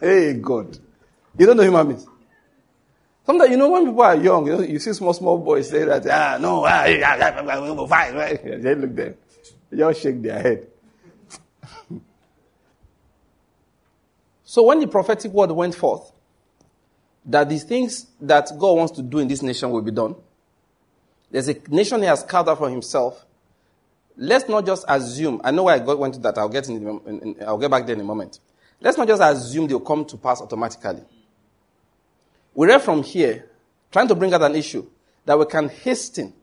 hey, 0.01 0.33
God. 0.33 0.77
You 1.37 1.45
don't 1.45 1.55
know 1.55 1.63
human 1.63 1.87
beings. 1.87 2.05
Sometimes, 3.25 3.51
you 3.51 3.55
know, 3.55 3.69
when 3.69 3.85
people 3.85 4.01
are 4.01 4.17
young, 4.17 4.47
you, 4.47 4.57
know, 4.57 4.61
you 4.61 4.79
see 4.79 4.91
small, 4.91 5.13
small 5.13 5.37
boys 5.37 5.69
say 5.69 5.85
that, 5.85 6.05
ah, 6.07 6.37
no, 6.41 6.65
ah, 6.67 7.87
fight, 7.87 8.13
right? 8.13 8.43
They 8.43 8.75
look 8.75 8.93
there. 8.93 9.15
They 9.69 9.77
just 9.77 10.01
shake 10.01 10.21
their 10.21 10.41
head. 10.41 10.67
So 14.49 14.63
when 14.63 14.79
the 14.79 14.87
prophetic 14.87 15.31
word 15.31 15.51
went 15.51 15.75
forth, 15.75 16.11
that 17.23 17.47
the 17.49 17.59
things 17.59 18.07
that 18.19 18.49
God 18.57 18.77
wants 18.77 18.93
to 18.93 19.03
do 19.03 19.19
in 19.19 19.27
this 19.27 19.43
nation 19.43 19.69
will 19.69 19.83
be 19.83 19.91
done, 19.91 20.15
there's 21.29 21.49
a 21.49 21.55
nation 21.67 22.01
he 22.01 22.07
has 22.07 22.23
carved 22.23 22.49
out 22.49 22.57
for 22.57 22.67
himself. 22.67 23.27
Let's 24.17 24.49
not 24.49 24.65
just 24.65 24.85
assume, 24.87 25.39
I 25.43 25.51
know 25.51 25.61
why 25.61 25.75
I 25.75 25.77
got, 25.77 25.99
went 25.99 26.15
to 26.15 26.19
that, 26.21 26.39
I'll 26.39 26.49
get, 26.49 26.67
in, 26.67 27.35
I'll 27.45 27.59
get 27.59 27.69
back 27.69 27.85
there 27.85 27.93
in 27.93 28.01
a 28.01 28.03
moment. 28.03 28.39
Let's 28.81 28.97
not 28.97 29.07
just 29.07 29.21
assume 29.21 29.67
they'll 29.67 29.81
come 29.81 30.03
to 30.05 30.17
pass 30.17 30.41
automatically. 30.41 31.03
We 32.55 32.65
read 32.65 32.81
from 32.81 33.03
here, 33.03 33.47
trying 33.91 34.07
to 34.07 34.15
bring 34.15 34.33
out 34.33 34.41
an 34.41 34.55
issue 34.55 34.83
that 35.25 35.37
we 35.37 35.45
can 35.45 35.69
hasten, 35.69 36.33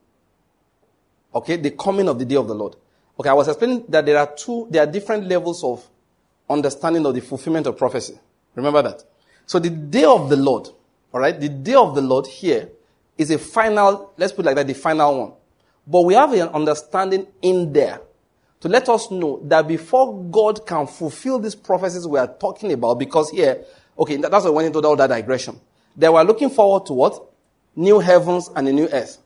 okay, 1.34 1.56
the 1.56 1.72
coming 1.72 2.08
of 2.08 2.20
the 2.20 2.24
day 2.24 2.36
of 2.36 2.46
the 2.46 2.54
Lord. 2.54 2.76
Okay, 3.18 3.30
I 3.30 3.34
was 3.34 3.48
explaining 3.48 3.84
that 3.88 4.06
there 4.06 4.18
are 4.18 4.32
two, 4.32 4.68
there 4.70 4.84
are 4.84 4.86
different 4.92 5.26
levels 5.26 5.64
of 5.64 5.84
understanding 6.48 7.04
of 7.06 7.14
the 7.14 7.20
fulfillment 7.20 7.66
of 7.66 7.76
prophecy. 7.76 8.18
Remember 8.54 8.82
that. 8.82 9.04
So 9.46 9.58
the 9.58 9.70
day 9.70 10.04
of 10.04 10.28
the 10.28 10.36
Lord, 10.36 10.68
all 11.12 11.20
right, 11.20 11.38
the 11.38 11.48
day 11.48 11.74
of 11.74 11.94
the 11.94 12.00
Lord 12.00 12.26
here 12.26 12.68
is 13.16 13.30
a 13.30 13.38
final, 13.38 14.12
let's 14.16 14.32
put 14.32 14.44
like 14.44 14.56
that, 14.56 14.66
the 14.66 14.74
final 14.74 15.18
one. 15.18 15.32
But 15.86 16.02
we 16.02 16.14
have 16.14 16.32
an 16.32 16.48
understanding 16.48 17.26
in 17.42 17.72
there 17.72 18.00
to 18.60 18.68
let 18.68 18.88
us 18.88 19.10
know 19.10 19.40
that 19.44 19.68
before 19.68 20.22
God 20.24 20.66
can 20.66 20.86
fulfill 20.86 21.38
these 21.38 21.54
prophecies 21.54 22.06
we 22.06 22.18
are 22.18 22.26
talking 22.26 22.72
about, 22.72 22.98
because 22.98 23.30
here, 23.30 23.64
okay, 23.98 24.16
that's 24.16 24.44
why 24.44 24.50
I 24.50 24.50
went 24.50 24.74
into 24.74 24.86
all 24.86 24.96
that 24.96 25.08
digression. 25.08 25.60
They 25.96 26.08
were 26.08 26.24
looking 26.24 26.50
forward 26.50 26.86
to 26.86 26.92
what? 26.92 27.22
New 27.74 28.00
heavens 28.00 28.50
and 28.54 28.66
a 28.68 28.72
new 28.72 28.88
earth. 28.88 29.18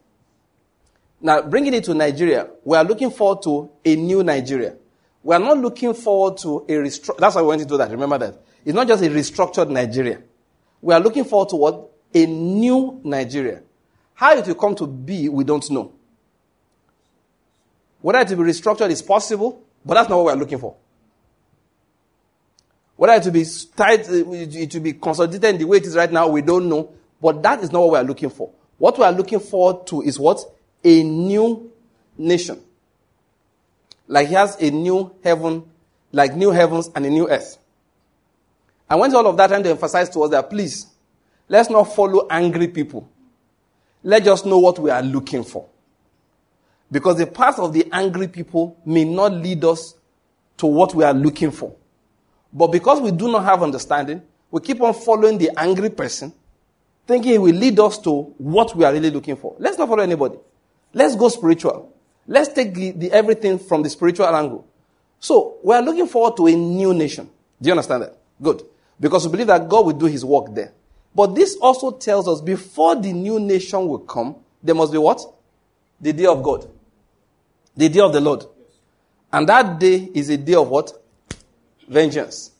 Now, 1.20 1.42
bringing 1.42 1.74
it 1.74 1.84
to 1.84 1.94
Nigeria, 1.94 2.48
we 2.64 2.76
are 2.76 2.84
looking 2.84 3.10
forward 3.10 3.42
to 3.42 3.70
a 3.84 3.96
new 3.96 4.22
Nigeria. 4.22 4.76
We 5.22 5.34
are 5.34 5.38
not 5.38 5.58
looking 5.58 5.92
forward 5.94 6.38
to 6.38 6.60
a 6.68 6.72
restructured, 6.72 7.18
that's 7.18 7.34
why 7.34 7.42
we 7.42 7.48
went 7.48 7.62
into 7.62 7.76
that, 7.76 7.90
remember 7.90 8.18
that. 8.18 8.42
It's 8.64 8.74
not 8.74 8.88
just 8.88 9.02
a 9.02 9.08
restructured 9.08 9.68
Nigeria. 9.70 10.22
We 10.80 10.94
are 10.94 11.00
looking 11.00 11.24
forward 11.24 11.50
to 11.50 11.56
what? 11.56 11.90
A 12.14 12.26
new 12.26 13.00
Nigeria. 13.04 13.62
How 14.14 14.36
it 14.36 14.46
will 14.46 14.54
come 14.54 14.74
to 14.76 14.86
be, 14.86 15.28
we 15.28 15.44
don't 15.44 15.68
know. 15.70 15.92
Whether 18.00 18.20
it 18.20 18.28
will 18.36 18.44
be 18.44 18.50
restructured 18.50 18.90
is 18.90 19.02
possible, 19.02 19.62
but 19.84 19.94
that's 19.94 20.08
not 20.08 20.16
what 20.16 20.26
we 20.26 20.32
are 20.32 20.36
looking 20.36 20.58
for. 20.58 20.76
Whether 22.96 23.14
it 23.14 23.24
will 23.24 23.32
be 23.32 23.46
tight, 23.76 24.06
it 24.08 24.74
will 24.74 24.80
be 24.80 24.92
consolidated 24.94 25.54
in 25.54 25.58
the 25.58 25.64
way 25.64 25.78
it 25.78 25.86
is 25.86 25.96
right 25.96 26.10
now, 26.10 26.28
we 26.28 26.42
don't 26.42 26.68
know. 26.68 26.92
But 27.20 27.42
that 27.42 27.62
is 27.62 27.70
not 27.72 27.80
what 27.80 27.92
we 27.92 27.98
are 27.98 28.04
looking 28.04 28.30
for. 28.30 28.50
What 28.78 28.98
we 28.98 29.04
are 29.04 29.12
looking 29.12 29.40
forward 29.40 29.86
to 29.88 30.00
is 30.02 30.18
what? 30.18 30.42
A 30.82 31.02
new 31.02 31.70
nation. 32.16 32.62
Like 34.10 34.26
he 34.26 34.34
has 34.34 34.56
a 34.60 34.72
new 34.72 35.14
heaven, 35.22 35.70
like 36.10 36.34
new 36.34 36.50
heavens 36.50 36.90
and 36.96 37.06
a 37.06 37.10
new 37.10 37.30
earth. 37.30 37.58
I 38.88 38.96
went 38.96 39.14
all 39.14 39.24
of 39.24 39.36
that 39.36 39.46
trying 39.46 39.62
to 39.62 39.70
emphasize 39.70 40.08
to 40.10 40.24
us 40.24 40.30
that 40.32 40.50
please, 40.50 40.88
let's 41.48 41.70
not 41.70 41.94
follow 41.94 42.26
angry 42.28 42.66
people. 42.66 43.08
Let's 44.02 44.44
know 44.44 44.58
what 44.58 44.80
we 44.80 44.90
are 44.90 45.02
looking 45.02 45.44
for. 45.44 45.68
Because 46.90 47.18
the 47.18 47.26
path 47.28 47.60
of 47.60 47.72
the 47.72 47.86
angry 47.92 48.26
people 48.26 48.76
may 48.84 49.04
not 49.04 49.32
lead 49.32 49.64
us 49.64 49.94
to 50.56 50.66
what 50.66 50.92
we 50.92 51.04
are 51.04 51.14
looking 51.14 51.52
for. 51.52 51.76
But 52.52 52.72
because 52.72 53.00
we 53.00 53.12
do 53.12 53.30
not 53.30 53.44
have 53.44 53.62
understanding, 53.62 54.22
we 54.50 54.60
keep 54.60 54.80
on 54.80 54.92
following 54.92 55.38
the 55.38 55.52
angry 55.56 55.90
person, 55.90 56.32
thinking 57.06 57.30
he 57.30 57.38
will 57.38 57.54
lead 57.54 57.78
us 57.78 57.96
to 57.98 58.22
what 58.38 58.74
we 58.74 58.84
are 58.84 58.92
really 58.92 59.12
looking 59.12 59.36
for. 59.36 59.54
Let's 59.60 59.78
not 59.78 59.88
follow 59.88 60.02
anybody. 60.02 60.38
Let's 60.92 61.14
go 61.14 61.28
spiritual. 61.28 61.94
Let's 62.26 62.52
take 62.52 62.74
the, 62.74 62.90
the 62.92 63.12
everything 63.12 63.58
from 63.58 63.82
the 63.82 63.90
spiritual 63.90 64.26
angle. 64.26 64.66
So, 65.18 65.58
we 65.62 65.74
are 65.74 65.82
looking 65.82 66.06
forward 66.06 66.36
to 66.38 66.46
a 66.46 66.54
new 66.54 66.94
nation. 66.94 67.28
Do 67.60 67.66
you 67.66 67.72
understand 67.72 68.04
that? 68.04 68.16
Good. 68.40 68.62
Because 68.98 69.26
we 69.26 69.32
believe 69.32 69.48
that 69.48 69.68
God 69.68 69.86
will 69.86 69.92
do 69.92 70.06
his 70.06 70.24
work 70.24 70.54
there. 70.54 70.72
But 71.14 71.34
this 71.34 71.56
also 71.56 71.90
tells 71.90 72.28
us 72.28 72.40
before 72.40 72.96
the 72.96 73.12
new 73.12 73.40
nation 73.40 73.86
will 73.86 73.98
come, 73.98 74.36
there 74.62 74.74
must 74.74 74.92
be 74.92 74.98
what? 74.98 75.20
The 76.00 76.12
day 76.12 76.26
of 76.26 76.42
God. 76.42 76.70
The 77.76 77.88
day 77.88 78.00
of 78.00 78.12
the 78.12 78.20
Lord. 78.20 78.44
And 79.32 79.48
that 79.48 79.78
day 79.78 80.08
is 80.14 80.30
a 80.30 80.36
day 80.36 80.54
of 80.54 80.68
what? 80.68 80.92
vengeance. 81.90 82.52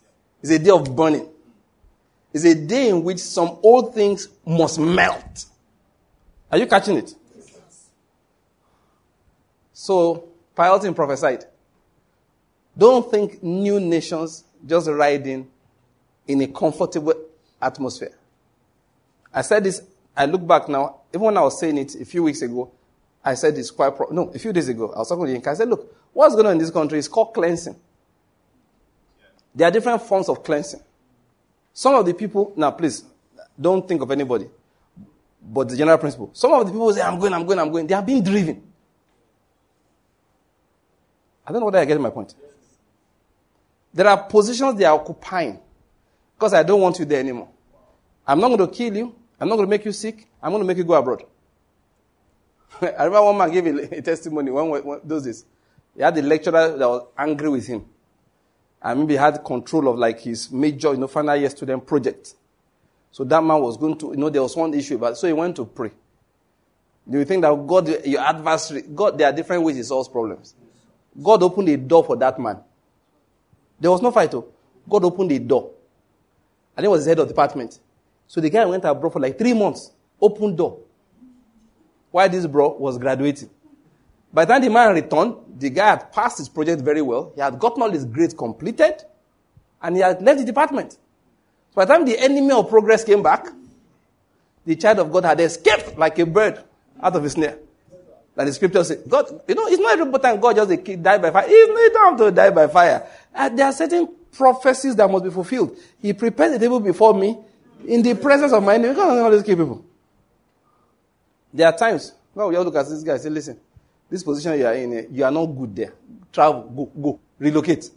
It's 0.43 0.51
a 0.51 0.59
day 0.59 0.71
of 0.71 0.95
burning. 0.95 1.29
It's 2.33 2.45
a 2.45 2.55
day 2.55 2.89
in 2.89 3.03
which 3.03 3.21
some 3.21 3.59
old 3.63 3.95
things 3.95 4.29
must 4.45 4.79
melt. 4.79 5.47
Are 6.51 6.59
you 6.59 6.67
catching 6.67 6.97
it? 6.97 7.15
So, 9.83 10.29
Pa 10.55 10.65
Elton 10.65 10.93
prophesied. 10.93 11.47
Don't 12.77 13.11
think 13.11 13.43
new 13.43 13.81
nations 13.81 14.45
just 14.67 14.87
riding 14.91 15.49
in 16.29 16.43
a 16.43 16.49
comfortable 16.49 17.15
atmosphere. 17.63 18.13
I 19.33 19.41
said 19.41 19.65
this, 19.65 19.83
I 20.15 20.27
look 20.27 20.47
back 20.47 20.69
now, 20.69 21.01
even 21.15 21.23
when 21.23 21.39
I 21.39 21.41
was 21.41 21.59
saying 21.59 21.79
it 21.79 21.95
a 21.95 22.05
few 22.05 22.25
weeks 22.25 22.43
ago, 22.43 22.71
I 23.25 23.33
said 23.33 23.57
this 23.57 23.71
quite, 23.71 23.97
pro- 23.97 24.11
no, 24.11 24.29
a 24.29 24.39
few 24.39 24.53
days 24.53 24.69
ago, 24.69 24.93
I 24.95 24.99
was 24.99 25.09
talking 25.09 25.25
to 25.25 25.41
Yinka. 25.41 25.47
I 25.47 25.55
said, 25.55 25.71
look, 25.71 25.97
what's 26.13 26.35
going 26.35 26.49
on 26.49 26.53
in 26.53 26.59
this 26.59 26.71
country 26.71 26.99
is 26.99 27.09
called 27.09 27.33
cleansing. 27.33 27.77
There 29.55 29.67
are 29.67 29.71
different 29.71 30.03
forms 30.03 30.29
of 30.29 30.45
cleansing. 30.45 30.81
Some 31.73 31.95
of 31.95 32.05
the 32.05 32.13
people, 32.13 32.53
now 32.55 32.71
please, 32.73 33.03
don't 33.59 33.89
think 33.89 34.03
of 34.03 34.11
anybody, 34.11 34.47
but 35.43 35.71
the 35.71 35.77
general 35.79 35.97
principle. 35.97 36.33
Some 36.35 36.53
of 36.53 36.67
the 36.67 36.71
people 36.71 36.93
say, 36.93 37.01
I'm 37.01 37.19
going, 37.19 37.33
I'm 37.33 37.47
going, 37.47 37.59
I'm 37.59 37.73
going. 37.73 37.87
They 37.87 37.95
are 37.95 38.03
being 38.03 38.23
driven. 38.23 38.70
I 41.47 41.53
don't 41.53 41.61
know 41.61 41.67
whether 41.67 41.79
I 41.79 41.85
get 41.85 42.01
my 42.01 42.11
point. 42.11 42.35
There 43.93 44.07
are 44.07 44.23
positions 44.25 44.79
they 44.79 44.85
are 44.85 44.95
occupying 44.95 45.59
because 46.35 46.55
I 46.55 46.63
don't 46.63 46.81
want 46.81 46.99
you 46.99 47.05
there 47.05 47.21
anymore. 47.21 47.49
I'm 48.27 48.41
not 48.41 48.49
going 48.49 48.61
to 48.61 48.69
kill 48.69 48.97
you. 48.97 49.15
I'm 49.41 49.49
not 49.49 49.57
going 49.57 49.67
to 49.67 49.71
make 49.71 49.85
you 49.85 49.93
sick. 49.93 50.29
I'm 50.43 50.51
going 50.51 50.63
to 50.63 50.67
make 50.67 50.77
you 50.77 50.85
go 50.85 50.95
abroad. 50.95 51.25
I 52.81 53.05
remember 53.05 53.25
one 53.25 53.39
man 53.39 53.51
gave 53.51 53.67
a, 53.67 53.97
a 53.99 54.03
testimony 54.03 54.51
when, 54.51 54.69
one, 54.69 55.01
those 55.03 55.25
days. 55.25 55.45
He 55.97 56.03
had 56.03 56.17
a 56.17 56.23
lecturer 56.23 56.77
that 56.77 56.89
was 56.89 57.07
angry 57.19 57.49
with 57.49 57.67
him 57.67 57.85
and 58.83 59.01
maybe 59.01 59.15
he 59.15 59.19
had 59.19 59.45
control 59.45 59.89
of 59.89 59.99
like 59.99 60.21
his 60.21 60.51
major, 60.51 60.93
you 60.93 60.99
know, 60.99 61.07
final 61.07 61.37
year 61.37 61.51
student 61.51 61.87
project. 61.87 62.35
So 63.13 63.25
that 63.25 63.43
man 63.43 63.61
was 63.61 63.77
going 63.77 63.99
to, 63.99 64.11
you 64.11 64.17
know, 64.17 64.31
there 64.31 64.43
was 64.43 64.57
one 64.57 64.73
issue 64.73 64.95
about. 64.95 65.19
So 65.19 65.27
he 65.27 65.33
went 65.33 65.57
to 65.57 65.65
pray. 65.67 65.91
Do 67.09 67.19
you 67.19 67.25
think 67.25 67.43
that 67.43 67.67
God, 67.67 68.07
your 68.07 68.21
adversary, 68.21 68.83
God, 68.83 69.19
there 69.19 69.29
are 69.29 69.33
different 69.33 69.65
ways 69.65 69.77
he 69.77 69.83
solves 69.83 70.09
problems. 70.09 70.55
God 71.21 71.43
opened 71.43 71.69
a 71.69 71.77
door 71.77 72.05
for 72.05 72.17
that 72.17 72.39
man. 72.39 72.59
There 73.79 73.91
was 73.91 74.03
no 74.03 74.11
fight. 74.11 74.31
Though. 74.31 74.47
God 74.89 75.05
opened 75.05 75.33
a 75.33 75.39
door. 75.39 75.71
And 76.77 76.85
he 76.85 76.89
was 76.89 77.05
the 77.05 77.11
head 77.11 77.19
of 77.19 77.29
department. 77.29 77.79
So 78.27 78.41
the 78.41 78.51
guy 78.51 78.65
went 78.65 78.85
abroad 78.85 79.13
for 79.13 79.21
like 79.21 79.39
three 79.39 79.55
months. 79.55 79.91
Open 80.21 80.55
door. 80.55 80.79
While 82.11 82.29
this 82.29 82.47
bro 82.47 82.77
was 82.77 82.99
graduating. 82.99 83.51
By 84.33 84.45
the 84.45 84.53
time 84.53 84.63
the 84.63 84.71
man 84.71 84.95
returned, 84.95 85.37
the 85.59 85.71
guy 85.71 85.91
had 85.91 86.13
passed 86.13 86.39
his 86.39 86.49
project 86.49 86.83
very 86.83 87.03
well. 87.03 87.33
He 87.35 87.41
had 87.41 87.59
gotten 87.59 87.83
all 87.83 87.91
his 87.91 88.05
grades 88.05 88.35
completed. 88.35 89.03
And 89.83 89.97
he 89.97 90.03
had 90.03 90.23
left 90.23 90.39
the 90.41 90.45
department. 90.45 90.93
So 90.93 90.99
by 91.75 91.85
the 91.85 91.95
time 91.95 92.05
the 92.05 92.19
enemy 92.19 92.53
of 92.53 92.69
progress 92.69 93.03
came 93.05 93.23
back, 93.23 93.47
the 94.65 94.77
child 94.77 94.99
of 95.01 95.11
God 95.11 95.25
had 95.25 95.41
escaped 95.41 95.97
like 95.97 96.19
a 96.19 96.27
bird 96.27 96.63
out 97.03 97.17
of 97.17 97.23
his 97.23 97.33
snare. 97.33 97.59
Like 98.37 98.47
the 98.47 98.53
scripture 98.53 98.85
says, 98.85 99.03
God, 99.07 99.43
you 99.49 99.55
know, 99.55 99.67
it's 99.67 99.79
not 99.81 99.99
every 99.99 100.19
time 100.19 100.41
God 100.41 100.57
just 100.57 100.71
a 100.71 100.97
die 100.97 101.19
by 101.19 101.31
fire. 101.31 101.45
It's 101.49 101.95
not 101.95 102.03
time 102.03 102.19
to 102.19 102.31
die 102.31 102.51
by 102.51 102.67
fire. 102.69 103.07
And 103.35 103.59
there 103.59 103.67
are 103.67 103.73
certain 103.73 104.09
prophecies 104.33 104.97
that 104.97 105.11
must 105.11 105.25
be 105.25 105.31
fulfilled. 105.31 105.77
He 106.01 106.13
prepared 106.13 106.53
the 106.55 106.59
table 106.59 106.81
before 106.81 107.13
me 107.15 107.37
in 107.87 108.03
the 108.03 108.15
presence 108.15 108.53
of 108.53 108.63
my 108.63 108.75
enemy. 108.75 108.95
God 108.95 109.07
doesn't 109.07 109.25
always 109.25 109.43
kill 109.43 109.57
people. 109.57 109.85
There 111.53 111.67
are 111.67 111.77
times, 111.77 112.13
well, 112.35 112.49
we 112.49 112.57
all 112.57 112.65
look 112.65 112.77
at 112.77 112.89
this 112.89 113.03
guy 113.03 113.15
and 113.15 113.21
say, 113.21 113.31
listen, 113.31 113.59
this 114.09 114.23
position 114.23 114.59
you 114.59 114.67
are 114.67 114.75
in, 114.75 114.93
eh, 114.93 115.05
you 115.11 115.25
are 115.25 115.31
not 115.31 115.47
good 115.47 115.75
there. 115.75 115.93
Travel, 116.33 116.63
go, 116.63 117.03
go, 117.03 117.21
relocate. 117.39 117.91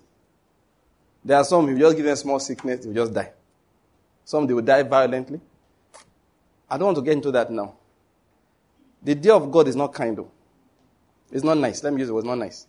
There 1.24 1.38
are 1.38 1.44
some, 1.44 1.70
you 1.70 1.78
just 1.78 1.96
give 1.96 2.06
them 2.06 2.16
small 2.16 2.40
sickness, 2.40 2.82
they 2.82 2.88
will 2.88 2.96
just 2.96 3.14
die. 3.14 3.32
Some, 4.26 4.48
they 4.48 4.54
will 4.54 4.64
die 4.64 4.84
violently. 4.84 5.40
I 6.70 6.78
don't 6.78 6.88
want 6.88 6.98
to 6.98 7.04
get 7.04 7.14
into 7.14 7.32
that 7.32 7.52
now. 7.52 7.76
The 9.04 9.16
day 9.16 9.30
of 9.30 9.52
God 9.52 9.68
is 9.68 9.76
not 9.76 9.94
kind, 9.94 10.18
though. 10.18 10.32
It's 11.32 11.44
not 11.44 11.58
nice. 11.58 11.84
Let 11.84 11.94
me 11.94 12.00
use 12.02 12.10
it. 12.10 12.14
It's 12.16 12.26
not 12.26 12.38
nice. 12.38 12.68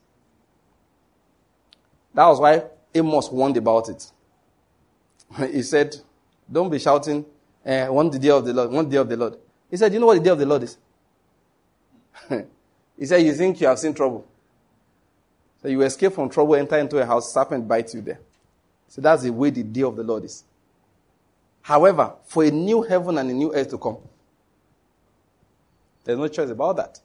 That 2.14 2.26
was 2.26 2.40
why 2.40 2.64
Amos 2.94 3.30
warned 3.30 3.56
about 3.56 3.88
it. 3.88 4.10
he 5.52 5.62
said, 5.62 5.96
Don't 6.50 6.70
be 6.70 6.78
shouting, 6.78 7.24
eh, 7.64 7.88
one 7.88 8.10
the 8.10 8.18
day 8.18 8.30
of 8.30 8.44
the 8.44 8.52
Lord, 8.52 8.70
one 8.70 8.88
day 8.88 8.96
of 8.96 9.08
the 9.08 9.16
Lord. 9.16 9.36
He 9.70 9.76
said, 9.76 9.92
You 9.92 10.00
know 10.00 10.06
what 10.06 10.18
the 10.18 10.24
day 10.24 10.30
of 10.30 10.38
the 10.38 10.46
Lord 10.46 10.62
is? 10.62 10.76
he 12.98 13.06
said, 13.06 13.22
You 13.22 13.34
think 13.34 13.60
you 13.60 13.66
have 13.66 13.78
seen 13.78 13.94
trouble. 13.94 14.26
So 15.62 15.68
you 15.68 15.82
escape 15.82 16.12
from 16.12 16.28
trouble, 16.28 16.56
enter 16.56 16.78
into 16.78 16.98
a 16.98 17.06
house, 17.06 17.32
serpent 17.32 17.66
bites 17.66 17.94
you 17.94 18.02
there. 18.02 18.20
So 18.88 19.00
that's 19.00 19.22
the 19.22 19.30
way 19.30 19.50
the 19.50 19.62
day 19.62 19.82
of 19.82 19.96
the 19.96 20.02
Lord 20.02 20.24
is. 20.24 20.44
However, 21.62 22.14
for 22.24 22.44
a 22.44 22.50
new 22.50 22.82
heaven 22.82 23.18
and 23.18 23.30
a 23.30 23.32
new 23.32 23.54
earth 23.54 23.70
to 23.70 23.78
come, 23.78 23.96
there's 26.04 26.18
no 26.18 26.28
choice 26.28 26.50
about 26.50 26.76
that. 26.76 27.00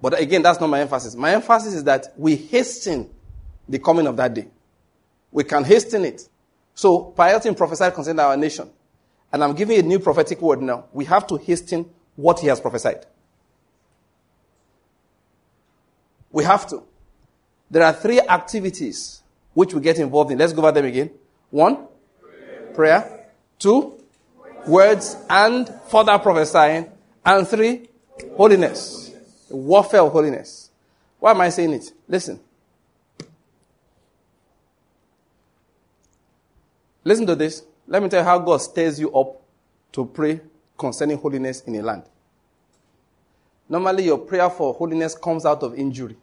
But 0.00 0.20
again, 0.20 0.42
that's 0.42 0.60
not 0.60 0.68
my 0.68 0.80
emphasis. 0.80 1.14
My 1.14 1.32
emphasis 1.32 1.74
is 1.74 1.84
that 1.84 2.08
we 2.16 2.36
hasten 2.36 3.08
the 3.68 3.78
coming 3.78 4.06
of 4.06 4.16
that 4.16 4.34
day. 4.34 4.48
We 5.30 5.44
can 5.44 5.64
hasten 5.64 6.04
it. 6.04 6.28
So, 6.74 7.04
Pa 7.04 7.28
Elton 7.28 7.54
prophesied 7.54 7.94
concerning 7.94 8.20
our 8.20 8.36
nation. 8.36 8.70
And 9.32 9.42
I'm 9.42 9.54
giving 9.54 9.78
a 9.78 9.82
new 9.82 9.98
prophetic 9.98 10.40
word 10.40 10.60
now. 10.62 10.86
We 10.92 11.04
have 11.06 11.26
to 11.28 11.36
hasten 11.36 11.88
what 12.14 12.40
he 12.40 12.46
has 12.48 12.60
prophesied. 12.60 13.06
We 16.30 16.44
have 16.44 16.66
to. 16.68 16.82
There 17.70 17.82
are 17.82 17.92
three 17.92 18.20
activities 18.20 19.22
which 19.54 19.72
we 19.74 19.80
get 19.80 19.98
involved 19.98 20.30
in. 20.30 20.38
Let's 20.38 20.52
go 20.52 20.62
over 20.62 20.72
them 20.72 20.84
again. 20.84 21.10
One, 21.50 21.86
prayer. 22.20 22.72
prayer. 22.74 23.26
Two, 23.58 23.95
words 24.66 25.16
and 25.28 25.68
further 25.88 26.18
prophesying. 26.18 26.90
And 27.24 27.46
three, 27.46 27.88
holiness. 28.36 29.12
Warfare 29.50 30.02
of 30.02 30.12
holiness. 30.12 30.70
Why 31.18 31.30
am 31.32 31.40
I 31.40 31.48
saying 31.48 31.72
it? 31.72 31.92
Listen. 32.08 32.40
Listen 37.04 37.26
to 37.26 37.36
this. 37.36 37.62
Let 37.86 38.02
me 38.02 38.08
tell 38.08 38.20
you 38.20 38.24
how 38.24 38.38
God 38.38 38.58
stirs 38.58 38.98
you 38.98 39.14
up 39.14 39.40
to 39.92 40.04
pray 40.06 40.40
concerning 40.76 41.18
holiness 41.18 41.62
in 41.62 41.76
a 41.76 41.82
land. 41.82 42.02
Normally, 43.68 44.04
your 44.04 44.18
prayer 44.18 44.50
for 44.50 44.74
holiness 44.74 45.14
comes 45.14 45.44
out 45.46 45.62
of 45.62 45.74
injury. 45.74 46.16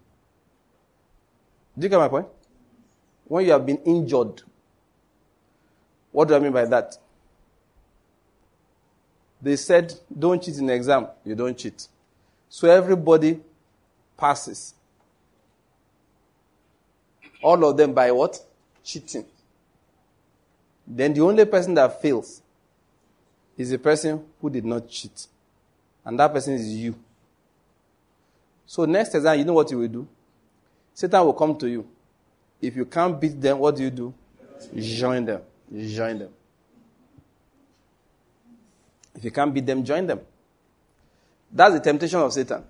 Do 1.77 1.83
you 1.85 1.89
get 1.89 1.97
my 1.97 2.07
point? 2.07 2.27
When 3.25 3.45
you 3.45 3.51
have 3.51 3.65
been 3.65 3.77
injured, 3.77 4.41
what 6.11 6.27
do 6.27 6.35
I 6.35 6.39
mean 6.39 6.51
by 6.51 6.65
that? 6.65 6.97
They 9.43 9.57
said, 9.57 9.93
don't 10.17 10.41
cheat 10.41 10.57
in 10.57 10.69
exam. 10.69 11.07
You 11.25 11.35
don't 11.35 11.57
cheat. 11.57 11.89
So 12.47 12.69
everybody 12.69 13.41
passes. 14.15 14.73
All 17.41 17.69
of 17.69 17.75
them 17.75 17.93
by 17.93 18.09
what? 18.11 18.39
Cheating. 18.85 19.25
Then 20.87 21.13
the 21.13 21.21
only 21.21 21.43
person 21.43 21.73
that 21.73 22.01
fails 22.01 22.41
is 23.57 23.69
the 23.69 23.77
person 23.77 24.23
who 24.39 24.49
did 24.49 24.63
not 24.63 24.87
cheat. 24.87 25.27
And 26.05 26.17
that 26.19 26.31
person 26.31 26.53
is 26.53 26.67
you. 26.69 26.95
So 28.65 28.85
next 28.85 29.13
exam, 29.13 29.37
you 29.39 29.43
know 29.43 29.53
what 29.53 29.69
you 29.71 29.79
will 29.79 29.87
do? 29.89 30.07
Satan 30.93 31.25
will 31.25 31.33
come 31.33 31.57
to 31.57 31.67
you. 31.67 31.85
If 32.61 32.77
you 32.77 32.85
can't 32.85 33.19
beat 33.19 33.41
them, 33.41 33.59
what 33.59 33.75
do 33.75 33.83
you 33.83 33.89
do? 33.89 34.13
Join 34.73 35.25
them. 35.25 35.41
Join 35.69 36.19
them. 36.19 36.29
If 39.23 39.27
you 39.27 39.31
can't 39.31 39.53
beat 39.53 39.65
them, 39.65 39.85
join 39.85 40.05
them. 40.05 40.19
That's 41.49 41.75
the 41.75 41.79
temptation 41.79 42.19
of 42.19 42.33
Satan. 42.33 42.61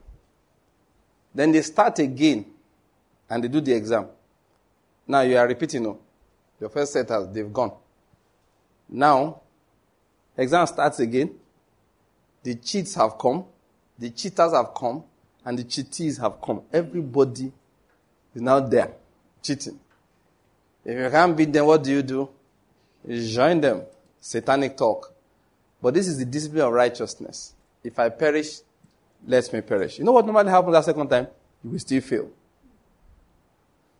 Then 1.33 1.51
they 1.51 1.63
start 1.63 1.97
again 1.97 2.45
and 3.27 3.43
they 3.43 3.47
do 3.47 3.59
the 3.59 3.73
exam. 3.73 4.05
Now 5.07 5.21
you 5.21 5.35
are 5.35 5.47
repeating, 5.47 5.81
no. 5.81 5.97
Your 6.59 6.69
first 6.69 6.93
set 6.93 7.09
has, 7.09 7.27
they've 7.29 7.51
gone. 7.51 7.71
Now, 8.87 9.41
exam 10.37 10.67
starts 10.67 10.99
again. 10.99 11.33
The 12.43 12.53
cheats 12.53 12.93
have 12.93 13.17
come. 13.17 13.45
The 13.97 14.11
cheaters 14.11 14.53
have 14.53 14.75
come. 14.75 15.05
And 15.43 15.57
the 15.57 15.63
cheatees 15.63 16.21
have 16.21 16.39
come. 16.39 16.61
Everybody 16.71 17.51
is 18.35 18.41
now 18.43 18.59
there, 18.59 18.93
cheating. 19.41 19.79
If 20.85 20.99
you 20.99 21.09
can't 21.09 21.35
beat 21.35 21.51
them, 21.51 21.65
what 21.65 21.83
do 21.83 21.89
you 21.89 22.03
do? 22.03 22.29
You 23.07 23.27
join 23.27 23.59
them. 23.59 23.81
Satanic 24.21 24.77
talk. 24.77 25.12
But 25.83 25.95
this 25.95 26.07
is 26.07 26.17
the 26.17 26.23
discipline 26.23 26.61
of 26.61 26.71
righteousness. 26.71 27.53
If 27.83 27.99
I 27.99 28.07
perish, 28.07 28.61
let 29.27 29.51
me 29.51 29.59
perish. 29.59 29.99
You 29.99 30.05
know 30.05 30.13
what 30.13 30.25
normally 30.25 30.49
happens 30.49 30.71
that 30.71 30.85
second 30.85 31.09
time? 31.09 31.27
You 31.61 31.71
will 31.71 31.79
still 31.79 31.99
fail. 31.99 32.29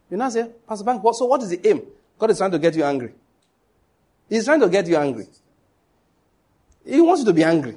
You 0.10 0.16
now 0.16 0.30
say, 0.30 0.50
Pastor 0.66 0.86
Bank, 0.86 1.02
so 1.12 1.26
what 1.26 1.42
is 1.44 1.50
the 1.50 1.68
aim? 1.68 1.82
God 2.18 2.32
is 2.32 2.38
trying 2.38 2.52
to 2.52 2.60
get 2.60 2.74
you 2.74 2.86
angry. 2.86 3.14
He's 4.30 4.46
trying 4.46 4.62
to 4.62 4.70
get 4.70 4.88
you 4.88 4.96
angry. 4.96 5.28
He 6.86 7.02
wants 7.02 7.20
you 7.20 7.26
to 7.26 7.34
be 7.34 7.44
angry. 7.44 7.76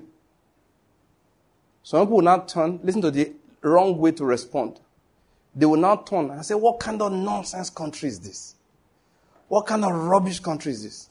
Some 1.82 2.02
people 2.02 2.18
will 2.18 2.24
now 2.24 2.38
turn, 2.38 2.78
listen 2.84 3.02
to 3.02 3.10
the 3.10 3.32
wrong 3.62 3.98
way 3.98 4.12
to 4.12 4.24
respond. 4.24 4.78
They 5.52 5.66
will 5.66 5.78
now 5.78 5.96
turn 5.96 6.30
and 6.30 6.46
say, 6.46 6.54
What 6.54 6.78
kind 6.78 7.02
of 7.02 7.10
nonsense 7.10 7.70
country 7.70 8.08
is 8.08 8.20
this? 8.20 8.54
What 9.48 9.66
kind 9.66 9.84
of 9.84 9.92
rubbish 9.92 10.38
country 10.38 10.70
is 10.70 10.84
this? 10.84 11.10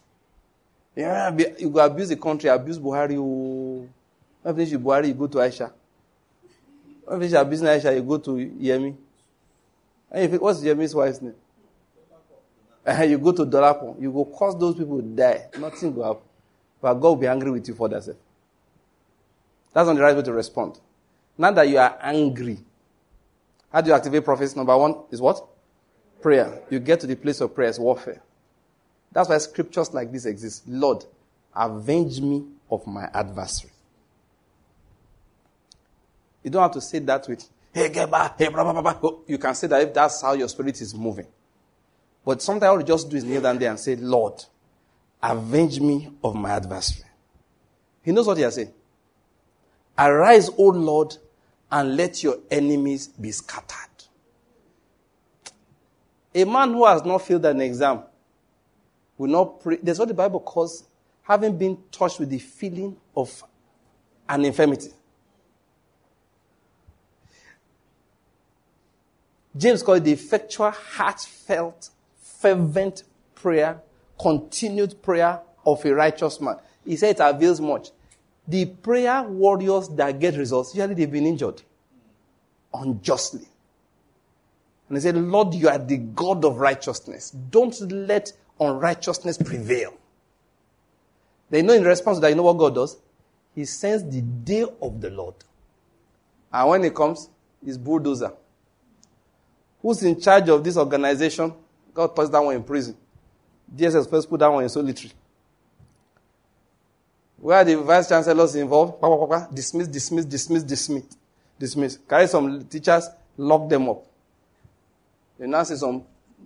Yeah, 0.96 1.36
you 1.58 1.70
go 1.70 1.86
abuse 1.86 2.10
the 2.10 2.16
country, 2.16 2.50
abuse 2.50 2.80
Buhari. 2.80 3.18
When 3.18 4.56
finish 4.56 4.72
Buhari, 4.74 5.08
you 5.10 5.14
go 5.14 5.28
to 5.28 5.38
Aisha. 5.40 5.72
When 7.04 7.20
finish 7.20 7.34
abusing 7.34 7.68
Aisha, 7.68 7.94
you 7.96 8.02
go 8.04 8.18
to 8.18 8.32
Yemi. 8.32 8.96
And 10.12 10.34
it, 10.34 10.42
what's 10.42 10.62
Yemi's 10.62 10.96
wife's 10.96 11.22
name? 11.22 11.36
Uh, 12.88 13.02
you 13.02 13.18
go 13.18 13.32
to 13.32 13.46
Dolapo, 13.46 14.00
you 14.00 14.12
go 14.12 14.26
cause 14.26 14.58
those 14.60 14.76
people 14.76 14.98
to 14.98 15.04
die. 15.04 15.48
Nothing 15.60 15.96
will 15.96 16.04
happen. 16.06 16.22
But 16.82 16.94
God 16.94 17.10
will 17.10 17.16
be 17.16 17.28
angry 17.28 17.50
with 17.52 17.68
you 17.68 17.74
for 17.74 17.90
that. 17.90 18.06
That's 18.06 18.18
not 19.88 19.96
the 19.96 20.02
right 20.02 20.16
way 20.16 20.22
to 20.22 20.32
respond. 20.34 20.80
Now 21.38 21.52
that 21.52 21.68
you 21.68 21.80
are 21.80 21.98
angry, 22.02 22.60
how 23.74 23.82
do 23.82 23.90
you 23.90 23.96
activate 23.96 24.24
prophecy? 24.24 24.56
Number 24.56 24.78
one 24.78 24.96
is 25.12 25.20
what? 25.20 25.46
Prayer. 26.22 26.62
You 26.70 26.80
get 26.80 27.00
to 27.02 27.08
the 27.08 27.16
place 27.16 27.42
of 27.42 27.54
prayer, 27.54 27.70
it's 27.70 27.80
warfare. 27.80 28.22
That's 29.16 29.30
why 29.30 29.38
scriptures 29.38 29.94
like 29.94 30.12
this 30.12 30.26
exist. 30.26 30.68
Lord, 30.68 31.06
avenge 31.56 32.20
me 32.20 32.44
of 32.70 32.86
my 32.86 33.10
adversary. 33.14 33.72
You 36.44 36.50
don't 36.52 36.62
have 36.62 36.74
to 36.74 36.82
say 36.82 37.00
that 37.00 37.26
with, 37.30 37.48
hey, 37.74 37.88
get 37.88 38.12
back, 38.12 38.38
hey, 38.38 38.50
blah, 38.50 38.70
blah, 38.70 38.82
blah. 38.82 39.12
You 39.26 39.38
can 39.38 39.56
say 39.56 39.68
that 39.68 39.82
if 39.84 39.94
that's 39.94 40.22
how 40.22 40.34
your 40.34 40.50
spirit 40.50 40.82
is 40.82 40.94
moving. 40.94 41.28
But 42.26 42.42
sometimes 42.42 42.70
all 42.70 42.80
you 42.80 42.86
just 42.86 43.10
do 43.10 43.16
is 43.16 43.24
kneel 43.24 43.40
down 43.40 43.58
there 43.58 43.70
and 43.70 43.80
say, 43.80 43.96
Lord, 43.96 44.44
avenge 45.24 45.80
me 45.80 46.12
of 46.22 46.36
my 46.36 46.50
adversary. 46.50 47.10
He 48.04 48.12
knows 48.12 48.28
what 48.28 48.36
he 48.36 48.44
has 48.44 48.56
said. 48.56 48.74
Arise, 49.98 50.50
O 50.58 50.66
Lord, 50.66 51.16
and 51.72 51.96
let 51.96 52.22
your 52.22 52.40
enemies 52.52 53.08
be 53.08 53.32
scattered. 53.32 54.04
A 56.34 56.44
man 56.44 56.74
who 56.74 56.86
has 56.86 57.06
not 57.06 57.22
failed 57.22 57.46
an 57.46 57.62
exam 57.62 58.04
will 59.18 59.30
not 59.30 59.62
pray. 59.62 59.78
What 59.78 60.08
the 60.08 60.14
Bible 60.14 60.40
calls 60.40 60.86
having 61.24 61.58
been 61.58 61.78
touched 61.92 62.20
with 62.20 62.30
the 62.30 62.40
feeling 62.40 62.96
of 63.16 63.44
an 64.30 64.46
infirmity. 64.46 64.92
James 69.58 69.82
called 69.82 70.00
it 70.00 70.04
the 70.04 70.12
effectual, 70.12 70.72
heartfelt, 70.72 71.90
fervent 72.18 73.04
prayer, 73.34 73.82
continued 74.20 75.02
prayer 75.02 75.40
of 75.66 75.84
a 75.86 75.94
righteous 75.94 76.42
man. 76.42 76.58
He 76.86 76.98
said 76.98 77.16
it 77.16 77.20
avails 77.22 77.62
much. 77.62 77.90
The 78.48 78.66
prayer 78.66 79.24
warriors 79.24 79.90
that 79.90 80.20
get 80.20 80.36
results, 80.38 80.76
usually 80.76 80.94
they've 80.94 81.12
been 81.12 81.26
injured 81.26 81.62
unjustly. 82.74 83.48
And 84.88 84.98
he 84.98 85.02
said, 85.02 85.16
Lord, 85.16 85.54
you 85.54 85.68
are 85.70 85.80
the 85.80 85.98
God 85.98 86.46
of 86.46 86.58
righteousness. 86.58 87.32
Don't 87.32 87.80
let 87.92 88.34
unrighteousness 88.60 89.38
prevail. 89.38 89.94
They 91.50 91.62
know 91.62 91.74
in 91.74 91.84
response 91.84 92.18
to 92.18 92.22
that, 92.22 92.30
you 92.30 92.36
know 92.36 92.44
what 92.44 92.58
God 92.58 92.76
does? 92.76 92.98
He 93.54 93.66
sends 93.66 94.04
the 94.04 94.22
day 94.22 94.66
of 94.82 95.00
the 95.00 95.10
Lord. 95.10 95.36
And 96.52 96.70
when 96.70 96.84
it 96.84 96.96
comes, 96.96 97.30
it's 97.66 97.78
bulldozer. 97.78 98.34
Who's 99.82 100.04
in 100.04 100.20
charge 100.20 100.50
of 100.50 100.64
this 100.64 100.78
organization? 100.78 101.54
God 101.94 102.10
puts 102.10 102.30
that 102.30 102.44
one 102.44 102.56
in 102.56 102.64
prison. 102.64 102.98
DSS 103.74 104.10
first 104.10 104.30
put 104.30 104.40
that 104.40 104.48
one 104.52 104.64
in 104.64 104.70
solitary. 104.70 105.12
Where 107.38 107.64
the 107.64 107.78
vice 107.82 108.10
chancellors 108.10 108.56
involved, 108.56 109.04
dismiss, 109.54 109.88
dismiss, 109.88 110.26
dismiss, 110.26 110.64
dismiss, 110.64 111.04
dismiss. 111.60 111.98
Carry 112.10 112.28
some 112.28 112.64
teachers, 112.66 113.08
lock 113.38 113.70
them 113.70 113.90
up. 113.90 114.06
They 115.38 115.48
now 115.48 115.64
see 115.64 115.76
some, 115.76 116.04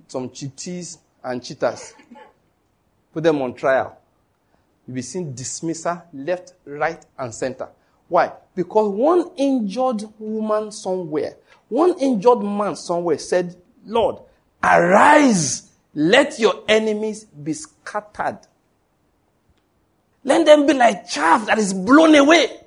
some 0.07 0.30
cheaties 0.30 0.98
and 1.24 1.44
cheaters. 1.44 1.94
Put 3.14 3.24
them 3.24 3.41
on 3.41 3.54
trial. 3.54 3.98
You'll 4.88 4.96
be 4.96 5.02
seeing 5.02 5.34
dismissal 5.34 6.04
left, 6.14 6.54
right, 6.66 7.04
and 7.18 7.34
center. 7.34 7.70
Why? 8.08 8.32
Because 8.56 8.90
one 8.90 9.32
injured 9.38 10.04
woman 10.18 10.72
somewhere, 10.72 11.36
one 11.68 11.98
injured 12.00 12.41
man 12.41 12.76
somewhere 12.76 13.18
said, 13.18 13.56
Lord, 13.86 14.18
arise, 14.64 15.70
let 15.94 16.40
your 16.40 16.64
enemies 16.68 17.26
be 17.26 17.54
scattered. 17.54 18.40
Let 20.24 20.46
them 20.46 20.66
be 20.66 20.74
like 20.74 21.08
chaff 21.08 21.46
that 21.46 21.58
is 21.60 21.74
blown 21.74 22.16
away. 22.16 22.60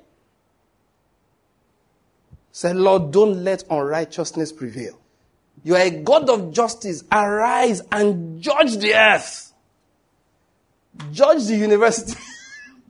Say, 2.51 2.73
Lord, 2.73 3.11
don't 3.11 3.43
let 3.43 3.63
unrighteousness 3.69 4.51
prevail. 4.51 4.99
You 5.63 5.75
are 5.75 5.81
a 5.81 5.89
God 5.89 6.29
of 6.29 6.51
justice. 6.51 7.03
Arise 7.11 7.81
and 7.91 8.41
judge 8.41 8.77
the 8.77 8.93
earth. 8.93 9.53
Judge 11.11 11.45
the 11.45 11.55
university. 11.55 12.19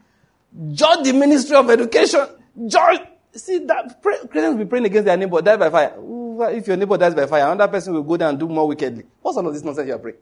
judge 0.74 1.06
the 1.06 1.14
Ministry 1.14 1.56
of 1.56 1.70
Education. 1.70 2.28
Judge. 2.68 3.02
See 3.36 3.60
that 3.60 4.02
pray, 4.02 4.18
Christians 4.30 4.56
will 4.56 4.64
be 4.64 4.70
praying 4.70 4.86
against 4.86 5.06
their 5.06 5.18
neighbor, 5.18 5.42
die 5.42 5.58
by 5.58 5.70
fire. 5.70 5.96
If 6.52 6.68
your 6.68 6.78
neighbor 6.78 6.98
dies 6.98 7.16
by 7.16 7.26
fire, 7.26 7.52
another 7.52 7.72
person 7.72 7.94
will 7.94 8.04
go 8.04 8.18
down 8.18 8.30
and 8.32 8.40
do 8.40 8.48
more 8.48 8.68
wickedly. 8.68 9.06
What's 9.22 9.38
all 9.38 9.48
of 9.48 9.54
this 9.54 9.64
nonsense 9.64 9.88
you 9.88 9.96
are 9.96 10.00
praying? 10.00 10.18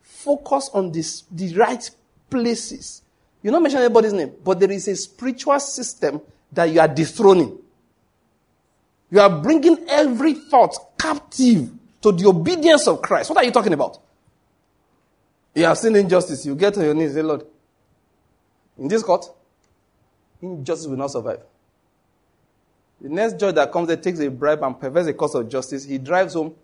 Focus 0.00 0.70
on 0.72 0.92
this, 0.92 1.24
the 1.30 1.54
right 1.56 1.90
places. 2.30 3.02
You're 3.42 3.52
not 3.52 3.62
mentioning 3.62 3.84
anybody's 3.84 4.12
name, 4.12 4.32
but 4.44 4.60
there 4.60 4.70
is 4.70 4.86
a 4.86 4.94
spiritual 4.94 5.58
system 5.58 6.20
that 6.52 6.66
you 6.66 6.78
are 6.78 6.86
dethroning. 6.86 7.58
You 9.12 9.20
are 9.20 9.28
bringing 9.28 9.76
every 9.90 10.32
thought 10.32 10.74
captive 10.98 11.70
to 12.00 12.12
the 12.12 12.26
obedience 12.26 12.88
of 12.88 13.02
Christ. 13.02 13.28
What 13.28 13.38
are 13.40 13.44
you 13.44 13.50
talking 13.50 13.74
about? 13.74 13.98
You 15.54 15.64
have 15.66 15.76
seen 15.76 15.94
injustice. 15.96 16.46
You 16.46 16.54
get 16.54 16.78
on 16.78 16.84
your 16.84 16.94
knees, 16.94 17.12
say, 17.12 17.20
Lord, 17.20 17.44
in 18.78 18.88
this 18.88 19.02
court, 19.02 19.26
injustice 20.40 20.86
will 20.86 20.96
not 20.96 21.10
survive. 21.10 21.40
The 23.02 23.10
next 23.10 23.38
judge 23.38 23.54
that 23.56 23.70
comes 23.70 23.88
there 23.88 23.98
takes 23.98 24.18
a 24.20 24.30
bribe 24.30 24.62
and 24.62 24.80
perverts 24.80 25.04
the 25.04 25.12
course 25.12 25.34
of 25.34 25.46
justice. 25.46 25.84
He 25.84 25.98
drives 25.98 26.32
home, 26.32 26.54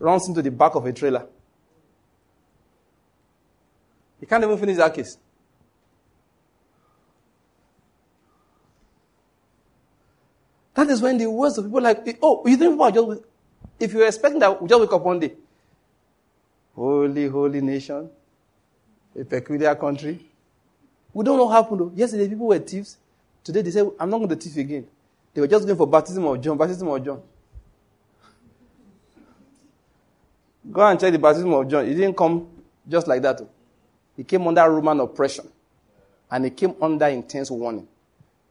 runs 0.00 0.26
into 0.26 0.42
the 0.42 0.50
back 0.50 0.74
of 0.74 0.84
a 0.86 0.92
trailer. 0.92 1.28
He 4.18 4.26
can't 4.26 4.42
even 4.42 4.58
finish 4.58 4.78
that 4.78 4.92
case. 4.92 5.16
That 10.74 10.88
is 10.90 11.00
when 11.00 11.18
the 11.18 11.30
words 11.30 11.56
of 11.58 11.64
people 11.64 11.80
like, 11.80 12.18
oh, 12.20 12.42
you 12.46 12.56
think 12.56 12.74
about 12.74 12.94
just, 12.94 13.20
if 13.78 13.92
you're 13.92 14.06
expecting 14.06 14.40
that 14.40 14.60
we 14.60 14.68
just 14.68 14.80
wake 14.80 14.92
up 14.92 15.02
one 15.02 15.20
day, 15.20 15.32
holy, 16.74 17.28
holy 17.28 17.60
nation, 17.60 18.10
a 19.18 19.24
peculiar 19.24 19.74
country. 19.76 20.18
We 21.12 21.24
don't 21.24 21.36
know 21.36 21.44
what 21.44 21.52
happened 21.54 21.80
though. 21.80 21.92
Yesterday 21.94 22.28
people 22.28 22.46
were 22.48 22.58
thieves. 22.58 22.96
Today 23.44 23.62
they 23.62 23.70
say, 23.70 23.80
I'm 24.00 24.10
not 24.10 24.18
going 24.18 24.30
to 24.30 24.36
thief 24.36 24.56
again. 24.56 24.86
They 25.32 25.40
were 25.40 25.46
just 25.46 25.64
going 25.64 25.76
for 25.76 25.86
baptism 25.86 26.24
of 26.24 26.40
John, 26.40 26.58
baptism 26.58 26.88
of 26.88 27.04
John. 27.04 27.22
Go 30.72 30.86
and 30.86 30.98
check 30.98 31.12
the 31.12 31.18
baptism 31.18 31.52
of 31.52 31.68
John. 31.68 31.86
He 31.86 31.94
didn't 31.94 32.16
come 32.16 32.48
just 32.88 33.06
like 33.06 33.22
that. 33.22 33.40
He 34.16 34.24
came 34.24 34.46
under 34.46 34.68
Roman 34.68 35.00
oppression. 35.00 35.48
And 36.30 36.44
he 36.44 36.50
came 36.50 36.74
under 36.80 37.06
intense 37.06 37.50
warning. 37.50 37.86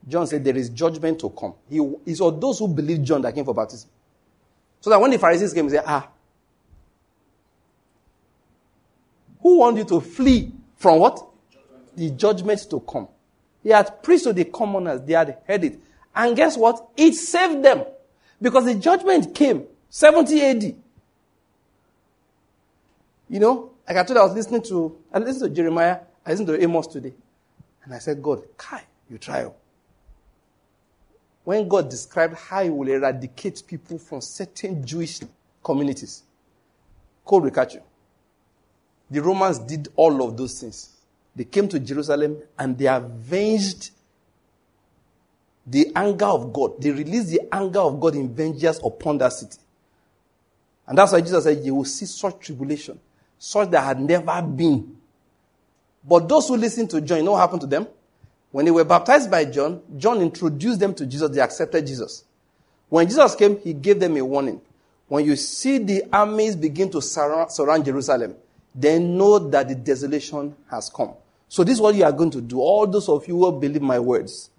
John 0.08 0.28
said 0.28 0.44
there 0.44 0.56
is 0.56 0.70
judgment 0.70 1.20
to 1.20 1.30
come. 1.30 1.54
He, 1.70 1.78
it's 2.06 2.20
all 2.20 2.32
those 2.32 2.60
who 2.60 2.68
believe 2.68 3.04
John 3.04 3.22
that 3.22 3.34
came 3.34 3.46
for 3.46 3.54
baptism. 3.54 3.90
So 4.82 4.90
that 4.90 5.00
when 5.00 5.12
the 5.12 5.18
Pharisees 5.18 5.54
came, 5.54 5.66
he 5.66 5.72
said, 5.72 5.84
ah, 5.86 6.10
who 9.42 9.60
want 9.60 9.78
you 9.78 9.86
to 9.86 10.02
flee 10.02 10.52
from 10.76 11.00
what? 11.00 11.26
The 11.96 12.10
judgment 12.12 12.66
to 12.70 12.80
come. 12.80 13.08
He 13.62 13.70
had 13.70 14.04
preached 14.04 14.26
to 14.26 14.34
the 14.34 14.46
commoners. 14.46 15.02
They 15.02 15.14
had 15.14 15.38
heard 15.48 15.64
it. 15.64 15.80
And 16.16 16.36
guess 16.36 16.58
what? 16.58 16.90
It 16.98 17.14
saved 17.14 17.64
them. 17.64 17.86
Because 18.42 18.66
the 18.66 18.76
judgment 18.76 19.34
came 19.34 19.64
70 19.90 20.42
AD. 20.42 20.64
You 23.30 23.40
know, 23.40 23.72
like 23.88 23.98
I 23.98 24.04
told 24.04 24.18
you, 24.18 24.22
I 24.22 24.26
was 24.26 24.34
listening 24.34 24.62
to, 24.64 24.98
I 25.14 25.20
listened 25.20 25.50
to 25.50 25.56
Jeremiah, 25.56 26.00
I 26.26 26.32
listened 26.32 26.48
to 26.48 26.62
Amos 26.62 26.88
today. 26.88 27.14
And 27.84 27.94
I 27.94 28.00
said, 28.00 28.22
God, 28.22 28.44
Kai, 28.58 28.84
you 29.10 29.18
try. 29.18 29.50
When 31.44 31.68
God 31.68 31.90
described 31.90 32.36
how 32.36 32.64
he 32.64 32.70
will 32.70 32.88
eradicate 32.88 33.64
people 33.68 33.98
from 33.98 34.22
certain 34.22 34.86
Jewish 34.86 35.20
communities, 35.64 36.24
cold 37.26 37.44
will. 37.44 37.82
The 39.12 39.22
Romans 39.22 39.60
did 39.60 39.90
all 39.96 40.24
of 40.24 40.38
those 40.38 40.60
things. 40.60 40.90
They 41.36 41.44
came 41.44 41.68
to 41.70 41.80
Jerusalem 41.80 42.38
and 42.58 42.78
they 42.78 42.88
avenged 42.88 43.92
the 45.66 45.92
anger 45.96 46.26
of 46.26 46.54
God. 46.54 46.82
They 46.82 46.92
released 46.92 47.30
the 47.30 47.42
anger 47.52 47.80
of 47.80 48.00
God 48.00 48.16
in 48.16 48.34
vengeance 48.34 48.80
upon 48.84 49.18
that 49.20 49.34
city. 49.34 49.58
And 50.88 50.98
that's 50.98 51.12
why 51.12 51.22
Jesus 51.22 51.44
said, 51.44 51.64
You 51.64 51.76
will 51.76 51.86
see 51.86 52.06
such 52.06 52.40
tribulation, 52.40 53.00
such 53.38 53.70
that 53.72 53.84
had 53.84 54.00
never 54.00 54.42
been. 54.42 54.98
But 56.04 56.28
those 56.28 56.48
who 56.48 56.58
listened 56.58 56.90
to 56.92 57.02
John, 57.02 57.20
you 57.20 57.24
know 57.24 57.32
what 57.32 57.40
happened 57.40 57.62
to 57.62 57.68
them? 57.68 57.88
When 58.54 58.66
they 58.66 58.72
were 58.72 58.84
baptized 58.84 59.32
by 59.32 59.46
John, 59.46 59.82
John 59.98 60.22
introduced 60.22 60.80
them 60.80 60.94
to 60.94 61.08
Jesus. 61.08 61.32
They 61.32 61.42
accepted 61.42 61.88
Jesus. 61.88 62.24
When 62.88 63.08
Jesus 63.08 63.34
came, 63.34 63.60
he 63.60 63.74
gave 63.74 64.00
them 64.00 64.16
a 64.16 64.24
warning. 64.24 64.62
When 65.08 65.26
you 65.26 65.36
see 65.36 65.80
the 65.80 66.04
armies 66.14 66.56
begin 66.56 66.92
to 66.92 67.02
surround, 67.02 67.52
surround 67.52 67.84
Jerusalem, 67.84 68.36
then 68.76 69.18
know 69.18 69.40
that 69.40 69.70
the 69.70 69.74
desolation 69.74 70.56
has 70.70 70.92
come. 70.92 71.16
So 71.50 71.64
this 71.64 71.74
is 71.74 71.82
what 71.82 71.96
you 71.96 72.04
are 72.04 72.12
going 72.12 72.30
to 72.30 72.42
do. 72.42 72.60
All 72.60 72.86
those 72.86 73.10
of 73.10 73.28
you 73.28 73.40
who 73.40 73.60
believe 73.60 73.82
my 73.82 74.00
words. 74.00 74.52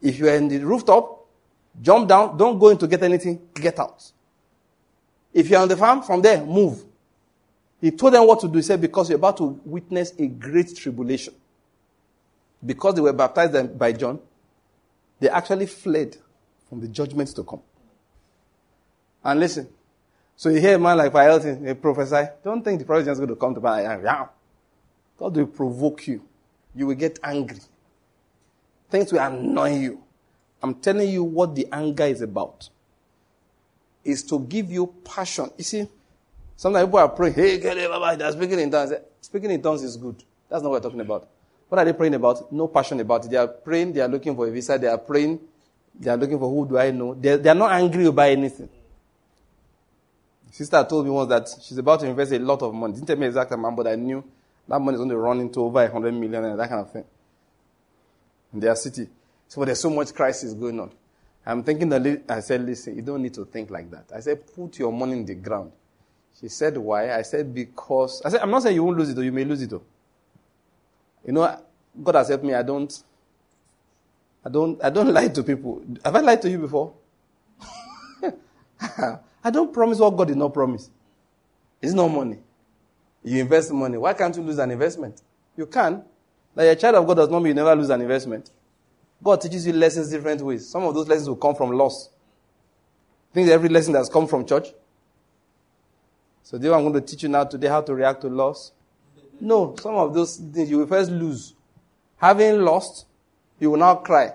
If 0.00 0.18
you 0.18 0.26
are 0.28 0.36
in 0.36 0.48
the 0.48 0.60
rooftop, 0.60 1.26
jump 1.82 2.08
down. 2.08 2.38
Don't 2.38 2.58
go 2.58 2.70
in 2.70 2.78
to 2.78 2.86
get 2.86 3.02
anything. 3.02 3.46
Get 3.52 3.78
out. 3.78 4.10
If 5.34 5.50
you're 5.50 5.60
on 5.60 5.68
the 5.68 5.76
farm, 5.76 6.00
from 6.00 6.22
there, 6.22 6.42
move. 6.42 6.82
He 7.78 7.90
told 7.90 8.14
them 8.14 8.26
what 8.26 8.40
to 8.40 8.48
do. 8.48 8.56
He 8.56 8.62
said, 8.62 8.80
because 8.80 9.10
you're 9.10 9.18
about 9.18 9.36
to 9.36 9.60
witness 9.66 10.14
a 10.18 10.28
great 10.28 10.74
tribulation. 10.74 11.34
Because 12.64 12.94
they 12.94 13.00
were 13.00 13.12
baptized 13.12 13.78
by 13.78 13.92
John, 13.92 14.20
they 15.20 15.28
actually 15.28 15.66
fled 15.66 16.16
from 16.68 16.80
the 16.80 16.88
judgments 16.88 17.32
to 17.34 17.44
come. 17.44 17.60
And 19.22 19.40
listen, 19.40 19.68
so 20.36 20.48
you 20.48 20.60
hear 20.60 20.76
a 20.76 20.78
man 20.78 20.98
like 20.98 21.12
Pa 21.12 21.20
Elton, 21.20 21.62
they 21.62 21.74
prophesy. 21.74 22.28
Don't 22.42 22.62
think 22.62 22.80
the 22.80 22.84
prophet 22.84 23.08
is 23.08 23.18
going 23.18 23.28
to 23.28 23.36
come 23.36 23.54
to 23.54 23.60
pass. 23.60 24.28
God 25.16 25.36
will 25.36 25.46
provoke 25.46 26.06
you. 26.08 26.22
You 26.74 26.88
will 26.88 26.96
get 26.96 27.18
angry. 27.22 27.60
Things 28.90 29.12
will 29.12 29.20
annoy 29.20 29.76
you. 29.78 30.02
I'm 30.62 30.74
telling 30.74 31.08
you 31.08 31.22
what 31.22 31.54
the 31.54 31.68
anger 31.70 32.04
is 32.04 32.20
about. 32.20 32.68
Is 34.02 34.22
to 34.24 34.40
give 34.40 34.70
you 34.70 34.92
passion. 35.04 35.50
You 35.56 35.64
see, 35.64 35.88
sometimes 36.56 36.86
people 36.86 36.98
are 36.98 37.08
praying, 37.08 37.34
hey, 37.34 37.58
get 37.58 37.76
it, 37.78 37.88
baba, 37.88 38.16
they're 38.16 38.32
speaking 38.32 38.58
in 38.58 38.70
tongues. 38.70 38.92
Speaking 39.20 39.50
in 39.50 39.62
tongues 39.62 39.82
is 39.82 39.96
good. 39.96 40.22
That's 40.48 40.62
not 40.62 40.70
what 40.70 40.82
we're 40.82 40.88
talking 40.88 41.00
about. 41.00 41.28
What 41.74 41.80
are 41.80 41.86
they 41.86 41.92
praying 41.92 42.14
about? 42.14 42.52
No 42.52 42.68
passion 42.68 43.00
about 43.00 43.24
it. 43.24 43.32
They 43.32 43.36
are 43.36 43.48
praying, 43.48 43.94
they 43.94 44.00
are 44.00 44.06
looking 44.06 44.36
for 44.36 44.46
a 44.46 44.50
visa, 44.52 44.78
they 44.78 44.86
are 44.86 44.96
praying, 44.96 45.40
they 45.98 46.08
are 46.08 46.16
looking 46.16 46.38
for 46.38 46.48
who 46.48 46.68
do 46.68 46.78
I 46.78 46.92
know. 46.92 47.14
They, 47.14 47.36
they 47.36 47.50
are 47.50 47.54
not 47.56 47.72
angry 47.72 48.06
about 48.06 48.28
anything. 48.28 48.68
Sister 50.52 50.86
told 50.88 51.04
me 51.04 51.10
once 51.10 51.28
that 51.30 51.48
she's 51.64 51.76
about 51.76 51.98
to 51.98 52.06
invest 52.06 52.30
a 52.30 52.38
lot 52.38 52.62
of 52.62 52.72
money. 52.72 52.94
Didn't 52.94 53.08
tell 53.08 53.16
me 53.16 53.26
exact 53.26 53.50
amount, 53.50 53.76
but 53.76 53.88
I 53.88 53.96
knew. 53.96 54.22
That 54.68 54.78
money 54.78 54.94
is 54.94 54.98
going 55.00 55.08
to 55.08 55.16
run 55.16 55.40
into 55.40 55.62
over 55.62 55.82
100 55.82 56.14
million 56.14 56.44
and 56.44 56.60
that 56.60 56.68
kind 56.68 56.80
of 56.80 56.92
thing 56.92 57.04
in 58.52 58.60
their 58.60 58.76
city. 58.76 59.08
So 59.48 59.64
there's 59.64 59.80
so 59.80 59.90
much 59.90 60.14
crisis 60.14 60.54
going 60.54 60.78
on. 60.78 60.92
I'm 61.44 61.64
thinking 61.64 61.88
that 61.88 62.22
I 62.28 62.38
said, 62.38 62.64
listen, 62.64 62.94
you 62.94 63.02
don't 63.02 63.20
need 63.20 63.34
to 63.34 63.44
think 63.46 63.68
like 63.68 63.90
that. 63.90 64.12
I 64.14 64.20
said, 64.20 64.46
put 64.54 64.78
your 64.78 64.92
money 64.92 65.14
in 65.14 65.26
the 65.26 65.34
ground. 65.34 65.72
She 66.40 66.46
said, 66.46 66.76
why? 66.78 67.12
I 67.12 67.22
said, 67.22 67.52
because. 67.52 68.22
I 68.24 68.28
said, 68.28 68.42
I'm 68.42 68.50
not 68.52 68.62
saying 68.62 68.76
you 68.76 68.84
won't 68.84 68.96
lose 68.96 69.10
it, 69.10 69.18
or 69.18 69.24
you 69.24 69.32
may 69.32 69.44
lose 69.44 69.60
it. 69.60 69.70
Though. 69.70 69.82
You 71.24 71.32
know, 71.32 71.60
God 72.02 72.14
has 72.16 72.28
helped 72.28 72.44
me. 72.44 72.54
I 72.54 72.62
don't. 72.62 73.02
I 74.44 74.48
don't. 74.48 74.82
I 74.84 74.90
don't 74.90 75.12
lie 75.12 75.28
to 75.28 75.42
people. 75.42 75.82
Have 76.04 76.16
I 76.16 76.20
lied 76.20 76.42
to 76.42 76.50
you 76.50 76.58
before? 76.58 76.94
I 78.80 79.50
don't 79.50 79.72
promise 79.72 79.98
what 79.98 80.16
God 80.16 80.28
did 80.28 80.36
not 80.36 80.52
promise. 80.52 80.90
It's 81.80 81.92
not 81.92 82.08
money. 82.08 82.38
You 83.22 83.40
invest 83.40 83.72
money. 83.72 83.96
Why 83.96 84.12
can't 84.14 84.36
you 84.36 84.42
lose 84.42 84.58
an 84.58 84.70
investment? 84.70 85.22
You 85.56 85.66
can. 85.66 86.02
Like 86.54 86.68
a 86.68 86.76
child 86.76 86.96
of 86.96 87.06
God 87.06 87.14
does 87.14 87.28
not 87.30 87.40
mean 87.40 87.48
you 87.48 87.54
never 87.54 87.74
lose 87.74 87.90
an 87.90 88.00
investment. 88.00 88.50
God 89.22 89.40
teaches 89.40 89.66
you 89.66 89.72
lessons 89.72 90.10
different 90.10 90.42
ways. 90.42 90.68
Some 90.68 90.84
of 90.84 90.94
those 90.94 91.08
lessons 91.08 91.28
will 91.28 91.36
come 91.36 91.54
from 91.54 91.72
loss. 91.72 92.10
Think 93.32 93.48
every 93.48 93.68
lesson 93.68 93.92
that's 93.92 94.08
come 94.08 94.26
from 94.26 94.46
church? 94.46 94.68
So 96.42 96.58
do 96.58 96.72
I'm 96.72 96.82
going 96.82 96.94
to 96.94 97.00
teach 97.00 97.22
you 97.22 97.28
now 97.30 97.44
today 97.44 97.68
how 97.68 97.80
to 97.80 97.94
react 97.94 98.20
to 98.20 98.28
loss? 98.28 98.72
No, 99.44 99.76
some 99.78 99.94
of 99.94 100.14
those 100.14 100.36
things 100.36 100.70
you 100.70 100.78
will 100.78 100.86
first 100.86 101.10
lose. 101.10 101.54
Having 102.16 102.60
lost, 102.62 103.06
you 103.58 103.70
will 103.70 103.78
now 103.78 103.96
cry. 103.96 104.32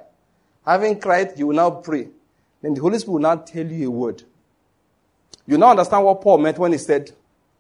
Having 0.66 1.00
cried, 1.00 1.34
you 1.38 1.48
will 1.48 1.56
now 1.56 1.72
pray. 1.72 2.08
Then 2.62 2.74
the 2.74 2.82
Holy 2.82 3.00
Spirit 3.00 3.14
will 3.14 3.22
now 3.22 3.36
tell 3.36 3.66
you 3.66 3.88
a 3.88 3.92
word. 3.92 4.24
You 5.46 5.58
now 5.58 5.72
understand 5.72 6.06
what 6.06 6.22
Paul 6.22 6.38
meant 6.38 6.60
when 6.60 6.72
he 6.72 6.78
said, 6.78 7.12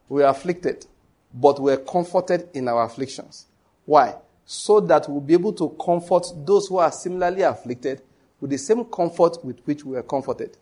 We 0.08 0.24
are 0.24 0.30
afflicted, 0.30 0.86
but 1.34 1.60
we 1.60 1.72
are 1.72 1.78
comforted 1.78 2.50
in 2.54 2.68
our 2.68 2.84
afflictions. 2.84 3.48
Why? 3.86 4.16
so 4.52 4.80
that 4.80 5.08
we'll 5.08 5.22
be 5.22 5.34
able 5.34 5.54
to 5.54 5.70
comfort 5.80 6.26
those 6.44 6.66
who 6.66 6.78
are 6.78 6.92
similarly 6.92 7.44
afflicted 7.44 8.02
with 8.42 8.50
the 8.50 8.58
same 8.58 8.84
comfort 8.84 9.38
with 9.46 9.60
which 9.64 9.86
we 9.86 9.96
are 9.96 10.02
comforted. 10.02 10.58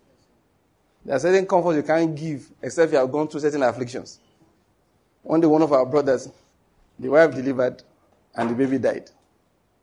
There 1.06 1.16
are 1.16 1.20
certain 1.20 1.46
comforts 1.46 1.78
you 1.78 1.84
can't 1.84 2.14
give 2.14 2.50
except 2.62 2.92
you 2.92 2.98
have 2.98 3.10
gone 3.10 3.30
through 3.30 3.40
certain 3.40 3.64
afflictions. 3.64 4.20
One 5.24 5.40
day, 5.40 5.48
one 5.48 5.62
of 5.62 5.72
our 5.72 5.86
brothers, 5.86 6.30
the 7.00 7.10
wife 7.10 7.34
delivered 7.34 7.84
and 8.36 8.50
the 8.50 8.56
baby 8.56 8.78
died. 8.78 9.10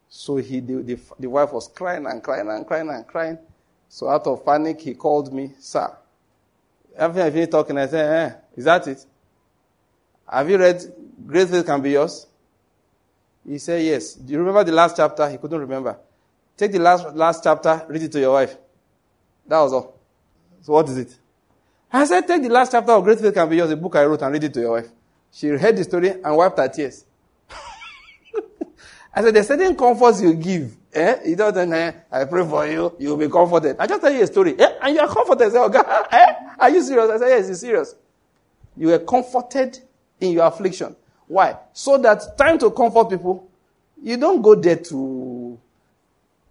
So 0.09 0.37
he, 0.37 0.61
the, 0.61 0.83
the, 0.83 0.99
the 1.19 1.29
wife 1.29 1.53
was 1.53 1.69
crying 1.69 2.07
and 2.07 2.23
crying 2.23 2.49
and 2.49 2.67
crying 2.67 2.89
and 2.89 3.07
crying. 3.07 3.39
So 3.89 4.09
out 4.09 4.27
of 4.27 4.45
panic, 4.45 4.81
he 4.81 4.95
called 4.95 5.33
me, 5.33 5.53
sir. 5.59 5.95
After 6.97 7.23
I 7.23 7.31
finished 7.31 7.51
talking, 7.51 7.77
I 7.79 7.87
said, 7.87 8.33
eh, 8.33 8.37
is 8.57 8.65
that 8.65 8.87
it? 8.87 9.05
Have 10.31 10.49
you 10.49 10.59
read 10.59 10.83
Great 11.27 11.49
Faith 11.49 11.67
Can 11.67 11.83
Be 11.83 11.91
Yours? 11.91 12.27
He 13.47 13.59
said, 13.59 13.85
Yes. 13.85 14.15
Do 14.15 14.33
you 14.33 14.39
remember 14.39 14.65
the 14.65 14.73
last 14.73 14.97
chapter? 14.97 15.29
He 15.29 15.37
couldn't 15.37 15.61
remember. 15.61 15.99
Take 16.57 16.73
the 16.73 16.79
last, 16.79 17.15
last 17.15 17.43
chapter, 17.43 17.85
read 17.89 18.03
it 18.03 18.13
to 18.13 18.21
your 18.21 18.33
wife. 18.33 18.57
That 19.47 19.61
was 19.61 19.73
all. 19.73 19.99
So 20.63 20.73
what 20.73 20.89
is 20.89 20.97
it? 20.97 21.17
I 21.93 22.05
said, 22.07 22.27
Take 22.27 22.43
the 22.43 22.49
last 22.49 22.73
chapter 22.73 22.93
of 22.93 23.05
Great 23.05 23.21
Faith 23.21 23.35
Can 23.35 23.49
Be 23.49 23.57
Yours, 23.57 23.71
a 23.71 23.77
book 23.77 23.97
I 23.97 24.05
wrote, 24.05 24.23
and 24.23 24.33
read 24.33 24.45
it 24.45 24.55
to 24.55 24.61
your 24.61 24.73
wife. 24.73 24.89
She 25.35 25.49
heard 25.49 25.77
the 25.77 25.83
story 25.83 26.11
and 26.11 26.37
wiped 26.37 26.59
her 26.59 26.69
tears. 26.69 27.05
I 29.15 29.21
said, 29.21 29.35
There's 29.35 29.49
certain 29.49 29.75
comforts 29.75 30.23
you 30.23 30.33
give. 30.35 30.77
Eh? 30.95 31.17
You 31.27 31.35
don't 31.35 31.73
eh, 31.73 31.93
I 32.13 32.25
pray 32.25 32.49
for 32.49 32.65
you, 32.69 32.95
you'll 33.01 33.17
be 33.17 33.29
comforted. 33.29 33.75
I 33.81 33.87
just 33.89 34.01
tell 34.01 34.13
you 34.13 34.23
a 34.23 34.27
story. 34.29 34.55
Eh? 34.57 34.73
And 34.81 34.95
you 34.95 35.01
are 35.01 35.09
comforted. 35.09 35.49
I 35.49 35.51
say, 35.51 35.59
oh 35.59 35.69
God, 35.69 36.07
eh? 36.13 36.35
Are 36.57 36.71
you 36.71 36.81
serious? 36.83 37.11
I 37.11 37.19
said, 37.19 37.29
Yes, 37.31 37.47
you're 37.49 37.57
serious. 37.57 37.95
You 38.77 38.89
were 38.89 39.01
comforted 39.01 39.81
in 40.21 40.33
your 40.33 40.47
affliction. 40.47 40.95
Why? 41.27 41.57
So 41.73 41.99
that 41.99 42.39
time 42.39 42.57
to 42.59 42.71
comfort 42.71 43.11
people, 43.11 43.49
you 44.01 44.17
don't 44.17 44.41
go 44.41 44.55
there 44.55 44.77
to. 44.77 45.59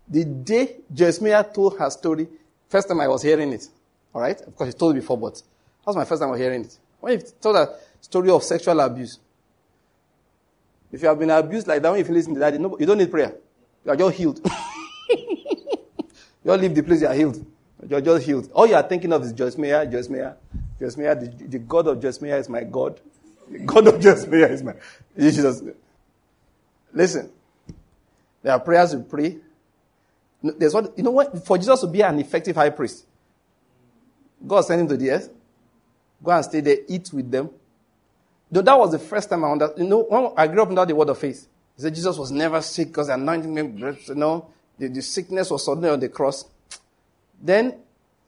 The 0.10 0.26
day 0.26 0.76
Jesmia 0.94 1.54
told 1.54 1.80
her 1.80 1.90
story, 1.90 2.28
first 2.68 2.90
time 2.90 3.00
I 3.00 3.08
was 3.08 3.22
hearing 3.22 3.54
it. 3.54 3.66
All 4.14 4.20
right? 4.20 4.40
Of 4.42 4.58
course, 4.58 4.72
she 4.72 4.78
told 4.78 4.96
before, 4.96 5.18
but 5.18 5.36
that 5.36 5.42
was 5.86 5.96
my 5.96 6.04
first 6.04 6.22
time 6.22 6.32
of 6.32 6.38
hearing 6.38 6.66
it. 6.66 6.78
When 7.00 7.14
you 7.14 7.26
told 7.42 7.56
her 7.56 7.74
story 8.04 8.30
of 8.30 8.44
sexual 8.44 8.80
abuse, 8.80 9.20
if 10.92 11.02
you 11.02 11.08
have 11.08 11.18
been 11.18 11.32
abused 11.32 11.68
like 11.68 11.82
that, 11.82 11.92
when 11.92 12.06
you 12.06 12.14
listen 12.14 12.34
to 12.36 12.40
that, 12.40 12.54
you 12.54 12.86
don't 12.86 12.98
need 12.98 13.10
prayer. 13.10 13.34
You 13.84 13.92
are 13.92 13.96
just 13.96 14.16
healed. 14.16 14.40
you 15.10 16.52
all 16.52 16.58
leave 16.58 16.76
the 16.76 16.84
place, 16.84 17.02
you 17.02 17.08
are 17.08 17.14
healed. 17.14 17.44
You're 17.90 18.02
just 18.02 18.26
healed. 18.26 18.52
All 18.54 18.68
you 18.68 18.76
are 18.76 18.84
thinking 18.84 19.12
of 19.12 19.24
is 19.24 19.34
Jesmia, 19.34 19.92
Jesmia, 19.92 20.36
Jesmia. 20.80 21.20
The, 21.20 21.48
the 21.48 21.60
God 21.60 21.88
of 21.88 22.00
Jesmia 22.00 22.40
is 22.40 22.48
my 22.48 22.64
God. 22.64 23.00
The 23.50 23.60
God 23.60 24.02
just 24.02 24.30
pray 24.30 24.44
is 24.44 24.64
my 24.64 24.76
Jesus. 25.18 25.62
Listen. 26.94 27.32
There 28.42 28.54
are 28.54 28.60
prayers 28.60 28.94
you 28.94 29.00
pray. 29.00 29.38
There's 30.42 30.74
what 30.74 30.98
you 30.98 31.04
know 31.04 31.12
what 31.12 31.46
for 31.46 31.58
Jesus 31.58 31.80
to 31.82 31.88
be 31.88 32.02
an 32.02 32.20
effective 32.20 32.56
high 32.56 32.70
priest. 32.70 33.06
God 34.46 34.62
sent 34.62 34.82
him 34.82 34.88
to 34.90 34.98
the 34.98 35.12
earth. 35.12 35.30
Go 36.22 36.32
and 36.32 36.46
stay 36.46 36.62
there, 36.62 36.78
eat 36.88 37.12
with 37.12 37.30
them. 37.32 37.50
Though 38.54 38.62
that 38.62 38.78
was 38.78 38.92
the 38.92 39.00
first 39.00 39.32
time 39.32 39.44
I 39.44 39.52
understood. 39.52 39.80
You 39.80 39.90
know, 39.90 40.34
I 40.38 40.46
grew 40.46 40.62
up 40.62 40.70
under 40.70 40.86
the 40.86 40.94
word 40.94 41.10
of 41.10 41.18
faith. 41.18 41.48
He 41.76 41.82
said 41.82 41.96
Jesus 41.96 42.16
was 42.20 42.32
never 42.32 42.62
sick 42.62 42.90
because 42.90 43.08
the 43.08 43.16
anointing, 43.16 43.58
you 43.58 44.16
know, 44.16 44.48
the, 44.78 44.90
the 44.90 45.02
sickness 45.02 45.50
was 45.50 45.66
suddenly 45.66 45.90
on 45.90 46.00
the 46.00 46.08
cross. 46.08 46.46
Then, 47.42 47.80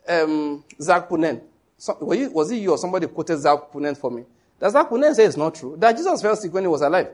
um, 0.08 0.64
Zac 0.82 1.10
Poonen. 1.10 1.42
So, 1.78 2.12
you, 2.12 2.32
was 2.32 2.50
it 2.50 2.56
you 2.56 2.72
or 2.72 2.78
somebody 2.80 3.06
quoted 3.06 3.38
Zac 3.38 3.72
Poonen 3.72 3.96
for 3.96 4.10
me? 4.10 4.24
Does 4.60 4.74
that 4.74 4.90
Poonen 4.90 5.14
say 5.14 5.26
it's 5.26 5.38
not 5.38 5.54
true? 5.54 5.76
That 5.78 5.96
Jesus 5.96 6.24
fell 6.24 6.36
sick 6.36 6.52
when 6.52 6.64
he 6.64 6.70
was 6.70 6.82
alive. 6.82 7.10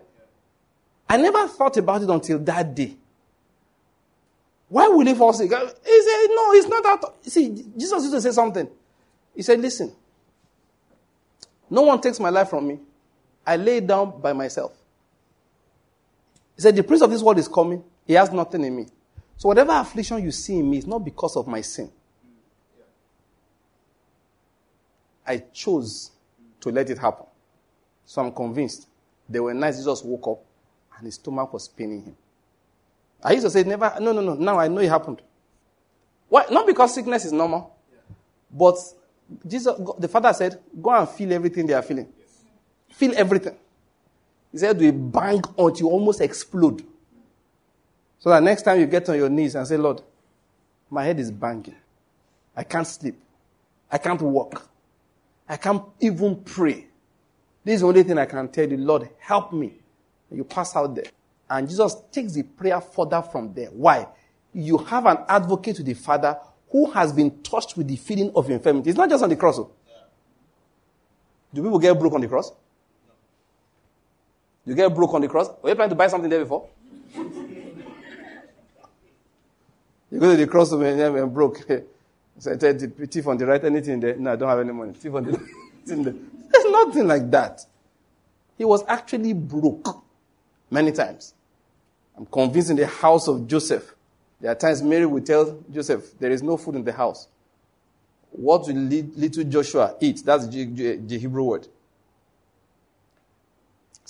I 1.10 1.18
never 1.18 1.50
thought 1.50 1.76
about 1.76 2.02
it 2.04 2.10
until 2.10 2.40
that 2.40 2.74
day. 2.74 2.96
Why 4.70 4.88
would 4.88 5.06
he 5.06 5.16
fall 5.16 5.34
sick? 5.34 5.50
He 5.52 5.58
said, 5.58 6.28
no, 6.30 6.54
it's 6.54 6.68
not 6.70 6.82
that. 6.84 7.14
See, 7.24 7.50
Jesus 7.78 8.04
used 8.04 8.14
to 8.14 8.22
say 8.22 8.32
something. 8.32 8.70
He 9.36 9.42
said, 9.42 9.60
listen, 9.60 9.92
no 11.70 11.82
one 11.82 12.00
takes 12.00 12.18
my 12.18 12.30
life 12.30 12.50
from 12.50 12.70
me. 12.70 12.80
I 13.46 13.56
lay 13.56 13.80
down 13.80 14.22
by 14.22 14.34
myself. 14.34 14.74
He 16.56 16.62
said, 16.62 16.76
the 16.76 16.84
prince 16.84 17.02
of 17.02 17.10
this 17.10 17.22
world 17.22 17.40
is 17.40 17.48
coming. 17.48 17.84
He 18.06 18.14
has 18.14 18.32
nothing 18.32 18.64
in 18.64 18.76
me. 18.76 18.86
So 19.38 19.48
whatever 19.48 19.72
affliction 19.72 20.24
you 20.24 20.32
see 20.32 20.60
in 20.60 20.70
me 20.70 20.78
is 20.78 20.86
not 20.86 21.00
because 21.00 21.36
of 21.36 21.48
my 21.48 21.62
sin. 21.62 21.92
I 25.26 25.38
chose 25.54 26.12
to 26.60 26.70
let 26.70 26.90
it 26.90 26.98
happen. 26.98 27.26
So 28.06 28.22
I'm 28.22 28.32
convinced. 28.32 28.88
There 29.28 29.42
were 29.42 29.54
nights 29.54 29.78
Jesus 29.78 30.04
woke 30.04 30.28
up 30.28 30.44
and 30.98 31.06
his 31.06 31.16
stomach 31.16 31.52
was 31.54 31.68
paining 31.68 32.04
him. 32.04 32.16
I 33.24 33.34
used 33.34 33.46
to 33.46 33.50
say, 33.50 33.64
never, 33.64 33.96
no, 34.00 34.12
no, 34.12 34.22
no, 34.22 34.34
now 34.34 34.60
I 34.60 34.68
know 34.68 34.82
it 34.82 34.90
happened. 34.90 35.22
Why? 36.28 36.46
Not 36.50 36.66
because 36.66 36.94
sickness 36.94 37.26
is 37.26 37.32
normal, 37.32 37.76
but 38.52 38.76
Jesus, 39.48 39.76
the 39.98 40.08
Father 40.08 40.34
said, 40.34 40.60
go 40.82 40.92
and 40.92 41.08
feel 41.08 41.32
everything 41.34 41.66
they 41.66 41.74
are 41.74 41.82
feeling. 41.82 42.12
Feel 42.92 43.14
everything. 43.16 43.56
He 44.52 44.58
said, 44.58 44.78
do 44.78 44.88
a 44.88 44.92
bang 44.92 45.42
until 45.58 45.76
you 45.78 45.90
almost 45.90 46.22
explode. 46.22 46.84
So 48.20 48.30
that 48.30 48.44
next 48.44 48.64
time 48.64 48.80
you 48.80 48.86
get 48.86 49.10
on 49.10 49.16
your 49.16 49.30
knees 49.30 49.56
and 49.56 49.66
say, 49.68 49.78
Lord, 49.78 50.02
my 50.90 51.04
head 51.04 51.20
is 51.20 51.32
banging. 51.32 51.76
I 52.56 52.64
can't 52.64 52.86
sleep. 52.86 53.16
I 53.92 53.98
can't 53.98 54.22
walk. 54.22 54.70
I 55.48 55.58
can't 55.58 55.84
even 56.00 56.36
pray. 56.44 56.86
This 57.64 57.76
is 57.76 57.82
the 57.82 57.88
only 57.88 58.04
thing 58.04 58.18
I 58.18 58.26
can 58.26 58.48
tell 58.50 58.70
you, 58.70 58.78
Lord, 58.78 59.10
help 59.20 59.54
me. 59.54 59.74
You 60.30 60.44
pass 60.44 60.76
out 60.76 60.96
there. 60.96 61.06
And 61.50 61.68
Jesus 61.68 61.96
takes 62.12 62.34
the 62.34 62.44
prayer 62.44 62.80
further 62.80 63.22
from 63.22 63.54
there. 63.54 63.68
Why? 63.68 64.08
You 64.54 64.78
have 64.78 65.06
an 65.06 65.18
advocate 65.28 65.78
to 65.78 65.84
the 65.84 65.94
Father 65.94 66.38
who 66.70 66.90
has 66.92 67.12
been 67.12 67.42
touched 67.42 67.76
with 67.76 67.88
the 67.88 67.98
feeling 67.98 68.32
of 68.36 68.50
infirmity. 68.50 68.90
It's 68.90 68.98
not 68.98 69.10
just 69.10 69.24
on 69.24 69.30
the 69.30 69.36
cross. 69.36 69.60
Oh. 69.60 69.72
Do 71.54 71.62
people 71.62 71.80
get 71.80 72.00
broke 72.00 72.14
on 72.14 72.22
the 72.22 72.28
cross? 72.28 72.52
You 74.66 74.76
get 74.76 74.94
broke 74.94 75.14
on 75.14 75.22
the 75.22 75.28
cross? 75.28 75.50
Were 75.62 75.70
you 75.70 75.76
planning 75.76 75.90
to 75.90 75.96
buy 75.96 76.08
something 76.08 76.30
there 76.30 76.40
before? 76.40 76.68
you 80.12 80.20
go 80.20 80.32
to 80.32 80.38
the 80.38 80.48
cross 80.48 80.72
and 80.72 81.00
you 81.00 81.28
broke. 81.28 81.66
So 82.40 82.52
I 82.52 82.58
said, 82.58 82.80
the 82.80 83.06
thief 83.06 83.28
on 83.28 83.38
the 83.38 83.46
right, 83.46 83.64
anything 83.64 84.00
there? 84.00 84.16
No, 84.16 84.34
I 84.34 84.36
don't 84.36 84.50
have 84.50 84.60
any 84.60 84.72
money. 84.72 84.94
Thief 84.94 85.14
on 85.14 85.26
the 85.26 85.32
right. 85.38 86.16
There's 86.52 86.66
nothing 86.72 87.06
like 87.06 87.30
that. 87.30 87.64
He 88.58 88.66
was 88.66 88.84
actually 88.88 89.34
broke 89.34 90.04
many 90.72 90.92
times. 90.92 91.36
I'm 92.18 92.26
convinced 92.26 92.72
in 92.72 92.78
the 92.78 92.88
house 92.88 93.28
of 93.28 93.46
Joseph, 93.48 93.94
there 94.40 94.52
are 94.52 94.56
times 94.56 94.82
Mary 94.82 95.06
will 95.06 95.22
tell 95.22 95.60
Joseph, 95.72 96.18
there 96.20 96.32
is 96.32 96.42
no 96.42 96.58
food 96.58 96.76
in 96.76 96.84
the 96.84 96.94
house. 96.94 97.28
What 98.32 98.66
will 98.66 98.76
little 98.76 99.44
Joshua 99.44 99.96
eat? 100.00 100.24
That's 100.26 100.48
the 100.48 101.18
Hebrew 101.20 101.44
word. 101.44 101.68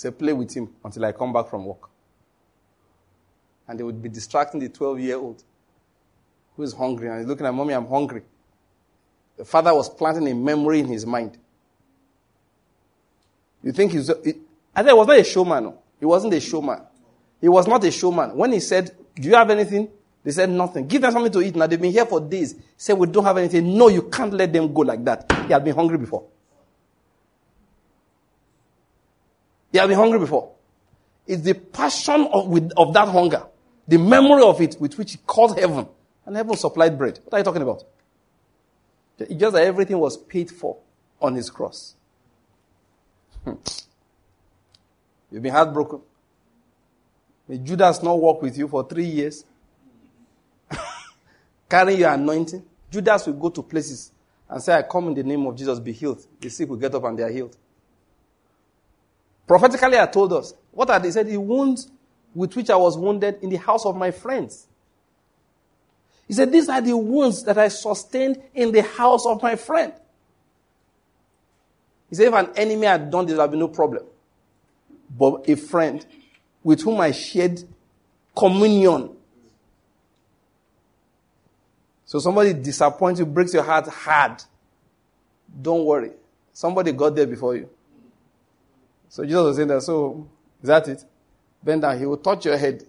Say, 0.01 0.09
play 0.09 0.33
with 0.33 0.51
him 0.51 0.67
until 0.83 1.05
I 1.05 1.11
come 1.11 1.31
back 1.31 1.47
from 1.47 1.63
work. 1.63 1.87
And 3.67 3.77
they 3.79 3.83
would 3.83 4.01
be 4.01 4.09
distracting 4.09 4.59
the 4.59 4.67
12 4.67 4.99
year 4.99 5.17
old 5.17 5.43
who 6.55 6.63
is 6.63 6.73
hungry 6.73 7.07
and 7.07 7.19
he's 7.19 7.27
looking 7.27 7.45
at 7.45 7.53
mommy, 7.53 7.75
I'm 7.75 7.85
hungry. 7.85 8.23
The 9.37 9.45
father 9.45 9.71
was 9.75 9.89
planting 9.89 10.27
a 10.27 10.33
memory 10.33 10.79
in 10.79 10.87
his 10.87 11.05
mind. 11.05 11.37
You 13.61 13.73
think 13.73 13.91
he's, 13.91 14.09
I 14.09 14.15
said, 14.15 14.87
it 14.87 14.97
was 14.97 15.05
not 15.05 15.19
a 15.19 15.23
showman. 15.23 15.65
No. 15.65 15.77
He 15.99 16.05
wasn't 16.07 16.33
a 16.33 16.39
showman. 16.39 16.81
He 17.39 17.47
was 17.47 17.67
not 17.67 17.83
a 17.83 17.91
showman. 17.91 18.35
When 18.35 18.53
he 18.53 18.59
said, 18.59 18.89
Do 19.13 19.29
you 19.29 19.35
have 19.35 19.51
anything? 19.51 19.87
They 20.23 20.31
said 20.31 20.49
nothing. 20.49 20.87
Give 20.87 21.03
them 21.03 21.11
something 21.11 21.31
to 21.33 21.41
eat. 21.41 21.55
Now 21.55 21.67
they've 21.67 21.79
been 21.79 21.91
here 21.91 22.07
for 22.07 22.19
days. 22.19 22.55
Say, 22.75 22.93
We 22.93 23.05
don't 23.05 23.23
have 23.23 23.37
anything. 23.37 23.77
No, 23.77 23.87
you 23.87 24.09
can't 24.09 24.33
let 24.33 24.51
them 24.51 24.73
go 24.73 24.81
like 24.81 25.05
that. 25.05 25.31
He 25.45 25.53
had 25.53 25.63
been 25.63 25.75
hungry 25.75 25.99
before. 25.99 26.25
He 29.71 29.77
had 29.77 29.87
been 29.87 29.97
hungry 29.97 30.19
before. 30.19 30.53
It's 31.25 31.43
the 31.43 31.53
passion 31.53 32.27
of, 32.31 32.47
with, 32.47 32.71
of 32.75 32.93
that 32.93 33.07
hunger, 33.07 33.45
the 33.87 33.97
memory 33.97 34.43
of 34.43 34.59
it 34.61 34.75
with 34.79 34.97
which 34.97 35.13
he 35.13 35.17
called 35.19 35.57
heaven. 35.57 35.87
And 36.25 36.35
heaven 36.35 36.55
supplied 36.55 36.97
bread. 36.97 37.19
What 37.23 37.33
are 37.33 37.37
you 37.39 37.43
talking 37.43 37.61
about? 37.61 37.83
It's 39.17 39.33
just 39.33 39.53
that 39.53 39.63
everything 39.63 39.97
was 39.97 40.17
paid 40.17 40.49
for 40.49 40.77
on 41.21 41.35
his 41.35 41.49
cross. 41.49 41.95
Hmm. 43.43 43.53
You've 45.31 45.41
been 45.41 45.53
heartbroken. 45.53 46.01
May 47.47 47.57
Judas 47.59 48.01
not 48.03 48.19
walk 48.19 48.41
with 48.41 48.57
you 48.57 48.67
for 48.67 48.87
three 48.87 49.05
years, 49.05 49.45
carrying 51.69 51.99
your 51.99 52.11
anointing. 52.11 52.63
Judas 52.89 53.25
will 53.27 53.33
go 53.33 53.49
to 53.49 53.63
places 53.63 54.11
and 54.49 54.61
say, 54.61 54.75
I 54.75 54.83
come 54.83 55.07
in 55.07 55.13
the 55.13 55.23
name 55.23 55.45
of 55.45 55.55
Jesus, 55.55 55.79
be 55.79 55.93
healed. 55.93 56.25
The 56.39 56.49
sick 56.49 56.69
will 56.69 56.77
get 56.77 56.93
up 56.93 57.03
and 57.05 57.17
they 57.17 57.23
are 57.23 57.31
healed. 57.31 57.57
Prophetically, 59.47 59.97
I 59.97 60.05
told 60.05 60.33
us. 60.33 60.53
What 60.71 60.89
are 60.89 60.99
they? 60.99 61.11
said, 61.11 61.27
the 61.27 61.37
wounds 61.37 61.89
with 62.33 62.55
which 62.55 62.69
I 62.69 62.75
was 62.75 62.97
wounded 62.97 63.39
in 63.41 63.49
the 63.49 63.57
house 63.57 63.85
of 63.85 63.95
my 63.95 64.11
friends. 64.11 64.67
He 66.27 66.33
said, 66.33 66.51
These 66.51 66.69
are 66.69 66.81
the 66.81 66.95
wounds 66.95 67.43
that 67.43 67.57
I 67.57 67.67
sustained 67.67 68.41
in 68.53 68.71
the 68.71 68.83
house 68.83 69.25
of 69.25 69.41
my 69.43 69.55
friend. 69.55 69.93
He 72.09 72.15
said, 72.15 72.27
If 72.27 72.33
an 72.33 72.51
enemy 72.55 72.85
had 72.85 73.11
done 73.11 73.25
this, 73.25 73.35
there 73.35 73.45
would 73.45 73.51
be 73.51 73.57
no 73.57 73.67
problem. 73.67 74.03
But 75.17 75.49
a 75.49 75.55
friend 75.55 76.05
with 76.63 76.81
whom 76.81 77.01
I 77.01 77.11
shared 77.11 77.61
communion. 78.35 79.09
So 82.05 82.19
somebody 82.19 82.53
disappoints 82.53 83.19
you, 83.19 83.25
breaks 83.25 83.53
your 83.53 83.63
heart 83.63 83.87
hard. 83.87 84.43
Don't 85.61 85.85
worry. 85.85 86.11
Somebody 86.53 86.91
got 86.91 87.15
there 87.15 87.27
before 87.27 87.55
you. 87.55 87.69
So 89.11 89.25
Jesus 89.25 89.41
was 89.43 89.55
saying 89.57 89.67
that, 89.67 89.81
so 89.81 90.25
is 90.63 90.67
that 90.67 90.87
it? 90.87 91.03
Bend 91.61 91.81
down, 91.81 91.99
he 91.99 92.05
will 92.05 92.15
touch 92.15 92.45
your 92.45 92.55
head. 92.55 92.85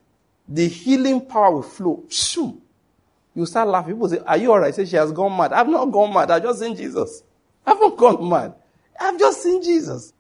The 0.49 0.69
healing 0.69 1.27
power 1.27 1.51
will 1.51 1.63
flow. 1.63 2.05
Shoo. 2.09 2.63
You 3.35 3.45
start 3.45 3.69
laughing. 3.69 3.95
People 3.95 4.09
say, 4.09 4.19
Are 4.25 4.37
you 4.37 4.53
alright? 4.53 4.73
Say 4.73 4.85
she 4.85 4.95
has 4.95 5.11
gone 5.11 5.37
mad. 5.37 5.53
I've 5.53 5.69
not 5.69 5.87
gone 5.87 6.15
mad. 6.15 6.31
I've 6.31 6.45
just 6.45 6.61
seen 6.61 6.77
Jesus. 6.77 7.25
I 7.67 7.71
haven't 7.71 7.97
gone 7.97 8.29
mad. 8.29 8.55
I've 9.01 9.19
just 9.19 9.43
seen 9.43 9.65
Jesus. 9.65 10.13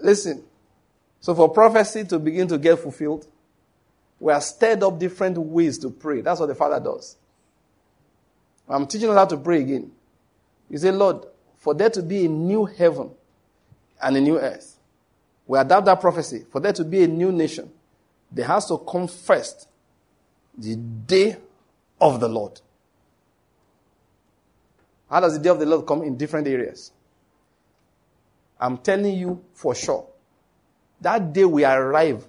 Listen. 0.00 0.44
So 1.20 1.34
for 1.34 1.48
prophecy 1.48 2.04
to 2.04 2.20
begin 2.20 2.46
to 2.46 2.56
get 2.56 2.78
fulfilled, 2.78 3.26
we 4.20 4.32
are 4.32 4.40
stirred 4.40 4.84
up 4.84 4.96
different 4.96 5.38
ways 5.38 5.76
to 5.78 5.90
pray. 5.90 6.20
That's 6.20 6.38
what 6.38 6.46
the 6.46 6.54
Father 6.54 6.78
does. 6.78 7.16
I'm 8.68 8.86
teaching 8.86 9.10
us 9.10 9.16
how 9.16 9.26
to 9.26 9.36
pray 9.36 9.62
again. 9.62 9.90
You 10.70 10.78
say, 10.78 10.92
Lord, 10.92 11.26
for 11.56 11.74
there 11.74 11.90
to 11.90 12.00
be 12.00 12.26
a 12.26 12.28
new 12.28 12.64
heaven 12.64 13.10
and 14.02 14.16
a 14.16 14.20
new 14.20 14.38
earth, 14.38 14.78
we 15.46 15.58
adapt 15.58 15.86
that 15.86 16.00
prophecy. 16.00 16.44
For 16.50 16.60
there 16.60 16.72
to 16.72 16.84
be 16.84 17.04
a 17.04 17.08
new 17.08 17.32
nation, 17.32 17.70
there 18.30 18.46
has 18.46 18.66
to 18.66 18.78
come 18.78 19.06
first 19.08 19.68
the 20.56 20.76
day 20.76 21.36
of 22.00 22.20
the 22.20 22.28
Lord. 22.28 22.60
How 25.08 25.20
does 25.20 25.34
the 25.34 25.42
day 25.42 25.50
of 25.50 25.58
the 25.58 25.66
Lord 25.66 25.86
come 25.86 26.02
in 26.02 26.16
different 26.16 26.46
areas? 26.48 26.90
I'm 28.58 28.78
telling 28.78 29.14
you 29.14 29.44
for 29.52 29.74
sure. 29.74 30.06
That 31.00 31.32
day 31.32 31.44
we 31.44 31.64
arrive 31.64 32.26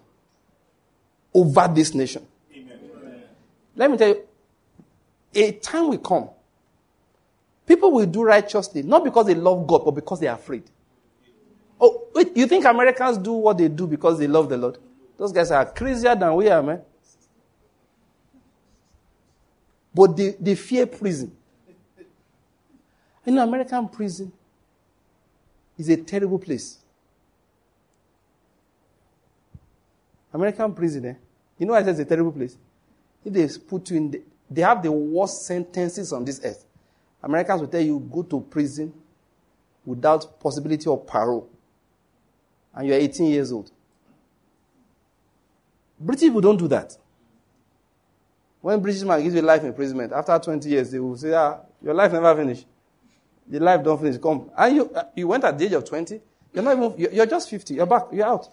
over 1.33 1.71
this 1.73 1.93
nation. 1.93 2.25
Amen. 2.55 3.23
Let 3.75 3.91
me 3.91 3.97
tell 3.97 4.09
you, 4.09 4.23
a 5.35 5.51
time 5.53 5.89
will 5.89 5.97
come. 5.99 6.29
People 7.65 7.91
will 7.91 8.05
do 8.05 8.23
righteously, 8.23 8.83
not 8.83 9.03
because 9.03 9.27
they 9.27 9.35
love 9.35 9.65
God, 9.65 9.85
but 9.85 9.91
because 9.91 10.19
they 10.19 10.27
are 10.27 10.35
afraid. 10.35 10.63
Oh, 11.85 12.07
wait, 12.15 12.31
you 12.37 12.47
think 12.47 12.63
Americans 12.63 13.17
do 13.17 13.33
what 13.33 13.57
they 13.57 13.67
do 13.67 13.85
because 13.85 14.17
they 14.17 14.25
love 14.25 14.47
the 14.47 14.55
Lord? 14.55 14.77
Those 15.17 15.33
guys 15.33 15.51
are 15.51 15.65
crazier 15.65 16.15
than 16.15 16.33
we 16.33 16.47
are, 16.47 16.63
man. 16.63 16.81
But 19.93 20.15
they, 20.15 20.29
they 20.39 20.55
fear 20.55 20.85
prison. 20.85 21.35
You 23.25 23.33
know, 23.33 23.43
American 23.43 23.89
prison 23.89 24.31
is 25.77 25.89
a 25.89 25.97
terrible 25.97 26.39
place. 26.39 26.77
American 30.33 30.73
prison, 30.73 31.05
eh? 31.05 31.13
You 31.59 31.65
know 31.65 31.73
why 31.73 31.79
I 31.79 31.83
say 31.83 31.91
it's 31.91 31.99
a 31.99 32.05
terrible 32.05 32.31
place? 32.31 32.57
If 33.25 33.33
they 33.33 33.45
put 33.59 33.89
you 33.89 33.97
in, 33.97 34.11
the, 34.11 34.21
they 34.49 34.61
have 34.61 34.81
the 34.81 34.91
worst 34.91 35.45
sentences 35.45 36.13
on 36.13 36.23
this 36.23 36.39
earth. 36.45 36.65
Americans 37.21 37.59
will 37.59 37.67
tell 37.67 37.81
you 37.81 37.99
go 38.09 38.23
to 38.23 38.39
prison 38.39 38.93
without 39.85 40.39
possibility 40.39 40.89
of 40.89 41.05
parole, 41.05 41.49
and 42.75 42.87
you're 42.87 42.97
18 42.97 43.27
years 43.27 43.51
old. 43.51 43.71
British 45.99 46.23
people 46.23 46.41
don't 46.41 46.57
do 46.57 46.67
that. 46.67 46.97
When 48.61 48.79
British 48.81 49.03
man 49.03 49.21
gives 49.21 49.35
you 49.35 49.41
life 49.41 49.63
imprisonment, 49.63 50.13
after 50.13 50.37
20 50.39 50.69
years, 50.69 50.91
they 50.91 50.99
will 50.99 51.17
say, 51.17 51.33
ah, 51.33 51.59
your 51.81 51.93
life 51.93 52.11
never 52.13 52.35
finished. 52.35 52.65
The 53.47 53.59
life 53.59 53.83
don't 53.83 53.99
finish. 53.99 54.17
Come. 54.17 54.49
And 54.57 54.75
you, 54.75 54.89
uh, 54.89 55.03
you 55.15 55.27
went 55.27 55.43
at 55.43 55.57
the 55.57 55.65
age 55.65 55.73
of 55.73 55.83
20. 55.83 56.21
You're 56.53 56.63
not 56.63 56.77
even, 56.77 57.13
you're 57.13 57.25
just 57.25 57.49
50. 57.49 57.73
You're 57.73 57.85
back. 57.85 58.03
You're 58.11 58.25
out. 58.25 58.47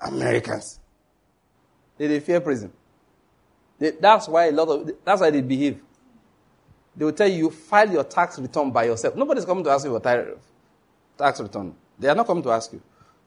Americans. 0.00 0.80
They, 1.98 2.06
they 2.06 2.20
fear 2.20 2.40
prison. 2.40 2.72
They, 3.78 3.90
that's 3.90 4.26
why 4.28 4.46
a 4.46 4.52
lot 4.52 4.68
of, 4.68 4.90
that's 5.04 5.20
why 5.20 5.30
they 5.30 5.42
behave. 5.42 5.80
They 6.96 7.04
will 7.04 7.12
tell 7.12 7.28
you, 7.28 7.50
file 7.50 7.90
your 7.90 8.04
tax 8.04 8.38
return 8.38 8.70
by 8.70 8.84
yourself. 8.84 9.16
Nobody's 9.16 9.44
coming 9.44 9.64
to 9.64 9.70
ask 9.70 9.84
you 9.84 9.98
for 9.98 10.38
tax 11.18 11.40
return. 11.40 11.74
They 11.98 12.08
are 12.08 12.14
not 12.14 12.26
coming 12.26 12.42
to 12.44 12.50
ask 12.50 12.72
you. 12.72 12.80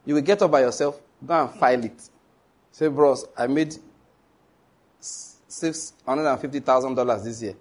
You 0.07 0.15
will 0.15 0.21
get 0.21 0.41
up 0.41 0.49
by 0.49 0.61
yourself, 0.61 0.99
go 1.25 1.33
and 1.33 1.49
file 1.59 1.83
it. 1.83 2.09
Say, 2.71 2.87
bros, 2.87 3.25
I 3.37 3.47
made 3.47 3.75
$650,000 5.01 7.23
this 7.25 7.41
year. 7.41 7.55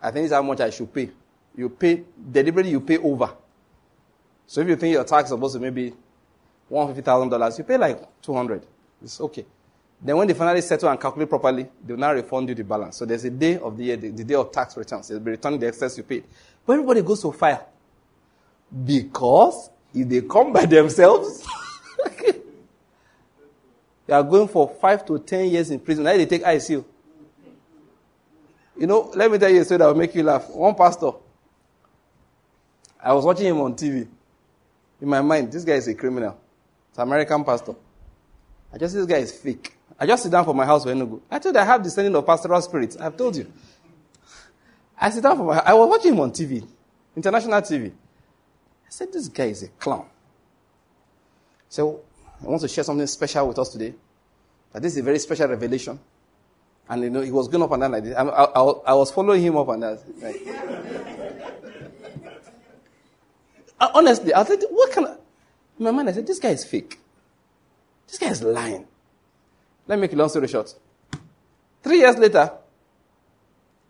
I 0.00 0.10
think 0.10 0.24
this 0.24 0.30
is 0.30 0.32
how 0.32 0.40
much 0.40 0.60
I 0.60 0.70
should 0.70 0.94
pay. 0.94 1.10
You 1.54 1.68
pay, 1.68 2.02
deliberately 2.32 2.72
you 2.72 2.80
pay 2.80 2.96
over. 2.96 3.30
So 4.46 4.62
if 4.62 4.68
you 4.68 4.76
think 4.76 4.94
your 4.94 5.04
tax 5.04 5.24
is 5.24 5.30
supposed 5.34 5.56
to 5.56 5.60
maybe 5.60 5.92
$150,000, 6.70 7.58
you 7.58 7.64
pay 7.64 7.76
like 7.76 8.22
200. 8.22 8.66
It's 9.02 9.20
okay. 9.20 9.44
Then 10.00 10.16
when 10.16 10.28
they 10.28 10.34
finally 10.34 10.62
settle 10.62 10.88
and 10.88 10.98
calculate 10.98 11.28
properly, 11.28 11.68
they 11.84 11.92
will 11.92 12.00
now 12.00 12.14
refund 12.14 12.48
you 12.48 12.54
the 12.54 12.64
balance. 12.64 12.96
So 12.96 13.04
there's 13.04 13.24
a 13.24 13.30
day 13.30 13.58
of 13.58 13.76
the 13.76 13.84
year, 13.84 13.98
the, 13.98 14.08
the 14.08 14.24
day 14.24 14.34
of 14.34 14.50
tax 14.50 14.78
returns. 14.78 15.08
They'll 15.08 15.20
be 15.20 15.32
returning 15.32 15.60
the 15.60 15.66
excess 15.66 15.98
you 15.98 16.04
paid. 16.04 16.24
But 16.64 16.72
everybody 16.74 17.02
goes 17.02 17.20
to 17.20 17.32
fire. 17.32 17.66
Because 18.84 19.68
if 19.92 20.08
they 20.08 20.22
come 20.22 20.54
by 20.54 20.64
themselves, 20.64 21.46
they 24.06 24.14
are 24.14 24.22
going 24.22 24.48
for 24.48 24.68
five 24.68 25.04
to 25.06 25.18
ten 25.18 25.48
years 25.50 25.70
in 25.70 25.80
prison. 25.80 26.04
Now 26.04 26.16
they 26.16 26.26
take 26.26 26.42
ICU. 26.42 26.84
You 28.78 28.86
know, 28.86 29.10
let 29.14 29.30
me 29.30 29.38
tell 29.38 29.50
you 29.50 29.62
a 29.62 29.64
story 29.64 29.78
that 29.78 29.86
will 29.86 29.94
make 29.94 30.14
you 30.14 30.22
laugh. 30.22 30.50
One 30.50 30.74
pastor, 30.74 31.12
I 33.02 33.12
was 33.12 33.24
watching 33.24 33.46
him 33.46 33.60
on 33.60 33.74
TV. 33.74 34.06
In 35.00 35.08
my 35.08 35.22
mind, 35.22 35.50
this 35.52 35.64
guy 35.64 35.74
is 35.74 35.88
a 35.88 35.94
criminal. 35.94 36.38
It's 36.90 36.98
an 36.98 37.02
American 37.02 37.44
pastor. 37.44 37.74
I 38.72 38.78
just 38.78 38.94
this 38.94 39.06
guy 39.06 39.18
is 39.18 39.32
fake. 39.32 39.76
I 39.98 40.06
just 40.06 40.22
sit 40.24 40.32
down 40.32 40.44
for 40.44 40.54
my 40.54 40.66
house 40.66 40.84
for 40.84 40.90
Enugu. 40.90 41.20
I 41.30 41.38
told 41.38 41.54
you 41.54 41.60
I 41.60 41.64
have 41.64 41.82
the 41.82 41.90
sending 41.90 42.14
of 42.14 42.26
pastoral 42.26 42.60
spirits. 42.60 42.96
I've 42.96 43.16
told 43.16 43.36
you. 43.36 43.50
I 44.98 45.10
sit 45.10 45.22
down 45.22 45.36
for 45.36 45.44
my 45.44 45.58
I 45.58 45.72
was 45.74 45.88
watching 45.88 46.12
him 46.12 46.20
on 46.20 46.30
TV, 46.32 46.66
international 47.14 47.60
TV. 47.60 47.88
I 47.90 48.90
said, 48.90 49.12
this 49.12 49.28
guy 49.28 49.46
is 49.46 49.62
a 49.62 49.68
clown. 49.68 50.06
So 51.68 52.02
I 52.42 52.48
want 52.48 52.60
to 52.62 52.68
share 52.68 52.84
something 52.84 53.06
special 53.06 53.48
with 53.48 53.58
us 53.58 53.70
today. 53.70 53.94
That 54.72 54.82
this 54.82 54.92
is 54.92 54.98
a 54.98 55.02
very 55.02 55.18
special 55.18 55.48
revelation. 55.48 55.98
And 56.88 57.02
you 57.02 57.10
know, 57.10 57.20
he 57.20 57.30
was 57.30 57.48
going 57.48 57.62
up 57.62 57.72
and 57.72 57.80
down 57.80 57.92
like 57.92 58.04
this. 58.04 58.16
I, 58.16 58.22
I, 58.22 58.62
I 58.62 58.94
was 58.94 59.10
following 59.10 59.42
him 59.42 59.56
up 59.56 59.68
and 59.68 59.82
down. 59.82 59.98
Like. 60.20 60.36
Honestly, 63.94 64.32
I 64.32 64.44
said, 64.44 64.62
what 64.70 64.92
can 64.92 65.04
of. 65.04 65.18
In 65.78 65.84
my 65.84 65.90
mind, 65.90 66.08
I 66.08 66.12
said, 66.12 66.26
this 66.26 66.38
guy 66.38 66.50
is 66.50 66.64
fake. 66.64 66.98
This 68.06 68.18
guy 68.18 68.30
is 68.30 68.42
lying. 68.42 68.86
Let 69.86 69.96
me 69.96 70.02
make 70.02 70.12
a 70.12 70.16
long 70.16 70.28
story 70.28 70.48
short. 70.48 70.74
Three 71.82 71.98
years 71.98 72.16
later, 72.16 72.50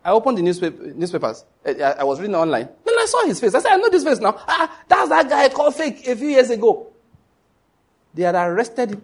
I 0.04 0.10
opened 0.10 0.38
the 0.38 0.42
newspaper, 0.42 0.82
newspapers. 0.94 1.44
I, 1.64 1.70
I, 1.80 2.04
was 2.04 2.20
reading 2.20 2.36
online. 2.36 2.68
Then 2.84 2.94
I 2.94 3.06
saw 3.08 3.26
his 3.26 3.40
face. 3.40 3.54
I 3.54 3.60
said, 3.60 3.72
I 3.72 3.76
know 3.76 3.88
this 3.90 4.04
face 4.04 4.20
now. 4.20 4.36
Ah, 4.46 4.82
that's 4.88 5.08
that 5.08 5.28
guy 5.28 5.48
called 5.48 5.74
fake 5.74 6.06
a 6.06 6.14
few 6.14 6.28
years 6.28 6.50
ago. 6.50 6.92
They 8.16 8.22
had 8.22 8.34
arrested 8.34 8.92
him. 8.92 9.02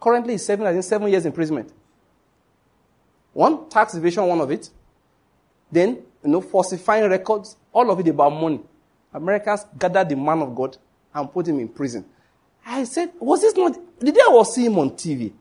Currently, 0.00 0.34
he's 0.34 0.46
serving, 0.46 0.66
I 0.66 0.72
think, 0.72 0.84
seven 0.84 1.10
years 1.10 1.26
imprisonment. 1.26 1.70
One, 3.34 3.68
tax 3.68 3.94
evasion, 3.94 4.26
one 4.26 4.40
of 4.40 4.50
it. 4.50 4.70
Then, 5.70 5.98
you 6.24 6.30
know, 6.30 6.40
falsifying 6.40 7.08
records, 7.10 7.56
all 7.70 7.90
of 7.90 8.00
it 8.00 8.08
about 8.08 8.30
money. 8.30 8.60
Americans 9.12 9.66
gathered 9.78 10.08
the 10.08 10.16
man 10.16 10.40
of 10.40 10.54
God 10.54 10.78
and 11.14 11.30
put 11.30 11.46
him 11.48 11.60
in 11.60 11.68
prison. 11.68 12.06
I 12.64 12.84
said, 12.84 13.10
was 13.20 13.42
this 13.42 13.54
not, 13.54 13.76
the 14.00 14.10
day 14.10 14.20
I 14.26 14.30
was 14.30 14.54
seeing 14.54 14.72
him 14.72 14.78
on 14.78 14.90
TV, 14.90 15.32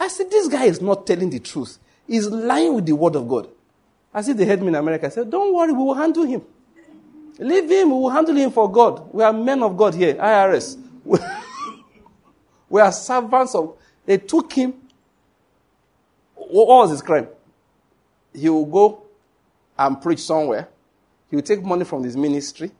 I 0.00 0.08
said, 0.08 0.30
this 0.30 0.48
guy 0.48 0.64
is 0.64 0.80
not 0.80 1.06
telling 1.06 1.28
the 1.28 1.40
truth. 1.40 1.78
He's 2.06 2.26
lying 2.26 2.74
with 2.74 2.86
the 2.86 2.94
word 2.94 3.16
of 3.16 3.28
God. 3.28 3.48
I 4.12 4.22
said, 4.22 4.38
they 4.38 4.46
heard 4.46 4.62
me 4.62 4.68
in 4.68 4.74
America. 4.76 5.06
I 5.06 5.10
said, 5.10 5.30
don't 5.30 5.54
worry, 5.54 5.72
we 5.72 5.78
will 5.78 5.94
handle 5.94 6.24
him. 6.24 6.42
Leave 7.38 7.70
him, 7.70 7.88
we 7.90 7.94
will 7.94 8.10
handle 8.10 8.34
him 8.34 8.50
for 8.50 8.70
God. 8.70 9.12
We 9.12 9.22
are 9.22 9.32
men 9.32 9.62
of 9.62 9.76
God 9.76 9.94
here, 9.94 10.14
IRS. 10.14 10.78
we 12.74 12.80
are 12.80 12.90
servants 12.90 13.54
of, 13.54 13.76
they 14.04 14.18
took 14.18 14.52
him. 14.52 14.74
What 16.34 16.66
was 16.66 16.90
his 16.90 17.02
crime? 17.02 17.28
He 18.34 18.48
will 18.48 18.66
go 18.66 19.04
and 19.78 20.02
preach 20.02 20.18
somewhere. 20.18 20.66
He 21.30 21.36
will 21.36 21.44
take 21.44 21.62
money 21.62 21.84
from 21.84 22.02
his 22.02 22.16
ministry 22.16 22.72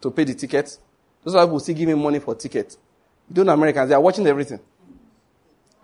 to 0.00 0.10
pay 0.10 0.24
the 0.24 0.32
tickets. 0.32 0.78
Those 1.22 1.34
people 1.34 1.60
still 1.60 1.74
give 1.74 1.90
him 1.90 2.02
money 2.02 2.18
for 2.18 2.34
tickets. 2.34 2.78
You 3.28 3.34
don't 3.34 3.44
know 3.44 3.52
Americans, 3.52 3.90
they 3.90 3.94
are 3.94 4.00
watching 4.00 4.26
everything. 4.26 4.60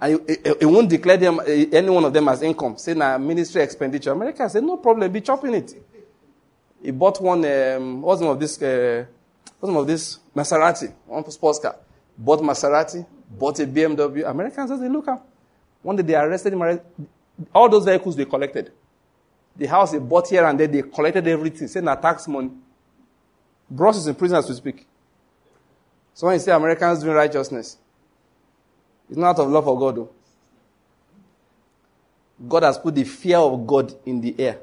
And 0.01 0.19
it, 0.27 0.65
won't 0.65 0.89
declare 0.89 1.19
them, 1.19 1.41
any 1.47 1.91
one 1.91 2.07
of 2.07 2.15
them 2.15 2.27
as 2.27 2.41
income. 2.41 2.79
Say, 2.79 2.95
now 2.95 3.19
ministry 3.19 3.63
expenditure. 3.63 4.13
Americans 4.13 4.53
say, 4.55 4.63
no 4.63 4.79
problem, 4.79 5.13
be 5.13 5.21
chopping 5.21 5.53
it. 5.57 5.75
He 6.83 6.91
bought 6.91 7.21
one, 7.21 7.45
um, 7.45 8.01
what's 8.01 8.21
the 8.21 8.25
name 8.25 8.33
of 8.33 8.41
this, 8.41 8.63
uh, 8.63 9.05
what's 9.59 9.61
the 9.61 9.67
name 9.67 9.77
of 9.77 9.87
this? 9.87 10.21
Maserati, 10.35 10.91
one 11.05 11.31
sports 11.31 11.59
car. 11.59 11.77
Bought 12.16 12.41
Maserati, 12.41 13.07
bought 13.31 13.59
a 13.61 13.66
BMW. 13.66 14.28
Americans 14.28 14.70
say, 14.81 14.89
look 14.89 15.09
at 15.09 15.23
One 15.82 15.97
day 15.97 16.03
they 16.03 16.15
arrested 16.15 16.53
him. 16.53 16.81
All 17.55 17.69
those 17.69 17.85
vehicles 17.85 18.16
they 18.16 18.24
collected. 18.24 18.73
The 19.57 19.66
house 19.66 19.93
they 19.93 19.99
bought 19.99 20.28
here 20.28 20.45
and 20.45 20.59
there, 20.59 20.66
they 20.66 20.82
collected 20.82 21.27
everything. 21.27 21.69
Saying 21.69 21.87
that 21.87 22.03
tax 22.03 22.28
money. 22.28 22.51
Bros 23.70 23.97
is 23.97 24.07
in 24.07 24.15
prison 24.15 24.39
as 24.39 24.49
we 24.49 24.55
speak. 24.55 24.87
So 26.15 26.27
when 26.27 26.35
you 26.35 26.41
say 26.41 26.53
Americans 26.53 27.03
doing 27.03 27.15
righteousness, 27.15 27.78
it's 29.09 29.19
not 29.19 29.39
out 29.39 29.45
of 29.45 29.49
love 29.49 29.65
for 29.65 29.78
God. 29.78 29.97
Though. 29.97 30.11
God 32.49 32.62
has 32.62 32.78
put 32.78 32.95
the 32.95 33.05
fear 33.05 33.39
of 33.39 33.66
God 33.66 33.95
in 34.07 34.20
the 34.20 34.35
air. 34.39 34.59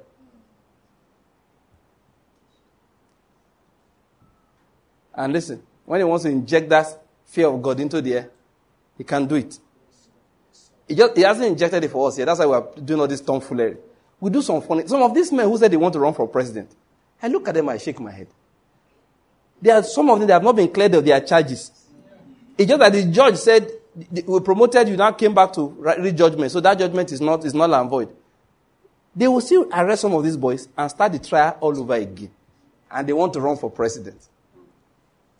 And 5.14 5.34
listen, 5.34 5.64
when 5.86 6.00
he 6.00 6.04
wants 6.04 6.24
to 6.24 6.30
inject 6.30 6.70
that 6.70 7.02
fear 7.28 7.48
of 7.48 7.62
God 7.62 7.80
into 7.80 8.02
the 8.02 8.16
air, 8.16 8.30
he 8.98 9.04
can 9.04 9.28
do 9.28 9.36
it. 9.36 9.60
He, 10.88 10.96
just, 10.96 11.16
he 11.16 11.22
hasn't 11.22 11.46
injected 11.46 11.84
it 11.84 11.92
for 11.92 12.08
us 12.08 12.18
yet. 12.18 12.26
That's 12.26 12.40
why 12.40 12.46
we're 12.46 12.82
doing 12.82 13.02
all 13.02 13.08
this 13.08 13.22
tomfoolery. 13.22 13.78
We 14.20 14.32
do 14.32 14.42
some 14.42 14.62
funny. 14.62 14.88
Some 14.88 15.04
of 15.04 15.14
these 15.14 15.32
men 15.32 15.48
who 15.48 15.58
said 15.58 15.70
they 15.70 15.78
want 15.78 15.94
to 15.94 16.00
run 16.00 16.14
for 16.14 16.28
president, 16.28 16.72
I 17.22 17.28
look 17.28 17.48
at 17.48 17.54
them, 17.54 17.70
I 17.70 17.78
shake 17.78 18.00
my 18.00 18.12
head. 18.12 18.28
There 19.62 19.76
are 19.76 19.84
some 19.84 20.10
of 20.10 20.20
them 20.20 20.28
that 20.28 20.36
have 20.36 20.44
not 20.44 20.56
been 20.56 20.72
cleared 20.72 20.96
of 20.96 21.06
their 21.06 21.20
charges. 21.22 21.72
It's 22.58 22.68
just 22.68 22.80
that 22.80 22.92
the 22.94 23.04
judge 23.06 23.36
said, 23.36 23.70
we 24.26 24.40
promoted 24.40 24.88
you, 24.88 24.96
now 24.96 25.12
came 25.12 25.34
back 25.34 25.54
to 25.54 25.68
read 25.68 26.18
judgment. 26.18 26.52
So 26.52 26.60
that 26.62 26.78
judgment 26.78 27.12
is 27.12 27.22
not, 27.22 27.44
is 27.44 27.54
not 27.54 27.70
and 27.72 27.90
void. 27.90 28.16
They 29.16 29.28
will 29.28 29.42
still 29.42 29.68
arrest 29.74 30.02
some 30.02 30.14
of 30.14 30.24
these 30.24 30.38
boys 30.38 30.68
and 30.78 30.90
start 30.90 31.12
the 31.12 31.20
trial 31.20 31.58
all 31.60 31.78
over 31.78 31.96
again. 31.96 32.32
And 32.90 33.08
they 33.08 33.14
want 33.14 33.34
to 33.34 33.42
run 33.42 33.58
for 33.58 33.70
president. 33.70 34.18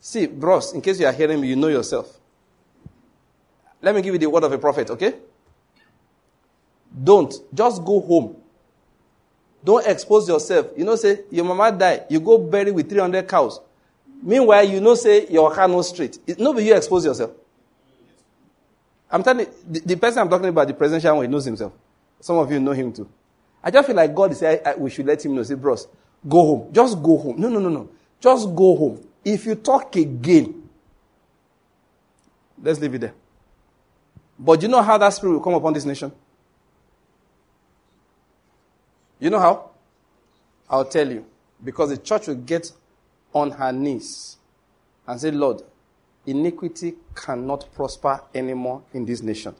See, 0.00 0.26
bros, 0.26 0.72
in 0.72 0.80
case 0.80 1.00
you 1.00 1.06
are 1.06 1.12
hearing 1.12 1.40
me, 1.40 1.48
you 1.48 1.56
know 1.56 1.68
yourself. 1.68 2.18
Let 3.80 3.94
me 3.94 4.02
give 4.02 4.14
you 4.14 4.18
the 4.18 4.28
word 4.28 4.44
of 4.44 4.52
a 4.52 4.58
prophet, 4.58 4.90
okay? 4.90 5.14
Don't. 7.04 7.32
Just 7.52 7.84
go 7.84 8.00
home. 8.00 8.36
Don't 9.62 9.86
expose 9.86 10.28
yourself. 10.28 10.68
You 10.76 10.84
know, 10.84 10.96
say, 10.96 11.20
your 11.30 11.44
mama 11.44 11.76
die, 11.76 12.04
you 12.08 12.20
go 12.20 12.38
bury 12.38 12.70
with 12.70 12.88
300 12.88 13.26
cows. 13.28 13.60
Meanwhile, 14.22 14.64
you 14.68 14.80
know, 14.80 14.94
say, 14.94 15.26
your 15.28 15.52
car 15.54 15.68
no 15.68 15.82
straight. 15.82 16.18
It, 16.26 16.38
no, 16.38 16.56
you 16.58 16.74
expose 16.74 17.04
yourself. 17.04 17.32
I'm 19.10 19.22
telling 19.22 19.46
you, 19.46 19.52
the, 19.68 19.80
the, 19.80 19.96
person 19.96 20.20
I'm 20.20 20.28
talking 20.28 20.48
about, 20.48 20.68
the 20.68 20.74
presidential 20.74 21.16
one, 21.16 21.24
he 21.24 21.30
knows 21.30 21.44
himself. 21.44 21.72
Some 22.20 22.36
of 22.36 22.50
you 22.50 22.60
know 22.60 22.72
him 22.72 22.92
too. 22.92 23.08
I 23.62 23.70
just 23.70 23.86
feel 23.86 23.96
like 23.96 24.14
God 24.14 24.32
is 24.32 24.38
saying, 24.38 24.60
we 24.78 24.90
should 24.90 25.06
let 25.06 25.24
him 25.24 25.34
know. 25.34 25.42
Say, 25.42 25.54
bros, 25.54 25.86
go 26.28 26.44
home. 26.44 26.72
Just 26.72 27.02
go 27.02 27.16
home. 27.18 27.40
No, 27.40 27.48
no, 27.48 27.60
no, 27.60 27.68
no. 27.68 27.88
Just 28.20 28.54
go 28.54 28.76
home. 28.76 29.04
If 29.24 29.46
you 29.46 29.54
talk 29.54 29.94
again, 29.96 30.68
let's 32.62 32.80
leave 32.80 32.94
it 32.94 33.00
there. 33.00 33.14
But 34.38 34.62
you 34.62 34.68
know 34.68 34.82
how 34.82 34.96
that 34.98 35.10
spirit 35.10 35.32
will 35.32 35.40
come 35.40 35.54
upon 35.54 35.72
this 35.72 35.84
nation? 35.84 36.12
You 39.18 39.30
know 39.30 39.40
how? 39.40 39.70
I'll 40.70 40.84
tell 40.84 41.10
you. 41.10 41.26
Because 41.62 41.90
the 41.90 41.96
church 41.96 42.28
will 42.28 42.36
get 42.36 42.70
on 43.32 43.50
her 43.50 43.72
knees 43.72 44.36
and 45.06 45.20
say, 45.20 45.30
Lord, 45.30 45.62
iniquity 46.26 46.94
cannot 47.14 47.72
prosper 47.74 48.22
anymore 48.34 48.82
in 48.92 49.04
this 49.04 49.22
nation. 49.22 49.54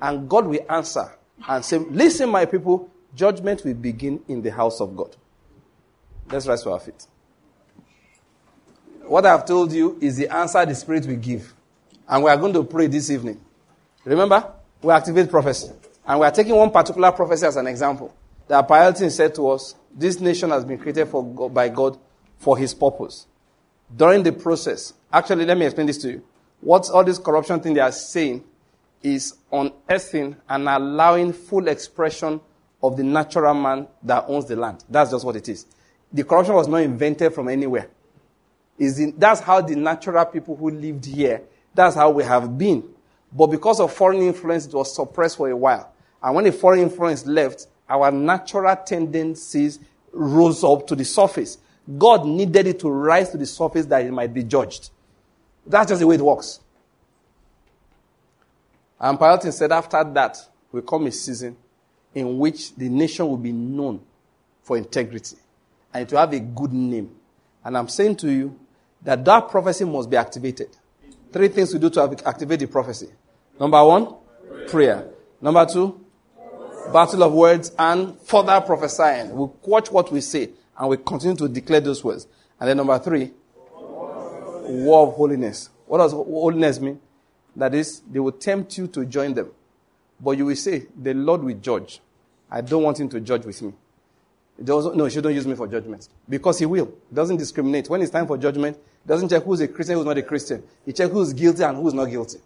And 0.00 0.28
God 0.28 0.46
will 0.46 0.64
answer 0.70 1.16
and 1.46 1.64
say, 1.64 1.78
Listen, 1.78 2.30
my 2.30 2.46
people, 2.46 2.90
judgment 3.14 3.64
will 3.64 3.74
begin 3.74 4.20
in 4.28 4.40
the 4.40 4.50
house 4.50 4.80
of 4.80 4.96
God. 4.96 5.14
Let's 6.30 6.46
rise 6.46 6.62
to 6.62 6.70
our 6.70 6.80
feet. 6.80 7.06
What 9.04 9.26
I've 9.26 9.44
told 9.44 9.72
you 9.72 9.98
is 10.00 10.16
the 10.16 10.28
answer 10.28 10.64
the 10.64 10.74
Spirit 10.74 11.06
will 11.06 11.16
give. 11.16 11.52
And 12.08 12.24
we 12.24 12.30
are 12.30 12.36
going 12.36 12.52
to 12.54 12.64
pray 12.64 12.86
this 12.86 13.10
evening. 13.10 13.40
Remember, 14.04 14.52
we 14.82 14.92
activate 14.92 15.30
prophecy. 15.30 15.70
And 16.06 16.20
we 16.20 16.26
are 16.26 16.30
taking 16.30 16.54
one 16.54 16.70
particular 16.70 17.12
prophecy 17.12 17.46
as 17.46 17.56
an 17.56 17.66
example. 17.66 18.14
The 18.48 18.62
Apaelton 18.62 19.10
said 19.10 19.34
to 19.36 19.50
us, 19.50 19.74
This 19.94 20.20
nation 20.20 20.50
has 20.50 20.64
been 20.64 20.78
created 20.78 21.06
for 21.08 21.24
God, 21.24 21.54
by 21.54 21.68
God 21.68 21.98
for 22.38 22.58
his 22.58 22.74
purpose. 22.74 23.26
During 23.94 24.22
the 24.22 24.32
process, 24.32 24.94
actually, 25.12 25.44
let 25.44 25.56
me 25.56 25.66
explain 25.66 25.86
this 25.86 25.98
to 25.98 26.10
you. 26.10 26.22
What 26.60 26.90
all 26.90 27.04
this 27.04 27.18
corruption 27.18 27.60
thing 27.60 27.74
they 27.74 27.80
are 27.80 27.92
saying 27.92 28.44
is 29.02 29.34
unearthing 29.50 30.36
and 30.48 30.68
allowing 30.68 31.32
full 31.32 31.68
expression 31.68 32.40
of 32.82 32.96
the 32.96 33.04
natural 33.04 33.54
man 33.54 33.86
that 34.02 34.24
owns 34.28 34.46
the 34.46 34.56
land. 34.56 34.84
That's 34.88 35.10
just 35.10 35.24
what 35.24 35.36
it 35.36 35.48
is. 35.48 35.66
The 36.12 36.24
corruption 36.24 36.54
was 36.54 36.68
not 36.68 36.78
invented 36.78 37.34
from 37.34 37.48
anywhere. 37.48 37.88
In, 38.78 39.14
that's 39.16 39.40
how 39.40 39.60
the 39.60 39.76
natural 39.76 40.24
people 40.26 40.56
who 40.56 40.70
lived 40.70 41.04
here, 41.04 41.42
that's 41.74 41.94
how 41.94 42.10
we 42.10 42.24
have 42.24 42.56
been. 42.56 42.82
But 43.32 43.46
because 43.48 43.80
of 43.80 43.92
foreign 43.92 44.22
influence, 44.22 44.66
it 44.66 44.74
was 44.74 44.94
suppressed 44.94 45.36
for 45.36 45.48
a 45.48 45.56
while. 45.56 45.92
And 46.22 46.34
when 46.34 46.44
the 46.44 46.52
foreign 46.52 46.80
influence 46.80 47.26
left, 47.26 47.66
our 47.88 48.10
natural 48.10 48.76
tendencies 48.76 49.78
rose 50.12 50.62
up 50.62 50.86
to 50.88 50.94
the 50.94 51.04
surface. 51.04 51.58
God 51.98 52.26
needed 52.26 52.66
it 52.66 52.80
to 52.80 52.90
rise 52.90 53.30
to 53.30 53.38
the 53.38 53.46
surface 53.46 53.86
that 53.86 54.04
it 54.04 54.12
might 54.12 54.32
be 54.32 54.44
judged. 54.44 54.90
That's 55.66 55.88
just 55.88 56.00
the 56.00 56.06
way 56.06 56.16
it 56.16 56.20
works. 56.20 56.60
And 59.00 59.18
Pa 59.18 59.30
Elton 59.30 59.52
said 59.52 59.72
after 59.72 60.02
that 60.04 60.38
will 60.70 60.82
come 60.82 61.06
a 61.06 61.12
season 61.12 61.56
in 62.14 62.38
which 62.38 62.74
the 62.76 62.88
nation 62.88 63.26
will 63.26 63.36
be 63.36 63.52
known 63.52 64.00
for 64.62 64.76
integrity 64.76 65.36
and 65.92 66.08
to 66.08 66.16
have 66.16 66.32
a 66.32 66.40
good 66.40 66.72
name. 66.72 67.10
And 67.64 67.76
I'm 67.76 67.88
saying 67.88 68.16
to 68.16 68.30
you 68.30 68.58
that 69.04 69.24
that 69.24 69.48
prophecy 69.48 69.84
must 69.84 70.10
be 70.10 70.16
activated. 70.16 70.68
Three 71.32 71.48
things 71.48 71.72
we 71.72 71.78
do 71.78 71.90
to 71.90 72.22
activate 72.24 72.60
the 72.60 72.66
prophecy. 72.66 73.08
Number 73.58 73.82
one, 73.84 74.14
prayer. 74.68 75.08
Number 75.40 75.66
two, 75.66 76.04
battle 76.92 77.22
of 77.22 77.32
words 77.32 77.72
and 77.78 78.18
further 78.20 78.60
prophesying. 78.60 79.30
We 79.34 79.48
watch 79.64 79.90
what 79.90 80.12
we 80.12 80.20
say 80.20 80.50
and 80.78 80.88
we 80.88 80.96
continue 80.98 81.36
to 81.36 81.48
declare 81.48 81.80
those 81.80 82.04
words. 82.04 82.26
And 82.60 82.68
then 82.68 82.76
number 82.76 82.98
three, 82.98 83.32
war 83.72 85.08
of 85.08 85.14
holiness. 85.14 85.70
What 85.86 85.98
does 85.98 86.12
holiness 86.12 86.80
mean? 86.80 87.00
That 87.56 87.74
is, 87.74 88.00
they 88.10 88.18
will 88.18 88.32
tempt 88.32 88.78
you 88.78 88.86
to 88.88 89.04
join 89.04 89.34
them. 89.34 89.50
But 90.20 90.32
you 90.32 90.46
will 90.46 90.56
say, 90.56 90.86
the 90.96 91.12
Lord 91.14 91.42
will 91.42 91.58
judge. 91.58 92.00
I 92.50 92.60
don't 92.60 92.82
want 92.82 93.00
him 93.00 93.08
to 93.10 93.20
judge 93.20 93.44
with 93.44 93.60
me. 93.62 93.72
No, 94.58 95.04
he 95.04 95.10
shouldn't 95.10 95.34
use 95.34 95.46
me 95.46 95.54
for 95.54 95.66
judgment. 95.66 96.08
Because 96.28 96.58
he 96.58 96.66
will. 96.66 96.86
He 97.08 97.14
doesn't 97.14 97.36
discriminate. 97.36 97.88
When 97.88 98.02
it's 98.02 98.10
time 98.10 98.26
for 98.26 98.36
judgment, 98.36 98.76
he 98.76 99.08
doesn't 99.08 99.28
check 99.28 99.42
who's 99.42 99.60
a 99.60 99.68
Christian, 99.68 99.96
who's 99.96 100.06
not 100.06 100.18
a 100.18 100.22
Christian. 100.22 100.62
He 100.84 100.92
checks 100.92 101.10
who's 101.10 101.32
guilty 101.32 101.62
and 101.62 101.76
who's 101.76 101.94
not 101.94 102.06
guilty. 102.06 102.38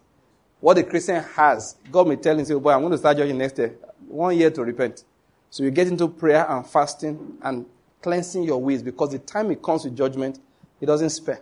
What 0.59 0.75
the 0.75 0.83
Christian 0.83 1.23
has, 1.23 1.75
God 1.91 2.07
may 2.07 2.15
tell 2.15 2.37
him, 2.37 2.45
say, 2.45 2.55
boy, 2.55 2.71
I'm 2.71 2.79
going 2.79 2.91
to 2.91 2.97
start 2.97 3.17
judging 3.17 3.37
next 3.37 3.57
year. 3.57 3.75
One 4.07 4.35
year 4.35 4.49
to 4.49 4.63
repent. 4.63 5.03
So 5.49 5.63
you 5.63 5.71
get 5.71 5.87
into 5.87 6.07
prayer 6.07 6.45
and 6.49 6.65
fasting 6.65 7.37
and 7.41 7.65
cleansing 8.01 8.43
your 8.43 8.61
ways 8.61 8.81
because 8.81 9.11
the 9.11 9.19
time 9.19 9.51
it 9.51 9.61
comes 9.61 9.83
with 9.83 9.95
judgment, 9.95 10.39
He 10.79 10.85
doesn't 10.85 11.09
spare. 11.11 11.41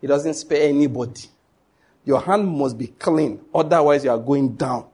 He 0.00 0.06
doesn't 0.06 0.34
spare 0.34 0.68
anybody. 0.68 1.22
Your 2.04 2.20
hand 2.20 2.48
must 2.48 2.76
be 2.76 2.88
clean, 2.88 3.40
otherwise, 3.54 4.04
you 4.04 4.10
are 4.10 4.18
going 4.18 4.56
down. 4.56 4.86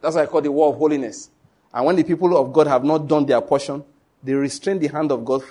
That's 0.00 0.16
why 0.16 0.22
I 0.22 0.26
call 0.26 0.40
the 0.40 0.50
war 0.50 0.72
of 0.72 0.78
holiness. 0.78 1.30
And 1.72 1.86
when 1.86 1.96
the 1.96 2.04
people 2.04 2.36
of 2.36 2.52
God 2.52 2.66
have 2.66 2.84
not 2.84 3.06
done 3.06 3.24
their 3.26 3.40
portion, 3.40 3.84
they 4.22 4.34
restrain 4.34 4.78
the 4.78 4.88
hand 4.88 5.10
of 5.10 5.24
God 5.24 5.42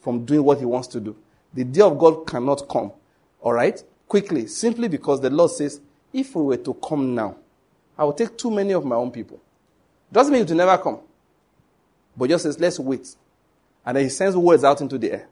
from 0.00 0.24
doing 0.24 0.42
what 0.42 0.58
He 0.58 0.64
wants 0.64 0.88
to 0.88 1.00
do. 1.00 1.16
The 1.54 1.64
day 1.64 1.80
of 1.80 1.98
God 1.98 2.26
cannot 2.26 2.68
come, 2.68 2.92
all 3.40 3.52
right, 3.52 3.82
quickly, 4.08 4.46
simply 4.46 4.88
because 4.88 5.20
the 5.20 5.30
Lord 5.30 5.50
says, 5.50 5.80
if 6.12 6.34
we 6.34 6.42
were 6.42 6.56
to 6.56 6.74
come 6.74 7.14
now, 7.14 7.36
I 7.96 8.04
will 8.04 8.12
take 8.12 8.36
too 8.36 8.50
many 8.50 8.72
of 8.72 8.84
my 8.84 8.96
own 8.96 9.10
people. 9.10 9.40
Doesn't 10.10 10.32
mean 10.32 10.42
it 10.42 10.48
to 10.48 10.54
never 10.54 10.78
come. 10.78 11.00
But 12.16 12.30
just 12.30 12.44
says, 12.44 12.58
let's 12.58 12.78
wait. 12.78 13.14
And 13.84 13.96
then 13.96 14.04
he 14.04 14.10
sends 14.10 14.36
words 14.36 14.64
out 14.64 14.80
into 14.80 14.98
the 14.98 15.12
air. 15.12 15.28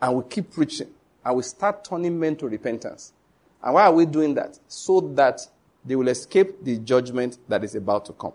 And 0.00 0.16
we 0.16 0.24
keep 0.28 0.52
preaching. 0.52 0.88
And 1.24 1.36
we 1.36 1.42
start 1.42 1.84
turning 1.84 2.18
men 2.18 2.36
to 2.36 2.48
repentance. 2.48 3.12
And 3.62 3.74
why 3.74 3.84
are 3.84 3.92
we 3.92 4.06
doing 4.06 4.34
that? 4.34 4.58
So 4.68 5.00
that 5.14 5.40
they 5.84 5.96
will 5.96 6.08
escape 6.08 6.64
the 6.64 6.78
judgment 6.78 7.38
that 7.48 7.64
is 7.64 7.74
about 7.74 8.06
to 8.06 8.12
come. 8.12 8.32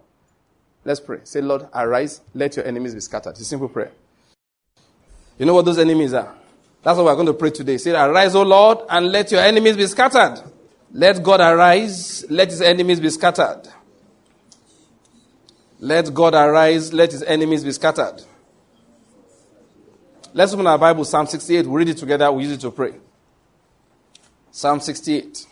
Let's 0.86 1.00
pray. 1.00 1.20
Say, 1.24 1.42
Lord, 1.42 1.68
arise, 1.74 2.22
let 2.36 2.56
your 2.56 2.66
enemies 2.66 2.94
be 2.94 3.00
scattered. 3.02 3.32
It's 3.32 3.42
a 3.42 3.46
simple 3.46 3.68
prayer. 3.68 3.92
You 5.40 5.48
know 5.48 5.56
what 5.56 5.66
those 5.66 5.80
enemies 5.80 6.14
are? 6.14 6.34
That's 6.84 6.98
what 6.98 7.06
we're 7.06 7.16
going 7.16 7.26
to 7.26 7.34
pray 7.34 7.50
today. 7.50 7.78
Say, 7.78 7.92
Arise, 7.92 8.36
O 8.36 8.44
Lord, 8.44 8.78
and 8.88 9.12
let 9.12 9.32
your 9.32 9.42
enemies 9.42 9.76
be 9.76 9.88
scattered. 9.88 10.42
Let 10.94 11.24
God 11.24 11.42
arise, 11.42 12.24
let 12.30 12.52
his 12.52 12.62
enemies 12.62 13.00
be 13.00 13.10
scattered. 13.10 13.64
Let 15.80 16.14
God 16.14 16.36
arise, 16.36 16.94
let 16.94 17.12
his 17.12 17.24
enemies 17.24 17.64
be 17.64 17.72
scattered. 17.72 18.22
Let's 20.34 20.54
open 20.54 20.68
our 20.68 20.78
Bible, 20.78 21.04
Psalm 21.04 21.26
68. 21.26 21.66
We'll 21.66 21.76
read 21.76 21.90
it 21.90 21.98
together, 21.98 22.32
we'll 22.32 22.44
use 22.44 22.52
it 22.52 22.62
to 22.62 22.72
pray. 22.72 22.94
Psalm 24.52 24.80
68. 24.80 25.48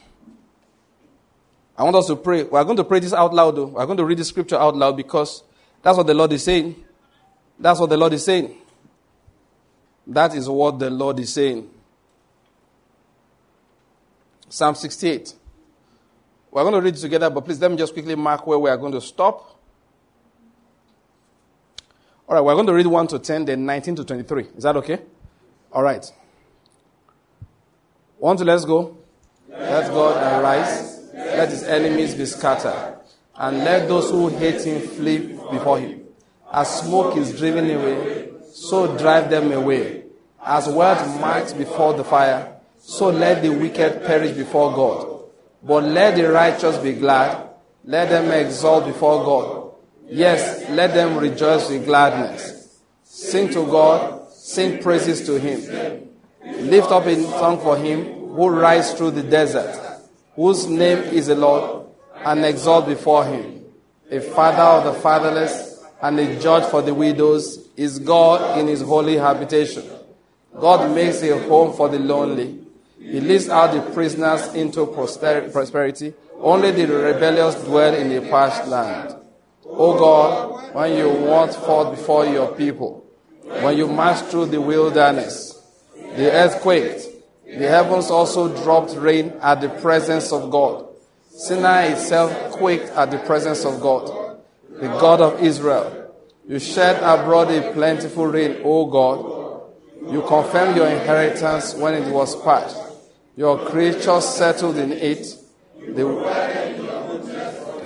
I 1.78 1.84
want 1.84 1.95
us 1.95 2.08
to 2.08 2.16
pray. 2.16 2.44
We're 2.44 2.64
going 2.64 2.78
to 2.78 2.84
pray 2.84 3.00
this 3.00 3.14
out 3.14 3.34
loud, 3.34 3.56
though. 3.56 3.66
We're 3.66 3.86
going 3.86 3.98
to 3.98 4.06
read 4.06 4.20
the 4.20 4.26
scripture 4.26 4.58
out 4.58 4.76
loud 4.76 4.95
because 4.95 5.44
that's 5.82 5.98
what 5.98 6.08
the 6.08 6.14
Lord 6.14 6.32
is 6.34 6.44
saying. 6.44 6.84
That's 7.60 7.80
what 7.80 7.90
the 7.90 7.98
Lord 7.98 8.14
is 8.14 8.24
saying. 8.24 8.56
That 10.08 10.36
is 10.36 10.50
what 10.50 10.80
the 10.80 10.90
Lord 10.90 11.20
is 11.20 11.34
saying. 11.34 11.70
Psalm 14.50 14.76
68. 14.76 15.34
We're 16.52 16.62
going 16.62 16.76
to 16.76 16.82
read 16.82 16.95
together, 16.95 17.30
but 17.32 17.45
please 17.45 17.60
let 17.60 17.72
me 17.72 17.78
just 17.78 17.94
quickly 17.94 18.14
mark 18.14 18.45
where 18.45 18.60
we 18.60 18.70
are 18.70 18.78
going 18.78 18.91
to 18.91 19.02
stop. 19.02 19.60
All 22.28 22.36
right, 22.36 22.41
we're 22.41 22.54
going 22.54 22.68
to 22.68 22.74
read 22.74 22.86
1 22.86 23.08
to 23.08 23.20
10, 23.20 23.45
then 23.45 23.66
19 23.66 23.95
to 23.95 24.06
23. 24.06 24.48
Is 24.58 24.64
that 24.64 24.78
okay? 24.78 25.00
All 25.72 25.82
right. 25.82 26.06
One 28.20 28.38
to 28.38 28.45
let's 28.45 28.64
go. 28.64 28.98
Let 29.50 29.88
God 29.88 30.41
arise, 30.41 31.03
let 31.35 31.49
his 31.49 31.64
enemies 31.64 32.15
be 32.15 32.26
scattered, 32.26 32.99
and 33.35 33.60
let 33.60 33.88
those 33.88 34.10
who 34.10 34.30
hate 34.30 34.61
him 34.61 34.81
flee 34.81 35.38
before 35.51 35.80
him. 35.80 36.01
As 36.51 36.81
smoke 36.81 37.18
is 37.18 37.38
driven 37.38 37.69
away, 37.69 38.30
so 38.51 38.97
drive 38.97 39.30
them 39.30 39.51
away. 39.51 40.03
As 40.45 40.68
word 40.68 40.97
marks 41.19 41.53
before 41.53 41.93
the 41.93 42.03
fire, 42.03 42.57
so 42.77 43.10
let 43.10 43.41
the 43.41 43.49
wicked 43.49 44.05
perish 44.05 44.35
before 44.35 44.73
God. 44.76 45.23
But 45.64 45.85
let 45.85 46.15
the 46.15 46.30
righteous 46.31 46.77
be 46.77 46.93
glad, 46.93 47.49
let 47.85 48.10
them 48.10 48.31
exult 48.31 48.85
before 48.85 49.23
God. 49.23 49.72
Yes, 50.10 50.69
let 50.69 50.93
them 50.93 51.18
rejoice 51.18 51.69
with 51.69 51.85
gladness. 51.85 52.80
Sing 53.03 53.49
to 53.49 53.65
God, 53.65 54.30
sing 54.31 54.81
praises 54.81 55.26
to 55.26 55.39
Him. 55.39 56.10
Lift 56.69 56.91
up 56.91 57.05
a 57.05 57.15
song 57.23 57.60
for 57.60 57.77
Him 57.77 58.03
who 58.35 58.49
rides 58.49 58.93
through 58.93 59.11
the 59.11 59.23
desert, 59.23 59.93
whose 60.35 60.68
name 60.68 60.99
is 60.99 61.27
the 61.27 61.35
Lord, 61.35 61.88
and 62.15 62.45
exalt 62.45 62.88
before 62.88 63.26
Him. 63.26 63.65
A 64.11 64.19
father 64.19 64.61
of 64.61 64.93
the 64.93 65.01
fatherless 65.01 65.84
and 66.01 66.19
a 66.19 66.39
judge 66.39 66.69
for 66.69 66.81
the 66.81 66.93
widows 66.93 67.69
is 67.76 67.99
God 67.99 68.60
in 68.60 68.68
His 68.68 68.81
holy 68.81 69.18
habitation. 69.18 69.84
God 70.60 70.93
makes 70.93 71.22
a 71.23 71.38
home 71.47 71.76
for 71.76 71.89
the 71.89 71.99
lonely. 71.99 72.60
He 72.99 73.19
leads 73.19 73.49
out 73.49 73.73
the 73.73 73.81
prisoners 73.91 74.53
into 74.53 74.85
prosperity. 74.85 76.14
Only 76.39 76.72
the 76.72 76.88
rebellious 76.88 77.55
dwell 77.64 77.93
in 77.93 78.11
a 78.11 78.30
parched 78.30 78.68
land. 78.68 79.15
O 79.65 79.97
God, 79.97 80.73
when 80.76 80.97
you 80.97 81.10
walked 81.10 81.55
forth 81.55 81.97
before 81.97 82.26
your 82.26 82.53
people, 82.55 83.05
when 83.43 83.77
you 83.77 83.88
march 83.88 84.19
through 84.26 84.47
the 84.47 84.61
wilderness, 84.61 85.60
the 85.95 86.31
earth 86.31 86.61
quaked. 86.61 87.07
The 87.58 87.68
heavens 87.68 88.10
also 88.10 88.56
dropped 88.64 88.96
rain 88.96 89.34
at 89.42 89.62
the 89.62 89.70
presence 89.70 90.32
of 90.32 90.50
God. 90.50 90.88
Sinai 91.30 91.94
itself 91.94 92.52
quaked 92.52 92.90
at 92.90 93.12
the 93.12 93.18
presence 93.20 93.66
of 93.66 93.82
God, 93.82 94.40
the 94.70 94.88
God 94.88 95.22
of 95.22 95.42
Israel. 95.42 96.12
You 96.48 96.60
shed 96.60 96.98
abroad 96.98 97.52
a 97.52 97.72
plentiful 97.74 98.28
rain, 98.28 98.62
O 98.64 98.86
God. 98.86 100.12
You 100.12 100.22
confirmed 100.24 100.76
your 100.76 100.88
inheritance 100.88 101.74
when 101.76 101.94
it 101.94 102.12
was 102.12 102.36
past. 102.44 102.78
Your 103.36 103.58
creatures 103.70 104.26
settled 104.26 104.78
in 104.78 104.92
it. 104.92 105.36
The, 105.80 106.04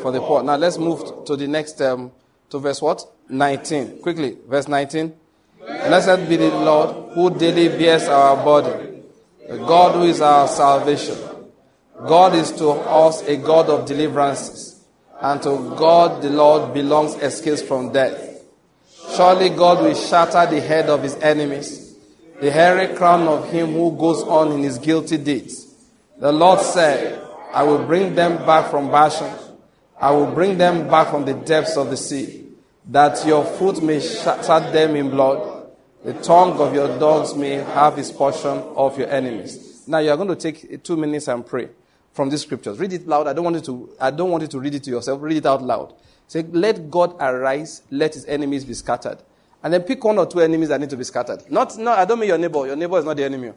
for 0.01 0.11
the 0.11 0.19
poor. 0.19 0.43
Now 0.43 0.55
let's 0.55 0.77
move 0.77 1.25
to 1.25 1.35
the 1.35 1.47
next, 1.47 1.81
um, 1.81 2.11
to 2.49 2.59
verse 2.59 2.81
what? 2.81 3.05
19. 3.29 4.01
Quickly, 4.01 4.37
verse 4.47 4.67
19. 4.67 5.13
Blessed 5.59 6.29
be 6.29 6.37
the 6.37 6.49
Lord 6.49 7.13
who 7.13 7.29
daily 7.29 7.67
bears 7.69 8.07
our 8.07 8.41
burden, 8.43 8.86
the 9.47 9.57
God 9.57 9.95
who 9.95 10.03
is 10.03 10.21
our 10.21 10.47
salvation. 10.47 11.17
God 12.05 12.35
is 12.35 12.51
to 12.53 12.69
us 12.69 13.21
a 13.23 13.37
God 13.37 13.69
of 13.69 13.85
deliverances, 13.85 14.83
and 15.19 15.41
to 15.43 15.73
God 15.77 16.21
the 16.21 16.29
Lord 16.29 16.73
belongs 16.73 17.15
escapes 17.15 17.61
from 17.61 17.91
death. 17.91 18.43
Surely 19.15 19.49
God 19.49 19.83
will 19.83 19.95
shatter 19.95 20.45
the 20.49 20.61
head 20.61 20.89
of 20.89 21.01
his 21.01 21.15
enemies, 21.15 21.95
the 22.39 22.51
hairy 22.51 22.95
crown 22.95 23.27
of 23.27 23.49
him 23.49 23.73
who 23.73 23.97
goes 23.97 24.21
on 24.23 24.51
in 24.51 24.63
his 24.63 24.77
guilty 24.77 25.17
deeds. 25.17 25.73
The 26.19 26.31
Lord 26.31 26.59
said, 26.59 27.23
I 27.53 27.63
will 27.63 27.85
bring 27.85 28.15
them 28.15 28.45
back 28.45 28.69
from 28.69 28.91
Bashan 28.91 29.33
I 29.99 30.11
will 30.11 30.31
bring 30.31 30.57
them 30.57 30.87
back 30.89 31.09
from 31.09 31.25
the 31.25 31.33
depths 31.33 31.75
of 31.75 31.89
the 31.89 31.97
sea, 31.97 32.45
that 32.89 33.25
your 33.25 33.43
foot 33.43 33.81
may 33.81 33.99
shatter 33.99 34.71
them 34.71 34.95
in 34.95 35.09
blood. 35.09 35.56
The 36.07 36.13
tongue 36.13 36.57
of 36.61 36.73
your 36.73 36.87
dogs 36.99 37.35
may 37.35 37.55
have 37.55 37.97
his 37.97 38.13
portion 38.13 38.59
of 38.77 38.97
your 38.97 39.09
enemies. 39.09 39.85
Now 39.89 39.97
you 39.97 40.09
are 40.09 40.15
going 40.15 40.29
to 40.29 40.37
take 40.37 40.81
two 40.81 40.95
minutes 40.95 41.27
and 41.27 41.45
pray 41.45 41.67
from 42.13 42.29
these 42.29 42.43
scriptures. 42.43 42.79
Read 42.79 42.93
it 42.93 43.05
loud. 43.05 43.27
I 43.27 43.33
don't 43.33 43.43
want 43.43 43.57
you 43.57 43.61
to, 43.63 43.89
I 43.99 44.11
don't 44.11 44.31
want 44.31 44.41
you 44.43 44.47
to 44.47 44.59
read 44.61 44.73
it 44.73 44.83
to 44.83 44.89
yourself. 44.89 45.21
Read 45.21 45.35
it 45.35 45.45
out 45.45 45.61
loud. 45.61 45.93
Say, 46.27 46.43
let 46.43 46.89
God 46.89 47.17
arise, 47.19 47.81
let 47.91 48.13
his 48.13 48.23
enemies 48.23 48.63
be 48.63 48.73
scattered. 48.73 49.17
And 49.61 49.73
then 49.73 49.81
pick 49.81 50.01
one 50.01 50.17
or 50.17 50.25
two 50.25 50.39
enemies 50.39 50.69
that 50.69 50.79
need 50.79 50.91
to 50.91 50.95
be 50.95 51.03
scattered. 51.03 51.43
Not, 51.51 51.77
no, 51.77 51.91
I 51.91 52.05
don't 52.05 52.19
mean 52.19 52.29
your 52.29 52.37
neighbor. 52.37 52.65
Your 52.65 52.77
neighbor 52.77 52.99
is 52.99 53.03
not 53.03 53.17
the 53.17 53.25
enemy. 53.25 53.51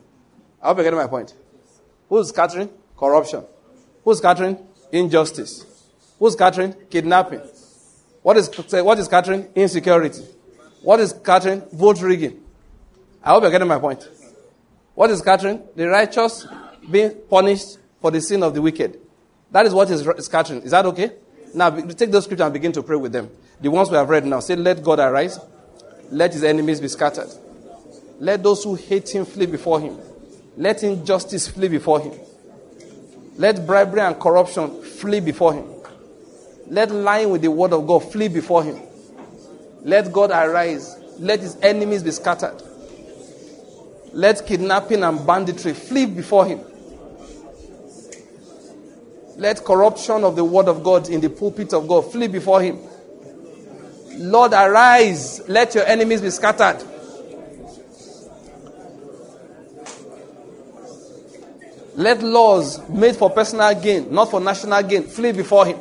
I 0.60 0.66
hope 0.66 0.78
you're 0.78 0.82
getting 0.82 0.98
my 0.98 1.06
point. 1.06 1.32
Who's 2.08 2.30
scattering? 2.30 2.68
Corruption. 2.98 3.44
Who's 4.02 4.18
scattering? 4.18 4.58
Injustice. 4.90 5.84
Who's 6.18 6.32
scattering? 6.32 6.74
Kidnapping. 6.90 7.42
What 8.22 8.36
is, 8.36 8.48
what 8.72 8.98
is 8.98 9.04
scattering? 9.04 9.50
Insecurity. 9.54 10.24
What 10.82 11.00
is 11.00 11.10
scattering? 11.10 11.62
Vote 11.72 12.00
rigging. 12.00 12.40
I 13.22 13.30
hope 13.30 13.42
you're 13.42 13.50
getting 13.50 13.68
my 13.68 13.78
point. 13.78 14.08
What 14.94 15.10
is 15.10 15.18
scattering? 15.18 15.62
The 15.76 15.88
righteous 15.88 16.46
being 16.90 17.12
punished 17.28 17.78
for 18.00 18.10
the 18.10 18.20
sin 18.20 18.42
of 18.42 18.54
the 18.54 18.62
wicked. 18.62 18.98
That 19.50 19.66
is 19.66 19.74
what 19.74 19.90
is 19.90 20.08
scattering. 20.24 20.62
Is 20.62 20.70
that 20.70 20.86
okay? 20.86 21.12
Now, 21.54 21.70
take 21.70 22.10
those 22.10 22.24
scriptures 22.24 22.44
and 22.44 22.52
begin 22.52 22.72
to 22.72 22.82
pray 22.82 22.96
with 22.96 23.12
them. 23.12 23.30
The 23.60 23.70
ones 23.70 23.90
we 23.90 23.96
have 23.96 24.08
read 24.08 24.24
now. 24.24 24.40
Say, 24.40 24.56
let 24.56 24.82
God 24.82 25.00
arise. 25.00 25.38
Let 26.10 26.32
his 26.32 26.44
enemies 26.44 26.80
be 26.80 26.88
scattered. 26.88 27.28
Let 28.18 28.42
those 28.42 28.64
who 28.64 28.74
hate 28.74 29.14
him 29.14 29.24
flee 29.24 29.46
before 29.46 29.80
him. 29.80 29.98
Let 30.56 30.82
injustice 30.82 31.48
flee 31.48 31.68
before 31.68 32.00
him. 32.00 32.12
Let 33.36 33.66
bribery 33.66 34.00
and 34.00 34.18
corruption 34.18 34.82
flee 34.82 35.20
before 35.20 35.54
him. 35.54 35.66
Let 36.66 36.90
lying 36.90 37.30
with 37.30 37.42
the 37.42 37.50
word 37.50 37.72
of 37.72 37.86
God 37.86 38.12
flee 38.12 38.28
before 38.28 38.62
him. 38.62 38.80
Let 39.82 40.12
God 40.12 40.30
arise. 40.30 40.96
Let 41.18 41.40
his 41.40 41.56
enemies 41.62 42.02
be 42.02 42.10
scattered. 42.10 42.62
Let 44.12 44.46
kidnapping 44.46 45.02
and 45.02 45.26
banditry 45.26 45.72
flee 45.74 46.06
before 46.06 46.46
him. 46.46 46.60
Let 49.36 49.64
corruption 49.64 50.24
of 50.24 50.36
the 50.36 50.44
word 50.44 50.68
of 50.68 50.82
God 50.82 51.08
in 51.08 51.20
the 51.20 51.30
pulpit 51.30 51.72
of 51.72 51.88
God 51.88 52.12
flee 52.12 52.26
before 52.26 52.60
him. 52.60 52.78
Lord, 54.14 54.52
arise. 54.52 55.40
Let 55.48 55.74
your 55.74 55.84
enemies 55.84 56.20
be 56.20 56.30
scattered. 56.30 56.84
Let 61.94 62.22
laws 62.22 62.86
made 62.88 63.16
for 63.16 63.30
personal 63.30 63.74
gain, 63.80 64.12
not 64.12 64.30
for 64.30 64.40
national 64.40 64.82
gain, 64.82 65.04
flee 65.04 65.32
before 65.32 65.66
him. 65.66 65.78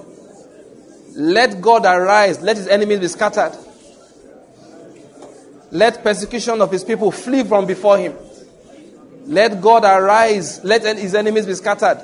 Let 1.15 1.59
God 1.59 1.85
arise. 1.85 2.41
Let 2.41 2.57
his 2.57 2.67
enemies 2.67 2.99
be 2.99 3.07
scattered. 3.07 3.57
Let 5.71 6.03
persecution 6.03 6.61
of 6.61 6.71
his 6.71 6.83
people 6.83 7.11
flee 7.11 7.43
from 7.43 7.65
before 7.65 7.97
him. 7.97 8.15
Let 9.25 9.61
God 9.61 9.83
arise. 9.83 10.63
Let 10.63 10.97
his 10.97 11.13
enemies 11.13 11.45
be 11.45 11.53
scattered. 11.53 12.01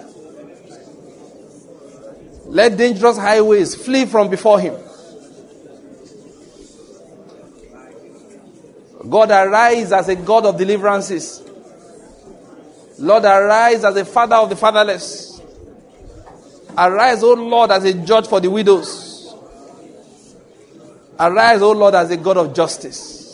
Let 2.46 2.78
dangerous 2.78 3.18
highways 3.18 3.74
flee 3.74 4.06
from 4.06 4.30
before 4.30 4.60
him. 4.60 4.76
God 9.10 9.32
arise 9.32 9.92
as 9.92 10.10
a 10.10 10.16
God 10.16 10.46
of 10.46 10.58
deliverances. 10.58 11.42
Lord, 12.98 13.26
arise 13.26 13.84
as 13.84 13.96
a 13.98 14.06
father 14.06 14.36
of 14.36 14.50
the 14.50 14.56
fatherless. 14.56 15.42
Arise, 16.78 17.24
O 17.24 17.34
Lord, 17.34 17.72
as 17.72 17.84
a 17.84 17.94
judge 17.94 18.28
for 18.28 18.40
the 18.40 18.50
widows. 18.50 19.34
Arise, 21.20 21.62
O 21.62 21.72
Lord, 21.72 21.96
as 21.96 22.12
a 22.12 22.18
God 22.18 22.38
of 22.38 22.54
justice. 22.54 23.25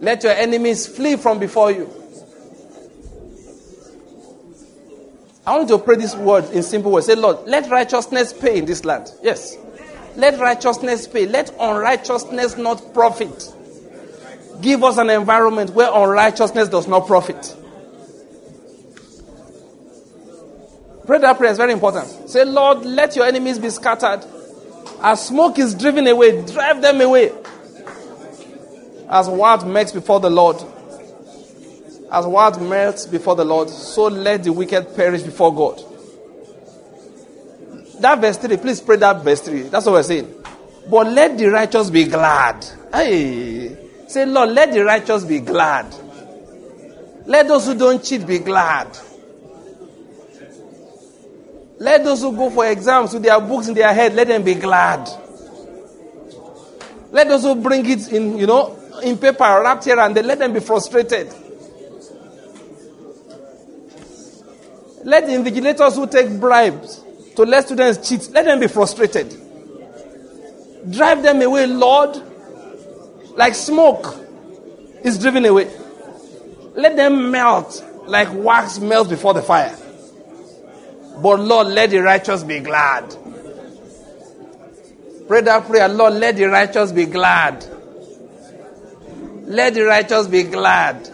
Let 0.00 0.22
your 0.22 0.32
enemies 0.32 0.86
flee 0.86 1.16
from 1.16 1.38
before 1.38 1.70
you. 1.70 1.90
I 5.46 5.56
want 5.56 5.68
to 5.68 5.78
pray 5.78 5.96
this 5.96 6.16
word 6.16 6.50
in 6.52 6.62
simple 6.62 6.90
words. 6.90 7.06
Say, 7.06 7.14
Lord, 7.14 7.46
let 7.46 7.70
righteousness 7.70 8.32
pay 8.32 8.58
in 8.58 8.64
this 8.64 8.84
land. 8.84 9.12
Yes. 9.22 9.56
Let 10.16 10.38
righteousness 10.40 11.06
pay. 11.06 11.26
Let 11.26 11.54
unrighteousness 11.60 12.56
not 12.56 12.94
profit. 12.94 13.52
Give 14.60 14.82
us 14.84 14.96
an 14.96 15.10
environment 15.10 15.70
where 15.70 15.90
unrighteousness 15.92 16.68
does 16.68 16.88
not 16.88 17.06
profit. 17.06 17.56
Pray 21.06 21.18
that 21.18 21.36
prayer 21.36 21.50
is 21.50 21.58
very 21.58 21.72
important. 21.72 22.30
Say, 22.30 22.44
Lord, 22.44 22.86
let 22.86 23.14
your 23.14 23.26
enemies 23.26 23.58
be 23.58 23.68
scattered. 23.68 24.24
As 25.02 25.26
smoke 25.26 25.58
is 25.58 25.74
driven 25.74 26.06
away, 26.06 26.46
drive 26.46 26.80
them 26.80 27.02
away. 27.02 27.30
As 29.14 29.28
what 29.28 29.64
melts 29.64 29.92
before 29.92 30.18
the 30.18 30.28
Lord, 30.28 30.56
as 32.10 32.26
what 32.26 32.60
melts 32.60 33.06
before 33.06 33.36
the 33.36 33.44
Lord, 33.44 33.70
so 33.70 34.08
let 34.08 34.42
the 34.42 34.52
wicked 34.52 34.96
perish 34.96 35.22
before 35.22 35.54
God. 35.54 35.80
That 38.00 38.20
verse 38.20 38.38
3, 38.38 38.56
please 38.56 38.80
pray 38.80 38.96
that 38.96 39.22
verse 39.22 39.40
3. 39.42 39.62
That's 39.62 39.86
what 39.86 39.92
we're 39.92 40.02
saying. 40.02 40.34
But 40.90 41.12
let 41.12 41.38
the 41.38 41.46
righteous 41.46 41.90
be 41.90 42.06
glad. 42.06 42.66
Hey, 42.92 43.76
say, 44.08 44.26
Lord, 44.26 44.50
let 44.50 44.72
the 44.72 44.84
righteous 44.84 45.22
be 45.24 45.38
glad. 45.38 45.94
Let 47.24 47.46
those 47.46 47.66
who 47.66 47.78
don't 47.78 48.02
cheat 48.02 48.26
be 48.26 48.40
glad. 48.40 48.98
Let 51.78 52.02
those 52.02 52.20
who 52.20 52.36
go 52.36 52.50
for 52.50 52.66
exams 52.66 53.14
with 53.14 53.22
their 53.22 53.40
books 53.40 53.68
in 53.68 53.74
their 53.74 53.94
head, 53.94 54.14
let 54.14 54.26
them 54.26 54.42
be 54.42 54.54
glad. 54.54 55.08
Let 57.12 57.28
those 57.28 57.42
who 57.42 57.54
bring 57.54 57.88
it 57.88 58.12
in, 58.12 58.38
you 58.38 58.48
know, 58.48 58.76
in 59.02 59.18
paper 59.18 59.60
wrapped 59.62 59.84
here 59.84 59.98
and 59.98 60.16
they 60.16 60.22
let 60.22 60.38
them 60.38 60.52
be 60.52 60.60
frustrated. 60.60 61.32
Let 65.02 65.26
the 65.26 65.32
invigilators 65.32 65.96
who 65.96 66.06
take 66.06 66.40
bribes 66.40 67.02
to 67.36 67.42
let 67.42 67.66
students 67.66 68.08
cheat, 68.08 68.30
let 68.32 68.44
them 68.44 68.60
be 68.60 68.68
frustrated. 68.68 69.34
Drive 70.90 71.22
them 71.22 71.42
away, 71.42 71.66
Lord, 71.66 72.20
like 73.36 73.54
smoke 73.54 74.16
is 75.02 75.18
driven 75.18 75.44
away. 75.44 75.70
Let 76.74 76.96
them 76.96 77.30
melt 77.30 77.84
like 78.06 78.28
wax 78.32 78.78
melts 78.78 79.10
before 79.10 79.34
the 79.34 79.42
fire. 79.42 79.76
But 81.22 81.40
Lord, 81.40 81.68
let 81.68 81.90
the 81.90 81.98
righteous 81.98 82.42
be 82.42 82.60
glad. 82.60 83.16
Pray 85.28 85.40
that 85.42 85.66
prayer, 85.66 85.88
Lord, 85.88 86.14
let 86.14 86.36
the 86.36 86.46
righteous 86.46 86.92
be 86.92 87.06
glad. 87.06 87.64
Let 89.44 89.74
the 89.74 89.82
righteous 89.82 90.26
be 90.26 90.42
glad. 90.44 91.08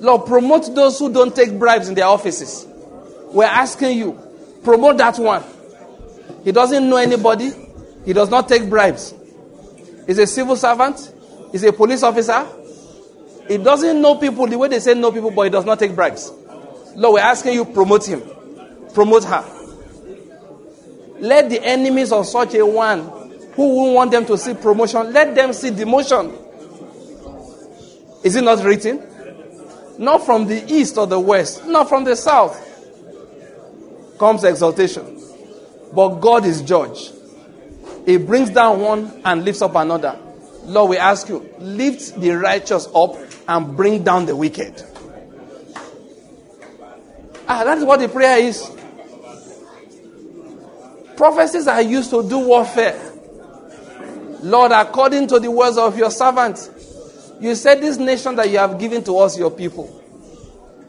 Lord, 0.00 0.26
promote 0.26 0.74
those 0.74 0.98
who 0.98 1.12
don't 1.12 1.34
take 1.34 1.58
bribes 1.58 1.88
in 1.88 1.94
their 1.94 2.06
offices. 2.06 2.66
We're 3.32 3.44
asking 3.44 3.96
you, 3.98 4.18
promote 4.62 4.98
that 4.98 5.18
one. 5.18 5.42
He 6.44 6.52
doesn't 6.52 6.88
know 6.88 6.96
anybody. 6.96 7.52
He 8.04 8.12
does 8.12 8.28
not 8.28 8.48
take 8.48 8.68
bribes. 8.68 9.14
He's 10.06 10.18
a 10.18 10.26
civil 10.26 10.56
servant. 10.56 11.12
He's 11.52 11.62
a 11.62 11.72
police 11.72 12.02
officer. 12.02 12.46
He 13.48 13.58
doesn't 13.58 14.00
know 14.00 14.16
people 14.16 14.46
the 14.46 14.58
way 14.58 14.68
they 14.68 14.80
say 14.80 14.94
know 14.94 15.12
people, 15.12 15.30
but 15.30 15.42
he 15.42 15.50
does 15.50 15.64
not 15.64 15.78
take 15.78 15.94
bribes. 15.94 16.32
Lord, 16.96 17.14
we're 17.14 17.20
asking 17.20 17.54
you, 17.54 17.64
promote 17.64 18.06
him. 18.06 18.22
Promote 18.92 19.24
her. 19.24 19.44
Let 21.20 21.48
the 21.48 21.62
enemies 21.64 22.12
of 22.12 22.26
such 22.26 22.54
a 22.54 22.66
one 22.66 23.21
who 23.54 23.76
won't 23.76 23.94
want 23.94 24.10
them 24.10 24.26
to 24.26 24.38
see 24.38 24.54
promotion, 24.54 25.12
let 25.12 25.34
them 25.34 25.52
see 25.52 25.70
demotion. 25.70 26.38
Is 28.22 28.36
it 28.36 28.44
not 28.44 28.64
written? 28.64 29.02
Not 29.98 30.24
from 30.24 30.46
the 30.46 30.64
east 30.72 30.96
or 30.96 31.06
the 31.06 31.20
west, 31.20 31.66
not 31.66 31.88
from 31.88 32.04
the 32.04 32.16
south 32.16 32.68
comes 34.18 34.44
exaltation. 34.44 35.20
But 35.92 36.20
God 36.20 36.46
is 36.46 36.62
judge. 36.62 37.10
He 38.06 38.16
brings 38.16 38.50
down 38.50 38.80
one 38.80 39.20
and 39.24 39.44
lifts 39.44 39.62
up 39.62 39.74
another. 39.74 40.18
Lord, 40.64 40.90
we 40.90 40.96
ask 40.96 41.28
you, 41.28 41.50
lift 41.58 42.20
the 42.20 42.30
righteous 42.30 42.88
up 42.94 43.16
and 43.48 43.76
bring 43.76 44.04
down 44.04 44.26
the 44.26 44.36
wicked. 44.36 44.80
Ah, 47.48 47.64
that's 47.64 47.82
what 47.82 47.98
the 47.98 48.08
prayer 48.08 48.38
is. 48.38 48.70
Prophecies 51.16 51.66
are 51.66 51.82
used 51.82 52.10
to 52.10 52.26
do 52.26 52.38
warfare. 52.38 53.11
Lord, 54.42 54.72
according 54.72 55.28
to 55.28 55.38
the 55.38 55.50
words 55.50 55.78
of 55.78 55.96
your 55.96 56.10
servant, 56.10 56.70
you 57.40 57.54
said 57.54 57.80
this 57.80 57.96
nation 57.96 58.34
that 58.36 58.50
you 58.50 58.58
have 58.58 58.78
given 58.78 59.02
to 59.04 59.18
us, 59.18 59.38
your 59.38 59.50
people, 59.50 60.00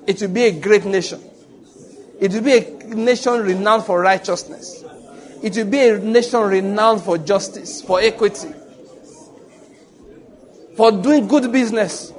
it 0.08 0.22
will 0.22 0.30
be 0.30 0.44
a 0.44 0.52
great 0.52 0.86
nation. 0.86 1.22
It 2.20 2.32
will 2.32 2.42
be 2.42 2.58
a 2.58 2.96
nation 2.96 3.42
renowned 3.42 3.86
for 3.86 4.00
righteousness. 4.02 4.84
It 5.42 5.56
will 5.56 5.66
be 5.66 5.80
a 5.80 6.00
nation 6.00 6.42
renowned 6.42 7.02
for 7.02 7.18
justice, 7.18 7.82
for 7.82 8.00
equity, 8.02 8.54
for 10.76 10.92
doing 10.92 11.28
good 11.28 11.52
business. 11.52 12.14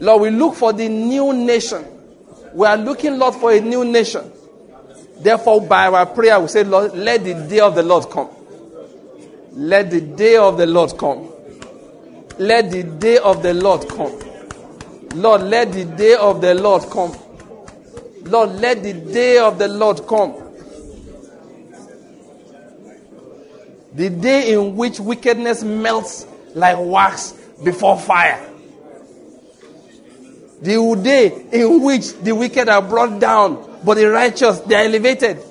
Lord, 0.00 0.22
we 0.22 0.30
look 0.30 0.54
for 0.54 0.72
the 0.72 0.88
new 0.88 1.32
nation. 1.32 1.84
We 2.52 2.66
are 2.66 2.76
looking, 2.76 3.18
Lord, 3.18 3.34
for 3.34 3.52
a 3.52 3.60
new 3.60 3.84
nation. 3.84 4.30
Therefore, 5.18 5.62
by 5.62 5.86
our 5.86 6.06
prayer, 6.06 6.38
we 6.38 6.48
say, 6.48 6.64
Lord, 6.64 6.94
let 6.94 7.24
the 7.24 7.34
day 7.34 7.60
of 7.60 7.74
the 7.74 7.82
Lord 7.82 8.10
come. 8.10 8.28
Let 9.56 9.90
the 9.90 10.02
day 10.02 10.36
of 10.36 10.58
the 10.58 10.66
Lord 10.66 10.98
come. 10.98 11.32
Let 12.38 12.70
the 12.70 12.82
day 12.82 13.16
of 13.16 13.42
the 13.42 13.54
Lord 13.54 13.88
come. 13.88 14.12
Lord, 15.14 15.40
let 15.44 15.72
the 15.72 15.86
day 15.86 16.14
of 16.14 16.42
the 16.42 16.54
Lord 16.54 16.82
come. 16.90 17.16
Lord, 18.24 18.50
let 18.56 18.82
the 18.82 18.92
day 18.92 19.38
of 19.38 19.58
the 19.58 19.68
Lord 19.68 20.06
come. 20.06 20.34
The 23.94 24.10
day 24.10 24.52
in 24.52 24.76
which 24.76 25.00
wickedness 25.00 25.64
melts 25.64 26.26
like 26.54 26.76
wax 26.78 27.32
before 27.64 27.98
fire. 27.98 28.46
The 30.60 31.00
day 31.02 31.46
in 31.50 31.82
which 31.82 32.12
the 32.18 32.32
wicked 32.32 32.68
are 32.68 32.82
brought 32.82 33.18
down, 33.18 33.80
but 33.82 33.94
the 33.94 34.10
righteous 34.10 34.60
they 34.60 34.74
are 34.74 34.84
elevated. 34.84 35.42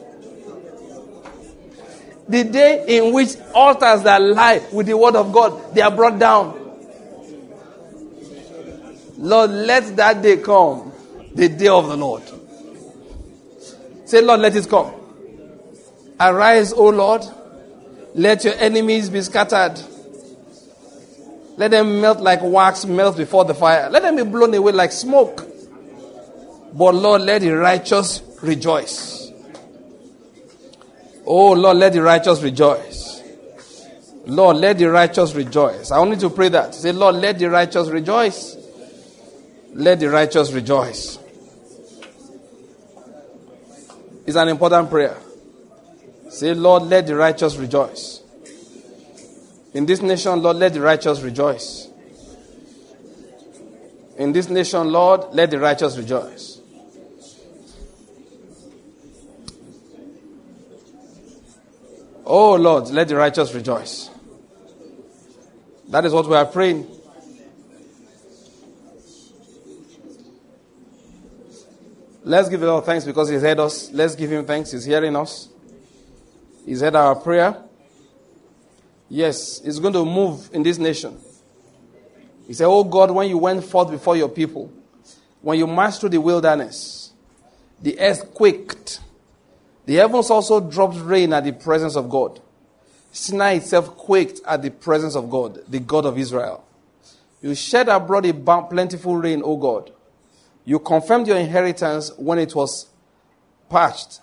The 2.27 2.43
day 2.43 2.85
in 2.87 3.13
which 3.13 3.35
altars 3.53 4.03
that 4.03 4.21
lie 4.21 4.65
with 4.71 4.87
the 4.87 4.97
word 4.97 5.15
of 5.15 5.31
God 5.31 5.75
they 5.75 5.81
are 5.81 5.91
brought 5.91 6.17
down. 6.17 6.61
Lord, 9.17 9.51
let 9.51 9.95
that 9.95 10.21
day 10.21 10.37
come, 10.37 10.91
the 11.33 11.49
day 11.49 11.67
of 11.67 11.87
the 11.87 11.95
Lord. 11.95 12.23
Say, 14.05 14.21
Lord, 14.21 14.41
let 14.41 14.55
it 14.55 14.69
come. 14.69 14.93
Arise, 16.19 16.73
O 16.73 16.89
Lord. 16.89 17.23
Let 18.13 18.43
your 18.43 18.53
enemies 18.55 19.09
be 19.09 19.21
scattered. 19.21 19.79
Let 21.57 21.71
them 21.71 22.01
melt 22.01 22.19
like 22.19 22.39
wax 22.41 22.85
melt 22.85 23.17
before 23.17 23.45
the 23.45 23.53
fire. 23.53 23.89
Let 23.89 24.03
them 24.03 24.15
be 24.15 24.23
blown 24.23 24.53
away 24.53 24.71
like 24.73 24.91
smoke. 24.91 25.45
But 26.73 26.95
Lord, 26.95 27.21
let 27.21 27.41
the 27.41 27.51
righteous 27.51 28.21
rejoice. 28.41 29.24
Oh 31.25 31.53
Lord, 31.53 31.77
let 31.77 31.93
the 31.93 32.01
righteous 32.01 32.41
rejoice. 32.41 33.21
Lord, 34.27 34.57
let 34.57 34.77
the 34.77 34.89
righteous 34.89 35.33
rejoice. 35.33 35.91
I 35.91 35.97
only 35.97 36.17
to 36.17 36.29
pray 36.29 36.49
that. 36.49 36.73
Say, 36.73 36.91
Lord, 36.91 37.15
let 37.15 37.37
the 37.37 37.49
righteous 37.49 37.89
rejoice. 37.89 38.57
Let 39.73 39.99
the 39.99 40.09
righteous 40.09 40.51
rejoice. 40.51 41.19
It's 44.25 44.35
an 44.35 44.47
important 44.47 44.89
prayer. 44.89 45.17
Say, 46.29 46.53
Lord, 46.53 46.83
let 46.83 47.05
the 47.05 47.15
righteous 47.15 47.55
rejoice. 47.57 48.21
In 49.73 49.85
this 49.85 50.01
nation, 50.01 50.41
Lord, 50.41 50.57
let 50.57 50.73
the 50.73 50.81
righteous 50.81 51.21
rejoice. 51.21 51.87
In 54.17 54.31
this 54.31 54.49
nation, 54.49 54.91
Lord, 54.91 55.33
let 55.33 55.51
the 55.51 55.59
righteous 55.59 55.97
rejoice. 55.97 56.54
Oh, 62.25 62.55
Lord, 62.55 62.89
let 62.89 63.07
the 63.07 63.15
righteous 63.15 63.53
rejoice. 63.53 64.09
That 65.89 66.05
is 66.05 66.13
what 66.13 66.27
we 66.27 66.35
are 66.35 66.45
praying. 66.45 66.87
Let's 72.23 72.49
give 72.49 72.59
the 72.59 72.65
Lord 72.65 72.85
thanks 72.85 73.05
because 73.05 73.29
He's 73.29 73.43
heard 73.43 73.59
us. 73.59 73.91
Let's 73.91 74.15
give 74.15 74.31
Him 74.31 74.45
thanks. 74.45 74.71
He's 74.71 74.85
hearing 74.85 75.15
us. 75.15 75.49
He's 76.65 76.81
heard 76.81 76.95
our 76.95 77.15
prayer. 77.15 77.55
Yes, 79.07 79.61
He's 79.63 79.77
going 79.77 79.93
to 79.93 80.03
move 80.03 80.49
in 80.51 80.63
this 80.63 80.79
nation. 80.79 81.19
He 82.47 82.53
said, 82.53 82.65
Oh 82.65 82.83
God, 82.83 83.11
when 83.11 83.29
you 83.29 83.37
went 83.37 83.63
forth 83.63 83.91
before 83.91 84.17
your 84.17 84.29
people, 84.29 84.71
when 85.41 85.59
you 85.59 85.67
marched 85.67 85.99
through 85.99 86.09
the 86.09 86.19
wilderness, 86.19 87.13
the 87.79 87.99
earth 87.99 88.33
quaked. 88.33 89.01
The 89.85 89.95
heavens 89.95 90.29
also 90.29 90.59
dropped 90.59 90.97
rain 90.97 91.33
at 91.33 91.43
the 91.43 91.53
presence 91.53 91.95
of 91.95 92.09
God. 92.09 92.41
Sinai 93.11 93.53
itself 93.53 93.95
quaked 93.95 94.41
at 94.45 94.61
the 94.61 94.71
presence 94.71 95.15
of 95.15 95.29
God, 95.29 95.59
the 95.67 95.79
God 95.79 96.05
of 96.05 96.17
Israel. 96.17 96.65
You 97.41 97.55
shed 97.55 97.87
abroad 97.87 98.25
a 98.25 98.33
plentiful 98.33 99.15
rain, 99.15 99.41
O 99.43 99.55
God. 99.55 99.91
You 100.65 100.79
confirmed 100.79 101.27
your 101.27 101.37
inheritance 101.37 102.11
when 102.17 102.39
it 102.39 102.55
was 102.55 102.87
patched. 103.69 104.19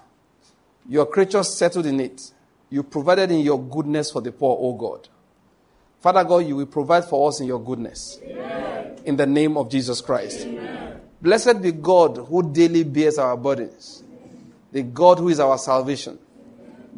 Your 0.88 1.06
creatures 1.06 1.56
settled 1.56 1.86
in 1.86 2.00
it. 2.00 2.32
You 2.68 2.82
provided 2.82 3.30
in 3.30 3.40
your 3.40 3.62
goodness 3.62 4.10
for 4.10 4.20
the 4.20 4.32
poor, 4.32 4.56
O 4.60 4.72
God. 4.74 5.08
Father 6.00 6.24
God, 6.24 6.38
you 6.38 6.56
will 6.56 6.66
provide 6.66 7.04
for 7.04 7.28
us 7.28 7.38
in 7.40 7.46
your 7.46 7.62
goodness. 7.62 8.18
Amen. 8.24 8.98
In 9.04 9.16
the 9.16 9.26
name 9.26 9.56
of 9.56 9.70
Jesus 9.70 10.00
Christ. 10.00 10.44
Amen. 10.44 11.00
Blessed 11.20 11.62
be 11.62 11.70
God 11.70 12.16
who 12.16 12.52
daily 12.52 12.82
bears 12.82 13.18
our 13.18 13.36
burdens, 13.36 14.02
the 14.72 14.82
God 14.82 15.18
who 15.18 15.28
is 15.28 15.38
our 15.38 15.58
salvation. 15.58 16.18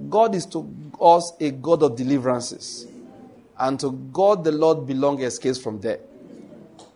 God 0.09 0.34
is 0.34 0.46
to 0.46 0.68
us 1.01 1.32
a 1.40 1.51
God 1.51 1.82
of 1.82 1.96
deliverances, 1.96 2.86
and 3.59 3.78
to 3.80 3.90
God 3.90 4.44
the 4.44 4.52
Lord 4.52 4.86
belong 4.86 5.20
escapes 5.22 5.59
from 5.59 5.78
death. 5.78 6.01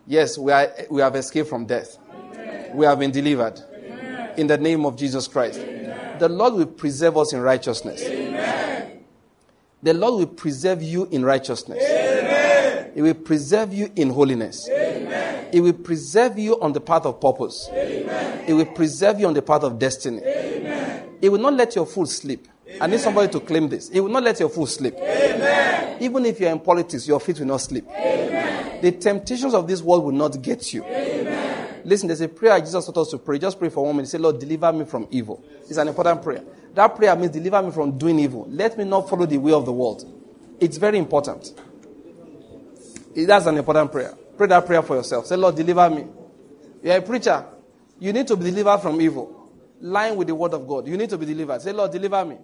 Yes, 0.07 0.37
we, 0.37 0.51
are, 0.51 0.73
we 0.89 1.01
have 1.01 1.15
escaped 1.15 1.49
from 1.49 1.65
death. 1.65 1.97
Amen. 2.11 2.75
We 2.75 2.85
have 2.85 2.97
been 2.97 3.11
delivered. 3.11 3.61
In 4.37 4.47
the 4.47 4.57
name 4.57 4.85
of 4.85 4.95
Jesus 4.95 5.27
Christ. 5.27 5.59
The 6.19 6.29
Lord 6.29 6.53
will 6.53 6.65
preserve 6.65 7.17
us 7.17 7.33
in 7.33 7.41
righteousness. 7.41 8.01
The 9.81 9.93
Lord 9.93 10.19
will 10.19 10.27
preserve 10.27 10.81
you 10.81 11.05
in 11.05 11.23
righteousness. 11.23 11.81
Amen. 11.81 12.91
He 12.93 13.01
will 13.01 13.13
preserve 13.13 13.73
you 13.73 13.91
in 13.95 14.09
holiness. 14.09 14.67
Amen. 14.69 15.47
He 15.53 15.61
will 15.61 15.73
preserve 15.73 16.37
you 16.37 16.59
on 16.59 16.73
the 16.73 16.81
path 16.81 17.05
of 17.05 17.21
purpose. 17.21 17.69
Amen. 17.71 18.45
He 18.45 18.53
will 18.53 18.65
preserve 18.65 19.19
you 19.19 19.27
on 19.27 19.33
the 19.33 19.41
path 19.41 19.63
of 19.63 19.79
destiny. 19.79 20.21
He 21.21 21.29
will 21.29 21.39
not 21.39 21.53
let 21.53 21.75
your 21.75 21.85
foot 21.85 22.09
sleep. 22.09 22.47
Amen. 22.67 22.81
I 22.81 22.87
need 22.87 22.99
somebody 22.99 23.31
to 23.31 23.39
claim 23.39 23.67
this. 23.67 23.89
He 23.89 23.99
will 23.99 24.09
not 24.09 24.23
let 24.23 24.39
your 24.39 24.49
foot 24.49 24.69
sleep. 24.69 24.95
Amen. 24.95 25.97
Even 26.01 26.25
if 26.25 26.39
you're 26.39 26.51
in 26.51 26.59
politics, 26.59 27.07
your 27.07 27.19
feet 27.19 27.39
will 27.39 27.47
not 27.47 27.61
sleep. 27.61 27.85
Amen. 27.89 28.81
The 28.81 28.91
temptations 28.93 29.53
of 29.53 29.67
this 29.67 29.81
world 29.81 30.05
will 30.05 30.11
not 30.11 30.41
get 30.41 30.73
you. 30.73 30.83
Amen. 30.85 31.81
Listen, 31.83 32.07
there's 32.07 32.21
a 32.21 32.29
prayer 32.29 32.59
Jesus 32.59 32.85
taught 32.85 32.97
us 32.97 33.09
to 33.09 33.17
pray. 33.17 33.39
Just 33.39 33.57
pray 33.57 33.69
for 33.69 33.85
one 33.85 33.95
minute. 33.95 34.09
Say, 34.09 34.17
Lord, 34.17 34.39
deliver 34.39 34.71
me 34.71 34.85
from 34.85 35.07
evil. 35.11 35.43
It's 35.61 35.77
an 35.77 35.87
important 35.87 36.21
prayer. 36.21 36.43
That 36.73 36.95
prayer 36.95 37.15
means 37.15 37.31
deliver 37.31 37.61
me 37.63 37.71
from 37.71 37.97
doing 37.97 38.19
evil. 38.19 38.45
Let 38.49 38.77
me 38.77 38.83
not 38.83 39.09
follow 39.09 39.25
the 39.25 39.37
way 39.37 39.51
of 39.51 39.65
the 39.65 39.73
world. 39.73 40.05
It's 40.59 40.77
very 40.77 40.97
important. 40.97 41.53
That's 43.15 43.45
an 43.47 43.57
important 43.57 43.91
prayer. 43.91 44.13
Pray 44.37 44.47
that 44.47 44.65
prayer 44.65 44.81
for 44.81 44.95
yourself. 44.97 45.25
Say, 45.25 45.35
Lord, 45.35 45.55
deliver 45.55 45.89
me. 45.89 46.05
You're 46.83 46.97
a 46.97 47.01
preacher. 47.01 47.45
You 47.99 48.13
need 48.13 48.27
to 48.27 48.37
be 48.37 48.45
delivered 48.45 48.79
from 48.79 49.01
evil. 49.01 49.38
Lying 49.81 50.15
with 50.15 50.27
the 50.27 50.35
word 50.35 50.53
of 50.53 50.67
God. 50.67 50.87
You 50.87 50.97
need 50.97 51.09
to 51.09 51.17
be 51.17 51.25
delivered. 51.25 51.61
Say, 51.61 51.71
Lord, 51.71 51.91
deliver 51.91 52.23
me. 52.25 52.37